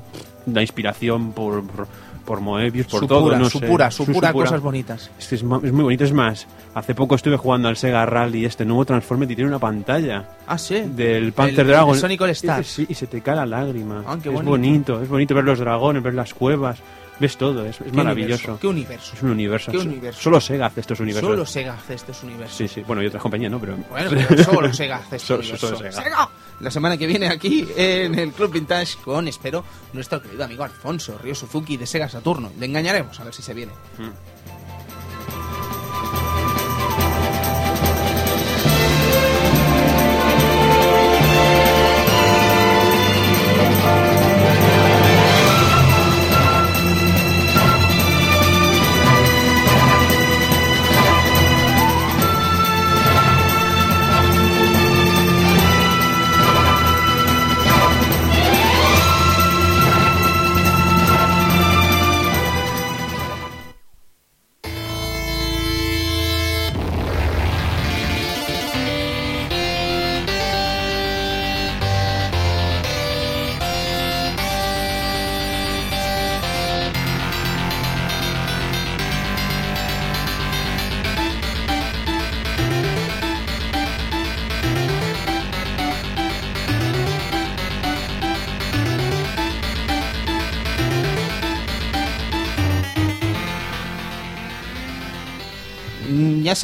la 0.47 0.61
inspiración 0.61 1.33
por, 1.33 1.66
por, 1.66 1.89
por 2.24 2.40
Moebius, 2.40 2.86
por 2.86 3.06
todo. 3.06 3.36
no 3.36 3.48
su 3.51 3.59
sé. 3.59 3.66
pura, 3.66 3.90
su 3.90 4.05
Su- 4.05 4.12
pura 4.12 4.28
su 4.28 4.32
pura. 4.32 4.44
cosas 4.46 4.60
bonitas. 4.60 5.10
Es 5.18 5.28
que 5.28 5.34
es, 5.36 5.42
muy 5.44 5.60
bonito. 5.70 6.05
Es 6.05 6.12
más, 6.12 6.46
hace 6.74 6.94
poco 6.94 7.14
estuve 7.14 7.36
jugando 7.36 7.68
al 7.68 7.76
Sega 7.76 8.05
Rally, 8.06 8.44
este 8.44 8.64
nuevo 8.64 8.84
Transformer, 8.84 9.30
y 9.30 9.36
tiene 9.36 9.48
una 9.51 9.59
pantalla 9.59 10.24
Ah, 10.46 10.59
sí. 10.59 10.80
del 10.86 11.32
Panther 11.32 11.60
El- 11.60 11.66
Dragon. 11.68 11.94
el 11.94 12.01
Sonic 12.01 12.20
All 12.20 12.30
Star. 12.30 12.60
Y, 12.60 12.64
sí, 12.64 12.86
y 12.88 12.94
se 12.94 13.06
te 13.06 13.20
cae 13.20 13.36
la 13.36 13.46
lágrima. 13.46 14.02
Ah, 14.06 14.16
es 14.18 14.24
bonito. 14.24 14.42
bonito, 14.51 15.02
es 15.02 15.09
bonito 15.09 15.34
ver 15.34 15.44
los 15.44 15.59
dragones, 15.59 16.02
ver 16.02 16.14
las 16.14 16.34
cuevas, 16.34 16.78
ves 17.20 17.36
todo, 17.36 17.65
es, 17.65 17.81
es 17.81 17.86
Qué 17.86 17.93
maravilloso. 17.93 18.32
universo, 18.53 18.59
Qué 18.61 18.66
universo. 18.66 19.12
Es 19.16 19.23
un 19.23 19.31
universo. 19.31 19.73
Qué 19.73 19.78
So- 19.78 19.85
universo. 19.85 20.20
Solo 20.20 20.41
Sega 20.41 20.66
hace 20.66 20.81
estos 20.81 21.01
universos. 21.01 21.31
Solo 21.31 21.47
Sega 21.47 21.74
hace 21.74 21.95
estos 21.95 22.23
universos. 22.23 22.57
Sí, 22.57 22.69
sí. 22.69 22.82
Bueno, 22.86 23.03
y 23.03 23.07
otras 23.07 23.23
compañías, 23.23 23.51
¿no? 23.51 23.61
Pero... 23.61 23.77
Bueno, 23.91 24.11
pero 24.28 24.45
solo 24.45 24.73
Sega 24.73 24.97
hace 24.97 25.16
este 25.16 25.27
Solo- 25.28 25.41
universo. 25.41 25.66
solo 25.77 25.93
Sega. 25.93 26.28
La 26.61 26.70
semana 26.70 26.97
que 26.97 27.07
viene 27.07 27.27
aquí 27.28 27.66
en 27.77 28.16
el 28.19 28.31
Club 28.32 28.53
Vintage 28.53 28.97
con, 29.05 29.27
espero, 29.27 29.65
nuestro 29.93 30.23
querido 30.23 30.45
amigo 30.45 30.62
Alfonso 30.65 31.19
Río 31.19 31.35
Suzuki 31.35 31.77
de 31.77 31.86
Sega 31.86 32.09
Saturno. 32.09 32.53
Le 32.59 32.66
engañaremos 32.66 33.19
a 33.19 33.24
ver 33.24 33.35
si 33.35 33.43
se 33.43 33.55
viene. 33.55 33.73
ya 33.99 34.05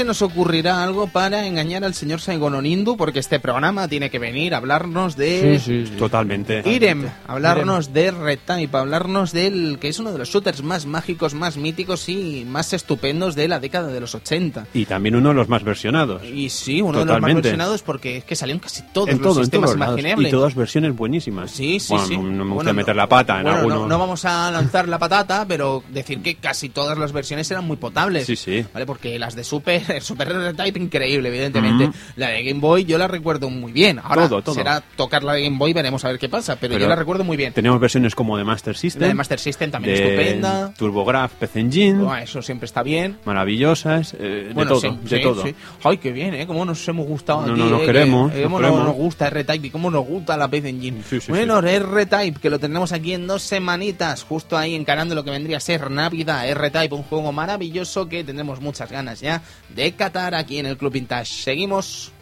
se 0.01 0.05
nos 0.06 0.22
ocurrirá 0.22 0.82
algo 0.82 1.09
para 1.09 1.47
engañar 1.47 1.85
al 1.85 1.93
señor 1.93 2.22
Saigon 2.22 2.55
Onindu, 2.55 2.97
porque 2.97 3.18
este 3.18 3.39
programa 3.39 3.86
tiene 3.86 4.09
que 4.09 4.18
venir 4.18 4.55
a 4.55 4.56
hablarnos 4.56 5.14
de 5.14 5.59
Sí, 5.59 5.85
sí, 5.85 5.86
sí. 5.89 5.93
Totalmente. 5.98 6.62
Irem, 6.64 7.05
hablarnos 7.27 7.93
de 7.93 8.10
Red-Type, 8.10 8.74
hablarnos 8.74 9.32
del 9.32 9.77
que 9.78 9.89
es 9.89 9.98
uno 9.98 10.10
de 10.12 10.16
los 10.16 10.31
shooters 10.31 10.62
más 10.62 10.86
mágicos, 10.86 11.35
más 11.35 11.59
míticos 11.59 12.09
y 12.09 12.47
más 12.48 12.72
estupendos 12.72 13.35
de 13.35 13.47
la 13.47 13.60
década 13.60 13.89
de 13.89 14.01
los 14.01 14.14
80. 14.14 14.68
Y 14.72 14.86
también 14.86 15.16
uno 15.16 15.28
de 15.28 15.35
los 15.35 15.51
más 15.51 15.64
versionados. 15.64 16.24
Y 16.24 16.48
sí, 16.48 16.81
uno 16.81 17.01
de 17.01 17.05
los 17.05 17.20
más 17.20 17.35
versionados 17.35 17.82
porque 17.82 18.16
es 18.16 18.24
que 18.24 18.36
salieron 18.36 18.60
casi 18.60 18.81
todos 18.94 19.10
en 19.10 19.18
los 19.18 19.22
todo, 19.22 19.40
en 19.40 19.44
sistemas 19.44 19.68
todos 19.68 19.78
lados. 19.81 19.98
imaginables. 19.98 20.28
Y 20.28 20.31
todas 20.31 20.55
versiones 20.55 20.97
buenísimas. 20.97 21.51
Sí, 21.51 21.78
sí, 21.78 21.93
Bueno, 21.93 22.06
sí. 22.06 22.16
No, 22.16 22.22
no 22.22 22.31
me 22.31 22.36
Bueno, 22.39 22.55
gusta 22.55 22.72
meter 22.72 22.97
la 22.97 23.06
pata 23.06 23.36
en 23.36 23.43
bueno, 23.43 23.59
alguno. 23.59 23.74
No, 23.81 23.86
no 23.86 23.98
vamos 23.98 24.24
a 24.24 24.51
lanzar 24.51 24.89
la 24.89 24.98
patata, 24.98 25.44
pero 25.47 25.85
decir 25.90 26.22
que 26.22 26.36
casi 26.36 26.70
todas 26.70 26.97
las 26.97 27.12
versiones 27.12 27.51
eran 27.51 27.66
muy 27.66 27.77
potables. 27.77 28.24
Sí, 28.24 28.35
sí. 28.35 28.64
¿Vale? 28.72 28.86
Porque 28.86 29.18
las 29.18 29.36
de 29.36 29.44
Super, 29.44 29.89
Super 30.00 30.54
Type 30.54 30.78
increíble, 30.78 31.28
evidentemente. 31.28 31.90
La 32.16 32.28
de 32.28 32.44
Game 32.44 32.60
Boy 32.60 32.84
yo 32.84 32.98
la 32.98 33.08
recuerdo 33.08 33.50
muy 33.50 33.72
bien. 33.72 33.98
Ahora 33.98 34.28
Todo, 34.28 34.42
todo. 34.42 34.54
será 34.54 34.80
tocar 34.96 35.22
la 35.24 35.32
de 35.34 35.42
Game 35.44 35.58
Boy, 35.58 35.72
veremos 35.72 36.04
a 36.04 36.08
ver 36.08 36.18
qué 36.18 36.28
pasa, 36.28 36.56
pero, 36.56 36.72
Pero 36.74 36.84
yo 36.84 36.88
la 36.88 36.96
recuerdo 36.96 37.24
muy 37.24 37.36
bien. 37.36 37.52
Tenemos 37.52 37.80
versiones 37.80 38.14
como 38.14 38.36
de 38.36 38.44
Master 38.44 38.76
System. 38.76 39.02
La 39.02 39.08
de 39.08 39.14
Master 39.14 39.38
System 39.40 39.70
también 39.70 39.96
de 39.96 40.04
estupenda. 40.04 40.72
TurboGraph, 40.76 41.32
PC 41.34 41.60
Engine. 41.60 42.22
Eso 42.22 42.42
siempre 42.42 42.66
está 42.66 42.82
bien. 42.82 43.18
Maravillosas. 43.24 44.14
eh, 44.18 44.50
Bueno, 44.54 44.74
de 44.76 44.80
todo, 44.80 44.92
sí, 44.92 44.98
de 45.08 45.16
sí, 45.16 45.22
todo. 45.22 45.42
sí. 45.42 45.54
Ay, 45.82 45.98
qué 45.98 46.12
bien, 46.12 46.34
¿eh? 46.34 46.46
Cómo 46.46 46.64
nos 46.64 46.86
hemos 46.88 47.06
gustado 47.06 47.46
No, 47.46 47.52
aquí, 47.52 47.60
no, 47.62 47.70
nos 47.70 47.82
¿eh? 47.82 47.86
queremos, 47.86 48.30
Que- 48.32 48.38
nos 48.38 48.44
cómo 48.44 48.58
queremos. 48.58 48.84
nos 48.84 48.94
gusta 48.94 49.26
R-Type 49.28 49.66
y 49.66 49.70
cómo 49.70 49.90
nos 49.90 50.06
gusta 50.06 50.36
la 50.36 50.48
PC 50.48 50.68
Engine. 50.68 51.02
Bueno. 51.28 51.58
R-Type, 51.60 52.40
que 52.40 52.50
lo 52.50 52.58
tendremos 52.58 52.92
aquí 52.92 53.12
en 53.14 53.26
dos 53.26 53.42
semanitas, 53.42 54.22
justo 54.24 54.56
ahí 54.56 54.74
encarando 54.74 55.14
lo 55.14 55.24
que 55.24 55.30
vendría 55.30 55.56
a 55.56 55.60
ser 55.60 55.90
Navidad. 55.90 56.48
R-Type, 56.48 56.94
un 56.94 57.02
juego 57.02 57.32
maravilloso 57.32 58.08
que 58.08 58.24
tendremos 58.24 58.60
muchas 58.60 58.90
ganas 58.90 59.20
ya 59.20 59.42
de 59.74 59.80
catar 59.97 60.35
aquí 60.35 60.59
en 60.59 60.66
el 60.66 60.77
Club 60.77 60.93
Vintage. 60.93 61.32
Seguimos. 61.43 62.12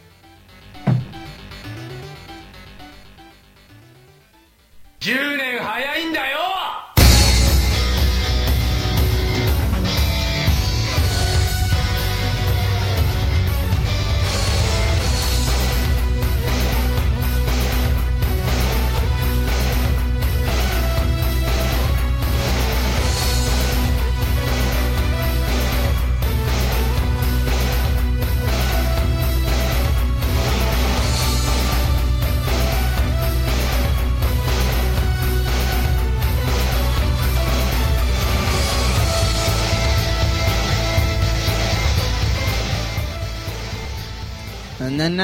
10 5.00 5.57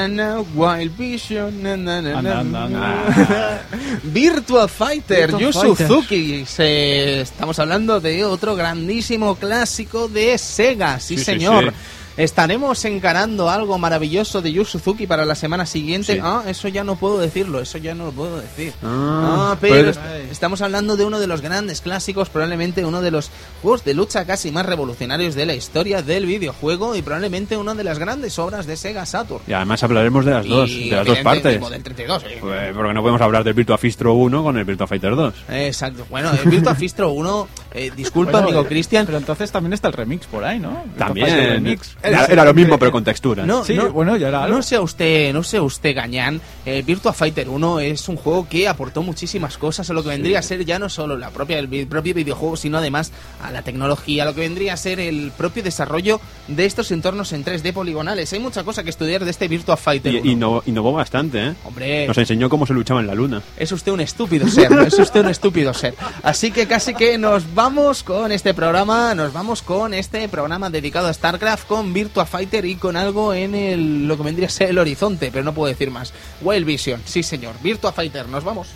Na, 0.07 0.41
Wild 0.53 0.95
Vision. 0.97 1.61
na, 1.63 1.75
na, 1.77 2.01
na, 2.01 2.17
Anda, 2.19 2.33
na. 2.33 2.39
anda, 2.39 2.63
anda. 2.65 3.61
Virtua 4.03 4.67
Fighter, 4.67 5.27
Virtua 5.31 5.41
Yu 5.41 5.51
Fighter. 5.53 5.87
Suzuki. 5.87 6.45
Se- 6.45 7.21
estamos 7.21 7.57
hablando 7.59 7.99
de 7.99 8.23
otro 8.25 8.55
grandísimo 8.55 9.35
clásico 9.35 10.07
de 10.07 10.37
Sega, 10.37 10.99
sí, 10.99 11.15
Sí, 11.15 11.17
sí, 11.19 11.25
señor. 11.25 11.65
sí. 11.71 11.75
Estaremos 12.17 12.83
encarando 12.85 13.49
algo 13.49 13.77
maravilloso 13.77 14.41
de 14.41 14.53
Yu 14.53 14.63
Suzuki 14.63 15.05
para 15.05 15.25
la 15.25 15.35
semana 15.35 15.65
siguiente. 15.65 16.13
Sí. 16.15 16.19
Ah, 16.23 16.43
eso 16.47 16.67
ya 16.69 16.83
no 16.85 16.95
puedo 16.95 17.17
decirlo, 17.19 17.59
eso 17.59 17.77
ya 17.77 17.93
no 17.93 18.05
lo 18.05 18.11
puedo 18.11 18.39
decir. 18.39 18.73
Ah, 18.83 19.51
Ah, 19.51 19.57
pero 19.59 19.75
pero- 19.75 19.89
est- 19.89 20.31
estamos 20.31 20.61
hablando 20.61 20.95
de 20.95 21.03
uno 21.05 21.19
de 21.19 21.27
los 21.27 21.41
grandes 21.41 21.81
clásicos, 21.81 22.29
probablemente 22.29 22.85
uno 22.85 23.01
de 23.01 23.11
los 23.11 23.29
juegos 23.61 23.83
de 23.83 23.93
lucha 23.93 24.25
casi 24.25 24.49
más 24.51 24.65
revolucionarios 24.65 25.35
de 25.35 25.45
la 25.45 25.55
historia 25.55 26.01
del 26.01 26.25
videojuego 26.25 26.95
y 26.95 27.01
probablemente 27.01 27.57
una 27.57 27.73
de 27.75 27.83
las 27.83 27.99
grandes 27.99 28.39
obras 28.39 28.65
de 28.65 28.77
Sega 28.77 29.05
Saturn. 29.05 29.43
Y 29.47 29.53
además 29.53 29.83
hablaremos 29.83 30.23
de 30.25 30.31
las 30.31 30.47
dos, 30.47 30.69
Y, 30.69 30.89
de 30.89 30.95
las 30.95 31.05
dos 31.05 31.17
partes. 31.19 31.43
del 31.43 31.59
Model 31.59 31.83
32. 31.83 32.23
eh. 32.23 32.37
Pues, 32.39 32.73
porque 32.73 32.93
no 32.93 33.01
podemos 33.01 33.21
hablar 33.21 33.43
del 33.43 33.53
Virtua 33.53 33.77
Fistro 33.77 34.13
1 34.13 34.41
con 34.43 34.57
el 34.57 34.63
Virtua 34.63 34.87
Fighter 34.87 35.15
2. 35.15 35.33
Exacto. 35.49 36.05
Bueno, 36.09 36.31
el 36.31 36.49
Virtua 36.49 36.75
Fistro 36.75 37.09
1, 37.11 37.47
eh, 37.73 37.91
disculpa, 37.95 38.31
Bueno, 38.33 38.47
amigo 38.47 38.61
eh, 38.61 38.67
Cristian. 38.67 39.05
Pero 39.05 39.17
entonces 39.17 39.51
también 39.51 39.73
está 39.73 39.89
el 39.89 39.93
remix 39.93 40.25
por 40.27 40.43
ahí, 40.45 40.59
¿no? 40.59 40.83
También. 40.97 41.27
El 41.27 41.49
remix. 41.55 41.95
Era, 42.05 42.25
era 42.25 42.45
lo 42.45 42.53
mismo, 42.53 42.77
pero 42.77 42.91
con 42.91 43.03
textura. 43.03 43.45
No, 43.45 43.63
Sí, 43.63 43.73
no, 43.75 43.91
bueno, 43.91 44.15
ya 44.17 44.27
era 44.29 44.43
algo. 44.43 44.57
no 44.57 44.63
sea 44.63 44.81
usted, 44.81 45.33
no 45.33 45.43
sea 45.43 45.61
usted 45.61 45.95
gañán. 45.95 46.41
Eh, 46.65 46.83
Virtua 46.85 47.13
Fighter 47.13 47.49
1 47.49 47.79
es 47.81 48.07
un 48.09 48.15
juego 48.17 48.47
que 48.47 48.67
aportó 48.67 49.01
muchísimas 49.03 49.57
cosas 49.57 49.89
a 49.89 49.93
lo 49.93 50.03
que 50.03 50.09
vendría 50.09 50.39
a 50.39 50.41
ser 50.41 50.65
ya 50.65 50.79
no 50.79 50.89
solo 50.89 51.17
la 51.17 51.29
propia 51.31 51.59
el 51.59 51.87
propio 51.87 52.13
videojuego, 52.13 52.57
sino 52.57 52.77
además 52.77 53.11
a 53.41 53.51
la 53.51 53.61
tecnología, 53.61 54.23
a 54.23 54.25
lo 54.27 54.35
que 54.35 54.41
vendría 54.41 54.73
a 54.73 54.77
ser 54.77 54.99
el 54.99 55.31
propio 55.37 55.63
desarrollo 55.63 56.19
de 56.47 56.65
estos 56.65 56.91
entornos 56.91 57.33
en 57.33 57.43
3D 57.43 57.73
poligonales. 57.73 58.31
Hay 58.33 58.39
mucha 58.39 58.63
cosa 58.63 58.83
que 58.83 58.89
estudiar 58.89 59.23
de 59.25 59.31
este 59.31 59.47
Virtua 59.47 59.77
Fighter 59.77 60.13
Y, 60.13 60.19
1. 60.19 60.31
innovó, 60.31 60.63
innovó 60.65 60.93
bastante, 60.93 61.47
¿eh? 61.47 61.53
Hombre, 61.63 62.07
Nos 62.07 62.17
enseñó 62.17 62.49
cómo 62.49 62.65
se 62.65 62.73
luchaba 62.73 62.99
en 62.99 63.07
la 63.07 63.15
luna. 63.15 63.41
Es 63.57 63.71
usted 63.71 63.91
un 63.91 64.01
estúpido 64.01 64.47
ser, 64.47 64.71
es 64.87 64.97
usted 64.99 65.21
un 65.21 65.29
estúpido 65.29 65.73
ser. 65.73 65.95
Así 66.23 66.51
que 66.51 66.67
casi 66.67 66.93
que 66.93 67.17
nos 67.17 67.53
vamos 67.53 68.03
con 68.03 68.31
este 68.31 68.53
programa, 68.53 69.13
nos 69.15 69.33
vamos 69.33 69.61
con 69.61 69.93
este 69.93 70.27
programa 70.29 70.69
dedicado 70.69 71.07
a 71.07 71.13
StarCraft, 71.13 71.67
con 71.67 71.93
Virtua 71.95 72.25
Fighter 72.25 72.65
y 72.65 72.75
con 72.75 72.97
algo 72.97 73.33
en 73.33 73.55
el, 73.55 74.05
lo 74.05 74.17
que 74.17 74.23
vendría 74.23 74.47
a 74.47 74.51
ser 74.51 74.71
el 74.71 74.77
horizonte, 74.79 75.31
pero 75.31 75.45
no 75.45 75.53
puedo 75.53 75.69
decir 75.69 75.91
más. 75.91 76.11
Wild 76.41 76.65
Vision, 76.65 77.01
sí 77.05 77.23
señor, 77.23 77.55
Virtua 77.63 77.93
Fighter, 77.93 78.27
nos 78.27 78.43
vamos. 78.43 78.67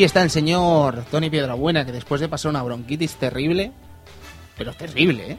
Aquí 0.00 0.04
está 0.06 0.22
el 0.22 0.30
señor 0.30 1.04
Tony 1.10 1.28
Piedrabuena, 1.28 1.84
que 1.84 1.92
después 1.92 2.22
de 2.22 2.28
pasar 2.30 2.48
una 2.48 2.62
bronquitis 2.62 3.16
terrible, 3.16 3.70
pero 4.56 4.72
terrible, 4.72 5.32
¿eh? 5.32 5.38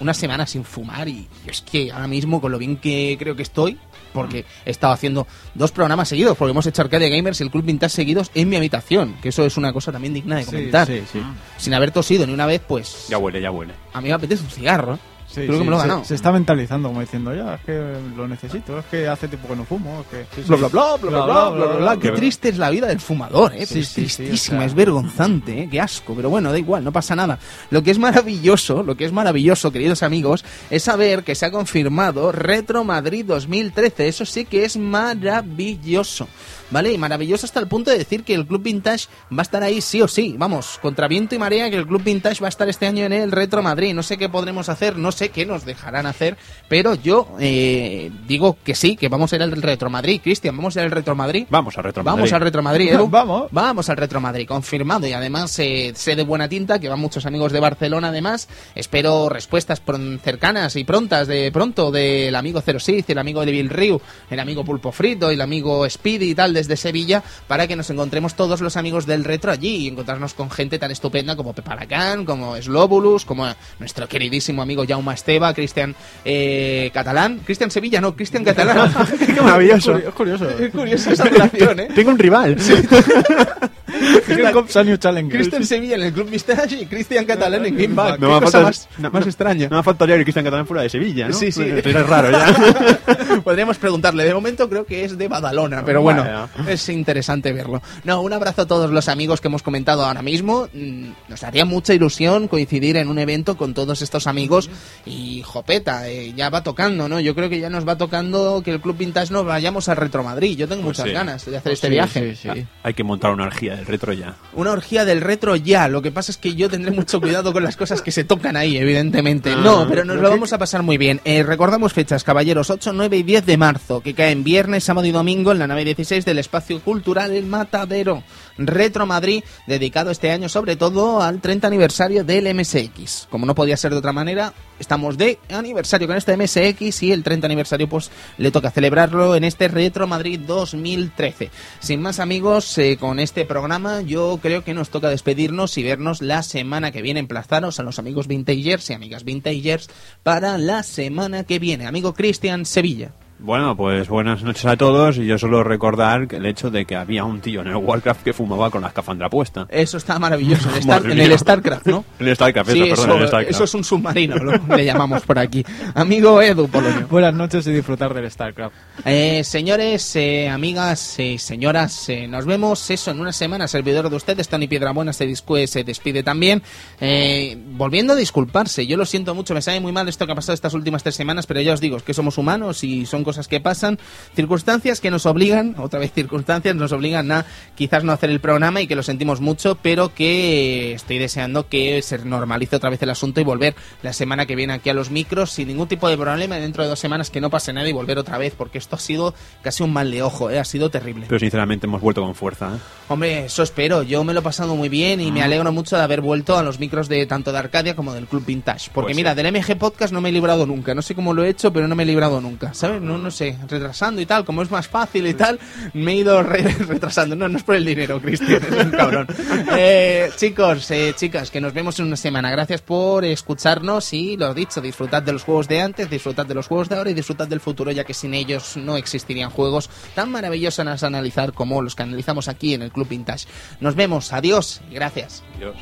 Una 0.00 0.12
semana 0.12 0.44
sin 0.44 0.64
fumar 0.64 1.06
y, 1.08 1.28
y 1.46 1.50
es 1.50 1.62
que 1.62 1.92
ahora 1.92 2.08
mismo 2.08 2.40
con 2.40 2.50
lo 2.50 2.58
bien 2.58 2.78
que 2.78 3.14
creo 3.16 3.36
que 3.36 3.42
estoy, 3.44 3.78
porque 4.12 4.44
he 4.64 4.70
estado 4.72 4.92
haciendo 4.92 5.28
dos 5.54 5.70
programas 5.70 6.08
seguidos, 6.08 6.36
porque 6.36 6.50
hemos 6.50 6.66
hecho 6.66 6.82
Arcade 6.82 7.08
Gamers 7.08 7.40
y 7.40 7.44
el 7.44 7.50
Club 7.52 7.64
Vintage 7.64 7.94
seguidos 7.94 8.32
en 8.34 8.48
mi 8.48 8.56
habitación, 8.56 9.14
que 9.22 9.28
eso 9.28 9.46
es 9.46 9.56
una 9.56 9.72
cosa 9.72 9.92
también 9.92 10.12
digna 10.14 10.34
de 10.36 10.42
Sí, 10.42 10.50
comentar. 10.50 10.88
sí, 10.88 11.02
sí. 11.12 11.22
Sin 11.56 11.72
haber 11.72 11.92
tosido 11.92 12.26
ni 12.26 12.32
una 12.34 12.46
vez, 12.46 12.60
pues 12.66 13.06
Ya 13.08 13.18
huele, 13.18 13.40
ya 13.40 13.52
huele. 13.52 13.72
a 13.92 14.00
mí 14.00 14.08
me 14.08 14.14
apetece 14.14 14.42
un 14.42 14.50
cigarro. 14.50 14.94
¿eh? 14.94 14.98
Sí, 15.36 15.42
Creo 15.42 15.58
que 15.58 15.58
sí, 15.58 15.64
me 15.64 15.70
lo 15.70 15.76
he 15.76 15.80
se, 15.80 15.86
ganado. 15.88 16.04
se 16.06 16.14
está 16.14 16.32
mentalizando 16.32 16.88
como 16.88 17.00
diciendo, 17.02 17.34
ya, 17.34 17.56
es 17.56 17.60
que 17.60 17.92
lo 18.16 18.26
necesito, 18.26 18.78
es 18.78 18.86
que 18.86 19.06
hace 19.06 19.28
tiempo 19.28 19.48
que 19.48 19.56
no 19.56 19.64
fumo, 19.66 20.00
es 20.00 20.06
que... 20.06 20.24
sí, 20.34 20.42
sí. 20.42 20.48
Bla, 20.48 20.56
bla, 20.56 20.68
bla, 20.68 20.96
bla, 20.96 21.08
bla, 21.10 21.24
bla, 21.24 21.50
bla, 21.50 21.66
bla, 21.66 21.76
bla. 21.76 21.96
Qué 21.98 22.10
Qué- 22.10 22.16
triste 22.16 22.48
es 22.48 22.56
la 22.58 22.70
vida 22.70 22.86
del 22.86 23.00
fumador, 23.00 23.52
¿eh? 23.52 23.58
Pero 23.58 23.62
es 23.64 23.68
sí, 23.68 23.84
sí, 23.84 23.94
tristísima, 24.16 24.56
o 24.56 24.60
sea. 24.60 24.66
es 24.66 24.74
vergonzante, 24.74 25.62
¿eh? 25.62 25.68
Qué 25.70 25.78
asco. 25.80 26.14
Pero 26.14 26.30
bueno, 26.30 26.50
da 26.52 26.58
igual, 26.58 26.82
no 26.84 26.90
pasa 26.92 27.14
nada. 27.14 27.38
Lo 27.70 27.82
que 27.82 27.90
es 27.90 27.98
maravilloso, 27.98 28.82
lo 28.82 28.96
que 28.96 29.04
es 29.04 29.12
maravilloso, 29.12 29.70
queridos 29.70 30.02
amigos, 30.02 30.42
es 30.70 30.82
saber 30.84 31.22
que 31.22 31.34
se 31.34 31.44
ha 31.44 31.50
confirmado 31.50 32.32
Retro 32.32 32.82
Madrid 32.84 33.24
2013. 33.26 34.08
Eso 34.08 34.24
sí 34.24 34.46
que 34.46 34.64
es 34.64 34.78
maravilloso. 34.78 36.28
¿Vale? 36.70 36.92
Y 36.92 36.98
maravilloso 36.98 37.46
hasta 37.46 37.60
el 37.60 37.68
punto 37.68 37.90
de 37.90 37.98
decir 37.98 38.24
que 38.24 38.34
el 38.34 38.46
Club 38.46 38.62
Vintage 38.62 39.06
va 39.32 39.40
a 39.40 39.42
estar 39.42 39.62
ahí 39.62 39.80
sí 39.80 40.02
o 40.02 40.08
sí. 40.08 40.34
Vamos, 40.38 40.78
contra 40.82 41.08
viento 41.08 41.34
y 41.34 41.38
marea 41.38 41.70
que 41.70 41.76
el 41.76 41.86
Club 41.86 42.02
Vintage 42.02 42.40
va 42.40 42.48
a 42.48 42.48
estar 42.48 42.68
este 42.68 42.86
año 42.86 43.04
en 43.04 43.12
el 43.12 43.32
Retro 43.32 43.62
Madrid. 43.62 43.94
No 43.94 44.02
sé 44.02 44.18
qué 44.18 44.28
podremos 44.28 44.68
hacer, 44.68 44.96
no 44.96 45.12
sé 45.12 45.28
qué 45.28 45.46
nos 45.46 45.64
dejarán 45.64 46.06
hacer, 46.06 46.36
pero 46.68 46.94
yo 46.94 47.28
eh, 47.40 48.10
digo 48.26 48.56
que 48.64 48.74
sí, 48.74 48.96
que 48.96 49.08
vamos 49.08 49.32
a 49.32 49.36
ir 49.36 49.42
al 49.42 49.52
Retro 49.52 49.90
Madrid. 49.90 50.20
Cristian, 50.22 50.56
¿vamos 50.56 50.76
a 50.76 50.80
ir 50.80 50.86
al 50.86 50.90
Retro 50.90 51.14
Madrid? 51.14 51.46
Vamos 51.50 51.78
al 51.78 51.84
Retro 51.84 52.02
Madrid. 52.02 52.16
Vamos 52.16 52.32
al 52.32 52.40
Retro 52.40 52.62
Madrid, 52.62 52.88
Edu. 52.92 53.08
Vamos. 53.16 53.48
Vamos 53.52 53.88
al 53.88 53.96
Retro 53.96 54.20
Madrid, 54.20 54.46
confirmado. 54.46 55.06
Y 55.06 55.12
además 55.12 55.58
eh, 55.58 55.92
sé 55.94 56.16
de 56.16 56.24
buena 56.24 56.48
tinta 56.48 56.78
que 56.78 56.88
van 56.88 56.98
muchos 56.98 57.26
amigos 57.26 57.52
de 57.52 57.60
Barcelona. 57.60 58.08
Además, 58.08 58.48
espero 58.74 59.28
respuestas 59.28 59.82
cercanas 60.22 60.76
y 60.76 60.84
prontas 60.84 61.28
de 61.28 61.50
pronto 61.52 61.90
del 61.90 62.34
amigo 62.34 62.60
Zero 62.60 62.80
Sith, 62.80 63.10
el 63.10 63.18
amigo 63.18 63.44
de 63.44 63.52
Bill 63.52 63.70
Ryu, 63.70 64.00
el 64.30 64.40
amigo 64.40 64.64
Pulpo 64.64 64.92
Frito, 64.92 65.30
el 65.30 65.40
amigo 65.40 65.88
Speedy 65.88 66.30
y 66.30 66.34
tal 66.34 66.55
desde 66.56 66.76
Sevilla, 66.76 67.22
para 67.46 67.68
que 67.68 67.76
nos 67.76 67.90
encontremos 67.90 68.34
todos 68.34 68.60
los 68.60 68.76
amigos 68.76 69.06
del 69.06 69.22
retro 69.24 69.52
allí 69.52 69.76
y 69.76 69.88
encontrarnos 69.88 70.34
con 70.34 70.50
gente 70.50 70.78
tan 70.78 70.90
estupenda 70.90 71.36
como 71.36 71.52
Pepa 71.52 71.76
Lacan, 71.76 72.24
como 72.24 72.56
Slobulus, 72.56 73.24
como 73.24 73.46
nuestro 73.78 74.08
queridísimo 74.08 74.62
amigo 74.62 74.84
Jaume 74.88 75.14
Esteba, 75.14 75.54
Cristian 75.54 75.94
eh, 76.24 76.90
Catalán. 76.92 77.40
Cristian 77.44 77.70
Sevilla, 77.70 78.00
no, 78.00 78.16
Cristian 78.16 78.42
Catalán. 78.42 78.92
Qué 79.18 79.40
maravilloso. 79.40 79.96
Es 79.96 80.14
curioso. 80.14 80.48
Qué 80.56 80.70
curiosa 80.70 81.12
esa 81.12 81.24
relación, 81.24 81.80
¿eh? 81.80 81.88
Tengo 81.94 82.10
un 82.10 82.18
rival. 82.18 82.56
Challenger. 82.56 83.70
Cristian 85.28 85.64
Sevilla 85.64 85.96
en 85.96 86.02
el 86.02 86.12
Club 86.12 86.30
Vistage 86.30 86.80
y 86.80 86.86
Cristian 86.86 87.24
Catalán 87.24 87.64
en 87.66 87.76
Game 87.76 87.94
Back. 87.94 88.18
No 88.20 88.38
Qué 88.38 88.44
cosa 88.46 88.60
más, 88.62 88.88
no- 88.98 89.10
más 89.10 89.22
no- 89.22 89.28
extraña. 89.28 89.68
No 89.68 89.76
me 89.78 89.82
faltaría 89.82 90.16
que 90.16 90.22
Cristian 90.24 90.44
Catalán 90.44 90.66
fuera 90.66 90.82
de 90.82 90.88
Sevilla, 90.88 91.28
¿no? 91.28 91.34
Sí, 91.34 91.50
sí. 91.52 91.64
Ya 91.66 92.00
es 92.00 92.06
raro 92.06 92.30
ya. 92.30 93.40
Podríamos 93.44 93.78
preguntarle. 93.78 94.24
De 94.24 94.34
momento 94.34 94.68
creo 94.68 94.84
que 94.84 95.04
es 95.04 95.16
de 95.16 95.28
Badalona, 95.28 95.84
pero 95.84 96.02
bueno, 96.02 96.22
Bueno. 96.22 96.48
es 96.70 96.88
interesante 96.88 97.52
verlo. 97.52 97.82
No, 98.04 98.20
un 98.22 98.32
abrazo 98.32 98.62
a 98.62 98.66
todos 98.66 98.90
los 98.90 99.08
amigos 99.08 99.40
que 99.40 99.48
hemos 99.48 99.62
comentado 99.62 100.04
ahora 100.04 100.22
mismo. 100.22 100.68
Mm, 100.72 101.10
Nos 101.28 101.42
haría 101.44 101.64
mucha 101.64 101.94
ilusión 101.94 102.48
coincidir 102.48 102.96
en 102.96 103.08
un 103.08 103.18
evento 103.18 103.56
con 103.56 103.74
todos 103.74 104.02
estos 104.02 104.26
amigos 104.26 104.70
y 105.04 105.42
jopeta, 105.42 106.08
eh, 106.08 106.32
ya 106.36 106.50
va 106.50 106.62
tocando, 106.62 107.08
¿no? 107.08 107.20
Yo 107.20 107.34
creo 107.34 107.48
que 107.48 107.60
ya 107.60 107.70
nos 107.70 107.86
va 107.86 107.96
tocando 107.96 108.62
que 108.64 108.70
el 108.72 108.80
Club 108.80 108.96
Vintage 108.96 109.32
nos 109.32 109.44
vayamos 109.44 109.88
al 109.88 109.96
Retro 109.96 110.22
Madrid. 110.22 110.56
Yo 110.56 110.68
tengo 110.68 110.82
Pues 110.82 110.98
muchas 110.98 111.06
sí. 111.06 111.12
ganas 111.12 111.44
de 111.46 111.56
hacer 111.56 111.72
este 111.72 111.86
Sí, 111.88 111.92
viaje. 111.92 112.36
sí, 112.36 112.48
sí. 112.54 112.66
Hay 112.82 112.94
que 112.94 113.04
montar 113.04 113.32
una 113.32 113.44
orgía 113.44 113.76
del 113.76 113.85
retro 113.86 114.12
ya. 114.12 114.34
Una 114.54 114.72
orgía 114.72 115.04
del 115.04 115.20
retro 115.20 115.56
ya. 115.56 115.88
Lo 115.88 116.02
que 116.02 116.10
pasa 116.12 116.32
es 116.32 116.38
que 116.38 116.54
yo 116.54 116.68
tendré 116.68 116.90
mucho 116.90 117.20
cuidado 117.20 117.52
con 117.52 117.62
las 117.62 117.76
cosas 117.76 118.02
que 118.02 118.10
se 118.12 118.24
tocan 118.24 118.56
ahí, 118.56 118.76
evidentemente. 118.76 119.52
Ah, 119.52 119.60
No, 119.62 119.86
pero 119.88 120.04
nos 120.04 120.16
lo 120.16 120.22
que- 120.24 120.28
vamos 120.28 120.52
a 120.52 120.58
pasar 120.58 120.82
muy 120.82 120.98
bien. 120.98 121.20
Eh, 121.24 121.42
recordamos 121.42 121.92
fechas, 121.92 122.24
caballeros, 122.24 122.70
8, 122.70 122.92
9 122.92 123.16
y 123.18 123.22
10 123.22 123.46
de 123.46 123.56
marzo, 123.56 124.00
que 124.00 124.14
caen 124.14 124.44
viernes, 124.44 124.84
sábado 124.84 125.06
y 125.06 125.12
domingo 125.12 125.52
en 125.52 125.58
la 125.58 125.66
nave 125.66 125.84
16 125.84 126.24
del 126.24 126.38
Espacio 126.38 126.80
Cultural 126.80 127.30
El 127.32 127.46
Matadero. 127.46 128.22
Retro 128.58 129.06
Madrid, 129.06 129.44
dedicado 129.66 130.10
este 130.10 130.30
año 130.30 130.48
sobre 130.48 130.76
todo 130.76 131.22
al 131.22 131.40
30 131.40 131.66
aniversario 131.66 132.24
del 132.24 132.54
MSX. 132.54 133.28
Como 133.30 133.46
no 133.46 133.54
podía 133.54 133.76
ser 133.76 133.92
de 133.92 133.98
otra 133.98 134.12
manera, 134.12 134.52
estamos 134.78 135.18
de 135.18 135.38
aniversario 135.50 136.06
con 136.06 136.16
este 136.16 136.36
MSX 136.36 137.02
y 137.02 137.12
el 137.12 137.22
30 137.22 137.46
aniversario 137.46 137.88
pues 137.88 138.10
le 138.38 138.50
toca 138.50 138.70
celebrarlo 138.70 139.36
en 139.36 139.44
este 139.44 139.68
Retro 139.68 140.06
Madrid 140.06 140.40
2013. 140.46 141.50
Sin 141.80 142.00
más 142.00 142.20
amigos, 142.20 142.76
eh, 142.78 142.96
con 142.98 143.18
este 143.18 143.44
programa 143.44 144.00
yo 144.02 144.38
creo 144.40 144.64
que 144.64 144.74
nos 144.74 144.90
toca 144.90 145.08
despedirnos 145.08 145.76
y 145.78 145.82
vernos 145.82 146.22
la 146.22 146.42
semana 146.42 146.92
que 146.92 147.02
viene. 147.02 147.20
Emplazaros 147.20 147.80
a 147.80 147.82
los 147.82 147.98
amigos 147.98 148.26
vintagers 148.26 148.90
y 148.90 148.94
amigas 148.94 149.24
vintagers 149.24 149.88
para 150.22 150.58
la 150.58 150.82
semana 150.82 151.44
que 151.44 151.58
viene. 151.58 151.86
Amigo 151.86 152.14
Cristian 152.14 152.64
Sevilla. 152.64 153.12
Bueno, 153.38 153.76
pues 153.76 154.08
buenas 154.08 154.42
noches 154.42 154.64
a 154.64 154.78
todos 154.78 155.18
y 155.18 155.26
yo 155.26 155.36
solo 155.36 155.62
recordar 155.62 156.26
que 156.26 156.36
el 156.36 156.46
hecho 156.46 156.70
de 156.70 156.86
que 156.86 156.96
había 156.96 157.22
un 157.24 157.42
tío 157.42 157.60
en 157.60 157.66
el 157.68 157.76
Warcraft 157.76 158.22
que 158.22 158.32
fumaba 158.32 158.70
con 158.70 158.80
la 158.80 158.88
escafandra 158.88 159.28
puesta. 159.28 159.66
Eso 159.68 159.98
está 159.98 160.18
maravilloso. 160.18 160.70
En, 160.70 160.76
Star- 160.78 161.04
en 161.10 161.18
el. 161.20 161.38
StarCraft, 161.38 161.86
¿no? 161.86 162.04
En 162.18 162.28
el 162.28 162.34
StarCraft, 162.34 162.70
Sí, 162.70 162.80
eso, 162.80 163.02
perdón, 163.02 163.10
en 163.10 163.16
el 163.16 163.22
eso, 163.24 163.28
StarCraft. 163.28 163.50
eso 163.54 163.64
es 163.64 163.74
un 163.74 163.84
submarino, 163.84 164.36
lo 164.36 164.74
le 164.74 164.84
llamamos 164.86 165.22
por 165.24 165.38
aquí. 165.38 165.62
Amigo 165.94 166.40
Edu 166.40 166.66
Polonio. 166.66 167.06
Buenas 167.10 167.34
noches 167.34 167.66
y 167.66 167.72
disfrutar 167.72 168.14
del 168.14 168.30
StarCraft. 168.30 168.74
Eh, 169.04 169.44
señores, 169.44 170.16
eh, 170.16 170.48
amigas 170.48 171.18
y 171.18 171.36
señoras, 171.36 172.08
eh, 172.08 172.26
nos 172.26 172.46
vemos 172.46 172.90
eso 172.90 173.10
en 173.10 173.20
una 173.20 173.32
semana. 173.32 173.68
Servidor 173.68 174.08
de 174.08 174.16
ustedes, 174.16 174.48
Tony 174.48 174.66
Piedrabuena, 174.66 175.12
se, 175.12 175.26
se 175.66 175.84
despide 175.84 176.22
también. 176.22 176.62
Eh, 177.02 177.54
volviendo 177.72 178.14
a 178.14 178.16
disculparse, 178.16 178.86
yo 178.86 178.96
lo 178.96 179.04
siento 179.04 179.34
mucho, 179.34 179.52
me 179.52 179.60
sabe 179.60 179.78
muy 179.80 179.92
mal 179.92 180.08
esto 180.08 180.24
que 180.24 180.32
ha 180.32 180.36
pasado 180.36 180.54
estas 180.54 180.72
últimas 180.72 181.02
tres 181.02 181.14
semanas, 181.16 181.46
pero 181.46 181.60
ya 181.60 181.74
os 181.74 181.82
digo, 181.82 181.98
es 181.98 182.02
que 182.02 182.14
somos 182.14 182.38
humanos 182.38 182.82
y 182.82 183.04
son 183.04 183.25
cosas 183.26 183.46
que 183.48 183.60
pasan. 183.60 183.98
Circunstancias 184.34 185.00
que 185.00 185.10
nos 185.10 185.26
obligan, 185.26 185.74
otra 185.78 185.98
vez 186.00 186.12
circunstancias, 186.12 186.74
nos 186.74 186.92
obligan 186.92 187.30
a 187.32 187.44
quizás 187.74 188.04
no 188.04 188.12
hacer 188.12 188.30
el 188.30 188.40
programa 188.40 188.80
y 188.80 188.86
que 188.86 188.96
lo 188.96 189.02
sentimos 189.02 189.40
mucho, 189.42 189.74
pero 189.82 190.14
que 190.14 190.92
estoy 190.94 191.18
deseando 191.18 191.68
que 191.68 192.00
se 192.02 192.18
normalice 192.18 192.76
otra 192.76 192.90
vez 192.90 193.02
el 193.02 193.10
asunto 193.10 193.40
y 193.40 193.44
volver 193.44 193.74
la 194.02 194.12
semana 194.12 194.46
que 194.46 194.56
viene 194.56 194.72
aquí 194.72 194.88
a 194.90 194.94
los 194.94 195.10
micros 195.10 195.50
sin 195.50 195.68
ningún 195.68 195.88
tipo 195.88 196.08
de 196.08 196.16
problema 196.16 196.56
dentro 196.56 196.82
de 196.82 196.88
dos 196.88 196.98
semanas 196.98 197.30
que 197.30 197.40
no 197.40 197.50
pase 197.50 197.72
nada 197.72 197.88
y 197.88 197.92
volver 197.92 198.18
otra 198.18 198.38
vez, 198.38 198.54
porque 198.56 198.78
esto 198.78 198.96
ha 198.96 198.98
sido 198.98 199.34
casi 199.62 199.82
un 199.82 199.92
mal 199.92 200.10
de 200.10 200.22
ojo, 200.22 200.50
¿eh? 200.50 200.58
ha 200.58 200.64
sido 200.64 200.90
terrible. 200.90 201.26
Pero 201.28 201.38
sinceramente 201.38 201.86
hemos 201.86 202.00
vuelto 202.00 202.22
con 202.22 202.34
fuerza. 202.34 202.76
¿eh? 202.76 202.78
Hombre, 203.08 203.44
eso 203.46 203.62
espero. 203.62 204.02
Yo 204.02 204.24
me 204.24 204.32
lo 204.32 204.40
he 204.40 204.42
pasado 204.42 204.74
muy 204.76 204.88
bien 204.88 205.20
y 205.20 205.32
me 205.32 205.42
alegro 205.42 205.72
mucho 205.72 205.96
de 205.96 206.02
haber 206.02 206.20
vuelto 206.20 206.56
a 206.56 206.62
los 206.62 206.78
micros 206.78 207.08
de 207.08 207.26
tanto 207.26 207.52
de 207.52 207.58
Arcadia 207.58 207.96
como 207.96 208.12
del 208.14 208.26
Club 208.26 208.44
Vintage. 208.46 208.90
Porque 208.92 209.08
Pues 209.08 209.16
mira, 209.16 209.34
sí. 209.34 209.42
del 209.42 209.52
MG 209.52 209.76
Podcast 209.78 210.12
no 210.12 210.20
me 210.20 210.28
he 210.28 210.32
librado 210.32 210.66
nunca. 210.66 210.94
No 210.94 211.02
sé 211.02 211.14
cómo 211.14 211.34
lo 211.34 211.44
he 211.44 211.48
hecho, 211.48 211.72
pero 211.72 211.88
no 211.88 211.94
me 211.96 212.02
he 212.04 212.06
librado 212.06 212.40
nunca. 212.40 212.74
¿Sabes? 212.74 213.00
No, 213.02 213.15
no 213.18 213.30
sé, 213.30 213.56
retrasando 213.68 214.20
y 214.20 214.26
tal. 214.26 214.44
Como 214.44 214.62
es 214.62 214.70
más 214.70 214.88
fácil 214.88 215.26
y 215.26 215.34
tal, 215.34 215.58
me 215.94 216.12
he 216.12 216.16
ido 216.16 216.42
re- 216.42 216.62
retrasando. 216.88 217.36
No, 217.36 217.48
no 217.48 217.58
es 217.58 217.64
por 217.64 217.74
el 217.76 217.84
dinero, 217.84 218.20
Cristian, 218.20 218.62
es 218.62 218.84
un 218.84 218.90
cabrón. 218.90 219.26
Eh, 219.78 220.30
chicos, 220.36 220.90
eh, 220.90 221.12
chicas, 221.16 221.50
que 221.50 221.60
nos 221.60 221.72
vemos 221.74 221.98
en 221.98 222.06
una 222.06 222.16
semana. 222.16 222.50
Gracias 222.50 222.80
por 222.80 223.24
escucharnos 223.24 224.12
y 224.12 224.36
lo 224.36 224.54
dicho, 224.54 224.80
disfrutad 224.80 225.22
de 225.22 225.32
los 225.32 225.42
juegos 225.44 225.68
de 225.68 225.80
antes, 225.82 226.08
disfrutad 226.08 226.46
de 226.46 226.54
los 226.54 226.66
juegos 226.66 226.88
de 226.88 226.96
ahora 226.96 227.10
y 227.10 227.14
disfrutad 227.14 227.46
del 227.48 227.60
futuro, 227.60 227.90
ya 227.90 228.04
que 228.04 228.14
sin 228.14 228.32
ellos 228.34 228.76
no 228.76 228.96
existirían 228.96 229.50
juegos 229.50 229.90
tan 230.14 230.30
maravillosos 230.30 231.02
a 231.02 231.06
analizar 231.06 231.52
como 231.52 231.82
los 231.82 231.94
que 231.94 232.02
analizamos 232.04 232.48
aquí 232.48 232.74
en 232.74 232.82
el 232.82 232.92
Club 232.92 233.08
Vintage. 233.08 233.46
Nos 233.80 233.94
vemos, 233.94 234.32
adiós 234.32 234.80
y 234.90 234.94
gracias. 234.94 235.42
Dios. 235.58 235.74